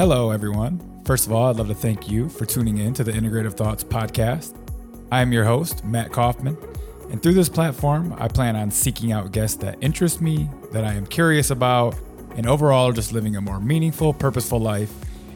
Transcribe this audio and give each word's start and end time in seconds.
Hello, 0.00 0.30
everyone. 0.30 0.80
First 1.04 1.26
of 1.26 1.32
all, 1.34 1.50
I'd 1.50 1.56
love 1.56 1.68
to 1.68 1.74
thank 1.74 2.08
you 2.08 2.30
for 2.30 2.46
tuning 2.46 2.78
in 2.78 2.94
to 2.94 3.04
the 3.04 3.12
Integrative 3.12 3.52
Thoughts 3.52 3.84
podcast. 3.84 4.56
I 5.12 5.20
am 5.20 5.30
your 5.30 5.44
host, 5.44 5.84
Matt 5.84 6.10
Kaufman, 6.10 6.56
and 7.10 7.22
through 7.22 7.34
this 7.34 7.50
platform, 7.50 8.14
I 8.16 8.28
plan 8.28 8.56
on 8.56 8.70
seeking 8.70 9.12
out 9.12 9.30
guests 9.30 9.58
that 9.58 9.76
interest 9.82 10.22
me, 10.22 10.48
that 10.72 10.86
I 10.86 10.94
am 10.94 11.04
curious 11.04 11.50
about, 11.50 11.96
and 12.34 12.46
overall 12.46 12.92
just 12.92 13.12
living 13.12 13.36
a 13.36 13.42
more 13.42 13.60
meaningful, 13.60 14.14
purposeful 14.14 14.58
life 14.58 14.90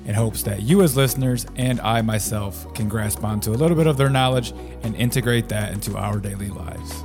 in 0.06 0.14
hopes 0.14 0.42
that 0.45 0.62
you, 0.62 0.80
as 0.80 0.96
listeners, 0.96 1.44
and 1.56 1.78
I 1.82 2.00
myself 2.00 2.72
can 2.72 2.88
grasp 2.88 3.22
onto 3.22 3.50
a 3.50 3.58
little 3.60 3.76
bit 3.76 3.86
of 3.86 3.98
their 3.98 4.08
knowledge 4.08 4.54
and 4.82 4.96
integrate 4.96 5.50
that 5.50 5.74
into 5.74 5.94
our 5.98 6.18
daily 6.18 6.48
lives. 6.48 7.04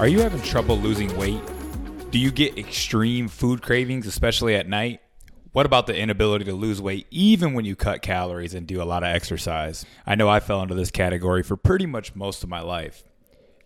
Are 0.00 0.08
you 0.08 0.20
having 0.20 0.40
trouble 0.40 0.78
losing 0.78 1.14
weight? 1.18 1.42
Do 2.10 2.18
you 2.18 2.30
get 2.30 2.56
extreme 2.56 3.28
food 3.28 3.60
cravings, 3.60 4.06
especially 4.06 4.54
at 4.54 4.66
night? 4.66 5.02
What 5.52 5.66
about 5.66 5.86
the 5.86 5.94
inability 5.94 6.46
to 6.46 6.54
lose 6.54 6.80
weight 6.80 7.06
even 7.10 7.52
when 7.52 7.66
you 7.66 7.76
cut 7.76 8.00
calories 8.00 8.54
and 8.54 8.66
do 8.66 8.80
a 8.80 8.84
lot 8.84 9.02
of 9.02 9.14
exercise? 9.14 9.84
I 10.06 10.14
know 10.14 10.26
I 10.26 10.40
fell 10.40 10.62
into 10.62 10.74
this 10.74 10.90
category 10.90 11.42
for 11.42 11.54
pretty 11.54 11.84
much 11.84 12.14
most 12.14 12.42
of 12.42 12.48
my 12.48 12.62
life. 12.62 13.04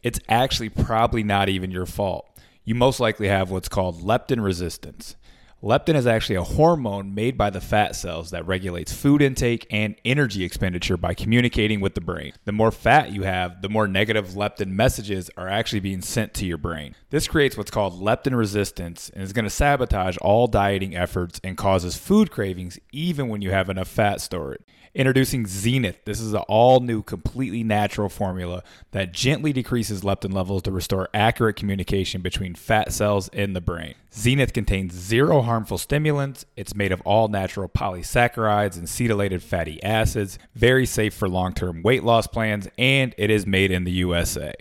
It's 0.02 0.19
actually 0.29 0.70
probably 0.70 1.23
not 1.23 1.48
even 1.48 1.70
your 1.70 1.87
fault. 1.87 2.29
You 2.65 2.74
most 2.74 2.98
likely 2.98 3.29
have 3.29 3.52
what's 3.52 3.69
called 3.69 4.02
leptin 4.02 4.43
resistance. 4.43 5.15
Leptin 5.64 5.95
is 5.95 6.06
actually 6.06 6.36
a 6.36 6.42
hormone 6.42 7.14
made 7.14 7.38
by 7.38 7.48
the 7.48 7.59
fat 7.59 7.96
cells 7.96 8.32
that 8.32 8.46
regulates 8.46 8.92
food 8.92 9.23
intake 9.23 9.66
and 9.70 9.96
energy 10.04 10.45
expenditure 10.45 10.98
by 10.98 11.14
communicating 11.14 11.80
with 11.80 11.95
the 11.95 12.02
brain. 12.02 12.34
The 12.45 12.52
more 12.52 12.70
fat 12.70 13.12
you 13.12 13.23
have, 13.23 13.62
the 13.62 13.70
more 13.70 13.88
negative 13.88 14.34
leptin 14.34 14.68
messages 14.68 15.30
are 15.38 15.48
actually 15.48 15.80
being 15.80 16.02
sent 16.02 16.35
to 16.35 16.45
your 16.45 16.59
brain. 16.59 16.95
This 17.09 17.26
creates 17.26 17.57
what's 17.57 17.70
called 17.70 17.98
leptin 17.98 18.37
resistance 18.37 19.09
and 19.09 19.23
is 19.23 19.32
going 19.32 19.46
to 19.46 19.51
sabotage 19.51 20.18
all 20.18 20.48
dieting 20.48 20.95
efforts 20.95 21.40
and 21.42 21.57
causes 21.57 21.96
food 21.96 22.30
cravings 22.30 22.79
even 22.92 23.29
when 23.29 23.40
you 23.40 23.51
have 23.51 23.70
enough 23.70 23.88
fat 23.88 24.20
stored. 24.20 24.62
Introducing 24.95 25.45
Zenith. 25.48 26.04
This 26.04 26.20
is 26.20 26.34
an 26.34 26.42
all 26.46 26.78
new, 26.78 27.02
completely 27.02 27.64
natural 27.64 28.09
formula 28.09 28.62
that 28.92 29.12
gently 29.12 29.52
decreases 29.52 30.02
leptin 30.02 30.32
levels 30.32 30.62
to 30.62 30.70
restore 30.70 31.09
accurate 31.12 31.56
communication 31.56 32.23
between 32.23 32.54
fat 32.54 32.92
cells 32.92 33.26
in 33.30 33.54
the 33.54 33.60
brain. 33.60 33.96
Zenith 34.12 34.52
contains 34.52 34.95
zero 34.95 35.42
harmful 35.42 35.78
stimulants. 35.78 36.46
It's 36.56 36.76
made 36.76 36.92
of 36.92 37.01
all 37.01 37.26
natural 37.26 37.68
polysaccharides 37.68 38.78
and 38.78 38.86
cetylated 38.86 39.42
fatty 39.42 39.82
acids, 39.82 40.38
very 40.54 40.86
safe 40.86 41.12
for 41.12 41.29
long 41.29 41.54
term 41.54 41.82
weight 41.82 42.04
loss 42.04 42.29
plans, 42.29 42.68
and 42.79 43.16
it 43.18 43.30
is 43.30 43.48
made 43.48 43.73
in 43.73 43.82
the 43.82 43.90
USA. 43.92 44.54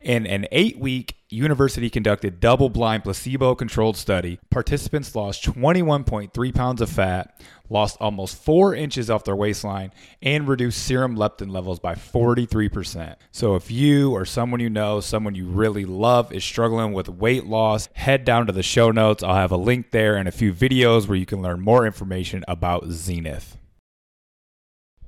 In 0.00 0.28
an 0.28 0.46
eight 0.52 0.78
week 0.78 1.16
university 1.32 1.88
conducted 1.88 2.40
double 2.40 2.68
blind 2.68 3.04
placebo 3.04 3.54
controlled 3.54 3.96
study, 3.96 4.38
participants 4.50 5.14
lost 5.14 5.44
21.3 5.44 6.54
pounds 6.54 6.80
of 6.80 6.90
fat, 6.90 7.40
lost 7.68 7.96
almost 8.00 8.42
four 8.42 8.74
inches 8.74 9.08
off 9.08 9.24
their 9.24 9.36
waistline, 9.36 9.92
and 10.22 10.48
reduced 10.48 10.84
serum 10.84 11.16
leptin 11.16 11.50
levels 11.50 11.78
by 11.78 11.94
43%. 11.94 13.16
So, 13.30 13.54
if 13.54 13.70
you 13.70 14.12
or 14.12 14.24
someone 14.24 14.60
you 14.60 14.70
know, 14.70 15.00
someone 15.00 15.34
you 15.34 15.46
really 15.46 15.84
love, 15.84 16.32
is 16.32 16.44
struggling 16.44 16.92
with 16.92 17.08
weight 17.08 17.46
loss, 17.46 17.88
head 17.94 18.24
down 18.24 18.46
to 18.46 18.52
the 18.52 18.62
show 18.62 18.90
notes. 18.90 19.22
I'll 19.22 19.34
have 19.34 19.52
a 19.52 19.56
link 19.56 19.90
there 19.92 20.16
and 20.16 20.28
a 20.28 20.32
few 20.32 20.52
videos 20.52 21.06
where 21.06 21.18
you 21.18 21.26
can 21.26 21.42
learn 21.42 21.60
more 21.60 21.86
information 21.86 22.44
about 22.48 22.88
Zenith. 22.90 23.56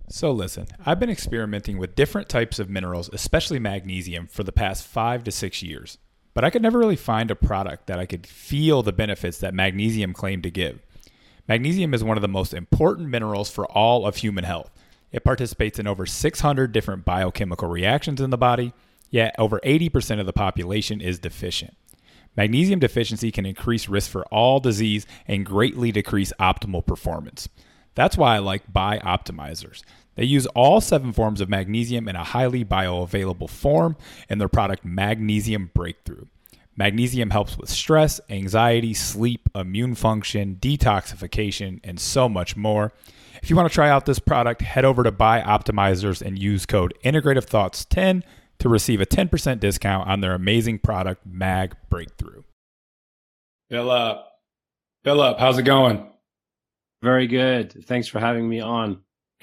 So, 0.08 0.30
listen, 0.30 0.66
I've 0.84 1.00
been 1.00 1.10
experimenting 1.10 1.78
with 1.78 1.94
different 1.94 2.28
types 2.28 2.58
of 2.58 2.68
minerals, 2.68 3.08
especially 3.12 3.58
magnesium, 3.58 4.26
for 4.26 4.44
the 4.44 4.52
past 4.52 4.86
five 4.86 5.24
to 5.24 5.32
six 5.32 5.62
years. 5.62 5.98
But 6.34 6.44
I 6.44 6.50
could 6.50 6.62
never 6.62 6.78
really 6.78 6.96
find 6.96 7.30
a 7.30 7.36
product 7.36 7.86
that 7.86 7.98
I 7.98 8.06
could 8.06 8.26
feel 8.26 8.82
the 8.82 8.92
benefits 8.92 9.38
that 9.38 9.54
magnesium 9.54 10.12
claimed 10.12 10.42
to 10.44 10.50
give. 10.50 10.80
Magnesium 11.48 11.92
is 11.92 12.04
one 12.04 12.16
of 12.16 12.22
the 12.22 12.28
most 12.28 12.54
important 12.54 13.08
minerals 13.08 13.50
for 13.50 13.66
all 13.66 14.06
of 14.06 14.16
human 14.16 14.44
health. 14.44 14.70
It 15.10 15.24
participates 15.24 15.78
in 15.78 15.86
over 15.86 16.06
600 16.06 16.72
different 16.72 17.04
biochemical 17.04 17.68
reactions 17.68 18.20
in 18.20 18.30
the 18.30 18.38
body, 18.38 18.72
yet 19.10 19.34
over 19.38 19.60
80% 19.60 20.20
of 20.20 20.26
the 20.26 20.32
population 20.32 21.00
is 21.00 21.18
deficient. 21.18 21.76
Magnesium 22.34 22.80
deficiency 22.80 23.30
can 23.30 23.44
increase 23.44 23.88
risk 23.88 24.10
for 24.10 24.24
all 24.26 24.58
disease 24.58 25.06
and 25.26 25.44
greatly 25.44 25.92
decrease 25.92 26.32
optimal 26.40 26.84
performance. 26.86 27.48
That's 27.94 28.16
why 28.16 28.36
I 28.36 28.38
like 28.38 28.72
Bioptimizers. 28.72 29.82
They 30.14 30.24
use 30.24 30.46
all 30.48 30.80
seven 30.80 31.12
forms 31.12 31.40
of 31.40 31.48
magnesium 31.48 32.08
in 32.08 32.16
a 32.16 32.24
highly 32.24 32.64
bioavailable 32.64 33.48
form 33.48 33.96
in 34.28 34.38
their 34.38 34.48
product 34.48 34.84
Magnesium 34.84 35.70
Breakthrough. 35.74 36.26
Magnesium 36.76 37.30
helps 37.30 37.58
with 37.58 37.68
stress, 37.68 38.20
anxiety, 38.30 38.94
sleep, 38.94 39.48
immune 39.54 39.94
function, 39.94 40.56
detoxification, 40.60 41.80
and 41.84 42.00
so 42.00 42.28
much 42.28 42.56
more. 42.56 42.92
If 43.42 43.50
you 43.50 43.56
want 43.56 43.68
to 43.68 43.74
try 43.74 43.90
out 43.90 44.06
this 44.06 44.18
product, 44.18 44.62
head 44.62 44.84
over 44.84 45.02
to 45.02 45.12
Bioptimizers 45.12 46.22
and 46.22 46.38
use 46.38 46.64
code 46.64 46.94
Integrative 47.04 47.44
Thoughts 47.44 47.84
10 47.84 48.24
to 48.60 48.68
receive 48.68 49.00
a 49.00 49.06
10% 49.06 49.60
discount 49.60 50.08
on 50.08 50.20
their 50.20 50.34
amazing 50.34 50.78
product, 50.78 51.26
Mag 51.26 51.74
Breakthrough. 51.90 52.42
Philipp. 53.68 54.18
Bill 55.02 55.20
up. 55.20 55.40
How's 55.40 55.58
it 55.58 55.64
going? 55.64 56.06
Very 57.02 57.26
good. 57.26 57.84
Thanks 57.86 58.06
for 58.06 58.20
having 58.20 58.48
me 58.48 58.60
on. 58.60 59.02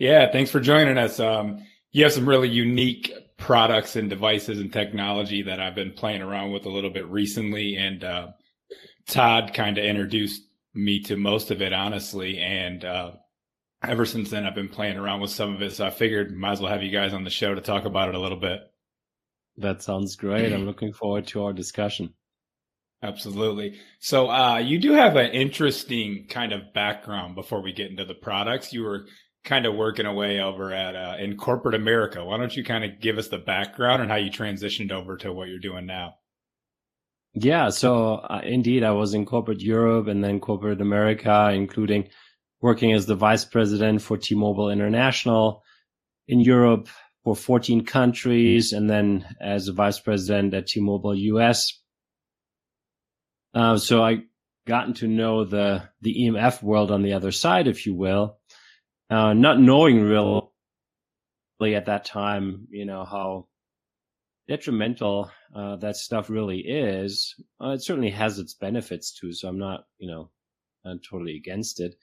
Yeah, 0.00 0.32
thanks 0.32 0.50
for 0.50 0.60
joining 0.60 0.96
us. 0.96 1.20
Um, 1.20 1.62
you 1.92 2.04
have 2.04 2.14
some 2.14 2.26
really 2.26 2.48
unique 2.48 3.12
products 3.36 3.96
and 3.96 4.08
devices 4.08 4.58
and 4.58 4.72
technology 4.72 5.42
that 5.42 5.60
I've 5.60 5.74
been 5.74 5.92
playing 5.92 6.22
around 6.22 6.52
with 6.52 6.64
a 6.64 6.70
little 6.70 6.88
bit 6.88 7.06
recently. 7.06 7.76
And 7.76 8.02
uh, 8.02 8.28
Todd 9.06 9.52
kind 9.52 9.76
of 9.76 9.84
introduced 9.84 10.42
me 10.72 11.02
to 11.02 11.16
most 11.16 11.50
of 11.50 11.60
it, 11.60 11.74
honestly. 11.74 12.38
And 12.38 12.82
uh, 12.82 13.10
ever 13.84 14.06
since 14.06 14.30
then, 14.30 14.46
I've 14.46 14.54
been 14.54 14.70
playing 14.70 14.96
around 14.96 15.20
with 15.20 15.32
some 15.32 15.54
of 15.54 15.60
it. 15.60 15.74
So 15.74 15.84
I 15.84 15.90
figured 15.90 16.34
might 16.34 16.52
as 16.52 16.60
well 16.62 16.72
have 16.72 16.82
you 16.82 16.90
guys 16.90 17.12
on 17.12 17.24
the 17.24 17.28
show 17.28 17.54
to 17.54 17.60
talk 17.60 17.84
about 17.84 18.08
it 18.08 18.14
a 18.14 18.20
little 18.20 18.40
bit. 18.40 18.60
That 19.58 19.82
sounds 19.82 20.16
great. 20.16 20.50
I'm 20.50 20.64
looking 20.64 20.94
forward 20.94 21.26
to 21.26 21.44
our 21.44 21.52
discussion. 21.52 22.14
Absolutely. 23.02 23.78
So 23.98 24.30
uh, 24.30 24.56
you 24.56 24.78
do 24.78 24.92
have 24.92 25.16
an 25.16 25.32
interesting 25.32 26.26
kind 26.30 26.54
of 26.54 26.72
background 26.72 27.34
before 27.34 27.62
we 27.62 27.74
get 27.74 27.90
into 27.90 28.06
the 28.06 28.14
products. 28.14 28.72
You 28.72 28.84
were 28.84 29.04
kind 29.44 29.66
of 29.66 29.74
working 29.74 30.06
away 30.06 30.40
over 30.40 30.72
at 30.72 30.94
uh, 30.94 31.16
in 31.18 31.36
corporate 31.36 31.74
America. 31.74 32.24
Why 32.24 32.36
don't 32.36 32.54
you 32.54 32.64
kind 32.64 32.84
of 32.84 33.00
give 33.00 33.18
us 33.18 33.28
the 33.28 33.38
background 33.38 34.02
and 34.02 34.10
how 34.10 34.16
you 34.16 34.30
transitioned 34.30 34.92
over 34.92 35.16
to 35.18 35.32
what 35.32 35.48
you're 35.48 35.58
doing 35.58 35.86
now? 35.86 36.14
Yeah, 37.32 37.68
so 37.70 38.14
uh, 38.14 38.40
indeed, 38.44 38.82
I 38.82 38.90
was 38.90 39.14
in 39.14 39.24
corporate 39.24 39.60
Europe 39.60 40.08
and 40.08 40.22
then 40.22 40.40
corporate 40.40 40.80
America, 40.80 41.50
including 41.54 42.08
working 42.60 42.92
as 42.92 43.06
the 43.06 43.14
vice 43.14 43.44
president 43.44 44.02
for 44.02 44.16
T-Mobile 44.16 44.70
International 44.70 45.62
in 46.26 46.40
Europe 46.40 46.88
for 47.22 47.36
14 47.36 47.84
countries, 47.84 48.72
and 48.72 48.90
then 48.90 49.24
as 49.40 49.68
a 49.68 49.72
vice 49.72 50.00
president 50.00 50.54
at 50.54 50.66
T-Mobile 50.66 51.14
US. 51.14 51.80
Uh, 53.54 53.78
so 53.78 54.02
I 54.02 54.22
gotten 54.66 54.94
to 54.94 55.08
know 55.08 55.44
the 55.44 55.88
the 56.00 56.14
EMF 56.26 56.62
world 56.62 56.90
on 56.90 57.02
the 57.02 57.12
other 57.12 57.32
side, 57.32 57.68
if 57.68 57.86
you 57.86 57.94
will, 57.94 58.39
uh, 59.10 59.34
not 59.34 59.60
knowing 59.60 60.02
really 60.02 61.74
at 61.74 61.86
that 61.86 62.04
time, 62.04 62.66
you 62.70 62.84
know, 62.84 63.04
how 63.04 63.46
detrimental 64.48 65.30
uh, 65.54 65.76
that 65.76 65.96
stuff 65.96 66.30
really 66.30 66.58
is. 66.58 67.34
Uh, 67.62 67.70
it 67.70 67.82
certainly 67.82 68.10
has 68.10 68.38
its 68.38 68.54
benefits 68.54 69.12
too, 69.12 69.32
so 69.32 69.48
I'm 69.48 69.58
not, 69.58 69.84
you 69.98 70.10
know, 70.10 70.30
I'm 70.84 71.00
totally 71.00 71.36
against 71.36 71.80
it. 71.80 71.96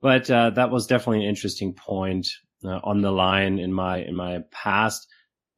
But 0.00 0.30
uh, 0.30 0.50
that 0.50 0.70
was 0.70 0.86
definitely 0.86 1.24
an 1.24 1.30
interesting 1.30 1.74
point 1.74 2.28
uh, 2.64 2.80
on 2.84 3.00
the 3.00 3.10
line 3.10 3.58
in 3.58 3.72
my 3.72 3.98
in 3.98 4.14
my 4.14 4.40
past. 4.52 5.08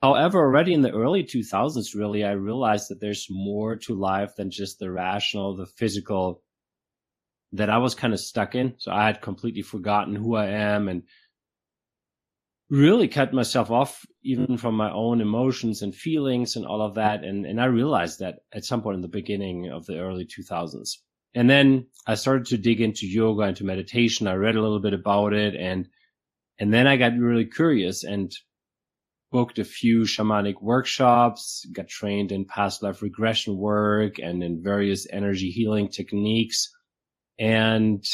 However, 0.03 0.39
already 0.39 0.73
in 0.73 0.81
the 0.81 0.93
early 0.93 1.25
2000s, 1.25 1.95
really, 1.95 2.25
I 2.25 2.33
realized 2.33 2.89
that 2.89 3.01
there's 3.01 3.27
more 3.29 3.77
to 3.77 3.95
life 3.95 4.35
than 4.37 4.51
just 4.51 4.79
the 4.79 4.91
rational, 4.91 5.57
the 5.57 5.67
physical 5.67 6.43
that 7.53 7.71
I 7.71 7.79
was 7.79 7.95
kind 7.95 8.13
of 8.13 8.21
stuck 8.21 8.55
in. 8.55 8.75
So 8.79 8.93
I 8.93 9.07
had 9.07 9.23
completely 9.23 9.63
forgotten 9.63 10.15
who 10.15 10.37
I 10.37 10.47
am 10.47 10.89
and 10.89 11.03
really 12.69 13.09
cut 13.09 13.33
myself 13.33 13.71
off 13.71 14.07
even 14.23 14.57
from 14.57 14.77
my 14.77 14.91
own 14.93 15.21
emotions 15.21 15.83
and 15.83 15.95
feelings 15.95 16.55
and 16.55 16.65
all 16.65 16.81
of 16.81 16.95
that. 16.95 17.25
And, 17.25 17.45
and 17.45 17.61
I 17.61 17.65
realized 17.65 18.21
that 18.21 18.41
at 18.53 18.65
some 18.65 18.83
point 18.83 18.97
in 18.97 19.03
the 19.03 19.09
beginning 19.09 19.71
of 19.71 19.87
the 19.87 19.99
early 19.99 20.25
2000s. 20.25 20.99
And 21.35 21.51
then 21.51 21.87
I 22.07 22.15
started 22.15 22.47
to 22.47 22.59
dig 22.59 22.81
into 22.81 23.07
yoga, 23.07 23.45
into 23.45 23.65
meditation. 23.65 24.29
I 24.29 24.35
read 24.35 24.57
a 24.57 24.63
little 24.63 24.81
bit 24.81 24.95
about 24.95 25.33
it 25.33 25.55
and, 25.57 25.89
and 26.59 26.73
then 26.73 26.87
I 26.87 26.97
got 26.97 27.17
really 27.17 27.47
curious 27.47 28.05
and 28.05 28.33
booked 29.33 29.59
a 29.59 29.65
few 29.65 30.03
shamanic 30.03 30.61
workshops, 30.61 31.67
got 31.73 31.89
trained 31.89 32.33
in 32.33 32.45
past 32.45 32.83
life 32.83 33.01
regression 33.03 33.57
work 33.57 34.19
and 34.19 34.43
in 34.43 34.63
various 34.63 35.07
energy 35.11 35.51
healing 35.51 35.89
techniques 35.89 36.69
and 37.41 38.05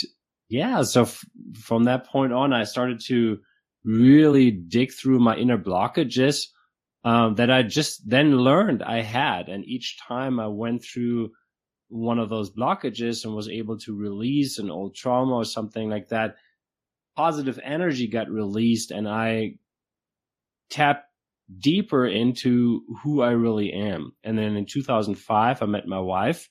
yeah, 0.48 0.82
so 0.82 1.02
f- 1.02 1.24
from 1.58 1.84
that 1.84 2.06
point 2.06 2.32
on, 2.32 2.52
I 2.52 2.62
started 2.64 3.00
to 3.06 3.38
really 3.84 4.52
dig 4.52 4.92
through 4.92 5.18
my 5.18 5.36
inner 5.36 5.58
blockages 5.58 6.46
um, 7.04 7.34
that 7.34 7.50
I 7.50 7.62
just 7.64 8.08
then 8.08 8.36
learned 8.38 8.82
I 8.84 9.02
had. 9.02 9.48
And 9.48 9.64
each 9.64 9.98
time 9.98 10.38
I 10.38 10.46
went 10.46 10.84
through 10.84 11.30
one 11.88 12.20
of 12.20 12.30
those 12.30 12.50
blockages 12.50 13.24
and 13.24 13.34
was 13.34 13.48
able 13.48 13.78
to 13.78 13.96
release 13.96 14.58
an 14.58 14.70
old 14.70 14.94
trauma 14.94 15.34
or 15.34 15.44
something 15.44 15.90
like 15.90 16.08
that, 16.08 16.36
positive 17.16 17.58
energy 17.62 18.06
got 18.06 18.30
released 18.30 18.92
and 18.92 19.08
I 19.08 19.54
tapped 20.70 21.06
deeper 21.58 22.06
into 22.06 22.82
who 23.02 23.22
I 23.22 23.30
really 23.32 23.72
am. 23.72 24.12
And 24.22 24.38
then 24.38 24.56
in 24.56 24.66
2005, 24.66 25.62
I 25.62 25.66
met 25.66 25.86
my 25.86 26.00
wife, 26.00 26.48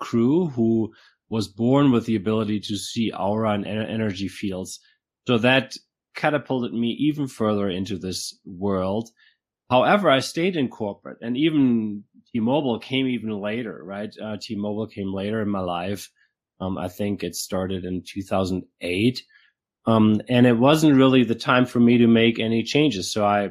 Crew, 0.00 0.46
who 0.48 0.92
was 1.28 1.48
born 1.48 1.92
with 1.92 2.06
the 2.06 2.16
ability 2.16 2.60
to 2.60 2.76
see 2.76 3.12
aura 3.12 3.52
and 3.52 3.66
energy 3.66 4.28
fields. 4.28 4.80
So 5.26 5.38
that 5.38 5.76
catapulted 6.14 6.72
me 6.72 6.96
even 7.00 7.26
further 7.26 7.68
into 7.68 7.98
this 7.98 8.38
world. 8.44 9.10
However, 9.70 10.10
I 10.10 10.20
stayed 10.20 10.56
in 10.56 10.68
corporate 10.68 11.18
and 11.20 11.36
even 11.36 12.04
T-Mobile 12.32 12.78
came 12.78 13.06
even 13.06 13.30
later, 13.40 13.80
right? 13.82 14.14
Uh, 14.22 14.36
T-Mobile 14.40 14.86
came 14.86 15.12
later 15.12 15.42
in 15.42 15.48
my 15.48 15.60
life. 15.60 16.10
Um, 16.60 16.78
I 16.78 16.88
think 16.88 17.22
it 17.22 17.34
started 17.34 17.84
in 17.84 18.02
2008. 18.06 19.22
Um, 19.86 20.20
and 20.28 20.46
it 20.46 20.58
wasn't 20.58 20.96
really 20.96 21.24
the 21.24 21.34
time 21.34 21.66
for 21.66 21.80
me 21.80 21.98
to 21.98 22.06
make 22.06 22.38
any 22.38 22.62
changes. 22.62 23.12
So 23.12 23.24
I 23.24 23.50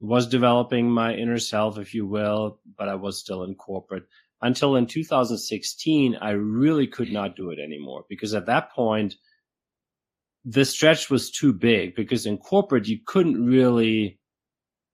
was 0.00 0.26
developing 0.26 0.90
my 0.90 1.14
inner 1.14 1.38
self, 1.38 1.78
if 1.78 1.94
you 1.94 2.06
will, 2.06 2.58
but 2.76 2.88
I 2.88 2.94
was 2.94 3.20
still 3.20 3.44
in 3.44 3.54
corporate 3.54 4.04
until 4.42 4.76
in 4.76 4.86
2016. 4.86 6.16
I 6.20 6.30
really 6.30 6.86
could 6.86 7.12
not 7.12 7.36
do 7.36 7.50
it 7.50 7.58
anymore 7.58 8.04
because 8.08 8.34
at 8.34 8.46
that 8.46 8.72
point, 8.72 9.14
the 10.44 10.64
stretch 10.64 11.08
was 11.08 11.30
too 11.30 11.52
big 11.52 11.94
because 11.94 12.26
in 12.26 12.36
corporate, 12.36 12.88
you 12.88 12.98
couldn't 13.06 13.44
really 13.44 14.18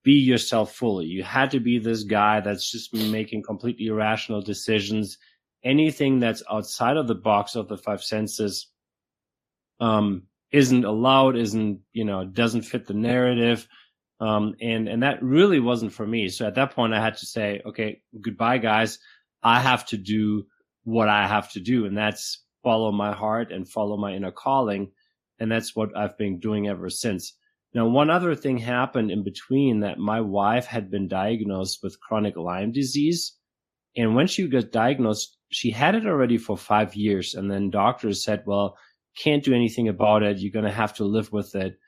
be 0.05 0.13
yourself 0.13 0.75
fully. 0.75 1.07
You 1.07 1.23
had 1.23 1.51
to 1.53 1.61
be 1.61 1.79
this 1.79 2.05
guy 2.05 2.41
that's 2.41 2.71
just 2.71 2.95
making 2.95 3.43
completely 3.43 3.87
irrational 3.87 4.43
decisions. 4.43 5.19
Anything 5.65 6.21
that's 6.21 6.43
outside 6.51 6.97
of 6.97 7.09
the 7.09 7.15
box 7.15 7.57
of 7.57 7.69
the 7.69 7.79
five 7.79 8.03
senses, 8.03 8.69
um, 9.81 10.25
isn't 10.53 10.85
allowed, 10.85 11.37
isn't, 11.37 11.81
you 11.93 12.05
know, 12.05 12.25
doesn't 12.25 12.63
fit 12.63 12.87
the 12.87 12.95
narrative. 12.95 13.67
Um, 14.21 14.55
and, 14.61 14.89
and 14.89 15.03
that 15.03 15.23
really 15.23 15.61
wasn't 15.61 15.93
for 15.93 16.07
me. 16.07 16.29
So 16.29 16.47
at 16.47 16.55
that 16.57 16.75
point, 16.75 16.95
I 16.95 17.01
had 17.01 17.17
to 17.19 17.27
say, 17.27 17.61
okay, 17.67 18.01
goodbye, 18.21 18.59
guys. 18.59 18.99
I 19.43 19.61
have 19.61 19.87
to 19.87 19.97
do 19.97 20.45
what 20.85 21.09
I 21.09 21.27
have 21.27 21.51
to 21.53 21.61
do. 21.61 21.87
And 21.87 21.97
that's 21.97 22.45
follow 22.63 22.93
my 22.93 23.13
heart 23.13 23.53
and 23.53 23.69
follow 23.69 23.97
my 23.97 24.15
inner 24.15 24.33
calling. 24.33 24.91
And 25.39 25.51
that's 25.51 25.77
what 25.77 25.97
I've 25.97 26.19
been 26.19 26.41
doing 26.41 26.69
ever 26.69 26.91
since. 26.91 27.35
Now, 27.75 27.87
one 27.87 28.11
other 28.11 28.35
thing 28.35 28.59
happened 28.59 29.11
in 29.11 29.23
between 29.23 29.81
that 29.81 29.99
my 29.99 30.21
wife 30.21 30.67
had 30.67 30.91
been 30.91 31.07
diagnosed 31.07 31.81
with 31.83 32.01
chronic 32.01 32.37
Lyme 32.37 32.73
disease. 32.73 33.37
And 33.97 34.15
when 34.15 34.27
she 34.27 34.49
got 34.49 34.73
diagnosed, 34.73 35.37
she 35.51 35.71
had 35.71 35.95
it 35.95 36.07
already 36.07 36.39
for 36.39 36.57
five 36.57 36.95
years. 36.95 37.35
And 37.35 37.51
then 37.51 37.71
doctors 37.71 38.25
said, 38.25 38.43
well, 38.47 38.77
can't 39.17 39.45
do 39.45 39.55
anything 39.55 39.89
about 39.89 40.23
it. 40.23 40.39
You're 40.39 40.53
going 40.53 40.65
to 40.65 40.71
have 40.71 40.95
to 40.95 41.05
live 41.05 41.33
with 41.33 41.55
it 41.55 41.79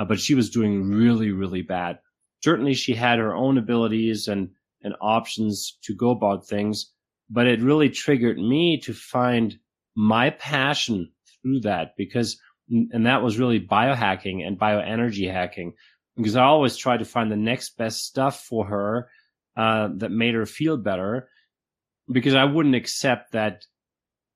uh, 0.00 0.04
but 0.04 0.18
she 0.18 0.34
was 0.34 0.48
doing 0.48 0.88
really, 0.88 1.30
really 1.30 1.60
bad. 1.60 1.98
Certainly 2.42 2.72
she 2.74 2.94
had 2.94 3.18
her 3.18 3.34
own 3.34 3.58
abilities 3.58 4.28
and, 4.28 4.48
and 4.82 4.94
options 5.02 5.78
to 5.82 5.94
go 5.94 6.10
about 6.10 6.46
things, 6.46 6.90
but 7.30 7.46
it 7.46 7.62
really 7.62 7.88
triggered 7.88 8.38
me 8.38 8.80
to 8.80 8.92
find 8.92 9.58
my 9.96 10.30
passion 10.30 11.10
through 11.42 11.60
that 11.60 11.94
because, 11.96 12.38
and 12.68 13.06
that 13.06 13.22
was 13.22 13.38
really 13.38 13.60
biohacking 13.60 14.46
and 14.46 14.58
bioenergy 14.58 15.30
hacking 15.30 15.74
because 16.16 16.36
I 16.36 16.44
always 16.44 16.76
tried 16.76 16.98
to 16.98 17.04
find 17.04 17.30
the 17.30 17.36
next 17.36 17.76
best 17.76 18.04
stuff 18.04 18.42
for 18.42 18.66
her, 18.66 19.08
uh, 19.56 19.88
that 19.96 20.10
made 20.10 20.34
her 20.34 20.46
feel 20.46 20.76
better 20.76 21.28
because 22.10 22.34
I 22.34 22.44
wouldn't 22.44 22.74
accept 22.74 23.32
that 23.32 23.64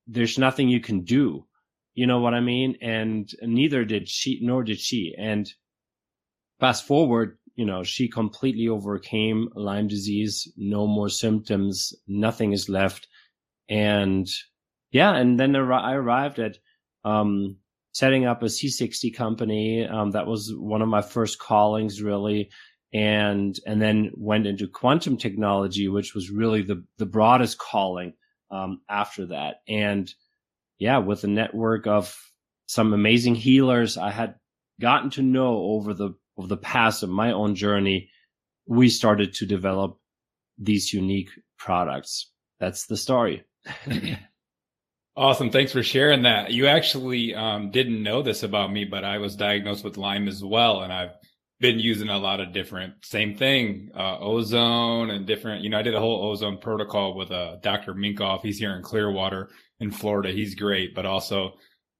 there's 0.06 0.38
nothing 0.38 0.68
you 0.68 0.80
can 0.80 1.02
do 1.02 1.46
you 1.94 2.08
know 2.08 2.20
what 2.20 2.34
I 2.34 2.40
mean? 2.40 2.76
And 2.82 3.30
neither 3.40 3.84
did 3.84 4.08
she, 4.08 4.40
nor 4.42 4.64
did 4.64 4.80
she. 4.80 5.14
And 5.16 5.50
fast 6.58 6.86
forward, 6.86 7.38
you 7.54 7.64
know, 7.64 7.82
she 7.82 8.08
completely 8.08 8.68
overcame 8.68 9.48
Lyme 9.54 9.88
disease, 9.88 10.50
no 10.56 10.86
more 10.86 11.08
symptoms, 11.08 11.94
nothing 12.06 12.52
is 12.52 12.68
left. 12.68 13.06
And 13.68 14.28
yeah, 14.90 15.14
and 15.14 15.38
then 15.38 15.54
I 15.56 15.94
arrived 15.94 16.38
at, 16.38 16.58
um, 17.04 17.56
setting 17.92 18.26
up 18.26 18.42
a 18.42 18.46
C60 18.46 19.14
company. 19.14 19.86
Um, 19.86 20.10
that 20.12 20.26
was 20.26 20.52
one 20.56 20.82
of 20.82 20.88
my 20.88 21.02
first 21.02 21.38
callings 21.38 22.02
really. 22.02 22.50
And, 22.92 23.58
and 23.66 23.82
then 23.82 24.12
went 24.14 24.46
into 24.46 24.68
quantum 24.68 25.16
technology, 25.16 25.88
which 25.88 26.14
was 26.14 26.30
really 26.30 26.62
the, 26.62 26.84
the 26.98 27.06
broadest 27.06 27.58
calling, 27.58 28.14
um, 28.52 28.82
after 28.88 29.26
that. 29.26 29.56
And, 29.68 30.12
yeah, 30.78 30.98
with 30.98 31.24
a 31.24 31.28
network 31.28 31.88
of 31.88 32.16
some 32.66 32.92
amazing 32.92 33.34
healers 33.34 33.96
I 33.96 34.10
had 34.10 34.36
gotten 34.80 35.10
to 35.10 35.22
know 35.22 35.56
over 35.56 35.94
the 35.94 36.14
over 36.36 36.48
the 36.48 36.56
past 36.56 37.02
of 37.02 37.10
my 37.10 37.32
own 37.32 37.54
journey, 37.54 38.10
we 38.66 38.88
started 38.88 39.34
to 39.34 39.46
develop 39.46 39.98
these 40.58 40.92
unique 40.92 41.30
products. 41.58 42.30
That's 42.60 42.86
the 42.86 42.96
story. 42.96 43.44
awesome. 45.16 45.50
Thanks 45.50 45.72
for 45.72 45.82
sharing 45.82 46.22
that. 46.22 46.52
You 46.52 46.66
actually 46.66 47.34
um, 47.34 47.70
didn't 47.70 48.02
know 48.02 48.22
this 48.22 48.42
about 48.42 48.72
me, 48.72 48.84
but 48.84 49.04
I 49.04 49.18
was 49.18 49.36
diagnosed 49.36 49.84
with 49.84 49.96
Lyme 49.96 50.28
as 50.28 50.42
well. 50.42 50.82
And 50.82 50.92
I've 50.92 51.12
been 51.60 51.78
using 51.78 52.08
a 52.08 52.18
lot 52.18 52.40
of 52.40 52.52
different, 52.52 52.94
same 53.04 53.36
thing, 53.36 53.90
uh, 53.96 54.18
ozone 54.18 55.10
and 55.10 55.26
different, 55.26 55.62
you 55.62 55.70
know, 55.70 55.78
I 55.78 55.82
did 55.82 55.94
a 55.94 56.00
whole 56.00 56.30
ozone 56.30 56.58
protocol 56.58 57.16
with 57.16 57.30
uh, 57.30 57.56
Dr. 57.62 57.94
Minkoff. 57.94 58.42
He's 58.42 58.58
here 58.58 58.74
in 58.76 58.82
Clearwater 58.82 59.50
in 59.80 59.90
Florida. 59.90 60.30
He's 60.30 60.54
great, 60.54 60.94
but 60.94 61.06
also, 61.06 61.54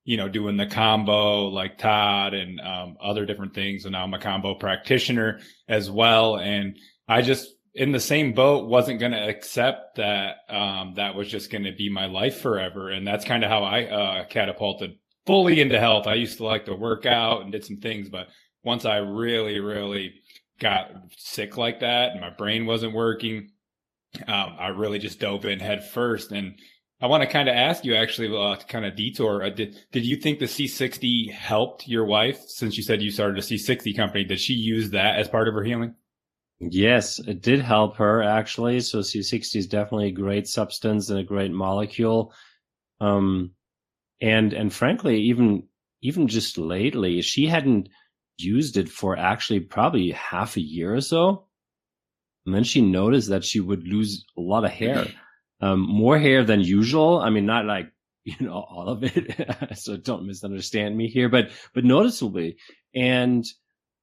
you 0.04 0.16
know, 0.16 0.28
doing 0.28 0.56
the 0.56 0.66
Kambo 0.66 1.50
like 1.50 1.78
Todd 1.78 2.34
and 2.34 2.60
um, 2.60 2.96
other 3.02 3.24
different 3.24 3.54
things. 3.54 3.84
And 3.84 3.92
now 3.92 4.04
I'm 4.04 4.14
a 4.14 4.18
Kambo 4.18 4.58
practitioner 4.60 5.40
as 5.66 5.90
well. 5.90 6.36
And 6.36 6.76
I 7.08 7.22
just, 7.22 7.48
in 7.74 7.90
the 7.90 8.00
same 8.00 8.34
boat, 8.34 8.68
wasn't 8.68 9.00
going 9.00 9.12
to 9.12 9.28
accept 9.28 9.96
that 9.96 10.36
um, 10.48 10.94
that 10.96 11.14
was 11.14 11.28
just 11.28 11.50
going 11.50 11.64
to 11.64 11.72
be 11.72 11.88
my 11.88 12.06
life 12.06 12.40
forever. 12.40 12.90
And 12.90 13.06
that's 13.06 13.24
kind 13.24 13.42
of 13.42 13.50
how 13.50 13.64
I 13.64 13.84
uh, 13.84 14.24
catapulted 14.26 14.98
fully 15.26 15.60
into 15.60 15.80
health. 15.80 16.06
I 16.06 16.14
used 16.14 16.36
to 16.36 16.44
like 16.44 16.66
to 16.66 16.74
work 16.74 17.06
out 17.06 17.42
and 17.42 17.50
did 17.50 17.64
some 17.64 17.78
things, 17.78 18.08
but 18.10 18.28
once 18.62 18.84
I 18.84 18.98
really, 18.98 19.58
really 19.60 20.14
got 20.60 20.90
sick 21.16 21.56
like 21.56 21.80
that 21.80 22.12
and 22.12 22.20
my 22.20 22.30
brain 22.30 22.66
wasn't 22.66 22.94
working, 22.94 23.50
um, 24.28 24.56
I 24.58 24.68
really 24.68 24.98
just 24.98 25.18
dove 25.18 25.44
in 25.44 25.60
head 25.60 25.88
first. 25.88 26.30
And 26.30 26.58
I 27.04 27.06
want 27.06 27.22
to 27.22 27.28
kind 27.28 27.50
of 27.50 27.54
ask 27.54 27.84
you 27.84 27.96
actually 27.96 28.34
uh, 28.34 28.56
to 28.56 28.64
kind 28.64 28.86
of 28.86 28.96
detour. 28.96 29.42
Uh, 29.42 29.50
did 29.50 29.78
did 29.92 30.06
you 30.06 30.16
think 30.16 30.38
the 30.38 30.46
C60 30.46 31.30
helped 31.30 31.86
your 31.86 32.06
wife 32.06 32.40
since 32.46 32.78
you 32.78 32.82
said 32.82 33.02
you 33.02 33.10
started 33.10 33.36
a 33.36 33.42
C60 33.42 33.94
company? 33.94 34.24
Did 34.24 34.40
she 34.40 34.54
use 34.54 34.88
that 34.92 35.18
as 35.18 35.28
part 35.28 35.46
of 35.46 35.52
her 35.52 35.62
healing? 35.62 35.96
Yes, 36.60 37.18
it 37.18 37.42
did 37.42 37.60
help 37.60 37.98
her 37.98 38.22
actually. 38.22 38.80
So 38.80 39.00
C60 39.00 39.56
is 39.56 39.66
definitely 39.66 40.06
a 40.06 40.12
great 40.12 40.48
substance 40.48 41.10
and 41.10 41.18
a 41.18 41.24
great 41.24 41.50
molecule. 41.50 42.32
Um, 43.02 43.50
and 44.22 44.54
and 44.54 44.72
frankly, 44.72 45.20
even 45.24 45.64
even 46.00 46.26
just 46.26 46.56
lately, 46.56 47.20
she 47.20 47.46
hadn't 47.46 47.90
used 48.38 48.78
it 48.78 48.88
for 48.88 49.14
actually 49.14 49.60
probably 49.60 50.12
half 50.12 50.56
a 50.56 50.62
year 50.62 50.94
or 50.94 51.02
so. 51.02 51.48
And 52.46 52.54
then 52.54 52.64
she 52.64 52.80
noticed 52.80 53.28
that 53.28 53.44
she 53.44 53.60
would 53.60 53.86
lose 53.86 54.24
a 54.38 54.40
lot 54.40 54.64
of 54.64 54.70
hair 54.70 55.06
um, 55.64 55.80
more 55.80 56.18
hair 56.18 56.44
than 56.44 56.60
usual. 56.60 57.20
I 57.20 57.30
mean, 57.30 57.46
not 57.46 57.64
like, 57.64 57.90
you 58.24 58.36
know, 58.40 58.52
all 58.52 58.88
of 58.88 59.02
it. 59.02 59.76
so 59.76 59.96
don't 59.96 60.26
misunderstand 60.26 60.96
me 60.96 61.08
here, 61.08 61.28
but, 61.28 61.50
but 61.74 61.84
noticeably. 61.84 62.56
And, 62.94 63.44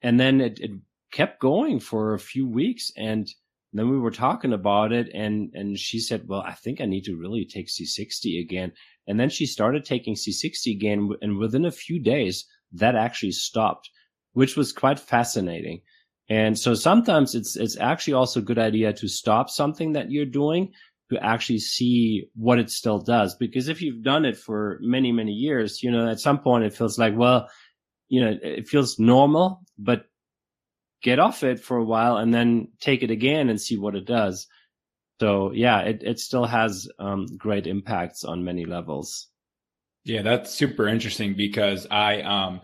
and 0.01 0.19
then 0.19 0.41
it, 0.41 0.59
it 0.59 0.71
kept 1.11 1.39
going 1.39 1.79
for 1.79 2.13
a 2.13 2.19
few 2.19 2.47
weeks 2.47 2.91
and 2.97 3.27
then 3.73 3.89
we 3.89 3.97
were 3.97 4.11
talking 4.11 4.53
about 4.53 4.91
it 4.91 5.09
and, 5.13 5.49
and 5.53 5.77
she 5.77 5.99
said, 5.99 6.27
well, 6.27 6.41
I 6.41 6.53
think 6.53 6.81
I 6.81 6.85
need 6.85 7.05
to 7.05 7.15
really 7.15 7.45
take 7.45 7.67
C60 7.67 8.41
again. 8.41 8.73
And 9.07 9.19
then 9.19 9.29
she 9.29 9.45
started 9.45 9.85
taking 9.85 10.15
C60 10.15 10.75
again. 10.75 11.09
And 11.21 11.37
within 11.37 11.65
a 11.65 11.71
few 11.71 11.99
days, 11.99 12.45
that 12.73 12.95
actually 12.95 13.31
stopped, 13.31 13.89
which 14.33 14.57
was 14.57 14.73
quite 14.73 14.99
fascinating. 14.99 15.81
And 16.29 16.57
so 16.59 16.73
sometimes 16.73 17.33
it's, 17.33 17.55
it's 17.55 17.77
actually 17.77 18.13
also 18.13 18.39
a 18.39 18.43
good 18.43 18.59
idea 18.59 18.93
to 18.93 19.07
stop 19.07 19.49
something 19.49 19.93
that 19.93 20.11
you're 20.11 20.25
doing 20.25 20.73
to 21.11 21.21
actually 21.21 21.59
see 21.59 22.29
what 22.35 22.57
it 22.57 22.69
still 22.69 22.99
does. 22.99 23.35
Because 23.35 23.67
if 23.67 23.81
you've 23.81 24.01
done 24.01 24.23
it 24.23 24.37
for 24.37 24.79
many, 24.81 25.11
many 25.11 25.33
years, 25.33 25.83
you 25.83 25.91
know, 25.91 26.09
at 26.09 26.21
some 26.21 26.39
point 26.39 26.63
it 26.63 26.73
feels 26.73 26.97
like, 26.97 27.15
well, 27.15 27.49
you 28.07 28.21
know, 28.21 28.37
it 28.41 28.67
feels 28.67 28.97
normal, 28.97 29.61
but 29.77 30.05
get 31.03 31.19
off 31.19 31.43
it 31.43 31.59
for 31.59 31.77
a 31.77 31.83
while 31.83 32.15
and 32.17 32.33
then 32.33 32.69
take 32.79 33.03
it 33.03 33.11
again 33.11 33.49
and 33.49 33.59
see 33.59 33.77
what 33.77 33.95
it 33.95 34.05
does. 34.05 34.47
So 35.19 35.51
yeah, 35.51 35.81
it, 35.81 36.01
it 36.01 36.19
still 36.19 36.45
has 36.45 36.87
um, 36.97 37.25
great 37.37 37.67
impacts 37.67 38.23
on 38.23 38.45
many 38.45 38.65
levels. 38.65 39.27
Yeah, 40.05 40.21
that's 40.21 40.53
super 40.53 40.87
interesting 40.87 41.35
because 41.35 41.87
I, 41.91 42.21
um, 42.21 42.61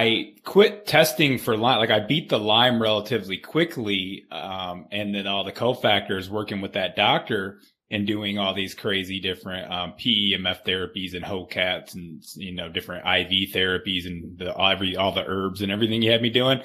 I 0.00 0.32
quit 0.46 0.86
testing 0.86 1.36
for 1.36 1.58
Lyme. 1.58 1.78
Like 1.78 1.90
I 1.90 2.00
beat 2.00 2.30
the 2.30 2.38
Lyme 2.38 2.80
relatively 2.80 3.36
quickly. 3.36 4.24
Um, 4.32 4.86
and 4.90 5.14
then 5.14 5.26
all 5.26 5.44
the 5.44 5.52
cofactors 5.52 6.30
working 6.30 6.62
with 6.62 6.72
that 6.72 6.96
doctor 6.96 7.58
and 7.90 8.06
doing 8.06 8.38
all 8.38 8.54
these 8.54 8.74
crazy 8.74 9.20
different, 9.20 9.70
um, 9.70 9.92
PEMF 10.00 10.64
therapies 10.64 11.14
and 11.14 11.22
HOCATTs 11.22 11.94
and, 11.96 12.22
you 12.36 12.54
know, 12.54 12.70
different 12.70 13.04
IV 13.06 13.52
therapies 13.52 14.06
and 14.06 14.38
the, 14.38 14.58
every, 14.58 14.96
all 14.96 15.12
the 15.12 15.26
herbs 15.26 15.60
and 15.60 15.70
everything 15.70 16.00
you 16.00 16.10
had 16.10 16.22
me 16.22 16.30
doing. 16.30 16.62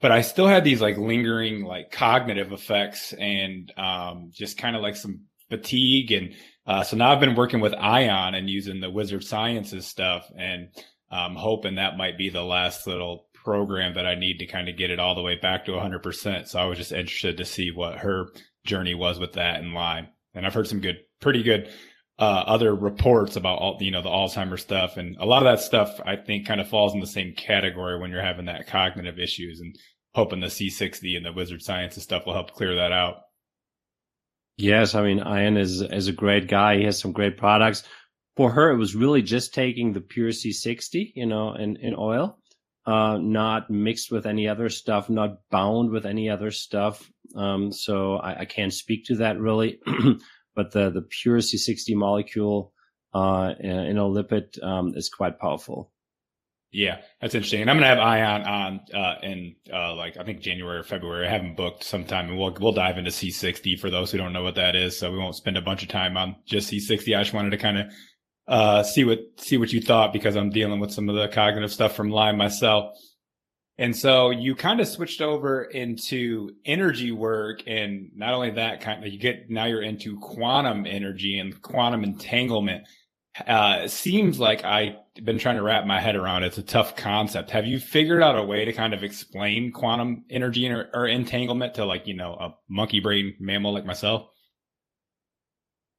But 0.00 0.12
I 0.12 0.22
still 0.22 0.46
had 0.46 0.64
these 0.64 0.80
like 0.80 0.96
lingering, 0.96 1.64
like 1.64 1.90
cognitive 1.90 2.52
effects 2.52 3.12
and, 3.12 3.70
um, 3.76 4.30
just 4.32 4.56
kind 4.56 4.76
of 4.76 4.80
like 4.80 4.96
some 4.96 5.24
fatigue. 5.50 6.10
And, 6.12 6.34
uh, 6.66 6.84
so 6.84 6.96
now 6.96 7.12
I've 7.12 7.20
been 7.20 7.34
working 7.34 7.60
with 7.60 7.74
Ian 7.74 8.34
and 8.34 8.48
using 8.48 8.80
the 8.80 8.90
Wizard 8.90 9.24
Sciences 9.24 9.86
stuff 9.86 10.30
and, 10.38 10.68
I'm 11.10 11.36
hoping 11.36 11.76
that 11.76 11.96
might 11.96 12.18
be 12.18 12.30
the 12.30 12.42
last 12.42 12.86
little 12.86 13.26
program 13.34 13.94
that 13.94 14.06
I 14.06 14.14
need 14.14 14.38
to 14.38 14.46
kind 14.46 14.68
of 14.68 14.76
get 14.76 14.90
it 14.90 14.98
all 14.98 15.14
the 15.14 15.22
way 15.22 15.36
back 15.36 15.64
to 15.64 15.72
100%. 15.72 16.48
So 16.48 16.58
I 16.58 16.66
was 16.66 16.78
just 16.78 16.92
interested 16.92 17.38
to 17.38 17.44
see 17.44 17.70
what 17.70 17.98
her 17.98 18.26
journey 18.64 18.94
was 18.94 19.18
with 19.18 19.34
that 19.34 19.60
in 19.60 19.72
Lyme. 19.72 20.08
And 20.34 20.46
I've 20.46 20.54
heard 20.54 20.68
some 20.68 20.80
good, 20.80 20.98
pretty 21.20 21.42
good, 21.42 21.70
uh, 22.18 22.44
other 22.46 22.74
reports 22.74 23.36
about 23.36 23.58
all, 23.58 23.78
you 23.80 23.90
know, 23.90 24.02
the 24.02 24.10
Alzheimer's 24.10 24.60
stuff. 24.60 24.96
And 24.96 25.16
a 25.18 25.24
lot 25.24 25.46
of 25.46 25.50
that 25.50 25.64
stuff 25.64 26.00
I 26.04 26.16
think 26.16 26.46
kind 26.46 26.60
of 26.60 26.68
falls 26.68 26.92
in 26.92 27.00
the 27.00 27.06
same 27.06 27.34
category 27.34 27.98
when 27.98 28.10
you're 28.10 28.22
having 28.22 28.46
that 28.46 28.66
cognitive 28.66 29.18
issues 29.18 29.60
and 29.60 29.74
hoping 30.14 30.40
the 30.40 30.48
C60 30.48 31.16
and 31.16 31.24
the 31.24 31.32
Wizard 31.32 31.62
Sciences 31.62 32.02
stuff 32.02 32.26
will 32.26 32.34
help 32.34 32.52
clear 32.52 32.74
that 32.76 32.92
out. 32.92 33.22
Yes, 34.58 34.96
I 34.96 35.02
mean, 35.02 35.20
Ian 35.20 35.56
is 35.56 35.80
is 35.80 36.08
a 36.08 36.12
great 36.12 36.48
guy. 36.48 36.78
He 36.78 36.84
has 36.84 36.98
some 36.98 37.12
great 37.12 37.38
products 37.38 37.84
for 38.38 38.52
her, 38.52 38.70
it 38.70 38.76
was 38.76 38.94
really 38.94 39.20
just 39.20 39.52
taking 39.52 39.92
the 39.92 40.00
pure 40.00 40.28
C60, 40.28 41.10
you 41.16 41.26
know, 41.26 41.54
in, 41.54 41.74
in 41.78 41.96
oil, 41.98 42.38
uh, 42.86 43.18
not 43.20 43.68
mixed 43.68 44.12
with 44.12 44.26
any 44.26 44.46
other 44.46 44.68
stuff, 44.68 45.10
not 45.10 45.40
bound 45.50 45.90
with 45.90 46.06
any 46.06 46.30
other 46.30 46.52
stuff. 46.52 47.10
Um, 47.34 47.72
so 47.72 48.14
I, 48.14 48.42
I, 48.42 48.44
can't 48.44 48.72
speak 48.72 49.06
to 49.06 49.16
that 49.16 49.40
really, 49.40 49.80
but 50.54 50.70
the, 50.70 50.88
the 50.88 51.02
pure 51.02 51.38
C60 51.38 51.96
molecule, 51.96 52.72
uh, 53.12 53.54
in 53.58 53.98
a 53.98 54.02
lipid, 54.02 54.62
um, 54.62 54.92
is 54.94 55.08
quite 55.08 55.40
powerful. 55.40 55.90
Yeah, 56.70 56.98
that's 57.20 57.34
interesting. 57.34 57.62
And 57.62 57.70
I'm 57.70 57.76
gonna 57.76 57.86
have 57.86 57.98
Ian 57.98 58.46
on 58.46 58.80
uh, 58.94 59.14
in 59.22 59.56
uh, 59.72 59.96
like 59.96 60.16
I 60.16 60.22
think 60.22 60.42
January 60.42 60.78
or 60.78 60.82
February. 60.84 61.26
I 61.26 61.30
haven't 61.30 61.56
booked 61.56 61.82
sometime, 61.82 62.28
and 62.28 62.38
we'll 62.38 62.54
we'll 62.60 62.72
dive 62.72 62.98
into 62.98 63.10
C60 63.10 63.80
for 63.80 63.88
those 63.88 64.12
who 64.12 64.18
don't 64.18 64.34
know 64.34 64.42
what 64.42 64.56
that 64.56 64.76
is. 64.76 64.98
So 64.98 65.10
we 65.10 65.18
won't 65.18 65.34
spend 65.34 65.56
a 65.56 65.62
bunch 65.62 65.82
of 65.82 65.88
time 65.88 66.18
on 66.18 66.36
just 66.44 66.70
C60. 66.70 67.16
I 67.16 67.22
just 67.22 67.32
wanted 67.32 67.50
to 67.50 67.56
kind 67.56 67.78
of 67.78 67.86
uh, 68.48 68.82
see 68.82 69.04
what 69.04 69.20
see 69.36 69.58
what 69.58 69.72
you 69.72 69.80
thought 69.80 70.12
because 70.12 70.34
I'm 70.34 70.50
dealing 70.50 70.80
with 70.80 70.90
some 70.90 71.08
of 71.08 71.14
the 71.14 71.28
cognitive 71.28 71.72
stuff 71.72 71.94
from 71.94 72.08
Lyme 72.08 72.38
myself. 72.38 72.96
And 73.76 73.94
so 73.94 74.30
you 74.30 74.56
kind 74.56 74.80
of 74.80 74.88
switched 74.88 75.20
over 75.20 75.62
into 75.62 76.50
energy 76.64 77.12
work, 77.12 77.62
and 77.66 78.10
not 78.16 78.34
only 78.34 78.50
that, 78.52 78.80
kind 78.80 79.04
of 79.04 79.12
you 79.12 79.18
get 79.20 79.50
now 79.50 79.66
you're 79.66 79.82
into 79.82 80.18
quantum 80.18 80.86
energy 80.86 81.38
and 81.38 81.60
quantum 81.62 82.02
entanglement. 82.02 82.88
Uh, 83.46 83.82
it 83.84 83.90
seems 83.90 84.40
like 84.40 84.64
I've 84.64 84.96
been 85.22 85.38
trying 85.38 85.56
to 85.56 85.62
wrap 85.62 85.86
my 85.86 86.00
head 86.00 86.16
around. 86.16 86.42
It. 86.42 86.48
It's 86.48 86.58
a 86.58 86.62
tough 86.62 86.96
concept. 86.96 87.50
Have 87.50 87.66
you 87.66 87.78
figured 87.78 88.20
out 88.20 88.36
a 88.36 88.42
way 88.42 88.64
to 88.64 88.72
kind 88.72 88.94
of 88.94 89.04
explain 89.04 89.70
quantum 89.70 90.24
energy 90.28 90.68
or, 90.68 90.88
or 90.92 91.06
entanglement 91.06 91.74
to 91.74 91.84
like 91.84 92.08
you 92.08 92.14
know 92.14 92.32
a 92.32 92.54
monkey 92.68 92.98
brain 92.98 93.36
mammal 93.38 93.74
like 93.74 93.84
myself? 93.84 94.28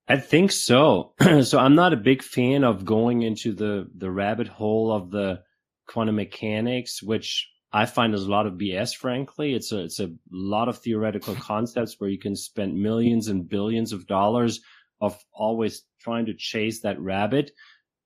I 0.09 0.17
think 0.17 0.51
so. 0.51 1.13
so 1.43 1.59
I'm 1.59 1.75
not 1.75 1.93
a 1.93 1.97
big 1.97 2.23
fan 2.23 2.63
of 2.63 2.83
going 2.83 3.21
into 3.21 3.53
the 3.53 3.87
the 3.95 4.09
rabbit 4.09 4.47
hole 4.47 4.91
of 4.91 5.11
the 5.11 5.43
quantum 5.87 6.15
mechanics, 6.15 7.03
which 7.03 7.47
I 7.71 7.85
find 7.85 8.15
is 8.15 8.23
a 8.23 8.31
lot 8.31 8.47
of 8.47 8.53
BS. 8.53 8.95
Frankly, 8.95 9.53
it's 9.53 9.71
a 9.71 9.83
it's 9.83 9.99
a 9.99 10.11
lot 10.31 10.67
of 10.67 10.79
theoretical 10.79 11.35
concepts 11.39 11.99
where 11.99 12.09
you 12.09 12.17
can 12.17 12.35
spend 12.35 12.81
millions 12.81 13.27
and 13.27 13.47
billions 13.47 13.93
of 13.93 14.07
dollars 14.07 14.61
of 14.99 15.17
always 15.31 15.83
trying 16.01 16.25
to 16.25 16.33
chase 16.33 16.81
that 16.81 16.99
rabbit, 16.99 17.51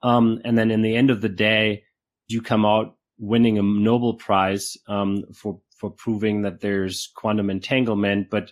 um, 0.04 0.42
and 0.44 0.58
then 0.58 0.72
in 0.72 0.82
the 0.82 0.96
end 0.96 1.10
of 1.10 1.22
the 1.22 1.30
day, 1.30 1.84
you 2.28 2.42
come 2.42 2.66
out 2.66 2.98
winning 3.18 3.58
a 3.58 3.64
Nobel 3.64 4.16
Prize 4.16 4.76
um, 4.88 5.24
for 5.34 5.62
for 5.78 5.90
proving 5.90 6.42
that 6.42 6.60
there's 6.60 7.12
quantum 7.16 7.50
entanglement, 7.50 8.30
but 8.30 8.52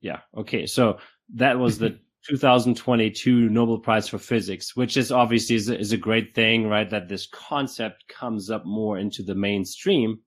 yeah, 0.00 0.20
okay, 0.36 0.66
so 0.66 0.98
that 1.34 1.58
was 1.58 1.78
the 1.78 1.98
2022 2.28 3.50
Nobel 3.50 3.78
Prize 3.78 4.08
for 4.08 4.18
Physics, 4.18 4.74
which 4.74 4.96
is 4.96 5.12
obviously 5.12 5.56
is 5.56 5.68
a, 5.68 5.78
is 5.78 5.92
a 5.92 5.98
great 5.98 6.34
thing, 6.34 6.68
right? 6.68 6.88
That 6.88 7.08
this 7.08 7.26
concept 7.26 8.04
comes 8.08 8.50
up 8.50 8.64
more 8.64 8.98
into 8.98 9.22
the 9.22 9.34
mainstream. 9.34 10.20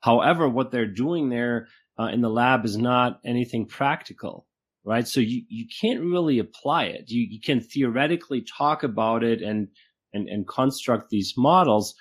However, 0.00 0.48
what 0.48 0.70
they're 0.70 0.86
doing 0.86 1.30
there 1.30 1.68
uh, 1.98 2.06
in 2.06 2.20
the 2.20 2.30
lab 2.30 2.64
is 2.64 2.76
not 2.76 3.20
anything 3.24 3.66
practical, 3.66 4.46
right? 4.84 5.06
So 5.06 5.20
you, 5.20 5.42
you 5.48 5.66
can't 5.80 6.00
really 6.00 6.38
apply 6.38 6.84
it. 6.84 7.10
You, 7.10 7.26
you 7.28 7.40
can 7.40 7.60
theoretically 7.60 8.42
talk 8.42 8.84
about 8.84 9.24
it 9.24 9.42
and, 9.42 9.68
and, 10.12 10.28
and 10.28 10.46
construct 10.46 11.10
these 11.10 11.34
models. 11.36 11.94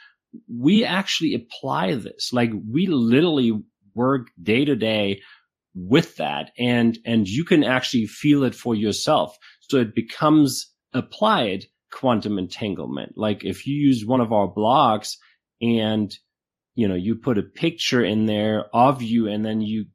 We 0.47 0.85
actually 0.85 1.33
apply 1.33 1.95
this. 1.95 2.31
Like 2.31 2.51
we 2.69 2.87
literally 2.87 3.59
work 3.95 4.27
day 4.41 4.65
to 4.65 4.75
day 4.75 5.21
with 5.73 6.17
that 6.17 6.51
and 6.57 6.99
and 7.05 7.27
you 7.27 7.45
can 7.45 7.63
actually 7.63 8.05
feel 8.05 8.43
it 8.43 8.55
for 8.55 8.75
yourself. 8.75 9.37
So 9.61 9.77
it 9.77 9.95
becomes 9.95 10.69
applied 10.93 11.65
quantum 11.91 12.37
entanglement. 12.37 13.13
Like 13.15 13.43
if 13.43 13.65
you 13.67 13.75
use 13.75 14.05
one 14.05 14.21
of 14.21 14.33
our 14.33 14.47
blocks 14.47 15.17
and 15.61 16.13
you 16.75 16.87
know 16.87 16.95
you 16.95 17.15
put 17.15 17.37
a 17.37 17.43
picture 17.43 18.03
in 18.03 18.25
there 18.25 18.65
of 18.73 19.01
you 19.01 19.27
and 19.27 19.45
then 19.45 19.61
you 19.61 19.85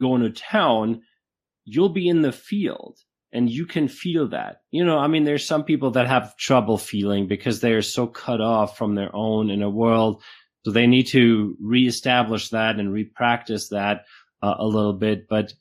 go 0.00 0.14
into 0.14 0.30
town 0.30 1.02
you'll 1.64 1.90
be 1.90 2.08
in 2.08 2.22
the 2.22 2.32
field 2.32 2.98
and 3.32 3.48
you 3.48 3.64
can 3.64 3.86
feel 3.86 4.28
that. 4.28 4.62
You 4.70 4.84
know 4.84 4.98
i 4.98 5.06
mean 5.06 5.24
there's 5.24 5.46
some 5.46 5.64
people 5.64 5.92
that 5.92 6.08
have 6.08 6.36
trouble 6.36 6.78
feeling 6.78 7.26
because 7.26 7.60
they 7.60 7.72
are 7.72 7.82
so 7.82 8.06
cut 8.06 8.40
off 8.40 8.76
from 8.76 8.94
their 8.94 9.14
own 9.14 9.50
inner 9.50 9.70
world. 9.70 10.22
So 10.64 10.72
they 10.72 10.86
need 10.86 11.06
to 11.08 11.56
reestablish 11.58 12.50
that 12.50 12.76
and 12.78 12.92
repractice 12.92 13.70
that 13.70 14.04
uh, 14.42 14.54
a 14.58 14.66
little 14.66 14.92
bit, 14.92 15.28
but 15.28 15.52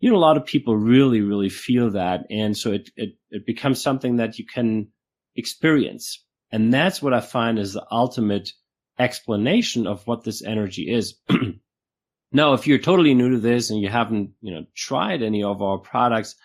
you 0.00 0.10
know, 0.10 0.16
a 0.16 0.18
lot 0.18 0.36
of 0.36 0.46
people 0.46 0.76
really, 0.76 1.20
really 1.20 1.48
feel 1.48 1.90
that. 1.90 2.26
And 2.30 2.56
so 2.56 2.72
it, 2.72 2.90
it, 2.96 3.16
it 3.30 3.46
becomes 3.46 3.82
something 3.82 4.16
that 4.16 4.38
you 4.38 4.46
can 4.46 4.88
experience. 5.34 6.24
And 6.52 6.72
that's 6.72 7.02
what 7.02 7.14
I 7.14 7.20
find 7.20 7.58
is 7.58 7.72
the 7.72 7.86
ultimate 7.90 8.52
explanation 8.98 9.86
of 9.86 10.06
what 10.06 10.24
this 10.24 10.42
energy 10.42 10.90
is. 10.90 11.16
now, 12.32 12.52
if 12.54 12.66
you're 12.66 12.78
totally 12.78 13.14
new 13.14 13.30
to 13.30 13.38
this 13.38 13.70
and 13.70 13.80
you 13.80 13.88
haven't, 13.88 14.30
you 14.40 14.54
know, 14.54 14.64
tried 14.74 15.22
any 15.22 15.42
of 15.42 15.62
our 15.62 15.78
products, 15.78 16.36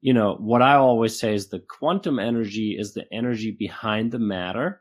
you 0.00 0.14
know, 0.14 0.34
what 0.34 0.62
I 0.62 0.74
always 0.74 1.18
say 1.18 1.34
is 1.34 1.48
the 1.48 1.60
quantum 1.60 2.18
energy 2.18 2.76
is 2.78 2.94
the 2.94 3.04
energy 3.12 3.50
behind 3.56 4.10
the 4.10 4.18
matter. 4.18 4.80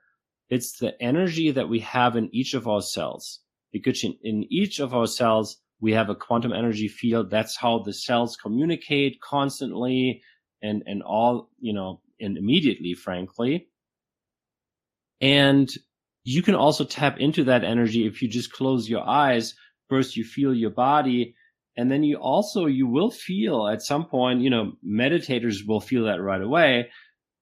It's 0.50 0.78
the 0.78 1.00
energy 1.02 1.52
that 1.52 1.70
we 1.70 1.80
have 1.80 2.16
in 2.16 2.30
each 2.34 2.54
of 2.54 2.68
our 2.68 2.82
cells 2.82 3.40
because 3.72 4.04
in, 4.04 4.16
in 4.24 4.46
each 4.50 4.80
of 4.80 4.94
our 4.94 5.08
cells, 5.08 5.58
we 5.82 5.94
have 5.94 6.10
a 6.10 6.16
quantum 6.16 6.54
energy 6.54 6.88
field. 6.88 7.30
That's 7.30 7.58
how 7.58 7.80
the 7.80 7.94
cells 7.94 8.38
communicate 8.38 9.20
constantly 9.20 10.22
and, 10.62 10.84
and 10.86 11.02
all, 11.02 11.50
you 11.60 11.74
know, 11.74 12.02
and 12.20 12.38
immediately, 12.38 12.94
frankly. 12.94 13.68
And 15.20 15.70
you 16.24 16.44
can 16.44 16.56
also 16.56 16.86
tap 16.86 17.20
into 17.20 17.44
that 17.46 17.64
energy 17.64 18.06
if 18.06 18.22
you 18.22 18.28
just 18.28 18.54
close 18.54 18.88
your 18.88 19.08
eyes. 19.08 19.56
First, 19.90 20.16
you 20.16 20.24
feel 20.24 20.54
your 20.54 20.70
body. 20.70 21.36
And 21.76 21.90
then 21.90 22.04
you 22.04 22.18
also, 22.18 22.68
you 22.68 22.86
will 22.86 23.10
feel 23.10 23.68
at 23.68 23.82
some 23.82 24.06
point, 24.06 24.42
you 24.42 24.52
know, 24.52 24.74
meditators 24.86 25.66
will 25.68 25.82
feel 25.82 26.06
that 26.06 26.22
right 26.22 26.42
away. 26.42 26.90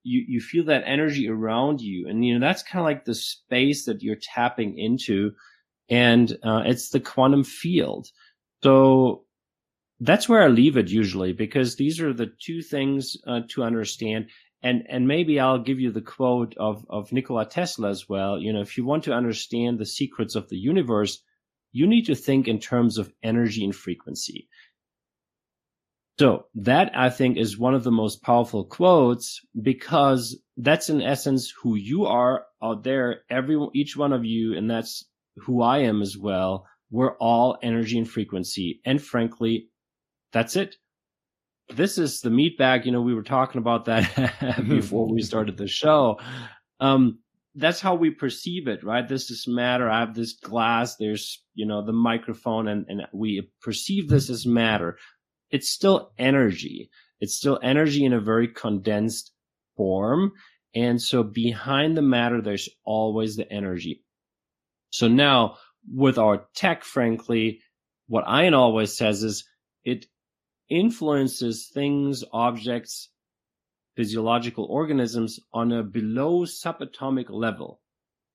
You, 0.02 0.24
you 0.26 0.40
feel 0.40 0.64
that 0.64 0.84
energy 0.86 1.28
around 1.28 1.82
you. 1.82 2.08
And, 2.08 2.24
you 2.24 2.38
know, 2.38 2.46
that's 2.46 2.62
kind 2.62 2.80
of 2.80 2.86
like 2.86 3.04
the 3.04 3.14
space 3.14 3.84
that 3.84 4.02
you're 4.02 4.16
tapping 4.16 4.78
into. 4.78 5.32
And, 5.90 6.32
uh, 6.42 6.62
it's 6.64 6.88
the 6.88 7.00
quantum 7.00 7.44
field. 7.44 8.08
So 8.62 9.24
that's 10.00 10.28
where 10.28 10.42
I 10.42 10.48
leave 10.48 10.76
it 10.76 10.88
usually 10.88 11.32
because 11.32 11.76
these 11.76 12.00
are 12.00 12.12
the 12.12 12.32
two 12.40 12.62
things 12.62 13.16
uh, 13.26 13.40
to 13.50 13.62
understand. 13.62 14.28
And, 14.62 14.84
and 14.88 15.08
maybe 15.08 15.40
I'll 15.40 15.62
give 15.62 15.80
you 15.80 15.90
the 15.90 16.02
quote 16.02 16.54
of, 16.58 16.84
of 16.88 17.12
Nikola 17.12 17.46
Tesla 17.46 17.88
as 17.88 18.08
well. 18.08 18.38
You 18.38 18.52
know, 18.52 18.60
if 18.60 18.76
you 18.76 18.84
want 18.84 19.04
to 19.04 19.12
understand 19.12 19.78
the 19.78 19.86
secrets 19.86 20.34
of 20.34 20.48
the 20.48 20.58
universe, 20.58 21.22
you 21.72 21.86
need 21.86 22.06
to 22.06 22.14
think 22.14 22.48
in 22.48 22.58
terms 22.58 22.98
of 22.98 23.12
energy 23.22 23.64
and 23.64 23.74
frequency. 23.74 24.48
So 26.18 26.46
that 26.56 26.92
I 26.94 27.08
think 27.08 27.38
is 27.38 27.58
one 27.58 27.74
of 27.74 27.84
the 27.84 27.90
most 27.90 28.22
powerful 28.22 28.64
quotes 28.64 29.40
because 29.60 30.38
that's 30.58 30.90
in 30.90 31.00
essence 31.00 31.50
who 31.62 31.76
you 31.76 32.04
are 32.04 32.44
out 32.62 32.84
there, 32.84 33.22
every, 33.30 33.56
each 33.74 33.96
one 33.96 34.12
of 34.12 34.26
you. 34.26 34.54
And 34.54 34.70
that's 34.70 35.06
who 35.36 35.62
I 35.62 35.78
am 35.78 36.02
as 36.02 36.18
well 36.18 36.66
we're 36.90 37.16
all 37.16 37.56
energy 37.62 37.98
and 37.98 38.08
frequency. 38.08 38.80
And 38.84 39.02
frankly, 39.02 39.68
that's 40.32 40.56
it. 40.56 40.76
This 41.74 41.98
is 41.98 42.20
the 42.20 42.30
meat 42.30 42.58
bag. 42.58 42.84
You 42.84 42.92
know, 42.92 43.00
we 43.00 43.14
were 43.14 43.22
talking 43.22 43.60
about 43.60 43.84
that 43.84 44.64
before 44.68 45.08
we 45.08 45.22
started 45.22 45.56
the 45.56 45.68
show. 45.68 46.18
Um, 46.80 47.20
that's 47.54 47.80
how 47.80 47.94
we 47.94 48.10
perceive 48.10 48.68
it, 48.68 48.84
right? 48.84 49.08
This 49.08 49.30
is 49.30 49.46
matter. 49.48 49.88
I 49.90 50.00
have 50.00 50.14
this 50.14 50.34
glass. 50.34 50.96
There's, 50.96 51.42
you 51.54 51.66
know, 51.66 51.84
the 51.84 51.92
microphone 51.92 52.68
and, 52.68 52.86
and 52.88 53.02
we 53.12 53.50
perceive 53.62 54.08
this 54.08 54.30
as 54.30 54.46
matter. 54.46 54.98
It's 55.50 55.68
still 55.68 56.12
energy. 56.18 56.90
It's 57.20 57.36
still 57.36 57.58
energy 57.62 58.04
in 58.04 58.12
a 58.12 58.20
very 58.20 58.48
condensed 58.48 59.32
form. 59.76 60.32
And 60.74 61.02
so 61.02 61.22
behind 61.22 61.96
the 61.96 62.02
matter, 62.02 62.40
there's 62.40 62.68
always 62.84 63.36
the 63.36 63.50
energy. 63.52 64.04
So 64.90 65.08
now 65.08 65.56
with 65.88 66.18
our 66.18 66.46
tech, 66.54 66.84
frankly, 66.84 67.60
what 68.08 68.24
Ian 68.28 68.54
always 68.54 68.96
says 68.96 69.22
is 69.22 69.44
it 69.84 70.06
influences 70.68 71.70
things, 71.72 72.24
objects, 72.32 73.10
physiological 73.96 74.64
organisms 74.64 75.38
on 75.52 75.72
a 75.72 75.82
below 75.82 76.44
subatomic 76.44 77.26
level, 77.28 77.80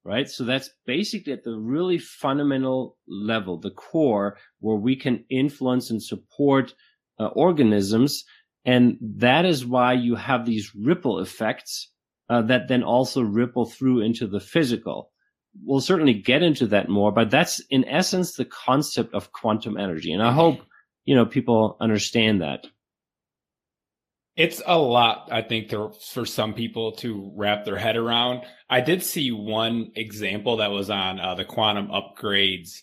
right? 0.04 0.30
So 0.30 0.44
that's 0.44 0.70
basically 0.86 1.34
at 1.34 1.44
the 1.44 1.58
really 1.58 1.98
fundamental 1.98 2.98
level, 3.08 3.58
the 3.58 3.72
core 3.72 4.38
where 4.60 4.76
we 4.76 4.96
can 4.96 5.26
influence 5.30 5.90
and 5.90 6.02
support 6.02 6.74
uh, 7.20 7.28
organisms. 7.28 8.26
And 8.66 8.98
that 9.02 9.46
is 9.46 9.66
why 9.66 9.94
you 9.94 10.16
have 10.16 10.46
these 10.46 10.72
ripple 10.76 11.20
effects 11.20 11.92
uh, 12.30 12.42
that 12.44 12.68
then 12.68 12.84
also 12.84 13.22
ripple 13.22 13.66
through 13.66 14.02
into 14.02 14.28
the 14.28 14.40
physical. 14.40 15.12
We'll 15.64 15.82
certainly 15.82 16.14
get 16.14 16.44
into 16.44 16.68
that 16.68 16.90
more, 16.90 17.12
but 17.12 17.30
that's 17.30 17.60
in 17.70 17.86
essence 17.86 18.34
the 18.34 18.46
concept 18.46 19.14
of 19.14 19.32
quantum 19.32 19.78
energy. 19.78 20.12
And 20.12 20.22
I 20.22 20.32
hope, 20.32 20.60
you 21.06 21.16
know, 21.16 21.26
people 21.26 21.78
understand 21.80 22.42
that. 22.42 22.68
It's 24.36 24.62
a 24.66 24.78
lot, 24.78 25.30
I 25.32 25.42
think, 25.42 25.70
to, 25.70 25.94
for 26.12 26.26
some 26.26 26.54
people 26.54 26.92
to 26.98 27.32
wrap 27.36 27.64
their 27.64 27.78
head 27.78 27.96
around. 27.96 28.42
I 28.70 28.82
did 28.82 29.02
see 29.02 29.32
one 29.32 29.92
example 29.96 30.58
that 30.58 30.72
was 30.72 30.90
on 30.90 31.20
uh, 31.20 31.36
the 31.36 31.46
quantum 31.46 31.88
upgrades 31.88 32.82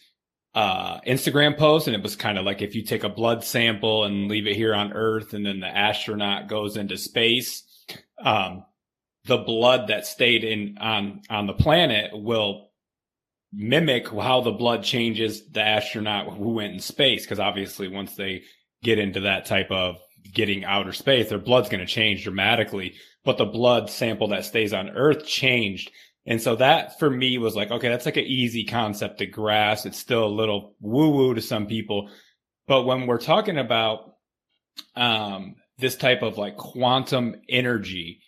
uh, 0.54 1.00
Instagram 1.02 1.56
post, 1.56 1.86
and 1.86 1.96
it 1.96 2.02
was 2.02 2.16
kind 2.16 2.38
of 2.38 2.44
like 2.44 2.62
if 2.62 2.74
you 2.74 2.82
take 2.82 3.04
a 3.04 3.08
blood 3.08 3.44
sample 3.44 4.04
and 4.04 4.28
leave 4.28 4.46
it 4.46 4.56
here 4.56 4.74
on 4.74 4.92
Earth, 4.92 5.34
and 5.34 5.44
then 5.44 5.60
the 5.60 5.66
astronaut 5.66 6.48
goes 6.48 6.76
into 6.76 6.96
space, 6.96 7.64
um, 8.22 8.64
the 9.26 9.38
blood 9.38 9.88
that 9.88 10.06
stayed 10.06 10.44
in 10.44 10.78
on 10.80 11.22
on 11.30 11.46
the 11.46 11.52
planet 11.52 12.10
will 12.12 12.70
mimic 13.52 14.08
how 14.08 14.40
the 14.40 14.50
blood 14.50 14.82
changes 14.82 15.48
the 15.50 15.60
astronaut 15.60 16.36
who 16.36 16.54
went 16.54 16.72
in 16.72 16.80
space, 16.80 17.24
because 17.24 17.38
obviously 17.38 17.88
once 17.88 18.16
they 18.16 18.42
get 18.82 18.98
into 18.98 19.20
that 19.20 19.44
type 19.44 19.70
of 19.70 19.96
getting 20.32 20.64
outer 20.64 20.92
space, 20.92 21.28
their 21.28 21.38
blood's 21.38 21.68
going 21.68 21.80
to 21.80 21.86
change 21.86 22.24
dramatically. 22.24 22.94
But 23.24 23.38
the 23.38 23.44
blood 23.44 23.90
sample 23.90 24.28
that 24.28 24.44
stays 24.44 24.72
on 24.72 24.90
Earth 24.90 25.26
changed. 25.26 25.90
And 26.26 26.40
so 26.40 26.56
that 26.56 26.98
for 26.98 27.10
me 27.10 27.38
was 27.38 27.54
like, 27.54 27.70
okay, 27.70 27.88
that's 27.88 28.06
like 28.06 28.16
an 28.16 28.24
easy 28.24 28.64
concept 28.64 29.18
to 29.18 29.26
grasp. 29.26 29.86
It's 29.86 29.98
still 29.98 30.24
a 30.24 30.26
little 30.26 30.74
woo 30.80 31.10
woo 31.10 31.34
to 31.34 31.40
some 31.40 31.66
people. 31.66 32.10
But 32.66 32.84
when 32.84 33.06
we're 33.06 33.18
talking 33.18 33.58
about, 33.58 34.14
um, 34.96 35.56
this 35.78 35.96
type 35.96 36.22
of 36.22 36.38
like 36.38 36.56
quantum 36.56 37.34
energy, 37.48 38.20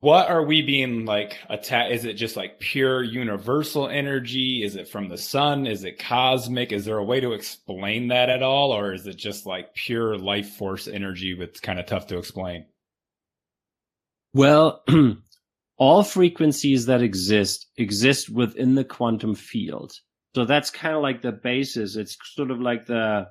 what 0.00 0.30
are 0.30 0.42
we 0.42 0.62
being 0.62 1.04
like 1.04 1.36
attacked? 1.50 1.92
Is 1.92 2.06
it 2.06 2.14
just 2.14 2.34
like 2.34 2.58
pure 2.58 3.02
universal 3.02 3.86
energy? 3.86 4.62
Is 4.64 4.74
it 4.74 4.88
from 4.88 5.10
the 5.10 5.18
sun? 5.18 5.66
Is 5.66 5.84
it 5.84 5.98
cosmic? 5.98 6.72
Is 6.72 6.86
there 6.86 6.96
a 6.96 7.04
way 7.04 7.20
to 7.20 7.32
explain 7.32 8.08
that 8.08 8.30
at 8.30 8.42
all? 8.42 8.72
Or 8.72 8.94
is 8.94 9.06
it 9.06 9.16
just 9.16 9.44
like 9.44 9.74
pure 9.74 10.16
life 10.16 10.48
force 10.54 10.88
energy 10.88 11.36
that's 11.38 11.60
kind 11.60 11.78
of 11.78 11.84
tough 11.84 12.06
to 12.06 12.18
explain? 12.18 12.64
Well, 14.32 14.82
all 15.76 16.02
frequencies 16.02 16.86
that 16.86 17.02
exist 17.02 17.66
exist 17.76 18.30
within 18.30 18.76
the 18.76 18.84
quantum 18.84 19.34
field. 19.34 19.92
So 20.34 20.46
that's 20.46 20.70
kind 20.70 20.94
of 20.94 21.02
like 21.02 21.20
the 21.20 21.32
basis. 21.32 21.96
It's 21.96 22.16
sort 22.22 22.50
of 22.50 22.60
like 22.60 22.86
the, 22.86 23.26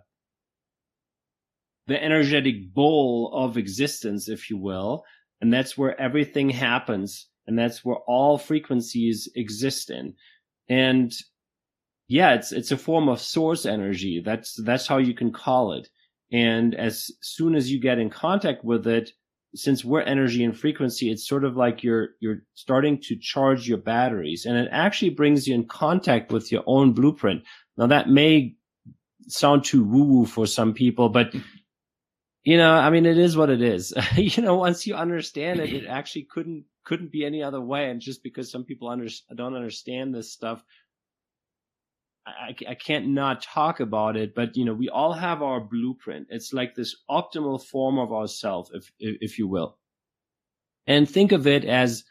the 1.87 2.03
energetic 2.03 2.75
bowl 2.75 3.31
of 3.33 3.57
existence, 3.57 4.29
if 4.29 4.51
you 4.51 4.57
will 4.57 5.03
and 5.41 5.53
that's 5.53 5.77
where 5.77 5.99
everything 5.99 6.49
happens 6.49 7.27
and 7.47 7.57
that's 7.57 7.83
where 7.83 7.97
all 8.07 8.37
frequencies 8.37 9.27
exist 9.35 9.89
in. 9.89 10.13
And 10.69 11.11
yeah 12.07 12.33
it's 12.33 12.51
it's 12.51 12.71
a 12.71 12.77
form 12.77 13.09
of 13.09 13.21
source 13.21 13.65
energy. 13.65 14.21
That's 14.23 14.59
that's 14.63 14.87
how 14.87 14.97
you 14.97 15.13
can 15.13 15.31
call 15.31 15.73
it. 15.73 15.89
And 16.31 16.75
as 16.75 17.09
soon 17.21 17.55
as 17.55 17.71
you 17.71 17.79
get 17.79 17.99
in 17.99 18.09
contact 18.09 18.63
with 18.63 18.85
it 18.87 19.11
since 19.55 19.83
we're 19.83 20.01
energy 20.01 20.43
and 20.43 20.55
frequency 20.55 21.09
it's 21.09 21.27
sort 21.27 21.43
of 21.43 21.55
like 21.55 21.83
you're 21.83 22.09
you're 22.19 22.43
starting 22.53 23.01
to 23.01 23.15
charge 23.15 23.67
your 23.67 23.79
batteries. 23.79 24.45
And 24.45 24.57
it 24.57 24.69
actually 24.71 25.11
brings 25.11 25.47
you 25.47 25.55
in 25.55 25.65
contact 25.67 26.31
with 26.31 26.51
your 26.51 26.63
own 26.67 26.93
blueprint. 26.93 27.43
Now 27.77 27.87
that 27.87 28.09
may 28.09 28.55
sound 29.27 29.63
too 29.63 29.83
woo 29.83 30.03
woo 30.03 30.25
for 30.25 30.45
some 30.47 30.73
people 30.73 31.09
but 31.09 31.33
you 32.49 32.57
know, 32.57 32.71
I 32.71 32.89
mean, 32.89 33.05
it 33.05 33.19
is 33.19 33.37
what 33.37 33.51
it 33.51 33.61
is. 33.61 33.93
you 34.15 34.41
know, 34.41 34.55
once 34.55 34.87
you 34.87 34.95
understand 34.95 35.59
it, 35.59 35.71
it 35.71 35.85
actually 35.85 36.23
couldn't 36.23 36.65
couldn't 36.83 37.11
be 37.11 37.23
any 37.23 37.43
other 37.43 37.61
way. 37.61 37.91
And 37.91 38.01
just 38.01 38.23
because 38.23 38.51
some 38.51 38.63
people 38.63 38.87
under, 38.89 39.07
don't 39.35 39.55
understand 39.55 40.15
this 40.15 40.33
stuff, 40.33 40.63
I, 42.25 42.55
I 42.67 42.73
can't 42.73 43.09
not 43.09 43.43
talk 43.43 43.81
about 43.81 44.17
it. 44.17 44.33
But 44.33 44.57
you 44.57 44.65
know, 44.65 44.73
we 44.73 44.89
all 44.89 45.13
have 45.13 45.43
our 45.43 45.59
blueprint. 45.59 46.25
It's 46.31 46.51
like 46.51 46.73
this 46.73 46.95
optimal 47.07 47.63
form 47.63 47.99
of 47.99 48.11
ourself, 48.11 48.69
if 48.73 48.91
if 48.97 49.37
you 49.37 49.47
will. 49.47 49.77
And 50.87 51.07
think 51.07 51.31
of 51.31 51.45
it 51.45 51.65
as 51.65 52.03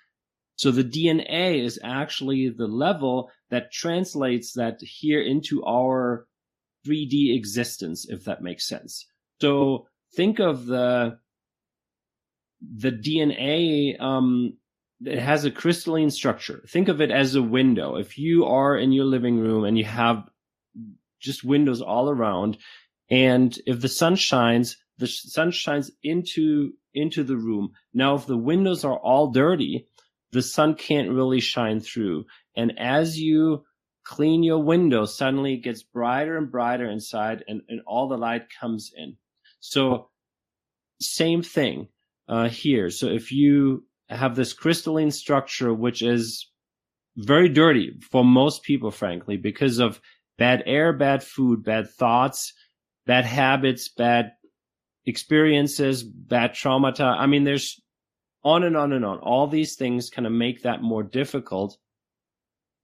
so 0.54 0.70
the 0.70 0.84
DNA 0.84 1.64
is 1.64 1.80
actually 1.82 2.48
the 2.50 2.68
level 2.68 3.28
that 3.50 3.72
translates 3.72 4.52
that 4.52 4.78
here 4.82 5.20
into 5.20 5.64
our 5.64 6.28
3D 6.86 7.34
existence, 7.34 8.08
if 8.08 8.22
that 8.26 8.40
makes 8.40 8.68
sense. 8.68 9.04
So 9.40 9.88
think 10.14 10.38
of 10.38 10.66
the 10.66 11.18
the 12.60 12.90
DNA 12.90 14.00
um, 14.00 14.54
it 15.04 15.18
has 15.18 15.44
a 15.44 15.50
crystalline 15.50 16.10
structure. 16.10 16.64
Think 16.68 16.88
of 16.88 17.00
it 17.00 17.10
as 17.10 17.34
a 17.34 17.42
window. 17.42 17.96
If 17.96 18.18
you 18.18 18.46
are 18.46 18.76
in 18.76 18.90
your 18.92 19.04
living 19.04 19.38
room 19.38 19.64
and 19.64 19.78
you 19.78 19.84
have 19.84 20.28
just 21.20 21.44
windows 21.44 21.80
all 21.80 22.10
around, 22.10 22.58
and 23.10 23.56
if 23.66 23.80
the 23.80 23.88
sun 23.88 24.16
shines, 24.16 24.76
the 24.98 25.06
sun 25.06 25.52
shines 25.52 25.90
into 26.02 26.72
into 26.94 27.22
the 27.22 27.36
room. 27.36 27.72
Now, 27.94 28.16
if 28.16 28.26
the 28.26 28.36
windows 28.36 28.84
are 28.84 28.98
all 28.98 29.30
dirty, 29.30 29.86
the 30.32 30.42
sun 30.42 30.74
can't 30.74 31.10
really 31.10 31.40
shine 31.40 31.80
through. 31.80 32.26
And 32.56 32.78
as 32.78 33.18
you 33.18 33.64
clean 34.04 34.42
your 34.42 34.62
window, 34.62 35.04
suddenly 35.04 35.54
it 35.54 35.62
gets 35.62 35.82
brighter 35.82 36.36
and 36.36 36.50
brighter 36.50 36.90
inside, 36.90 37.44
and, 37.46 37.62
and 37.68 37.82
all 37.86 38.08
the 38.08 38.18
light 38.18 38.46
comes 38.60 38.90
in. 38.96 39.16
So 39.68 40.08
same 41.00 41.42
thing 41.42 41.88
uh, 42.28 42.48
here. 42.48 42.90
So 42.90 43.06
if 43.06 43.30
you 43.30 43.84
have 44.08 44.34
this 44.34 44.52
crystalline 44.52 45.10
structure, 45.10 45.74
which 45.74 46.02
is 46.02 46.50
very 47.16 47.48
dirty 47.48 47.98
for 48.10 48.24
most 48.24 48.62
people, 48.62 48.90
frankly, 48.90 49.36
because 49.36 49.78
of 49.78 50.00
bad 50.38 50.62
air, 50.66 50.92
bad 50.92 51.22
food, 51.22 51.64
bad 51.64 51.90
thoughts, 51.90 52.54
bad 53.06 53.26
habits, 53.26 53.88
bad 53.88 54.32
experiences, 55.04 56.02
bad 56.02 56.52
traumata. 56.52 57.04
I 57.04 57.26
mean, 57.26 57.44
there's 57.44 57.80
on 58.44 58.62
and 58.64 58.76
on 58.76 58.92
and 58.92 59.04
on. 59.04 59.18
All 59.18 59.46
these 59.46 59.76
things 59.76 60.10
kind 60.10 60.26
of 60.26 60.32
make 60.32 60.62
that 60.62 60.82
more 60.82 61.02
difficult. 61.02 61.76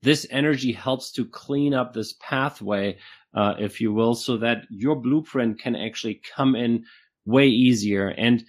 This 0.03 0.27
energy 0.31 0.73
helps 0.73 1.13
to 1.13 1.25
clean 1.25 1.73
up 1.73 1.95
this 1.95 2.15
pathway 2.21 2.99
uh, 3.35 3.55
if 3.59 3.81
you 3.81 3.93
will, 3.93 4.15
so 4.15 4.37
that 4.39 4.65
your 4.71 4.97
blueprint 4.97 5.61
can 5.61 5.77
actually 5.77 6.21
come 6.37 6.55
in 6.55 6.85
way 7.25 7.47
easier. 7.47 8.09
And, 8.09 8.45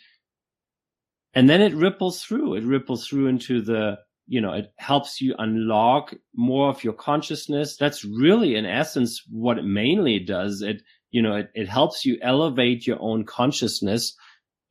and 1.33 1.49
then 1.49 1.61
it 1.61 1.73
ripples 1.73 2.21
through. 2.21 2.55
It 2.55 2.63
ripples 2.63 3.07
through 3.07 3.27
into 3.27 3.61
the, 3.61 3.97
you 4.27 4.41
know, 4.41 4.53
it 4.53 4.73
helps 4.77 5.21
you 5.21 5.35
unlock 5.37 6.13
more 6.35 6.69
of 6.69 6.83
your 6.83 6.93
consciousness. 6.93 7.77
That's 7.77 8.05
really 8.05 8.55
in 8.55 8.65
essence 8.65 9.23
what 9.29 9.57
it 9.57 9.65
mainly 9.65 10.19
does. 10.19 10.61
It, 10.61 10.81
you 11.11 11.21
know, 11.21 11.35
it, 11.35 11.49
it 11.55 11.69
helps 11.69 12.05
you 12.05 12.17
elevate 12.21 12.85
your 12.85 12.97
own 13.01 13.25
consciousness. 13.25 14.15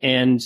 And 0.00 0.40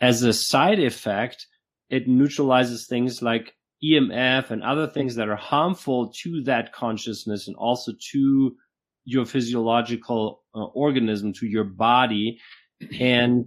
as 0.00 0.22
a 0.22 0.32
side 0.32 0.78
effect, 0.78 1.46
it 1.90 2.06
neutralizes 2.06 2.86
things 2.86 3.22
like 3.22 3.54
EMF 3.82 4.50
and 4.50 4.62
other 4.62 4.86
things 4.86 5.14
that 5.14 5.28
are 5.28 5.36
harmful 5.36 6.12
to 6.22 6.42
that 6.42 6.72
consciousness 6.72 7.46
and 7.46 7.56
also 7.56 7.92
to 8.12 8.56
your 9.08 9.24
physiological 9.24 10.42
uh, 10.54 10.64
organism 10.64 11.32
to 11.32 11.46
your 11.46 11.64
body. 11.64 12.38
And 13.00 13.46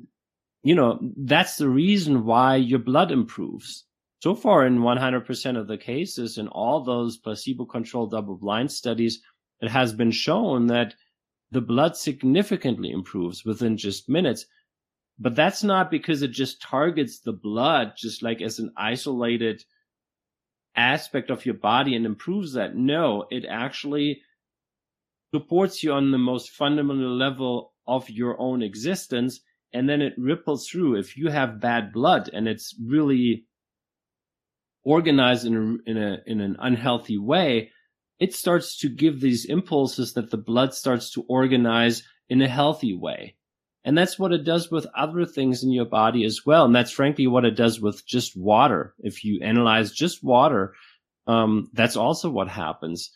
you 0.64 0.76
know 0.76 1.00
that's 1.18 1.58
the 1.58 1.70
reason 1.70 2.26
why 2.26 2.56
your 2.56 2.80
blood 2.80 3.12
improves. 3.12 3.86
So 4.22 4.36
far 4.36 4.66
in 4.68 4.80
100% 4.80 5.58
of 5.58 5.68
the 5.68 5.78
cases 5.78 6.38
in 6.38 6.48
all 6.48 6.84
those 6.84 7.18
placebo 7.18 7.66
controlled 7.66 8.12
double 8.12 8.38
blind 8.38 8.72
studies 8.72 9.22
it 9.62 9.70
has 9.70 9.94
been 9.94 10.12
shown 10.12 10.68
that 10.68 10.96
the 11.52 11.62
blood 11.62 11.96
significantly 11.96 12.90
improves 12.92 13.46
within 13.46 13.78
just 13.78 14.10
minutes. 14.10 14.46
But 15.20 15.36
that's 15.36 15.64
not 15.64 15.92
because 15.92 16.24
it 16.24 16.32
just 16.32 16.62
targets 16.62 17.20
the 17.20 17.34
blood 17.34 17.94
just 17.96 18.24
like 18.24 18.42
as 18.42 18.58
an 18.58 18.72
isolated 18.76 19.64
aspect 20.76 21.30
of 21.30 21.46
your 21.46 21.56
body 21.56 21.96
and 21.96 22.06
improves 22.06 22.54
that. 22.54 22.76
No, 22.76 23.28
it 23.30 23.46
actually 23.46 24.22
supports 25.34 25.84
you 25.84 25.94
on 25.94 26.12
the 26.12 26.18
most 26.18 26.52
fundamental 26.52 27.16
level 27.16 27.74
of 27.88 28.10
your 28.10 28.40
own 28.40 28.62
existence. 28.62 29.40
And 29.74 29.88
then 29.88 30.02
it 30.02 30.14
ripples 30.18 30.68
through. 30.68 30.98
If 30.98 31.18
you 31.18 31.30
have 31.30 31.62
bad 31.62 31.94
blood 31.94 32.30
and 32.34 32.48
it's 32.48 32.76
really 32.84 33.46
organized 34.84 35.46
in 35.46 35.56
a, 35.86 35.90
in 35.90 35.98
a, 35.98 36.18
in 36.26 36.42
an 36.42 36.58
unhealthy 36.60 37.18
way, 37.18 37.72
it 38.20 38.36
starts 38.36 38.78
to 38.80 38.90
give 38.90 39.20
these 39.20 39.46
impulses 39.46 40.14
that 40.14 40.30
the 40.30 40.38
blood 40.38 40.74
starts 40.74 41.12
to 41.12 41.26
organize 41.28 42.04
in 42.30 42.42
a 42.42 42.48
healthy 42.48 42.94
way. 42.94 43.36
And 43.84 43.98
that's 43.98 44.20
what 44.20 44.32
it 44.32 44.44
does 44.44 44.70
with 44.70 44.86
other 44.96 45.26
things 45.26 45.64
in 45.64 45.72
your 45.72 45.86
body 45.86 46.24
as 46.24 46.42
well. 46.46 46.66
And 46.66 46.76
that's 46.76 46.92
frankly 46.92 47.26
what 47.26 47.46
it 47.46 47.56
does 47.56 47.82
with 47.82 48.06
just 48.06 48.38
water. 48.38 48.94
If 49.00 49.24
you 49.24 49.42
analyze 49.42 49.92
just 49.92 50.24
water, 50.24 50.76
um, 51.26 51.70
that's 51.74 51.96
also 51.96 52.30
what 52.30 52.48
happens. 52.48 53.12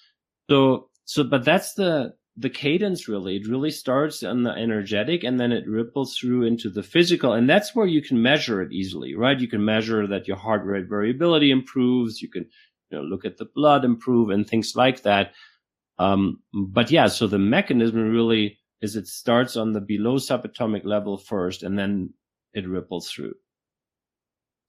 So, 0.49 0.89
so, 1.05 1.23
but 1.23 1.45
that's 1.45 1.73
the, 1.73 2.13
the 2.37 2.49
cadence 2.49 3.07
really. 3.07 3.37
It 3.37 3.47
really 3.47 3.71
starts 3.71 4.23
on 4.23 4.43
the 4.43 4.51
energetic 4.51 5.23
and 5.23 5.39
then 5.39 5.51
it 5.51 5.67
ripples 5.67 6.17
through 6.17 6.43
into 6.43 6.69
the 6.69 6.83
physical. 6.83 7.33
And 7.33 7.49
that's 7.49 7.73
where 7.73 7.85
you 7.85 8.01
can 8.01 8.21
measure 8.21 8.61
it 8.61 8.73
easily, 8.73 9.15
right? 9.15 9.39
You 9.39 9.47
can 9.47 9.63
measure 9.63 10.05
that 10.07 10.27
your 10.27 10.37
heart 10.37 10.65
rate 10.65 10.89
variability 10.89 11.51
improves. 11.51 12.21
You 12.21 12.29
can, 12.29 12.45
you 12.89 12.97
know, 12.97 13.03
look 13.03 13.23
at 13.23 13.37
the 13.37 13.47
blood 13.55 13.85
improve 13.85 14.31
and 14.31 14.47
things 14.47 14.75
like 14.75 15.03
that. 15.03 15.31
Um, 15.97 16.41
but 16.53 16.91
yeah, 16.91 17.07
so 17.07 17.27
the 17.27 17.39
mechanism 17.39 18.09
really 18.09 18.59
is 18.81 18.97
it 18.97 19.07
starts 19.07 19.55
on 19.55 19.71
the 19.71 19.81
below 19.81 20.17
subatomic 20.17 20.83
level 20.83 21.17
first 21.17 21.63
and 21.63 21.79
then 21.79 22.13
it 22.53 22.67
ripples 22.67 23.09
through. 23.09 23.33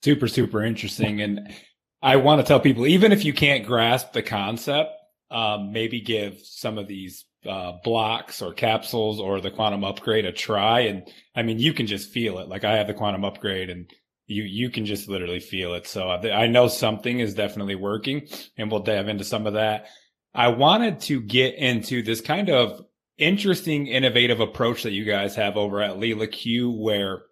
Super, 0.05 0.29
super 0.29 0.62
interesting. 0.62 1.20
And 1.20 1.53
I 2.01 2.16
want 2.16 2.40
to 2.40 2.46
tell 2.46 2.61
people, 2.61 2.87
even 2.87 3.11
if 3.11 3.25
you 3.25 3.33
can't 3.33 3.66
grasp 3.66 4.12
the 4.12 4.22
concept, 4.22 4.92
um, 5.30 5.72
maybe 5.72 6.00
give 6.00 6.40
some 6.42 6.78
of 6.78 6.88
these 6.88 7.24
uh, 7.48 7.72
blocks 7.84 8.42
or 8.42 8.52
capsules 8.52 9.20
or 9.20 9.40
the 9.40 9.50
quantum 9.50 9.84
upgrade 9.84 10.24
a 10.24 10.32
try. 10.32 10.80
And 10.80 11.08
I 11.34 11.42
mean, 11.42 11.58
you 11.58 11.72
can 11.72 11.86
just 11.86 12.10
feel 12.10 12.38
it. 12.38 12.48
Like 12.48 12.64
I 12.64 12.76
have 12.76 12.86
the 12.86 12.94
quantum 12.94 13.24
upgrade 13.24 13.70
and 13.70 13.90
you, 14.26 14.42
you 14.42 14.70
can 14.70 14.86
just 14.86 15.08
literally 15.08 15.40
feel 15.40 15.74
it. 15.74 15.86
So 15.86 16.08
I 16.08 16.46
know 16.46 16.68
something 16.68 17.20
is 17.20 17.34
definitely 17.34 17.76
working 17.76 18.28
and 18.56 18.70
we'll 18.70 18.80
dive 18.80 19.08
into 19.08 19.24
some 19.24 19.46
of 19.46 19.54
that. 19.54 19.86
I 20.34 20.48
wanted 20.48 21.00
to 21.02 21.20
get 21.20 21.54
into 21.54 22.02
this 22.02 22.20
kind 22.20 22.50
of 22.50 22.84
interesting, 23.16 23.86
innovative 23.86 24.40
approach 24.40 24.82
that 24.82 24.92
you 24.92 25.04
guys 25.04 25.36
have 25.36 25.56
over 25.56 25.80
at 25.80 25.96
Leela 25.96 26.30
Q, 26.30 26.70
where 26.70 27.22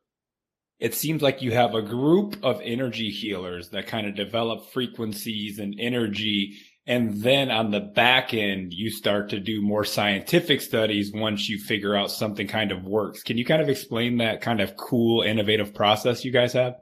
it 0.78 0.94
seems 0.94 1.22
like 1.22 1.42
you 1.42 1.52
have 1.52 1.74
a 1.74 1.82
group 1.82 2.36
of 2.42 2.60
energy 2.62 3.10
healers 3.10 3.70
that 3.70 3.86
kind 3.86 4.06
of 4.06 4.14
develop 4.14 4.72
frequencies 4.72 5.58
and 5.58 5.74
energy. 5.78 6.56
And 6.86 7.14
then 7.22 7.50
on 7.50 7.70
the 7.70 7.80
back 7.80 8.34
end, 8.34 8.74
you 8.74 8.90
start 8.90 9.30
to 9.30 9.40
do 9.40 9.62
more 9.62 9.84
scientific 9.84 10.60
studies 10.60 11.12
once 11.14 11.48
you 11.48 11.58
figure 11.58 11.96
out 11.96 12.10
something 12.10 12.46
kind 12.46 12.72
of 12.72 12.84
works. 12.84 13.22
Can 13.22 13.38
you 13.38 13.44
kind 13.44 13.62
of 13.62 13.70
explain 13.70 14.18
that 14.18 14.42
kind 14.42 14.60
of 14.60 14.76
cool, 14.76 15.22
innovative 15.22 15.72
process 15.74 16.24
you 16.24 16.30
guys 16.30 16.52
have? 16.52 16.76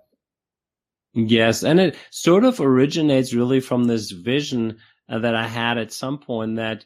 Yes. 1.14 1.62
And 1.62 1.78
it 1.78 1.96
sort 2.10 2.44
of 2.44 2.60
originates 2.60 3.32
really 3.32 3.60
from 3.60 3.84
this 3.84 4.10
vision 4.10 4.78
uh, 5.08 5.20
that 5.20 5.36
I 5.36 5.46
had 5.46 5.78
at 5.78 5.92
some 5.92 6.18
point 6.18 6.56
that 6.56 6.84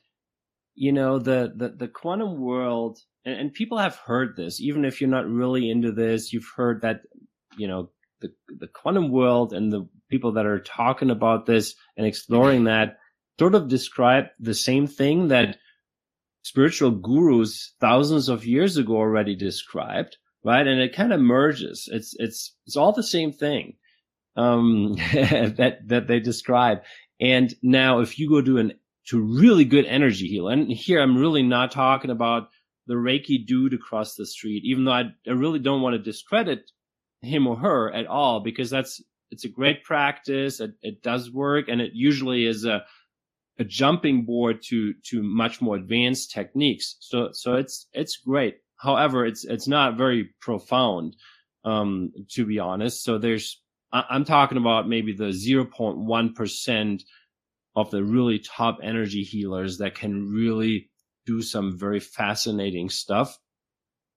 you 0.74 0.92
know 0.92 1.18
the 1.18 1.52
the, 1.56 1.70
the 1.70 1.88
quantum 1.88 2.38
world 2.40 2.98
and, 3.24 3.40
and, 3.40 3.52
people 3.54 3.78
have 3.78 3.96
heard 3.96 4.36
this 4.36 4.60
even 4.60 4.84
if 4.84 5.00
you're 5.00 5.08
not 5.08 5.26
really 5.26 5.70
into 5.70 5.90
this 5.90 6.32
you've 6.32 6.50
heard 6.54 6.82
that 6.82 7.00
you 7.56 7.66
know 7.66 7.90
the 8.20 8.28
the 8.58 8.68
quantum 8.68 9.10
world 9.10 9.52
and 9.52 9.72
the 9.72 9.88
people 10.10 10.32
that 10.32 10.46
are 10.46 10.60
talking 10.60 11.10
about 11.10 11.46
this 11.46 11.74
and 11.96 12.06
exploring 12.06 12.64
that 12.64 12.98
sort 13.38 13.54
of 13.54 13.68
describe 13.68 14.26
the 14.38 14.54
same 14.54 14.86
thing 14.86 15.28
that 15.28 15.58
spiritual 16.42 16.90
gurus 16.90 17.74
thousands 17.80 18.28
of 18.28 18.46
years 18.46 18.76
ago 18.76 18.96
already 18.96 19.34
described 19.34 20.16
right 20.44 20.66
and 20.66 20.80
it 20.80 20.94
kind 20.94 21.12
of 21.12 21.20
merges 21.20 21.88
it's 21.92 22.14
it's 22.18 22.54
it's 22.66 22.76
all 22.76 22.92
the 22.92 23.02
same 23.02 23.32
thing 23.32 23.74
um 24.36 24.94
that 25.12 25.78
that 25.84 26.06
they 26.06 26.20
describe 26.20 26.78
and 27.20 27.54
now 27.62 28.00
if 28.00 28.18
you 28.18 28.28
go 28.28 28.40
to 28.40 28.58
an 28.58 28.72
to 29.06 29.20
really 29.20 29.64
good 29.64 29.86
energy 29.86 30.26
heal. 30.26 30.48
And 30.48 30.70
here 30.70 31.00
I'm 31.00 31.16
really 31.16 31.42
not 31.42 31.70
talking 31.70 32.10
about 32.10 32.48
the 32.86 32.94
Reiki 32.94 33.46
dude 33.46 33.74
across 33.74 34.14
the 34.14 34.26
street, 34.26 34.62
even 34.64 34.84
though 34.84 34.92
I, 34.92 35.04
I 35.26 35.32
really 35.32 35.58
don't 35.58 35.82
want 35.82 35.94
to 35.94 36.02
discredit 36.02 36.70
him 37.22 37.46
or 37.46 37.56
her 37.56 37.92
at 37.92 38.06
all 38.06 38.40
because 38.40 38.70
that's 38.70 39.02
it's 39.30 39.44
a 39.44 39.48
great 39.48 39.82
practice. 39.82 40.60
It, 40.60 40.72
it 40.82 41.02
does 41.02 41.30
work, 41.32 41.66
and 41.68 41.80
it 41.80 41.92
usually 41.94 42.46
is 42.46 42.64
a 42.64 42.84
a 43.58 43.64
jumping 43.64 44.24
board 44.24 44.62
to 44.62 44.94
to 45.10 45.22
much 45.22 45.60
more 45.60 45.76
advanced 45.76 46.30
techniques. 46.30 46.96
So 47.00 47.30
so 47.32 47.54
it's 47.54 47.86
it's 47.92 48.16
great. 48.16 48.56
However, 48.76 49.24
it's 49.24 49.44
it's 49.44 49.68
not 49.68 49.96
very 49.96 50.30
profound, 50.40 51.16
um, 51.64 52.12
to 52.32 52.44
be 52.44 52.58
honest. 52.58 53.02
So 53.02 53.18
there's 53.18 53.60
I'm 53.92 54.24
talking 54.24 54.58
about 54.58 54.88
maybe 54.88 55.14
the 55.14 55.32
0.1 55.32 56.34
percent 56.34 57.02
of 57.74 57.90
the 57.90 58.02
really 58.02 58.38
top 58.38 58.78
energy 58.82 59.22
healers 59.22 59.78
that 59.78 59.94
can 59.94 60.30
really 60.30 60.90
do 61.26 61.42
some 61.42 61.78
very 61.78 62.00
fascinating 62.00 62.88
stuff, 62.88 63.38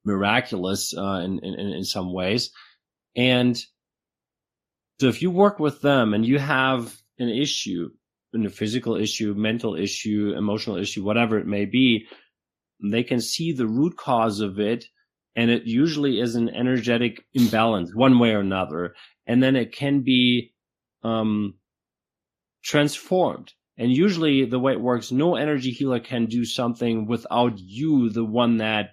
miraculous 0.06 0.94
uh, 0.96 1.22
in, 1.24 1.40
in, 1.44 1.54
in 1.54 1.84
some 1.84 2.14
ways. 2.14 2.52
And 3.16 3.58
so 5.00 5.08
if 5.08 5.22
you 5.22 5.32
work 5.32 5.60
with 5.60 5.82
them 5.82 6.14
and 6.14 6.26
you 6.26 6.40
have 6.40 6.96
an 7.18 7.30
issue, 7.30 7.90
a 8.34 8.50
physical 8.50 8.96
issue, 8.96 9.34
mental 9.36 9.76
issue, 9.76 10.34
emotional 10.38 10.78
issue, 10.78 11.04
whatever 11.04 11.38
it 11.38 11.48
may 11.48 11.66
be, 11.66 12.06
they 12.84 13.04
can 13.04 13.20
see 13.20 13.52
the 13.52 13.68
root 13.68 13.98
cause 13.98 14.40
of 14.40 14.60
it. 14.60 14.86
And 15.36 15.50
it 15.50 15.64
usually 15.66 16.20
is 16.20 16.36
an 16.36 16.50
energetic 16.50 17.26
imbalance 17.34 17.94
one 17.94 18.20
way 18.20 18.32
or 18.32 18.40
another. 18.40 18.96
And 19.26 19.42
then 19.42 19.56
it 19.56 19.72
can 19.72 20.02
be, 20.02 20.54
um, 21.04 21.56
transformed. 22.64 23.54
And 23.78 23.92
usually 23.92 24.46
the 24.46 24.60
way 24.60 24.74
it 24.74 24.82
works, 24.82 25.12
no 25.12 25.36
energy 25.36 25.72
healer 25.72 26.00
can 26.00 26.26
do 26.26 26.44
something 26.44 27.08
without 27.08 27.54
you, 27.58 28.10
the 28.10 28.26
one 28.26 28.58
that, 28.58 28.92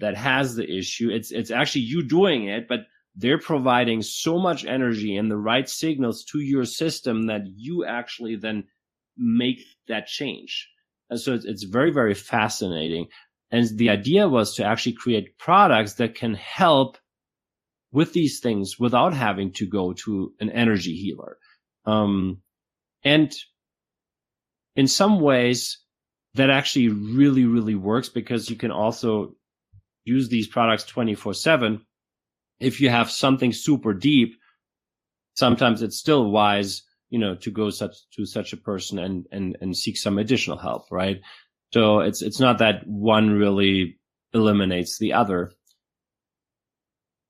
that 0.00 0.16
has 0.16 0.54
the 0.54 0.70
issue. 0.70 1.10
It's, 1.10 1.32
it's 1.32 1.50
actually 1.50 1.82
you 1.82 2.06
doing 2.06 2.48
it, 2.48 2.68
but 2.68 2.80
they're 3.18 3.38
providing 3.38 4.00
so 4.00 4.38
much 4.38 4.64
energy 4.64 5.16
and 5.16 5.28
the 5.28 5.36
right 5.36 5.68
signals 5.68 6.24
to 6.24 6.38
your 6.38 6.64
system 6.64 7.26
that 7.26 7.42
you 7.46 7.84
actually 7.84 8.36
then 8.36 8.64
make 9.16 9.60
that 9.88 10.06
change. 10.06 10.68
And 11.10 11.20
so 11.20 11.34
it's, 11.34 11.44
it's 11.44 11.64
very, 11.64 11.90
very 11.90 12.14
fascinating. 12.14 13.08
And 13.50 13.66
the 13.76 13.90
idea 13.90 14.28
was 14.28 14.54
to 14.54 14.64
actually 14.64 14.92
create 14.92 15.36
products 15.36 15.94
that 15.94 16.14
can 16.14 16.34
help 16.34 16.96
with 17.90 18.12
these 18.12 18.38
things 18.38 18.78
without 18.78 19.14
having 19.14 19.52
to 19.54 19.66
go 19.66 19.94
to 20.04 20.32
an 20.38 20.50
energy 20.50 20.94
healer. 20.94 21.38
Um, 21.86 22.42
and 23.02 23.34
in 24.76 24.86
some 24.86 25.18
ways, 25.20 25.78
that 26.34 26.50
actually 26.50 26.90
really, 26.90 27.46
really 27.46 27.74
works 27.74 28.10
because 28.10 28.48
you 28.48 28.54
can 28.54 28.70
also 28.70 29.34
use 30.04 30.28
these 30.28 30.46
products 30.46 30.84
24 30.84 31.34
7. 31.34 31.84
If 32.60 32.80
you 32.80 32.90
have 32.90 33.10
something 33.10 33.52
super 33.52 33.94
deep, 33.94 34.34
sometimes 35.34 35.82
it's 35.82 35.98
still 35.98 36.30
wise, 36.30 36.82
you 37.10 37.18
know, 37.18 37.34
to 37.36 37.50
go 37.50 37.70
such 37.70 37.94
to 38.16 38.26
such 38.26 38.52
a 38.52 38.56
person 38.56 38.98
and, 38.98 39.26
and, 39.30 39.56
and 39.60 39.76
seek 39.76 39.96
some 39.96 40.18
additional 40.18 40.58
help, 40.58 40.90
right? 40.90 41.20
So 41.72 42.00
it's, 42.00 42.22
it's 42.22 42.40
not 42.40 42.58
that 42.58 42.86
one 42.86 43.30
really 43.30 43.98
eliminates 44.32 44.98
the 44.98 45.12
other. 45.12 45.52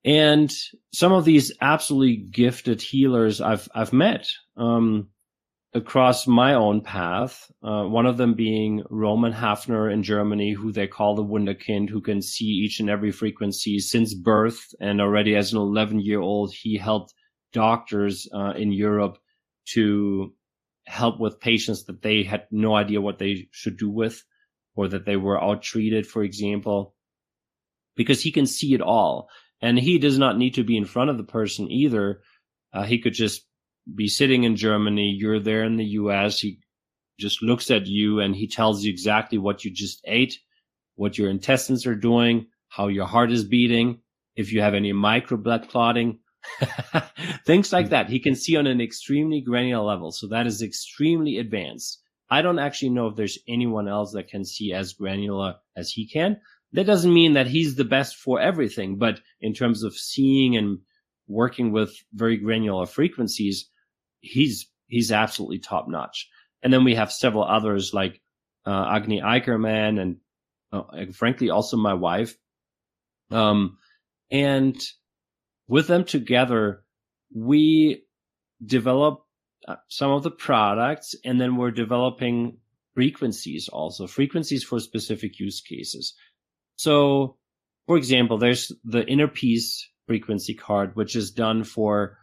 And 0.04 0.50
some 0.92 1.12
of 1.12 1.24
these 1.24 1.52
absolutely 1.60 2.16
gifted 2.16 2.80
healers 2.80 3.40
I've, 3.40 3.68
I've 3.74 3.92
met, 3.92 4.28
um, 4.56 5.08
across 5.74 6.26
my 6.26 6.54
own 6.54 6.80
path. 6.80 7.50
Uh, 7.62 7.84
one 7.84 8.06
of 8.06 8.16
them 8.16 8.34
being 8.34 8.82
Roman 8.90 9.32
Hafner 9.32 9.92
in 9.92 10.02
Germany, 10.02 10.52
who 10.52 10.72
they 10.72 10.86
call 10.86 11.14
the 11.14 11.24
Wunderkind, 11.24 11.90
who 11.90 12.00
can 12.00 12.22
see 12.22 12.46
each 12.46 12.80
and 12.80 12.88
every 12.88 13.12
frequency 13.12 13.78
since 13.78 14.14
birth. 14.14 14.74
And 14.80 15.00
already 15.00 15.36
as 15.36 15.52
an 15.52 15.58
11 15.58 16.00
year 16.00 16.20
old, 16.20 16.54
he 16.54 16.76
helped 16.76 17.12
doctors 17.52 18.28
uh, 18.34 18.52
in 18.56 18.72
Europe 18.72 19.18
to 19.74 20.34
help 20.86 21.20
with 21.20 21.40
patients 21.40 21.84
that 21.84 22.00
they 22.00 22.22
had 22.22 22.46
no 22.50 22.74
idea 22.74 23.00
what 23.00 23.18
they 23.18 23.48
should 23.52 23.76
do 23.76 23.90
with 23.90 24.24
or 24.74 24.88
that 24.88 25.04
they 25.04 25.16
were 25.16 25.42
out 25.42 25.62
treated, 25.62 26.06
for 26.06 26.22
example, 26.22 26.94
because 27.94 28.22
he 28.22 28.32
can 28.32 28.46
see 28.46 28.74
it 28.74 28.80
all. 28.80 29.28
And 29.60 29.78
he 29.78 29.98
does 29.98 30.18
not 30.18 30.38
need 30.38 30.54
to 30.54 30.64
be 30.64 30.76
in 30.76 30.84
front 30.84 31.10
of 31.10 31.18
the 31.18 31.24
person 31.24 31.70
either. 31.70 32.22
Uh, 32.72 32.84
he 32.84 33.00
could 33.00 33.12
just 33.12 33.47
be 33.94 34.08
sitting 34.08 34.44
in 34.44 34.56
Germany, 34.56 35.14
you're 35.18 35.40
there 35.40 35.64
in 35.64 35.76
the 35.76 35.84
US, 35.84 36.40
he 36.40 36.60
just 37.18 37.42
looks 37.42 37.70
at 37.70 37.86
you 37.86 38.20
and 38.20 38.34
he 38.34 38.46
tells 38.46 38.84
you 38.84 38.90
exactly 38.90 39.38
what 39.38 39.64
you 39.64 39.70
just 39.72 40.00
ate, 40.06 40.38
what 40.94 41.18
your 41.18 41.30
intestines 41.30 41.86
are 41.86 41.94
doing, 41.94 42.46
how 42.68 42.88
your 42.88 43.06
heart 43.06 43.32
is 43.32 43.44
beating, 43.44 44.00
if 44.36 44.52
you 44.52 44.60
have 44.60 44.74
any 44.74 44.92
micro 44.92 45.36
blood 45.36 45.68
clotting, 45.68 46.18
Things 47.46 47.72
like 47.72 47.90
that. 47.90 48.08
He 48.08 48.20
can 48.20 48.34
see 48.34 48.56
on 48.56 48.66
an 48.66 48.80
extremely 48.80 49.40
granular 49.40 49.84
level. 49.84 50.12
So 50.12 50.28
that 50.28 50.46
is 50.46 50.62
extremely 50.62 51.38
advanced. 51.38 52.00
I 52.30 52.42
don't 52.42 52.58
actually 52.58 52.90
know 52.90 53.06
if 53.06 53.16
there's 53.16 53.38
anyone 53.48 53.88
else 53.88 54.12
that 54.12 54.28
can 54.28 54.44
see 54.44 54.72
as 54.72 54.92
granular 54.92 55.56
as 55.76 55.90
he 55.90 56.06
can. 56.06 56.40
That 56.72 56.84
doesn't 56.84 57.12
mean 57.12 57.32
that 57.34 57.46
he's 57.46 57.76
the 57.76 57.84
best 57.84 58.16
for 58.16 58.38
everything, 58.40 58.98
but 58.98 59.20
in 59.40 59.54
terms 59.54 59.82
of 59.82 59.96
seeing 59.96 60.56
and 60.56 60.80
working 61.26 61.72
with 61.72 61.94
very 62.12 62.36
granular 62.36 62.84
frequencies, 62.86 63.70
he's, 64.20 64.70
he's 64.86 65.12
absolutely 65.12 65.58
top 65.58 65.88
notch. 65.88 66.28
And 66.62 66.72
then 66.72 66.84
we 66.84 66.94
have 66.94 67.12
several 67.12 67.44
others 67.44 67.92
like, 67.94 68.20
uh, 68.66 68.86
Agni 68.90 69.20
Eicherman 69.20 70.00
and, 70.00 70.16
uh, 70.72 71.12
frankly, 71.12 71.50
also 71.50 71.76
my 71.76 71.94
wife. 71.94 72.36
Um, 73.30 73.78
and 74.30 74.76
with 75.66 75.86
them 75.86 76.04
together, 76.04 76.84
we 77.34 78.04
develop 78.64 79.24
uh, 79.66 79.76
some 79.88 80.10
of 80.10 80.22
the 80.22 80.30
products 80.30 81.14
and 81.24 81.40
then 81.40 81.56
we're 81.56 81.70
developing 81.70 82.58
frequencies 82.94 83.68
also, 83.68 84.06
frequencies 84.06 84.64
for 84.64 84.80
specific 84.80 85.38
use 85.38 85.60
cases. 85.60 86.14
So, 86.76 87.36
for 87.86 87.96
example, 87.96 88.38
there's 88.38 88.72
the 88.84 89.06
inner 89.06 89.28
peace 89.28 89.88
frequency 90.06 90.54
card, 90.54 90.96
which 90.96 91.14
is 91.14 91.30
done 91.30 91.64
for, 91.64 92.18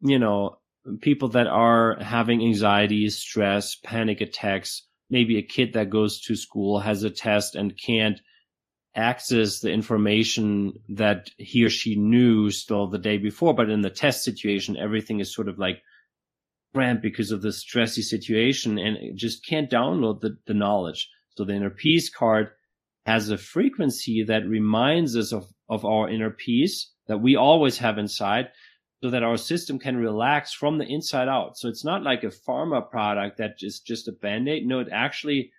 you 0.00 0.18
know, 0.18 0.58
people 1.00 1.28
that 1.28 1.46
are 1.46 1.96
having 2.00 2.42
anxiety, 2.42 3.08
stress, 3.08 3.76
panic 3.76 4.20
attacks, 4.20 4.86
maybe 5.10 5.38
a 5.38 5.42
kid 5.42 5.74
that 5.74 5.90
goes 5.90 6.20
to 6.22 6.36
school 6.36 6.80
has 6.80 7.02
a 7.02 7.10
test 7.10 7.54
and 7.54 7.78
can't 7.78 8.20
access 8.94 9.60
the 9.60 9.70
information 9.70 10.72
that 10.88 11.30
he 11.38 11.64
or 11.64 11.70
she 11.70 11.96
knew 11.96 12.50
still 12.50 12.88
the 12.88 12.98
day 12.98 13.16
before. 13.18 13.54
But 13.54 13.70
in 13.70 13.80
the 13.80 13.90
test 13.90 14.24
situation, 14.24 14.76
everything 14.76 15.20
is 15.20 15.34
sort 15.34 15.48
of 15.48 15.58
like 15.58 15.82
cramped 16.74 17.02
because 17.02 17.30
of 17.30 17.42
the 17.42 17.48
stressy 17.48 18.02
situation 18.02 18.78
and 18.78 19.16
just 19.16 19.46
can't 19.46 19.70
download 19.70 20.20
the, 20.20 20.36
the 20.46 20.54
knowledge. 20.54 21.08
So 21.36 21.44
the 21.44 21.54
inner 21.54 21.70
peace 21.70 22.10
card 22.10 22.48
has 23.06 23.30
a 23.30 23.38
frequency 23.38 24.24
that 24.24 24.46
reminds 24.46 25.16
us 25.16 25.32
of, 25.32 25.46
of 25.68 25.84
our 25.84 26.08
inner 26.08 26.30
peace 26.30 26.90
that 27.08 27.18
we 27.18 27.36
always 27.36 27.78
have 27.78 27.98
inside 27.98 28.48
so 29.02 29.10
that 29.10 29.24
our 29.24 29.36
system 29.36 29.78
can 29.78 29.96
relax 29.96 30.52
from 30.52 30.78
the 30.78 30.86
inside 30.86 31.28
out. 31.28 31.58
So 31.58 31.68
it's 31.68 31.84
not 31.84 32.04
like 32.04 32.22
a 32.22 32.28
pharma 32.28 32.88
product 32.88 33.38
that 33.38 33.56
is 33.60 33.80
just 33.80 34.06
a 34.06 34.12
band-aid. 34.12 34.64
No, 34.64 34.78
it 34.78 34.88
actually 34.92 35.50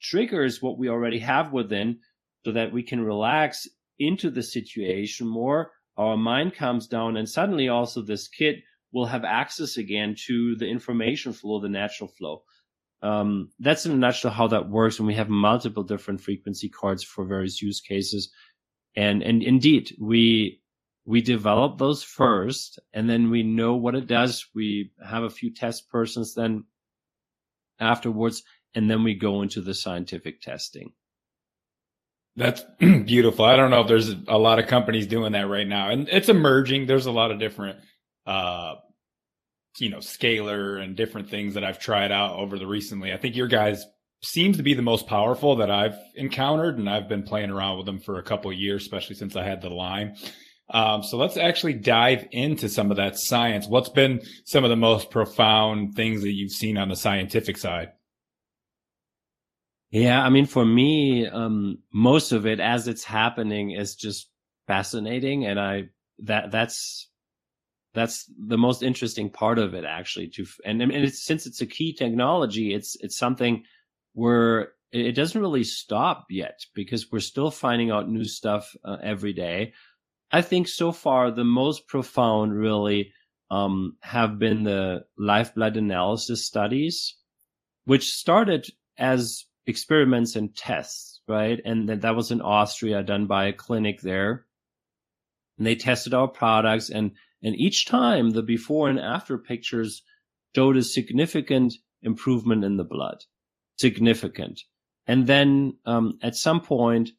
triggers 0.00 0.62
what 0.62 0.78
we 0.78 0.88
already 0.88 1.18
have 1.18 1.52
within 1.52 1.98
so 2.44 2.52
that 2.52 2.72
we 2.72 2.82
can 2.82 3.02
relax 3.02 3.68
into 3.98 4.30
the 4.30 4.42
situation 4.42 5.26
more. 5.26 5.72
Our 5.98 6.16
mind 6.16 6.54
calms 6.54 6.86
down 6.86 7.16
and 7.18 7.28
suddenly 7.28 7.68
also 7.68 8.00
this 8.00 8.28
kid 8.28 8.56
will 8.92 9.06
have 9.06 9.24
access 9.24 9.76
again 9.76 10.14
to 10.26 10.56
the 10.56 10.66
information 10.66 11.34
flow, 11.34 11.60
the 11.60 11.68
natural 11.68 12.08
flow. 12.08 12.42
Um, 13.02 13.50
that's 13.58 13.84
in 13.84 13.92
a 13.92 13.96
nutshell 13.96 14.30
how 14.30 14.46
that 14.48 14.70
works. 14.70 14.98
And 14.98 15.06
we 15.06 15.14
have 15.14 15.28
multiple 15.28 15.82
different 15.82 16.22
frequency 16.22 16.70
cards 16.70 17.04
for 17.04 17.26
various 17.26 17.60
use 17.60 17.80
cases. 17.80 18.30
And, 18.94 19.22
and 19.22 19.42
indeed, 19.42 19.94
we, 20.00 20.62
we 21.06 21.20
develop 21.22 21.78
those 21.78 22.02
first 22.02 22.80
and 22.92 23.08
then 23.08 23.30
we 23.30 23.44
know 23.44 23.76
what 23.76 23.94
it 23.94 24.08
does. 24.08 24.44
We 24.54 24.90
have 25.02 25.22
a 25.22 25.30
few 25.30 25.54
test 25.54 25.88
persons 25.88 26.34
then 26.34 26.64
afterwards, 27.78 28.42
and 28.74 28.90
then 28.90 29.04
we 29.04 29.14
go 29.14 29.42
into 29.42 29.60
the 29.60 29.74
scientific 29.74 30.40
testing. 30.40 30.92
That's 32.34 32.62
beautiful. 32.78 33.44
I 33.44 33.56
don't 33.56 33.70
know 33.70 33.82
if 33.82 33.88
there's 33.88 34.14
a 34.28 34.36
lot 34.36 34.58
of 34.58 34.66
companies 34.66 35.06
doing 35.06 35.32
that 35.32 35.48
right 35.48 35.66
now, 35.66 35.90
and 35.90 36.08
it's 36.08 36.28
emerging. 36.28 36.86
There's 36.86 37.06
a 37.06 37.12
lot 37.12 37.30
of 37.30 37.38
different, 37.38 37.78
uh, 38.26 38.74
you 39.78 39.90
know, 39.90 39.98
scalar 39.98 40.82
and 40.82 40.96
different 40.96 41.30
things 41.30 41.54
that 41.54 41.64
I've 41.64 41.78
tried 41.78 42.10
out 42.10 42.36
over 42.36 42.58
the 42.58 42.66
recently. 42.66 43.12
I 43.12 43.16
think 43.16 43.36
your 43.36 43.46
guys 43.46 43.86
seems 44.22 44.56
to 44.56 44.62
be 44.62 44.74
the 44.74 44.82
most 44.82 45.06
powerful 45.06 45.56
that 45.56 45.70
I've 45.70 45.96
encountered, 46.16 46.78
and 46.78 46.90
I've 46.90 47.08
been 47.08 47.22
playing 47.22 47.50
around 47.50 47.76
with 47.76 47.86
them 47.86 48.00
for 48.00 48.18
a 48.18 48.24
couple 48.24 48.52
years, 48.52 48.82
especially 48.82 49.14
since 49.14 49.36
I 49.36 49.44
had 49.44 49.62
the 49.62 49.70
Lyme. 49.70 50.14
Um, 50.68 51.02
so 51.02 51.16
let's 51.16 51.36
actually 51.36 51.74
dive 51.74 52.26
into 52.32 52.68
some 52.68 52.90
of 52.90 52.96
that 52.96 53.18
science. 53.18 53.68
What's 53.68 53.88
been 53.88 54.22
some 54.44 54.64
of 54.64 54.70
the 54.70 54.76
most 54.76 55.10
profound 55.10 55.94
things 55.94 56.22
that 56.22 56.32
you've 56.32 56.52
seen 56.52 56.76
on 56.76 56.88
the 56.88 56.96
scientific 56.96 57.56
side? 57.56 57.92
Yeah, 59.90 60.22
I 60.22 60.28
mean, 60.30 60.46
for 60.46 60.64
me, 60.64 61.26
um, 61.26 61.78
most 61.92 62.32
of 62.32 62.46
it 62.46 62.58
as 62.58 62.88
it's 62.88 63.04
happening 63.04 63.70
is 63.70 63.94
just 63.94 64.28
fascinating, 64.66 65.46
and 65.46 65.60
I 65.60 65.84
that 66.20 66.50
that's 66.50 67.08
that's 67.94 68.30
the 68.36 68.58
most 68.58 68.82
interesting 68.82 69.30
part 69.30 69.58
of 69.58 69.74
it 69.74 69.84
actually. 69.84 70.28
To 70.30 70.46
and 70.64 70.82
and 70.82 70.92
it's, 70.92 71.24
since 71.24 71.46
it's 71.46 71.60
a 71.60 71.66
key 71.66 71.92
technology, 71.92 72.74
it's 72.74 72.96
it's 73.00 73.16
something 73.16 73.62
where 74.14 74.72
it 74.92 75.12
doesn't 75.12 75.40
really 75.40 75.64
stop 75.64 76.26
yet 76.30 76.60
because 76.74 77.10
we're 77.10 77.20
still 77.20 77.50
finding 77.50 77.90
out 77.90 78.08
new 78.08 78.24
stuff 78.24 78.74
uh, 78.84 78.96
every 79.02 79.32
day. 79.32 79.72
I 80.36 80.42
think 80.42 80.68
so 80.68 80.92
far 80.92 81.30
the 81.30 81.44
most 81.44 81.88
profound 81.88 82.52
really 82.54 83.14
um, 83.50 83.96
have 84.02 84.38
been 84.38 84.64
the 84.64 85.06
live 85.16 85.54
blood 85.54 85.78
analysis 85.78 86.44
studies, 86.44 87.14
which 87.86 88.12
started 88.12 88.66
as 88.98 89.46
experiments 89.66 90.36
and 90.36 90.54
tests, 90.54 91.22
right? 91.26 91.58
And 91.64 91.88
that 91.88 92.14
was 92.14 92.30
in 92.30 92.42
Austria 92.42 93.02
done 93.02 93.26
by 93.26 93.46
a 93.46 93.54
clinic 93.54 94.02
there. 94.02 94.44
And 95.56 95.66
they 95.66 95.74
tested 95.74 96.12
our 96.12 96.28
products 96.28 96.90
and, 96.90 97.12
and 97.42 97.56
each 97.56 97.86
time 97.86 98.28
the 98.28 98.42
before 98.42 98.90
and 98.90 99.00
after 99.00 99.38
pictures 99.38 100.02
showed 100.54 100.76
a 100.76 100.82
significant 100.82 101.72
improvement 102.02 102.62
in 102.62 102.76
the 102.76 102.84
blood. 102.84 103.24
Significant. 103.78 104.60
And 105.06 105.26
then, 105.26 105.78
um, 105.86 106.18
at 106.20 106.36
some 106.36 106.60
point, 106.60 107.12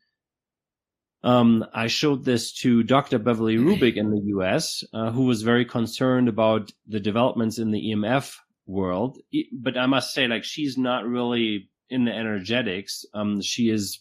um, 1.23 1.65
I 1.73 1.87
showed 1.87 2.23
this 2.23 2.53
to 2.59 2.83
Dr. 2.83 3.19
Beverly 3.19 3.57
Rubik 3.57 3.95
in 3.97 4.11
the 4.11 4.21
US, 4.37 4.83
uh, 4.93 5.11
who 5.11 5.23
was 5.23 5.41
very 5.41 5.65
concerned 5.65 6.29
about 6.29 6.71
the 6.87 6.99
developments 6.99 7.57
in 7.57 7.71
the 7.71 7.91
EMF 7.91 8.35
world. 8.65 9.17
But 9.51 9.77
I 9.77 9.87
must 9.87 10.13
say, 10.13 10.27
like, 10.27 10.43
she's 10.43 10.77
not 10.77 11.05
really 11.05 11.69
in 11.89 12.05
the 12.05 12.13
energetics. 12.13 13.05
Um, 13.13 13.41
she 13.41 13.69
is 13.69 13.99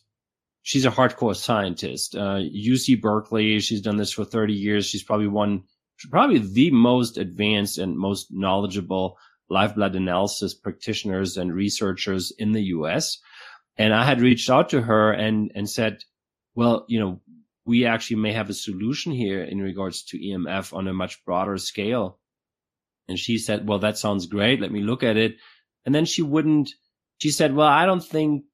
she's 0.62 0.84
a 0.84 0.90
hardcore 0.90 1.36
scientist. 1.36 2.16
Uh, 2.16 2.40
UC 2.40 3.00
Berkeley, 3.00 3.60
she's 3.60 3.80
done 3.80 3.96
this 3.96 4.12
for 4.12 4.24
30 4.24 4.52
years. 4.52 4.84
She's 4.86 5.04
probably 5.04 5.28
one, 5.28 5.62
probably 6.10 6.38
the 6.38 6.72
most 6.72 7.18
advanced 7.18 7.78
and 7.78 7.96
most 7.96 8.28
knowledgeable 8.30 9.16
live 9.48 9.76
blood 9.76 9.94
analysis 9.94 10.54
practitioners 10.54 11.36
and 11.36 11.54
researchers 11.54 12.32
in 12.36 12.50
the 12.50 12.64
US. 12.64 13.18
And 13.78 13.94
I 13.94 14.04
had 14.04 14.20
reached 14.20 14.50
out 14.50 14.70
to 14.70 14.82
her 14.82 15.12
and, 15.12 15.52
and 15.54 15.70
said, 15.70 16.02
well, 16.56 16.86
you 16.88 16.98
know, 16.98 17.20
we 17.66 17.84
actually 17.84 18.16
may 18.16 18.32
have 18.32 18.48
a 18.48 18.54
solution 18.54 19.12
here 19.12 19.44
in 19.44 19.60
regards 19.60 20.02
to 20.04 20.18
EMF 20.18 20.72
on 20.72 20.88
a 20.88 20.94
much 20.94 21.24
broader 21.24 21.58
scale. 21.58 22.18
And 23.08 23.18
she 23.18 23.38
said, 23.38 23.68
well, 23.68 23.80
that 23.80 23.98
sounds 23.98 24.26
great. 24.26 24.60
Let 24.60 24.72
me 24.72 24.80
look 24.80 25.02
at 25.02 25.16
it. 25.16 25.36
And 25.84 25.94
then 25.94 26.06
she 26.06 26.22
wouldn't, 26.22 26.70
she 27.18 27.30
said, 27.30 27.54
well, 27.54 27.68
I 27.68 27.86
don't 27.86 28.04
think 28.04 28.44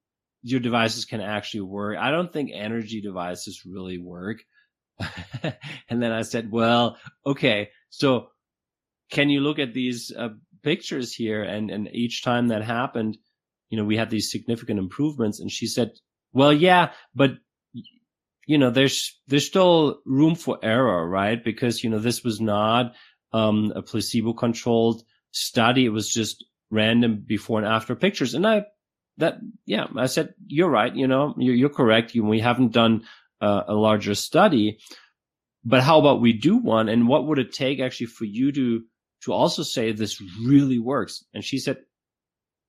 your 0.41 0.59
devices 0.59 1.05
can 1.05 1.21
actually 1.21 1.61
work. 1.61 1.97
I 1.97 2.11
don't 2.11 2.31
think 2.31 2.51
energy 2.53 3.01
devices 3.01 3.63
really 3.65 3.97
work. 3.97 4.39
and 5.89 6.03
then 6.03 6.11
I 6.11 6.23
said, 6.23 6.51
well, 6.51 6.97
okay. 7.25 7.69
So 7.89 8.27
can 9.11 9.29
you 9.29 9.39
look 9.39 9.59
at 9.59 9.73
these 9.73 10.11
uh, 10.15 10.29
pictures 10.61 11.13
here? 11.13 11.41
And, 11.41 11.71
and 11.71 11.87
each 11.93 12.23
time 12.23 12.49
that 12.49 12.63
happened, 12.63 13.17
you 13.69 13.77
know, 13.77 13.85
we 13.85 13.97
had 13.97 14.09
these 14.09 14.29
significant 14.29 14.79
improvements. 14.79 15.39
And 15.39 15.49
she 15.49 15.67
said, 15.67 15.91
well, 16.33 16.51
yeah, 16.51 16.91
but 17.15 17.31
you 18.45 18.57
know, 18.57 18.69
there's, 18.69 19.19
there's 19.27 19.45
still 19.45 20.01
room 20.05 20.35
for 20.35 20.59
error, 20.61 21.07
right? 21.07 21.43
Because, 21.43 21.83
you 21.83 21.89
know, 21.89 21.99
this 21.99 22.23
was 22.23 22.41
not, 22.41 22.93
um, 23.31 23.71
a 23.75 23.81
placebo 23.81 24.33
controlled 24.33 25.03
study. 25.31 25.85
It 25.85 25.89
was 25.89 26.09
just 26.09 26.45
random 26.69 27.23
before 27.25 27.59
and 27.59 27.67
after 27.67 27.95
pictures. 27.95 28.33
And 28.33 28.45
I, 28.45 28.65
that, 29.17 29.37
yeah, 29.65 29.87
I 29.97 30.07
said, 30.07 30.33
you're 30.47 30.69
right. 30.69 30.93
You 30.95 31.07
know, 31.07 31.35
you're, 31.37 31.55
you're 31.55 31.69
correct. 31.69 32.13
We 32.15 32.39
haven't 32.39 32.71
done 32.71 33.05
uh, 33.41 33.63
a 33.67 33.73
larger 33.73 34.15
study, 34.15 34.79
but 35.63 35.81
how 35.81 35.99
about 35.99 36.21
we 36.21 36.33
do 36.33 36.57
one? 36.57 36.89
And 36.89 37.07
what 37.07 37.27
would 37.27 37.39
it 37.39 37.53
take 37.53 37.79
actually 37.79 38.07
for 38.07 38.25
you 38.25 38.51
to, 38.51 38.83
to 39.23 39.33
also 39.33 39.63
say 39.63 39.91
this 39.91 40.21
really 40.43 40.79
works? 40.79 41.23
And 41.33 41.43
she 41.43 41.59
said, 41.59 41.77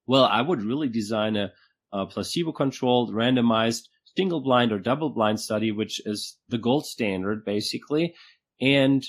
well, 0.06 0.24
I 0.24 0.40
would 0.40 0.62
really 0.62 0.88
design 0.88 1.36
a, 1.36 1.52
a 1.92 2.06
placebo 2.06 2.52
controlled, 2.52 3.12
randomized, 3.12 3.88
single 4.16 4.40
blind 4.40 4.72
or 4.72 4.78
double 4.78 5.10
blind 5.10 5.40
study, 5.40 5.72
which 5.72 6.00
is 6.06 6.36
the 6.48 6.58
gold 6.58 6.86
standard 6.86 7.44
basically. 7.44 8.14
And 8.60 9.04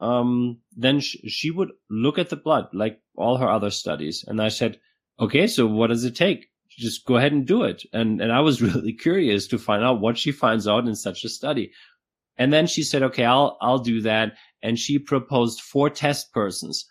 um, 0.00 0.60
then 0.76 1.00
sh- 1.00 1.16
she 1.28 1.50
would 1.50 1.70
look 1.90 2.18
at 2.18 2.30
the 2.30 2.36
blood 2.36 2.68
like 2.72 3.00
all 3.16 3.36
her 3.36 3.48
other 3.48 3.70
studies. 3.70 4.24
And 4.26 4.40
I 4.40 4.48
said, 4.48 4.80
okay, 5.18 5.46
so 5.46 5.66
what 5.66 5.88
does 5.88 6.04
it 6.04 6.16
take? 6.16 6.46
Just 6.70 7.04
go 7.04 7.16
ahead 7.16 7.32
and 7.32 7.46
do 7.46 7.64
it. 7.64 7.82
And, 7.92 8.20
and 8.20 8.32
I 8.32 8.40
was 8.40 8.62
really 8.68 8.92
curious 8.92 9.46
to 9.48 9.58
find 9.58 9.84
out 9.84 10.00
what 10.00 10.16
she 10.18 10.32
finds 10.32 10.66
out 10.66 10.86
in 10.86 10.94
such 10.94 11.24
a 11.24 11.28
study. 11.28 11.72
And 12.36 12.52
then 12.52 12.66
she 12.66 12.82
said, 12.82 13.02
okay, 13.02 13.24
I'll, 13.24 13.58
I'll 13.60 13.80
do 13.80 14.00
that. 14.02 14.32
and 14.62 14.78
she 14.78 14.98
proposed 14.98 15.60
four 15.60 15.90
test 15.90 16.32
persons. 16.32 16.86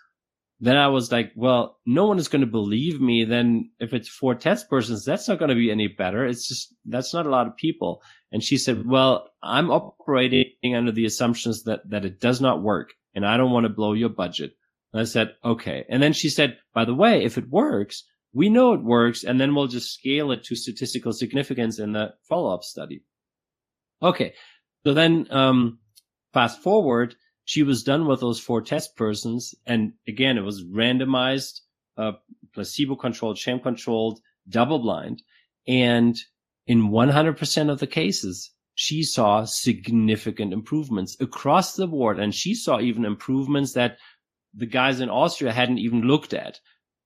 Then 0.62 0.76
I 0.76 0.88
was 0.88 1.10
like, 1.12 1.32
well, 1.36 1.78
no 1.86 2.06
one 2.06 2.20
is 2.20 2.28
going 2.28 2.42
to 2.42 2.48
believe 2.48 3.00
me. 3.00 3.24
Then 3.24 3.72
if 3.80 3.94
it's 3.94 4.10
four 4.10 4.36
test 4.36 4.70
persons, 4.70 5.06
that's 5.06 5.28
not 5.28 5.40
going 5.40 5.50
to 5.50 5.56
be 5.56 5.72
any 5.72 5.88
better. 5.88 6.26
It's 6.26 6.48
just, 6.50 6.76
that's 6.86 7.14
not 7.14 7.26
a 7.26 7.30
lot 7.30 7.48
of 7.48 7.56
people. 7.56 8.02
And 8.32 8.44
she 8.44 8.58
said, 8.58 8.86
well, 8.86 9.30
I'm 9.42 9.72
operating 9.72 10.76
under 10.76 10.92
the 10.92 11.06
assumptions 11.06 11.64
that, 11.64 11.90
that 11.90 12.04
it 12.04 12.20
does 12.20 12.42
not 12.42 12.62
work 12.62 12.94
and 13.16 13.26
I 13.26 13.38
don't 13.38 13.52
want 13.52 13.66
to 13.66 13.70
blow 13.70 13.94
your 13.94 14.10
budget. 14.10 14.52
And 14.92 15.02
I 15.02 15.06
said, 15.06 15.36
okay. 15.46 15.86
And 15.88 16.04
then 16.04 16.12
she 16.12 16.30
said, 16.30 16.58
by 16.74 16.84
the 16.84 16.96
way, 16.96 17.24
if 17.24 17.38
it 17.38 17.50
works, 17.50 18.04
we 18.34 18.50
know 18.50 18.74
it 18.74 18.84
works 18.84 19.24
and 19.24 19.40
then 19.40 19.56
we'll 19.56 19.68
just 19.68 19.94
scale 19.94 20.32
it 20.32 20.44
to 20.46 20.56
statistical 20.56 21.14
significance 21.14 21.80
in 21.80 21.94
the 21.94 22.16
follow-up 22.28 22.64
study. 22.64 23.04
Okay. 24.02 24.34
So 24.86 24.94
then, 24.94 25.28
um, 25.30 25.80
fast 26.34 26.62
forward, 26.62 27.16
she 27.50 27.64
was 27.64 27.82
done 27.82 28.06
with 28.06 28.20
those 28.20 28.40
four 28.40 28.62
test 28.62 28.96
persons. 28.96 29.56
And 29.66 29.94
again, 30.08 30.38
it 30.38 30.44
was 30.44 30.64
randomized, 30.64 31.62
uh, 31.98 32.12
placebo 32.54 32.96
controlled, 32.96 33.40
sham 33.40 33.60
controlled, 33.60 34.20
double 34.48 34.78
blind. 34.78 35.24
And 35.68 36.16
in 36.68 36.92
100% 36.92 37.72
of 37.72 37.80
the 37.80 37.88
cases, 37.88 38.52
she 38.76 39.02
saw 39.02 39.46
significant 39.46 40.54
improvements 40.54 41.18
across 41.20 41.74
the 41.74 41.88
board. 41.88 42.20
And 42.20 42.36
she 42.36 42.54
saw 42.54 42.80
even 42.80 43.04
improvements 43.04 43.74
that 43.74 43.98
the 44.54 44.68
guys 44.68 45.00
in 45.00 45.10
Austria 45.10 45.52
hadn't 45.52 45.80
even 45.80 46.02
looked 46.02 46.36
at, 46.36 46.60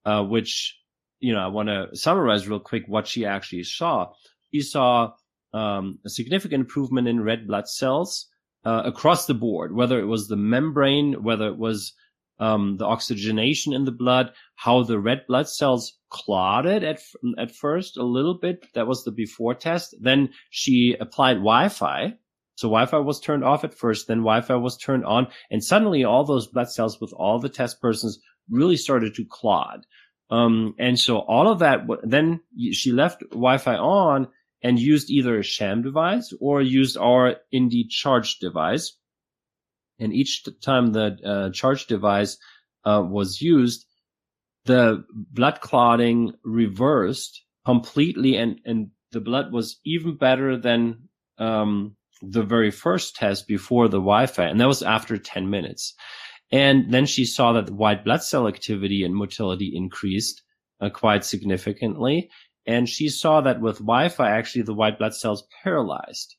uh, 0.03 0.25
which, 0.25 0.77
you 1.21 1.31
know, 1.31 1.39
I 1.39 1.47
want 1.47 1.69
to 1.69 1.95
summarize 1.95 2.49
real 2.49 2.59
quick 2.59 2.83
what 2.87 3.07
she 3.07 3.25
actually 3.25 3.63
saw. 3.63 4.11
She 4.53 4.59
saw 4.59 5.13
um, 5.53 5.99
a 6.05 6.09
significant 6.09 6.59
improvement 6.59 7.07
in 7.07 7.23
red 7.23 7.47
blood 7.47 7.69
cells 7.69 8.27
uh, 8.65 8.83
across 8.85 9.25
the 9.25 9.33
board, 9.33 9.75
whether 9.75 9.99
it 9.99 10.05
was 10.05 10.27
the 10.27 10.35
membrane, 10.35 11.23
whether 11.23 11.47
it 11.47 11.57
was 11.57 11.93
um, 12.39 12.77
the 12.77 12.85
oxygenation 12.85 13.73
in 13.73 13.85
the 13.85 13.91
blood, 13.91 14.31
how 14.55 14.83
the 14.83 14.99
red 14.99 15.25
blood 15.27 15.47
cells 15.47 15.97
clotted 16.09 16.83
at 16.83 16.99
at 17.37 17.55
first 17.55 17.97
a 17.97 18.03
little 18.03 18.37
bit. 18.37 18.65
That 18.73 18.87
was 18.87 19.03
the 19.03 19.11
before 19.11 19.55
test. 19.55 19.95
Then 19.99 20.29
she 20.49 20.95
applied 20.99 21.35
Wi-Fi. 21.35 22.13
So 22.55 22.67
Wi-Fi 22.67 22.99
was 22.99 23.19
turned 23.19 23.43
off 23.43 23.63
at 23.63 23.73
first, 23.73 24.07
then 24.07 24.19
Wi-Fi 24.19 24.55
was 24.55 24.77
turned 24.77 25.05
on, 25.05 25.27
and 25.49 25.63
suddenly 25.63 26.03
all 26.03 26.23
those 26.23 26.47
blood 26.47 26.69
cells 26.69 27.01
with 27.01 27.11
all 27.13 27.39
the 27.39 27.49
test 27.49 27.81
persons 27.81 28.19
really 28.49 28.77
started 28.77 29.15
to 29.15 29.25
clot. 29.25 29.85
Um, 30.29 30.75
and 30.77 30.99
so 30.99 31.19
all 31.19 31.47
of 31.51 31.59
that, 31.59 31.81
then 32.03 32.41
she 32.71 32.91
left 32.91 33.21
Wi-Fi 33.31 33.75
on 33.75 34.27
and 34.63 34.79
used 34.79 35.09
either 35.09 35.37
a 35.37 35.43
sham 35.43 35.81
device 35.83 36.33
or 36.39 36.61
used 36.61 36.97
our 36.97 37.35
indeed 37.51 37.89
charge 37.89 38.39
device. 38.39 38.97
And 39.99 40.13
each 40.13 40.43
time 40.61 40.93
the 40.93 41.17
uh, 41.23 41.51
charge 41.51 41.85
device 41.85 42.37
uh, 42.85 43.03
was 43.07 43.41
used, 43.41 43.85
the 44.65 45.03
blood 45.11 45.61
clotting 45.61 46.33
reversed 46.43 47.43
completely, 47.65 48.35
and 48.37 48.59
and 48.65 48.91
the 49.11 49.21
blood 49.21 49.51
was 49.51 49.79
even 49.85 50.17
better 50.17 50.57
than 50.57 51.09
um, 51.37 51.95
the 52.21 52.43
very 52.43 52.71
first 52.71 53.15
test 53.15 53.47
before 53.47 53.87
the 53.87 53.99
Wi-Fi, 53.99 54.45
and 54.45 54.59
that 54.59 54.67
was 54.67 54.81
after 54.81 55.17
10 55.17 55.49
minutes. 55.49 55.93
And 56.51 56.91
then 56.93 57.05
she 57.05 57.25
saw 57.25 57.53
that 57.53 57.65
the 57.65 57.73
white 57.73 58.03
blood 58.05 58.23
cell 58.23 58.47
activity 58.47 59.03
and 59.03 59.15
motility 59.15 59.71
increased 59.75 60.41
uh, 60.81 60.89
quite 60.89 61.25
significantly. 61.25 62.29
And 62.65 62.87
she 62.87 63.09
saw 63.09 63.41
that 63.41 63.61
with 63.61 63.79
Wi-Fi, 63.79 64.29
actually 64.29 64.61
the 64.63 64.73
white 64.73 64.97
blood 64.97 65.13
cells 65.13 65.45
paralyzed, 65.63 66.35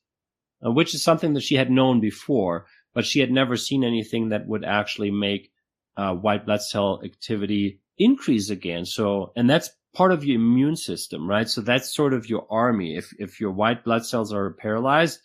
uh, 0.65 0.71
which 0.71 0.95
is 0.95 1.03
something 1.03 1.33
that 1.33 1.43
she 1.43 1.55
had 1.55 1.69
known 1.69 1.99
before, 1.99 2.65
but 2.93 3.05
she 3.05 3.19
had 3.19 3.31
never 3.31 3.55
seen 3.55 3.83
anything 3.83 4.29
that 4.29 4.47
would 4.47 4.65
actually 4.65 5.11
make 5.11 5.51
uh, 5.97 6.13
white 6.13 6.45
blood 6.45 6.61
cell 6.61 7.01
activity 7.03 7.79
increase 7.97 8.49
again. 8.49 8.85
So, 8.85 9.31
and 9.35 9.49
that's 9.49 9.69
part 9.93 10.11
of 10.11 10.25
your 10.25 10.35
immune 10.35 10.75
system, 10.75 11.29
right? 11.29 11.47
So 11.47 11.61
that's 11.61 11.93
sort 11.93 12.13
of 12.13 12.29
your 12.29 12.47
army. 12.49 12.97
If, 12.97 13.13
if 13.17 13.39
your 13.39 13.51
white 13.51 13.83
blood 13.83 14.05
cells 14.05 14.33
are 14.33 14.53
paralyzed, 14.53 15.19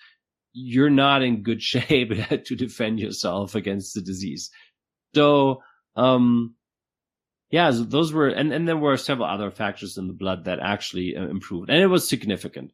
you're 0.52 0.90
not 0.90 1.22
in 1.22 1.42
good 1.42 1.62
shape 1.72 2.12
to 2.44 2.56
defend 2.56 3.00
yourself 3.00 3.54
against 3.54 3.94
the 3.94 4.02
disease. 4.02 4.50
So, 5.14 5.62
um, 5.96 6.54
yeah, 7.50 7.70
those 7.74 8.12
were, 8.12 8.28
and, 8.28 8.52
and 8.52 8.68
there 8.68 8.76
were 8.76 8.96
several 8.96 9.26
other 9.26 9.50
factors 9.50 9.98
in 9.98 10.06
the 10.06 10.12
blood 10.12 10.44
that 10.44 10.60
actually 10.60 11.16
uh, 11.16 11.26
improved, 11.26 11.70
and 11.70 11.82
it 11.82 11.88
was 11.88 12.08
significant. 12.08 12.72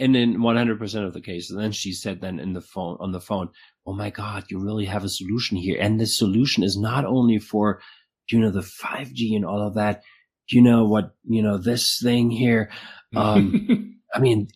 And 0.00 0.14
in 0.16 0.38
100% 0.38 1.06
of 1.06 1.12
the 1.12 1.20
cases, 1.20 1.50
and 1.50 1.60
then 1.60 1.72
she 1.72 1.92
said 1.92 2.20
then 2.20 2.38
in 2.38 2.52
the 2.52 2.60
phone, 2.60 2.98
on 3.00 3.10
the 3.10 3.20
phone, 3.20 3.50
Oh 3.88 3.94
my 3.94 4.10
God, 4.10 4.44
you 4.50 4.58
really 4.58 4.84
have 4.84 5.02
a 5.02 5.08
solution 5.08 5.56
here. 5.56 5.78
And 5.80 5.98
the 5.98 6.06
solution 6.06 6.62
is 6.62 6.76
not 6.76 7.06
only 7.06 7.38
for, 7.38 7.80
you 8.30 8.38
know, 8.38 8.50
the 8.50 8.60
5G 8.60 9.34
and 9.34 9.46
all 9.46 9.66
of 9.66 9.76
that. 9.76 10.02
You 10.50 10.60
know 10.60 10.84
what, 10.84 11.14
you 11.24 11.42
know, 11.42 11.56
this 11.56 11.98
thing 11.98 12.30
here. 12.30 12.70
Um, 13.16 13.98
I 14.14 14.18
mean, 14.18 14.48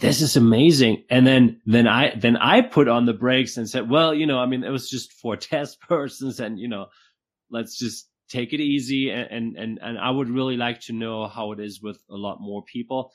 this 0.00 0.20
is 0.20 0.36
amazing. 0.36 1.04
And 1.08 1.24
then, 1.24 1.60
then 1.66 1.86
I, 1.86 2.16
then 2.16 2.36
I 2.36 2.62
put 2.62 2.88
on 2.88 3.06
the 3.06 3.12
brakes 3.12 3.56
and 3.56 3.70
said, 3.70 3.88
well, 3.88 4.12
you 4.12 4.26
know, 4.26 4.40
I 4.40 4.46
mean, 4.46 4.64
it 4.64 4.70
was 4.70 4.90
just 4.90 5.12
for 5.12 5.36
test 5.36 5.80
persons 5.88 6.40
and, 6.40 6.58
you 6.58 6.66
know, 6.66 6.86
let's 7.48 7.78
just 7.78 8.09
take 8.30 8.52
it 8.52 8.60
easy. 8.60 9.10
And, 9.10 9.56
and, 9.56 9.78
and 9.82 9.98
I 9.98 10.10
would 10.10 10.30
really 10.30 10.56
like 10.56 10.80
to 10.82 10.92
know 10.92 11.26
how 11.26 11.52
it 11.52 11.60
is 11.60 11.82
with 11.82 12.00
a 12.08 12.16
lot 12.16 12.38
more 12.40 12.62
people. 12.64 13.12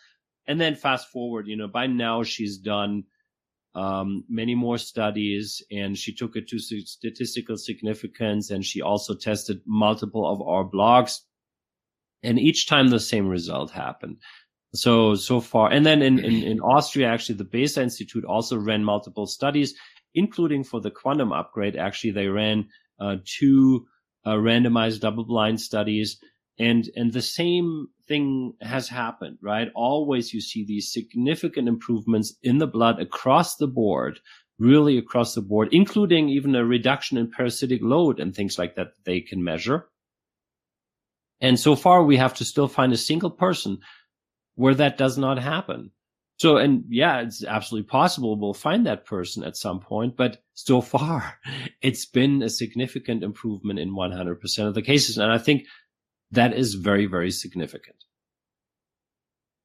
And 0.48 0.62
then 0.62 0.76
fast 0.76 1.10
forward, 1.10 1.48
you 1.48 1.58
know, 1.58 1.68
by 1.68 1.88
now 1.88 2.24
she's 2.24 2.58
done, 2.58 3.06
um, 3.74 4.24
many 4.30 4.56
more 4.56 4.78
studies 4.78 5.62
and 5.70 5.98
she 5.98 6.14
took 6.14 6.36
it 6.38 6.48
to 6.48 6.60
statistical 6.60 7.58
significance 7.58 8.50
and 8.50 8.64
she 8.64 8.82
also 8.82 9.16
tested 9.16 9.60
multiple 9.66 10.26
of 10.32 10.42
our 10.42 10.64
blocks 10.64 11.26
and 12.24 12.40
each 12.40 12.68
time 12.68 12.88
the 12.88 13.00
same 13.00 13.28
result 13.28 13.72
happened. 13.72 14.18
So, 14.74 15.16
so 15.16 15.40
far. 15.40 15.72
And 15.72 15.86
then 15.86 16.02
in, 16.02 16.20
in, 16.20 16.44
in 16.44 16.60
Austria, 16.60 17.08
actually, 17.08 17.36
the 17.36 17.46
Besa 17.46 17.82
Institute 17.82 18.26
also 18.26 18.58
ran 18.58 18.84
multiple 18.84 19.26
studies, 19.26 19.74
including 20.14 20.64
for 20.64 20.82
the 20.82 20.92
quantum 20.92 21.32
upgrade. 21.32 21.78
Actually, 21.78 22.12
they 22.12 22.28
ran 22.28 22.68
uh, 23.00 23.18
two 23.26 23.88
uh, 24.26 24.34
randomized 24.34 25.02
double 25.02 25.26
blind 25.26 25.62
studies. 25.62 26.20
And, 26.58 26.90
and 26.96 27.12
the 27.12 27.22
same 27.22 27.88
thing 28.08 28.54
has 28.62 28.88
happened, 28.88 29.38
right? 29.42 29.70
Always 29.76 30.34
you 30.34 30.42
see 30.42 30.66
these 30.66 30.92
significant 30.92 31.68
improvements 31.68 32.36
in 32.42 32.60
the 32.60 32.68
blood 32.68 33.00
across 33.00 33.58
the 33.58 33.68
board, 33.68 34.20
really 34.58 34.98
across 34.98 35.36
the 35.36 35.42
board, 35.42 35.70
including 35.72 36.30
even 36.30 36.56
a 36.56 36.66
reduction 36.66 37.18
in 37.18 37.30
parasitic 37.30 37.82
load 37.82 38.20
and 38.20 38.34
things 38.34 38.58
like 38.58 38.76
that 38.76 38.94
they 39.04 39.20
can 39.20 39.44
measure. 39.44 39.88
And 41.42 41.60
so 41.60 41.76
far 41.76 42.04
we 42.04 42.18
have 42.18 42.36
to 42.36 42.46
still 42.46 42.68
find 42.68 42.94
a 42.94 42.98
single 42.98 43.32
person 43.32 43.80
where 44.56 44.76
that 44.76 44.98
does 44.98 45.18
not 45.18 45.38
happen. 45.38 45.92
So, 46.38 46.58
and 46.58 46.84
yeah, 46.90 47.22
it's 47.22 47.46
absolutely 47.46 47.88
possible 47.88 48.38
we'll 48.38 48.54
find 48.54 48.86
that 48.86 49.06
person 49.06 49.44
at 49.44 49.56
some 49.56 49.80
point, 49.80 50.18
but 50.18 50.44
so 50.54 50.82
far 50.82 51.40
it's 51.82 52.06
been 52.06 52.44
a 52.44 52.50
significant 52.50 53.24
improvement 53.24 53.80
in 53.80 53.92
100% 53.92 54.68
of 54.68 54.74
the 54.74 54.82
cases. 54.82 55.18
And 55.18 55.32
I 55.32 55.38
think 55.38 55.66
that 56.32 56.54
is 56.54 56.74
very, 56.74 57.06
very 57.06 57.32
significant. 57.32 57.96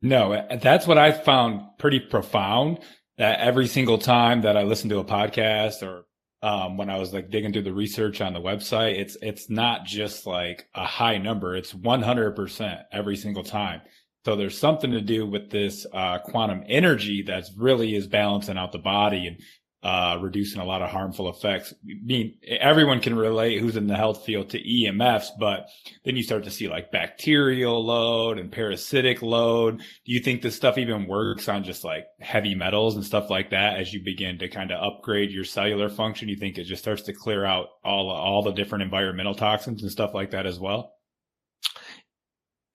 No, 0.03 0.47
that's 0.63 0.87
what 0.87 0.97
I 0.97 1.13
found 1.13 1.63
pretty 1.79 2.01
profound 2.01 2.79
that 3.19 3.41
every 3.41 3.67
single 3.67 3.99
time 3.99 4.43
that 4.43 4.57
I 4.57 4.63
listen 4.63 4.89
to 4.91 4.99
a 4.99 5.05
podcast 5.05 5.83
or 5.83 6.07
um, 6.43 6.79
when 6.79 6.89
I 6.89 6.99
was 6.99 7.13
like 7.13 7.29
digging 7.29 7.53
through 7.53 7.65
the 7.65 7.75
research 7.75 8.23
on 8.23 8.33
the 8.33 8.41
website, 8.41 8.99
it's, 8.99 9.19
it's 9.21 9.51
not 9.51 9.85
just 9.85 10.27
like 10.27 10.69
a 10.75 10.87
high 10.87 11.19
number. 11.19 11.55
It's 11.55 11.75
100% 11.75 12.83
every 12.93 13.17
single 13.17 13.45
time. 13.45 13.83
So 14.25 14.37
there's 14.37 14.59
something 14.59 14.91
to 14.91 15.01
do 15.01 15.27
with 15.27 15.51
this 15.51 15.87
uh, 15.93 16.19
quantum 16.19 16.63
energy 16.69 17.25
that's 17.27 17.53
really 17.57 17.95
is 17.95 18.07
balancing 18.07 18.59
out 18.59 18.73
the 18.73 18.79
body 18.79 19.27
and 19.27 19.39
uh, 19.83 20.19
reducing 20.21 20.61
a 20.61 20.65
lot 20.65 20.83
of 20.83 20.91
harmful 20.91 21.31
effects. 21.31 21.73
I 21.73 21.95
mean, 22.05 22.37
everyone 22.47 23.01
can 23.01 23.17
relate 23.17 23.61
who's 23.61 23.77
in 23.77 23.87
the 23.87 23.97
health 23.97 24.27
field 24.27 24.51
to 24.51 24.63
EMFs, 24.63 25.29
but 25.39 25.69
then 26.05 26.17
you 26.17 26.23
start 26.23 26.45
to 26.45 26.51
see 26.51 26.69
like 26.69 26.93
bacterial 26.93 27.83
load 27.83 28.39
and 28.39 28.53
parasitic 28.53 29.23
load. 29.23 29.79
Do 29.79 30.13
you 30.13 30.21
think 30.21 30.43
this 30.43 30.55
stuff 30.55 30.77
even 30.77 31.07
works 31.07 31.49
on 31.49 31.65
just 31.65 31.83
like 31.83 32.05
heavy 32.21 32.55
metals 32.55 32.95
and 32.95 33.05
stuff 33.05 33.31
like 33.31 33.51
that 33.51 33.79
as 33.79 33.93
you 33.93 34.03
begin 34.05 34.39
to 34.41 34.49
kind 34.49 34.71
of 34.71 34.83
upgrade 34.83 35.31
your 35.31 35.45
cellular 35.45 35.89
function? 35.89 36.29
You 36.29 36.37
think 36.37 36.59
it 36.59 36.65
just 36.65 36.83
starts 36.83 37.03
to 37.05 37.15
clear 37.15 37.47
out 37.47 37.69
all, 37.83 38.11
all 38.11 38.43
the 38.43 38.53
different 38.53 38.83
environmental 38.83 39.35
toxins 39.35 39.83
and 39.83 39.91
stuff 39.91 40.13
like 40.13 40.33
that 40.33 40.45
as 40.45 40.61
well? 40.61 40.93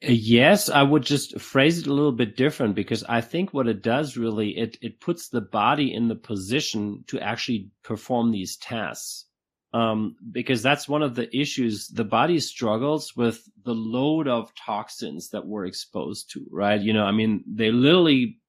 Yes, 0.01 0.69
I 0.69 0.83
would 0.83 1.03
just 1.03 1.39
phrase 1.39 1.79
it 1.79 1.87
a 1.87 1.93
little 1.93 2.11
bit 2.11 2.35
different 2.35 2.75
because 2.75 3.03
I 3.05 3.21
think 3.21 3.53
what 3.53 3.67
it 3.67 3.81
does 3.81 4.17
really, 4.17 4.49
it, 4.57 4.77
it 4.81 4.99
puts 4.99 5.29
the 5.29 5.41
body 5.41 5.93
in 5.93 6.09
the 6.09 6.15
position 6.15 7.03
to 7.07 7.19
actually 7.19 7.69
perform 7.83 8.31
these 8.31 8.57
tasks. 8.57 9.25
Um, 9.73 10.15
because 10.31 10.61
that's 10.61 10.87
one 10.87 11.01
of 11.01 11.15
the 11.15 11.35
issues. 11.35 11.87
The 11.87 12.05
body 12.05 12.39
struggles 12.39 13.13
with 13.15 13.43
the 13.65 13.73
load 13.73 14.27
of 14.27 14.53
toxins 14.55 15.29
that 15.31 15.45
we're 15.45 15.65
exposed 15.65 16.31
to, 16.31 16.45
right? 16.49 16.79
You 16.79 16.93
know, 16.93 17.03
I 17.03 17.11
mean, 17.11 17.43
they 17.45 17.71
literally 17.71 18.39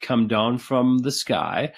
come 0.00 0.28
down 0.28 0.58
from 0.58 0.98
the 0.98 1.10
sky. 1.10 1.72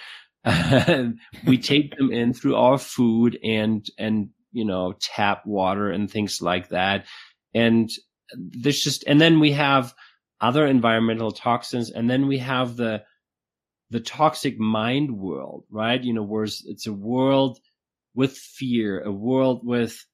we 1.46 1.58
take 1.58 1.96
them 1.96 2.12
in 2.12 2.34
through 2.34 2.54
our 2.56 2.78
food 2.78 3.36
and, 3.42 3.84
and, 3.98 4.28
you 4.52 4.64
know, 4.64 4.94
tap 5.00 5.44
water 5.44 5.90
and 5.90 6.08
things 6.08 6.40
like 6.40 6.68
that. 6.68 7.06
And 7.52 7.90
there's 8.37 8.82
just, 8.82 9.05
and 9.07 9.20
then 9.20 9.41
we 9.41 9.53
have 9.53 9.95
other 10.41 10.66
environmental 10.66 11.32
toxins. 11.32 11.91
And 11.91 12.09
then 12.09 12.26
we 12.26 12.39
have 12.39 12.76
the, 12.76 13.03
the 13.91 14.01
toxic 14.01 14.59
mind 14.59 15.16
world, 15.16 15.64
right? 15.70 16.03
You 16.03 16.12
know, 16.12 16.22
where 16.22 16.45
it's 16.45 16.87
a 16.87 16.93
world 16.93 17.59
with 18.14 18.37
fear, 18.37 19.01
a 19.01 19.12
world 19.12 19.61
with 19.64 20.05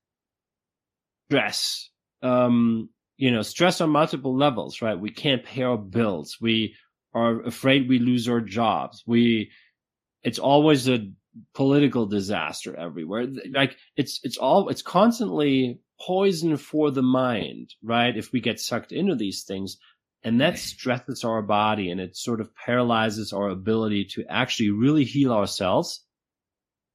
stress, 1.29 1.91
um, 2.23 2.91
you 3.16 3.31
know, 3.31 3.43
stress 3.43 3.81
on 3.81 3.91
multiple 3.91 4.37
levels, 4.37 4.83
right? 4.83 4.99
We 4.99 5.11
can't 5.11 5.45
pay 5.45 5.62
our 5.62 5.79
bills. 5.79 6.39
We 6.41 6.75
are 7.14 7.43
afraid 7.43 7.89
we 7.89 7.99
lose 7.99 8.29
our 8.29 8.41
jobs. 8.41 9.03
We, 9.07 9.51
it's 10.23 10.39
always 10.39 10.89
a 10.89 11.11
political 11.55 12.07
disaster 12.07 12.75
everywhere. 12.77 13.27
Like 13.53 13.77
it's, 13.97 14.21
it's 14.23 14.37
all, 14.37 14.68
it's 14.68 14.83
constantly 14.83 15.81
poison 16.01 16.57
for 16.57 16.90
the 16.90 17.03
mind, 17.03 17.74
right? 17.82 18.16
If 18.16 18.32
we 18.32 18.40
get 18.40 18.61
sucked 18.61 18.92
into 18.92 19.14
these 19.14 19.44
things 19.44 19.76
and 20.22 20.40
that 20.40 20.59
stresses 20.59 21.24
our 21.24 21.42
body 21.42 21.90
and 21.90 22.01
it 22.01 22.16
sort 22.16 22.40
of 22.40 22.55
paralyzes 22.55 23.32
our 23.32 23.48
ability 23.48 24.07
to 24.12 24.24
actually 24.28 24.70
really 24.70 25.05
heal 25.05 25.32
ourselves, 25.32 26.05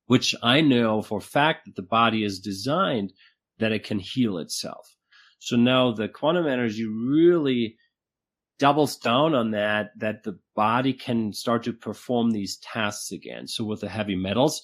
which 0.07 0.35
I 0.43 0.61
know 0.61 1.01
for 1.01 1.19
fact 1.19 1.65
that 1.65 1.75
the 1.75 1.81
body 1.81 2.23
is 2.23 2.39
designed 2.39 3.13
that 3.57 3.71
it 3.71 3.83
can 3.83 3.99
heal 3.99 4.37
itself. 4.37 4.95
So 5.39 5.55
now 5.55 5.91
the 5.91 6.07
quantum 6.07 6.47
energy 6.47 6.85
really 6.85 7.77
doubles 8.57 8.97
down 8.97 9.35
on 9.35 9.51
that, 9.51 9.91
that 9.97 10.23
the 10.23 10.39
body 10.55 10.93
can 10.93 11.33
start 11.33 11.63
to 11.63 11.73
perform 11.73 12.31
these 12.31 12.57
tasks 12.57 13.11
again. 13.11 13.47
So 13.47 13.63
with 13.65 13.81
the 13.81 13.89
heavy 13.89 14.15
metals, 14.15 14.61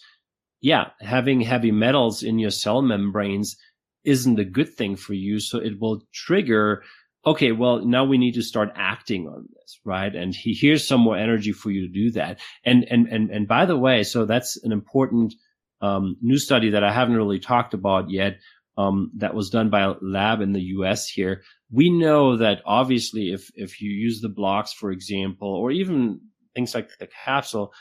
yeah, 0.61 0.89
having 0.99 1.41
heavy 1.41 1.71
metals 1.71 2.21
in 2.23 2.37
your 2.39 2.51
cell 2.51 2.81
membranes 2.81 3.57
isn't 4.03 4.39
a 4.39 4.45
good 4.45 4.73
thing 4.73 4.95
for 4.95 5.13
you. 5.13 5.39
So 5.39 5.59
it 5.59 5.79
will 5.79 6.01
trigger, 6.13 6.83
okay, 7.25 7.51
well, 7.51 7.85
now 7.85 8.03
we 8.03 8.17
need 8.17 8.33
to 8.33 8.41
start 8.41 8.71
acting 8.75 9.27
on 9.27 9.47
this, 9.53 9.79
right? 9.85 10.13
And 10.13 10.33
he, 10.35 10.53
here's 10.53 10.87
some 10.87 11.01
more 11.01 11.17
energy 11.17 11.51
for 11.51 11.71
you 11.71 11.87
to 11.87 11.93
do 11.93 12.11
that. 12.11 12.39
And, 12.65 12.85
and, 12.89 13.07
and, 13.07 13.29
and 13.29 13.47
by 13.47 13.65
the 13.65 13.77
way, 13.77 14.03
so 14.03 14.25
that's 14.25 14.57
an 14.63 14.71
important, 14.71 15.33
um, 15.81 16.17
new 16.21 16.37
study 16.37 16.71
that 16.71 16.83
I 16.83 16.91
haven't 16.91 17.15
really 17.15 17.39
talked 17.39 17.73
about 17.73 18.09
yet, 18.09 18.39
um, 18.77 19.11
that 19.17 19.33
was 19.33 19.49
done 19.49 19.69
by 19.69 19.81
a 19.81 19.95
lab 20.01 20.41
in 20.41 20.53
the 20.53 20.61
US 20.61 21.07
here. 21.07 21.43
We 21.71 21.89
know 21.89 22.37
that 22.37 22.61
obviously 22.65 23.31
if, 23.31 23.49
if 23.55 23.81
you 23.81 23.91
use 23.91 24.21
the 24.21 24.29
blocks, 24.29 24.73
for 24.73 24.91
example, 24.91 25.49
or 25.49 25.71
even 25.71 26.21
things 26.55 26.73
like 26.73 26.89
the 26.97 27.07
capsule, 27.07 27.73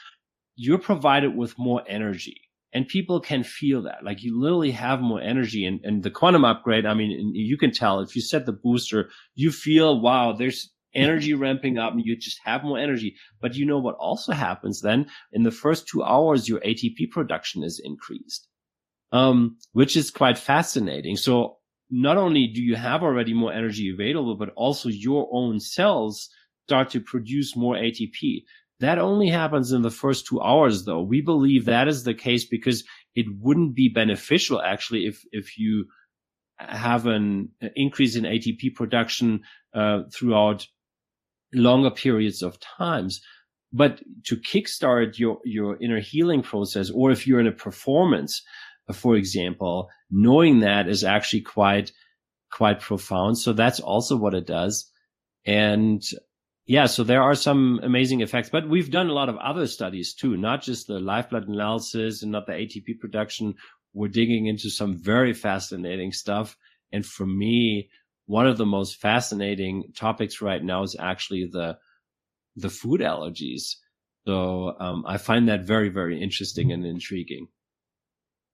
you're 0.56 0.78
provided 0.78 1.34
with 1.34 1.58
more 1.58 1.82
energy 1.86 2.49
and 2.72 2.86
people 2.86 3.20
can 3.20 3.42
feel 3.42 3.82
that. 3.82 4.04
Like 4.04 4.22
you 4.22 4.40
literally 4.40 4.70
have 4.70 5.00
more 5.00 5.20
energy 5.20 5.64
and, 5.64 5.80
and 5.82 6.02
the 6.02 6.10
quantum 6.10 6.44
upgrade. 6.44 6.86
I 6.86 6.94
mean, 6.94 7.32
you 7.34 7.58
can 7.58 7.72
tell 7.72 8.00
if 8.00 8.14
you 8.14 8.22
set 8.22 8.46
the 8.46 8.52
booster, 8.52 9.10
you 9.34 9.50
feel, 9.50 10.00
wow, 10.00 10.32
there's 10.32 10.72
energy 10.94 11.34
ramping 11.34 11.78
up 11.78 11.92
and 11.92 12.04
you 12.04 12.16
just 12.16 12.40
have 12.44 12.64
more 12.64 12.78
energy. 12.78 13.16
But 13.40 13.54
you 13.54 13.66
know 13.66 13.78
what 13.78 13.96
also 13.96 14.32
happens 14.32 14.80
then 14.80 15.06
in 15.32 15.42
the 15.42 15.50
first 15.50 15.88
two 15.88 16.02
hours, 16.02 16.48
your 16.48 16.60
ATP 16.60 17.10
production 17.10 17.62
is 17.64 17.80
increased 17.82 18.46
um, 19.12 19.58
which 19.72 19.96
is 19.96 20.10
quite 20.10 20.38
fascinating. 20.38 21.16
So 21.16 21.58
not 21.90 22.16
only 22.16 22.46
do 22.46 22.62
you 22.62 22.76
have 22.76 23.02
already 23.02 23.34
more 23.34 23.52
energy 23.52 23.90
available, 23.92 24.36
but 24.36 24.50
also 24.56 24.88
your 24.88 25.28
own 25.32 25.60
cells 25.60 26.28
start 26.66 26.90
to 26.90 27.00
produce 27.00 27.56
more 27.56 27.74
ATP. 27.74 28.44
That 28.80 28.98
only 28.98 29.28
happens 29.28 29.72
in 29.72 29.82
the 29.82 29.90
first 29.90 30.26
two 30.26 30.40
hours, 30.40 30.84
though. 30.84 31.02
We 31.02 31.20
believe 31.20 31.66
that 31.66 31.86
is 31.86 32.04
the 32.04 32.14
case 32.14 32.46
because 32.46 32.82
it 33.14 33.26
wouldn't 33.38 33.74
be 33.74 33.88
beneficial 33.88 34.60
actually 34.60 35.06
if, 35.06 35.22
if 35.32 35.58
you 35.58 35.86
have 36.58 37.06
an 37.06 37.50
increase 37.76 38.16
in 38.16 38.24
ATP 38.24 38.74
production 38.74 39.42
uh, 39.74 40.00
throughout 40.12 40.66
longer 41.52 41.90
periods 41.90 42.42
of 42.42 42.58
times. 42.60 43.20
But 43.72 44.00
to 44.26 44.36
kickstart 44.36 45.18
your, 45.18 45.38
your 45.44 45.76
inner 45.80 46.00
healing 46.00 46.42
process, 46.42 46.90
or 46.90 47.10
if 47.10 47.26
you're 47.26 47.40
in 47.40 47.46
a 47.46 47.52
performance, 47.52 48.42
for 48.92 49.14
example, 49.14 49.88
knowing 50.10 50.60
that 50.60 50.88
is 50.88 51.04
actually 51.04 51.42
quite, 51.42 51.92
quite 52.50 52.80
profound. 52.80 53.38
So 53.38 53.52
that's 53.52 53.78
also 53.78 54.16
what 54.16 54.34
it 54.34 54.46
does. 54.46 54.90
And 55.46 56.02
yeah, 56.66 56.86
so 56.86 57.02
there 57.02 57.22
are 57.22 57.34
some 57.34 57.80
amazing 57.82 58.20
effects, 58.20 58.50
but 58.50 58.68
we've 58.68 58.90
done 58.90 59.08
a 59.08 59.14
lot 59.14 59.28
of 59.28 59.36
other 59.36 59.66
studies 59.66 60.14
too, 60.14 60.36
not 60.36 60.62
just 60.62 60.86
the 60.86 61.00
lifeblood 61.00 61.48
analysis 61.48 62.22
and 62.22 62.32
not 62.32 62.46
the 62.46 62.52
ATP 62.52 63.00
production. 63.00 63.54
We're 63.92 64.08
digging 64.08 64.46
into 64.46 64.70
some 64.70 64.96
very 64.96 65.32
fascinating 65.32 66.12
stuff. 66.12 66.56
And 66.92 67.04
for 67.04 67.26
me, 67.26 67.90
one 68.26 68.46
of 68.46 68.56
the 68.56 68.66
most 68.66 69.00
fascinating 69.00 69.92
topics 69.96 70.40
right 70.40 70.62
now 70.62 70.82
is 70.82 70.94
actually 70.98 71.48
the, 71.50 71.78
the 72.56 72.70
food 72.70 73.00
allergies. 73.00 73.74
So 74.26 74.76
um, 74.78 75.04
I 75.06 75.16
find 75.16 75.48
that 75.48 75.66
very, 75.66 75.88
very 75.88 76.22
interesting 76.22 76.70
and 76.72 76.84
intriguing. 76.84 77.48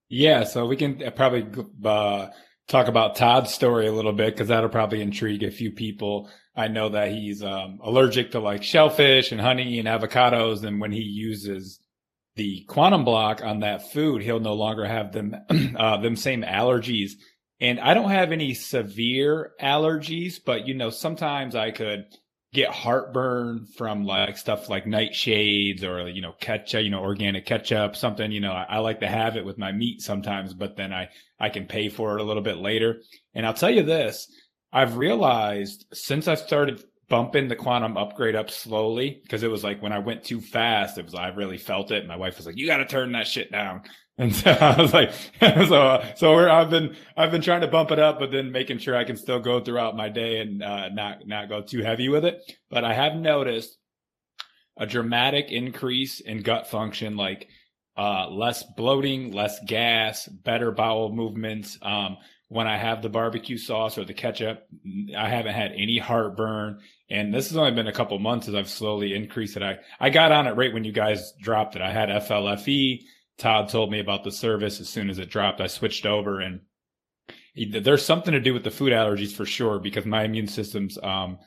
Yeah, 0.09 0.45
so 0.45 0.67
we 0.67 0.77
can 0.77 1.03
uh, 1.03 1.11
probably 1.11 1.47
uh, 1.85 2.29
talk 2.69 2.89
about 2.89 3.17
Todd's 3.17 3.53
story 3.53 3.87
a 3.87 3.93
little 3.93 4.13
bit 4.13 4.35
because 4.35 4.49
that'll 4.49 4.69
probably 4.69 5.03
intrigue 5.03 5.43
a 5.43 5.51
few 5.51 5.73
people. 5.73 6.31
I 6.57 6.69
know 6.69 6.89
that 6.91 7.11
he's 7.11 7.43
um, 7.43 7.81
allergic 7.83 8.33
to 8.33 8.41
like 8.41 8.63
shellfish 8.63 9.31
and 9.31 9.41
honey 9.41 9.79
and 9.79 9.87
avocados, 9.87 10.65
and 10.65 10.81
when 10.81 10.93
he 10.93 11.03
uses 11.03 11.79
the 12.37 12.65
quantum 12.69 13.05
block 13.05 13.43
on 13.45 13.61
that 13.61 13.93
food, 13.93 14.23
he'll 14.23 14.41
no 14.41 14.55
longer 14.55 14.87
have 14.87 15.13
them 15.13 15.35
uh, 15.77 15.99
them 15.99 16.17
same 16.17 16.43
allergies. 16.43 17.13
And 17.61 17.81
I 17.81 17.95
don't 17.95 18.11
have 18.11 18.33
any 18.33 18.55
severe 18.55 19.53
allergies, 19.61 20.39
but 20.45 20.67
you 20.67 20.75
know, 20.75 20.91
sometimes 20.91 21.55
I 21.55 21.71
could 21.71 22.07
get 22.53 22.71
heartburn 22.71 23.67
from 23.77 24.05
like 24.05 24.39
stuff 24.39 24.71
like 24.71 24.87
nightshades 24.87 25.83
or 25.83 26.09
you 26.09 26.23
know 26.23 26.33
ketchup 26.41 26.83
you 26.83 26.89
know 26.89 27.01
organic 27.01 27.45
ketchup 27.45 27.95
something 27.95 28.33
you 28.33 28.41
know 28.41 28.53
I, 28.53 28.67
I, 28.71 28.79
like 28.79 29.01
to 29.01 29.09
have 29.09 29.37
it 29.37 29.45
with 29.45 29.59
my 29.59 29.73
meat 29.73 30.01
sometimes 30.01 30.55
but 30.55 30.75
then 30.75 30.91
i 30.91 31.11
i 31.39 31.51
can 31.51 31.67
pay 31.67 31.91
for 31.91 32.17
it 32.17 32.23
a 32.23 32.25
little 32.25 32.43
bit 32.43 32.57
later 32.57 33.03
and 33.35 33.45
i'll 33.45 33.53
tell 33.53 33.69
you 33.71 33.83
this 33.83 34.27
i've 34.77 34.97
realized 34.97 35.87
since 35.93 36.29
i 36.29 36.35
started 36.35 36.83
bumping 37.09 37.49
the 37.49 37.57
quantum 37.57 37.97
upgrade 37.97 38.35
up 38.35 38.51
slowly 38.51 39.21
because 39.23 39.43
it 39.43 39.51
was 39.51 39.65
like 39.65 39.83
when 39.83 39.93
i 39.93 39.99
went 39.99 40.25
too 40.25 40.41
fast 40.41 40.99
it 40.99 41.05
was 41.05 41.15
i 41.15 41.29
really 41.29 41.59
felt 41.59 41.91
it 41.91 42.07
my 42.07 42.17
wife 42.17 42.37
was 42.37 42.47
like 42.47 42.57
you 42.57 42.67
got 42.67 42.79
to 42.79 42.87
turn 42.87 43.13
that 43.13 43.27
shit 43.27 43.51
down 43.51 43.83
and 44.19 44.35
so 44.35 44.51
I 44.51 44.81
was 44.81 44.95
like, 44.95 45.13
so, 45.41 46.03
so 46.17 46.49
I've 46.49 46.71
been, 46.71 46.97
I've 47.19 47.31
been 47.31 47.43
trying 47.43 47.61
to 47.61 47.69
bump 47.69 47.91
it 47.91 47.99
up, 47.99 48.19
but 48.19 48.31
then 48.31 48.51
making 48.51 48.79
sure 48.79 48.97
I 48.97 49.05
can 49.05 49.19
still 49.19 49.41
go 49.41 49.61
throughout 49.61 49.95
my 49.95 50.09
day 50.09 50.41
and, 50.41 50.63
uh, 50.63 50.89
not, 50.89 51.27
not 51.27 51.51
go 51.51 51.61
too 51.61 51.83
heavy 51.83 52.09
with 52.09 52.25
it. 52.25 52.41
But 52.71 52.83
I 52.83 52.95
have 52.95 53.15
noticed 53.15 53.77
a 54.79 54.87
dramatic 54.87 55.51
increase 55.51 56.21
in 56.21 56.41
gut 56.41 56.67
function, 56.67 57.19
like, 57.19 57.49
uh, 57.99 58.31
less 58.31 58.65
bloating, 58.77 59.33
less 59.33 59.59
gas, 59.67 60.27
better 60.27 60.71
bowel 60.71 61.13
movements. 61.13 61.79
Um, 61.83 62.17
when 62.49 62.67
I 62.67 62.77
have 62.77 63.03
the 63.03 63.09
barbecue 63.09 63.59
sauce 63.59 63.99
or 63.99 64.05
the 64.05 64.15
ketchup, 64.15 64.67
I 65.17 65.29
haven't 65.29 65.55
had 65.55 65.73
any 65.73 65.99
heartburn. 65.99 66.81
And 67.11 67.35
this 67.35 67.49
has 67.49 67.57
only 67.57 67.73
been 67.73 67.89
a 67.89 67.93
couple 67.93 68.19
months 68.19 68.49
as 68.49 68.55
I've 68.55 68.69
slowly 68.69 69.15
increased 69.15 69.57
it. 69.57 69.63
I, 69.63 69.79
I 69.99 70.11
got 70.11 70.33
on 70.33 70.47
it 70.47 70.57
right 70.57 70.73
when 70.73 70.85
you 70.85 70.93
guys 70.93 71.33
dropped 71.41 71.77
it. 71.77 71.83
I 71.83 71.91
had 71.91 72.09
FLFE. 72.09 73.03
Todd 73.39 73.69
told 73.69 73.91
me 73.91 74.01
about 74.01 74.25
the 74.25 74.31
service 74.31 74.81
as 74.81 74.89
soon 74.89 75.11
as 75.11 75.19
it 75.19 75.31
dropped. 75.31 75.61
I 75.61 75.67
switched 75.67 76.07
over 76.07 76.41
and 76.41 76.61
there's 77.71 78.05
something 78.05 78.33
to 78.33 78.41
do 78.41 78.55
with 78.55 78.65
the 78.65 78.71
food 78.71 78.93
allergies 78.93 79.33
for 79.33 79.45
sure 79.45 79.79
because 79.79 80.07
my 80.07 80.25
immune 80.25 80.47
system's 80.47 80.99
um, 81.03 81.39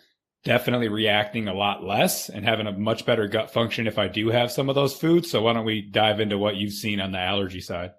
definitely 0.43 0.89
reacting 0.89 1.47
a 1.47 1.54
lot 1.54 1.84
less 1.84 2.30
and 2.30 2.45
having 2.45 2.68
a 2.68 2.72
much 2.72 3.06
better 3.06 3.28
gut 3.28 3.52
function 3.52 3.88
if 3.88 3.97
I 3.97 4.08
do 4.08 4.30
have 4.30 4.52
some 4.52 4.70
of 4.70 4.76
those 4.76 4.95
foods. 4.95 5.30
So 5.30 5.43
why 5.43 5.54
don't 5.54 5.66
we 5.66 5.82
dive 5.82 6.20
into 6.20 6.38
what 6.38 6.56
you've 6.56 6.74
seen 6.74 7.00
on 7.00 7.12
the 7.12 7.20
allergy 7.20 7.62
side? 7.62 7.91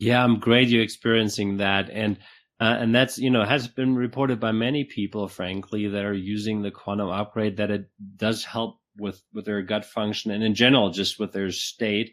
Yeah, 0.00 0.24
I'm 0.24 0.40
great 0.40 0.68
you're 0.68 0.82
experiencing 0.82 1.58
that. 1.58 1.90
And 1.90 2.18
uh, 2.58 2.76
and 2.80 2.94
that's 2.94 3.18
you 3.18 3.30
know 3.30 3.44
has 3.44 3.68
been 3.68 3.94
reported 3.94 4.40
by 4.40 4.52
many 4.52 4.84
people, 4.84 5.28
frankly, 5.28 5.88
that 5.88 6.04
are 6.04 6.12
using 6.14 6.62
the 6.62 6.70
quantum 6.72 7.08
upgrade 7.08 7.58
that 7.58 7.70
it 7.70 7.88
does 8.16 8.44
help 8.44 8.80
with 8.96 9.22
with 9.32 9.44
their 9.44 9.62
gut 9.62 9.84
function 9.84 10.32
and 10.32 10.42
in 10.42 10.54
general 10.54 10.90
just 10.90 11.18
with 11.20 11.32
their 11.32 11.50
state 11.52 12.12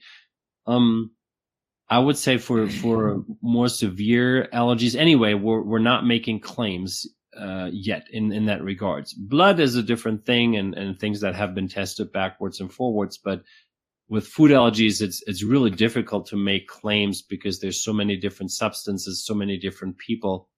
um, 0.68 1.12
I 1.90 2.00
would 2.00 2.18
say 2.18 2.38
for 2.38 2.68
for 2.68 3.24
more 3.42 3.70
severe 3.70 4.50
allergies, 4.54 4.96
anyway, 4.96 5.34
we're 5.34 5.62
we're 5.62 5.80
not 5.80 6.06
making 6.06 6.42
claims 6.42 7.08
uh, 7.38 7.70
yet 7.72 8.08
in 8.12 8.34
in 8.34 8.46
that 8.46 8.62
regards. 8.62 9.14
Blood 9.14 9.60
is 9.60 9.76
a 9.76 9.84
different 9.84 10.26
thing, 10.26 10.58
and 10.58 10.76
and 10.76 11.00
things 11.00 11.22
that 11.22 11.36
have 11.36 11.56
been 11.56 11.70
tested 11.70 12.12
backwards 12.12 12.60
and 12.60 12.72
forwards, 12.72 13.18
but 13.18 13.44
with 14.10 14.28
food 14.28 14.52
allergies, 14.52 15.02
it's 15.02 15.22
it's 15.28 15.44
really 15.44 15.72
difficult 15.72 16.28
to 16.28 16.38
make 16.38 16.68
claims 16.68 17.22
because 17.22 17.60
there's 17.60 17.84
so 17.84 17.94
many 17.94 18.18
different 18.18 18.52
substances, 18.52 19.26
so 19.26 19.34
many 19.34 19.58
different 19.58 19.98
people, 19.98 20.50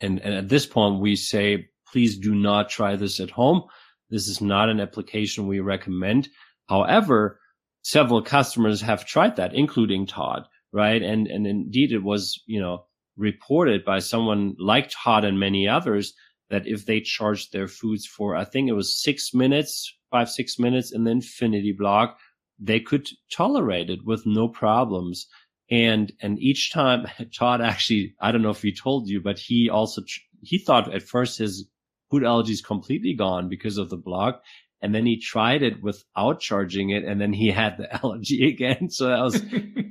and 0.00 0.20
and 0.20 0.34
at 0.34 0.48
this 0.48 0.66
point, 0.66 1.00
we 1.00 1.16
say 1.16 1.68
please 1.92 2.16
do 2.16 2.34
not 2.34 2.70
try 2.70 2.96
this 2.96 3.20
at 3.20 3.30
home. 3.30 3.62
This 4.10 4.26
is 4.26 4.40
not 4.40 4.70
an 4.70 4.80
application 4.80 5.46
we 5.46 5.60
recommend. 5.60 6.28
However, 6.68 7.38
several 7.82 8.22
customers 8.22 8.80
have 8.80 9.04
tried 9.04 9.36
that, 9.36 9.54
including 9.54 10.06
Todd, 10.06 10.46
right? 10.72 11.02
And, 11.02 11.26
and 11.26 11.46
indeed 11.46 11.92
it 11.92 12.02
was, 12.02 12.42
you 12.46 12.60
know, 12.60 12.86
reported 13.16 13.84
by 13.84 13.98
someone 13.98 14.54
like 14.58 14.90
Todd 14.90 15.24
and 15.24 15.38
many 15.38 15.68
others 15.68 16.14
that 16.48 16.66
if 16.66 16.86
they 16.86 17.00
charged 17.00 17.52
their 17.52 17.68
foods 17.68 18.06
for, 18.06 18.36
I 18.36 18.44
think 18.44 18.68
it 18.68 18.74
was 18.74 19.02
six 19.02 19.34
minutes, 19.34 19.94
five, 20.10 20.30
six 20.30 20.58
minutes 20.58 20.92
in 20.92 21.04
the 21.04 21.10
infinity 21.10 21.72
block, 21.72 22.18
they 22.62 22.80
could 22.80 23.08
tolerate 23.30 23.90
it 23.90 24.04
with 24.04 24.24
no 24.24 24.48
problems. 24.48 25.26
And, 25.70 26.12
and 26.20 26.38
each 26.38 26.72
time 26.72 27.06
Todd 27.36 27.60
actually, 27.60 28.14
I 28.20 28.30
don't 28.32 28.42
know 28.42 28.50
if 28.50 28.62
he 28.62 28.74
told 28.74 29.08
you, 29.08 29.20
but 29.20 29.38
he 29.38 29.68
also, 29.68 30.02
he 30.42 30.58
thought 30.58 30.94
at 30.94 31.02
first 31.02 31.38
his 31.38 31.68
food 32.10 32.22
allergies 32.22 32.64
completely 32.64 33.14
gone 33.14 33.48
because 33.48 33.78
of 33.78 33.90
the 33.90 33.96
block. 33.96 34.42
And 34.80 34.94
then 34.94 35.06
he 35.06 35.20
tried 35.20 35.62
it 35.62 35.82
without 35.82 36.40
charging 36.40 36.90
it. 36.90 37.04
And 37.04 37.20
then 37.20 37.32
he 37.32 37.50
had 37.50 37.78
the 37.78 37.92
allergy 38.02 38.48
again. 38.52 38.90
So 38.90 39.06
that 39.06 39.20
was 39.20 39.42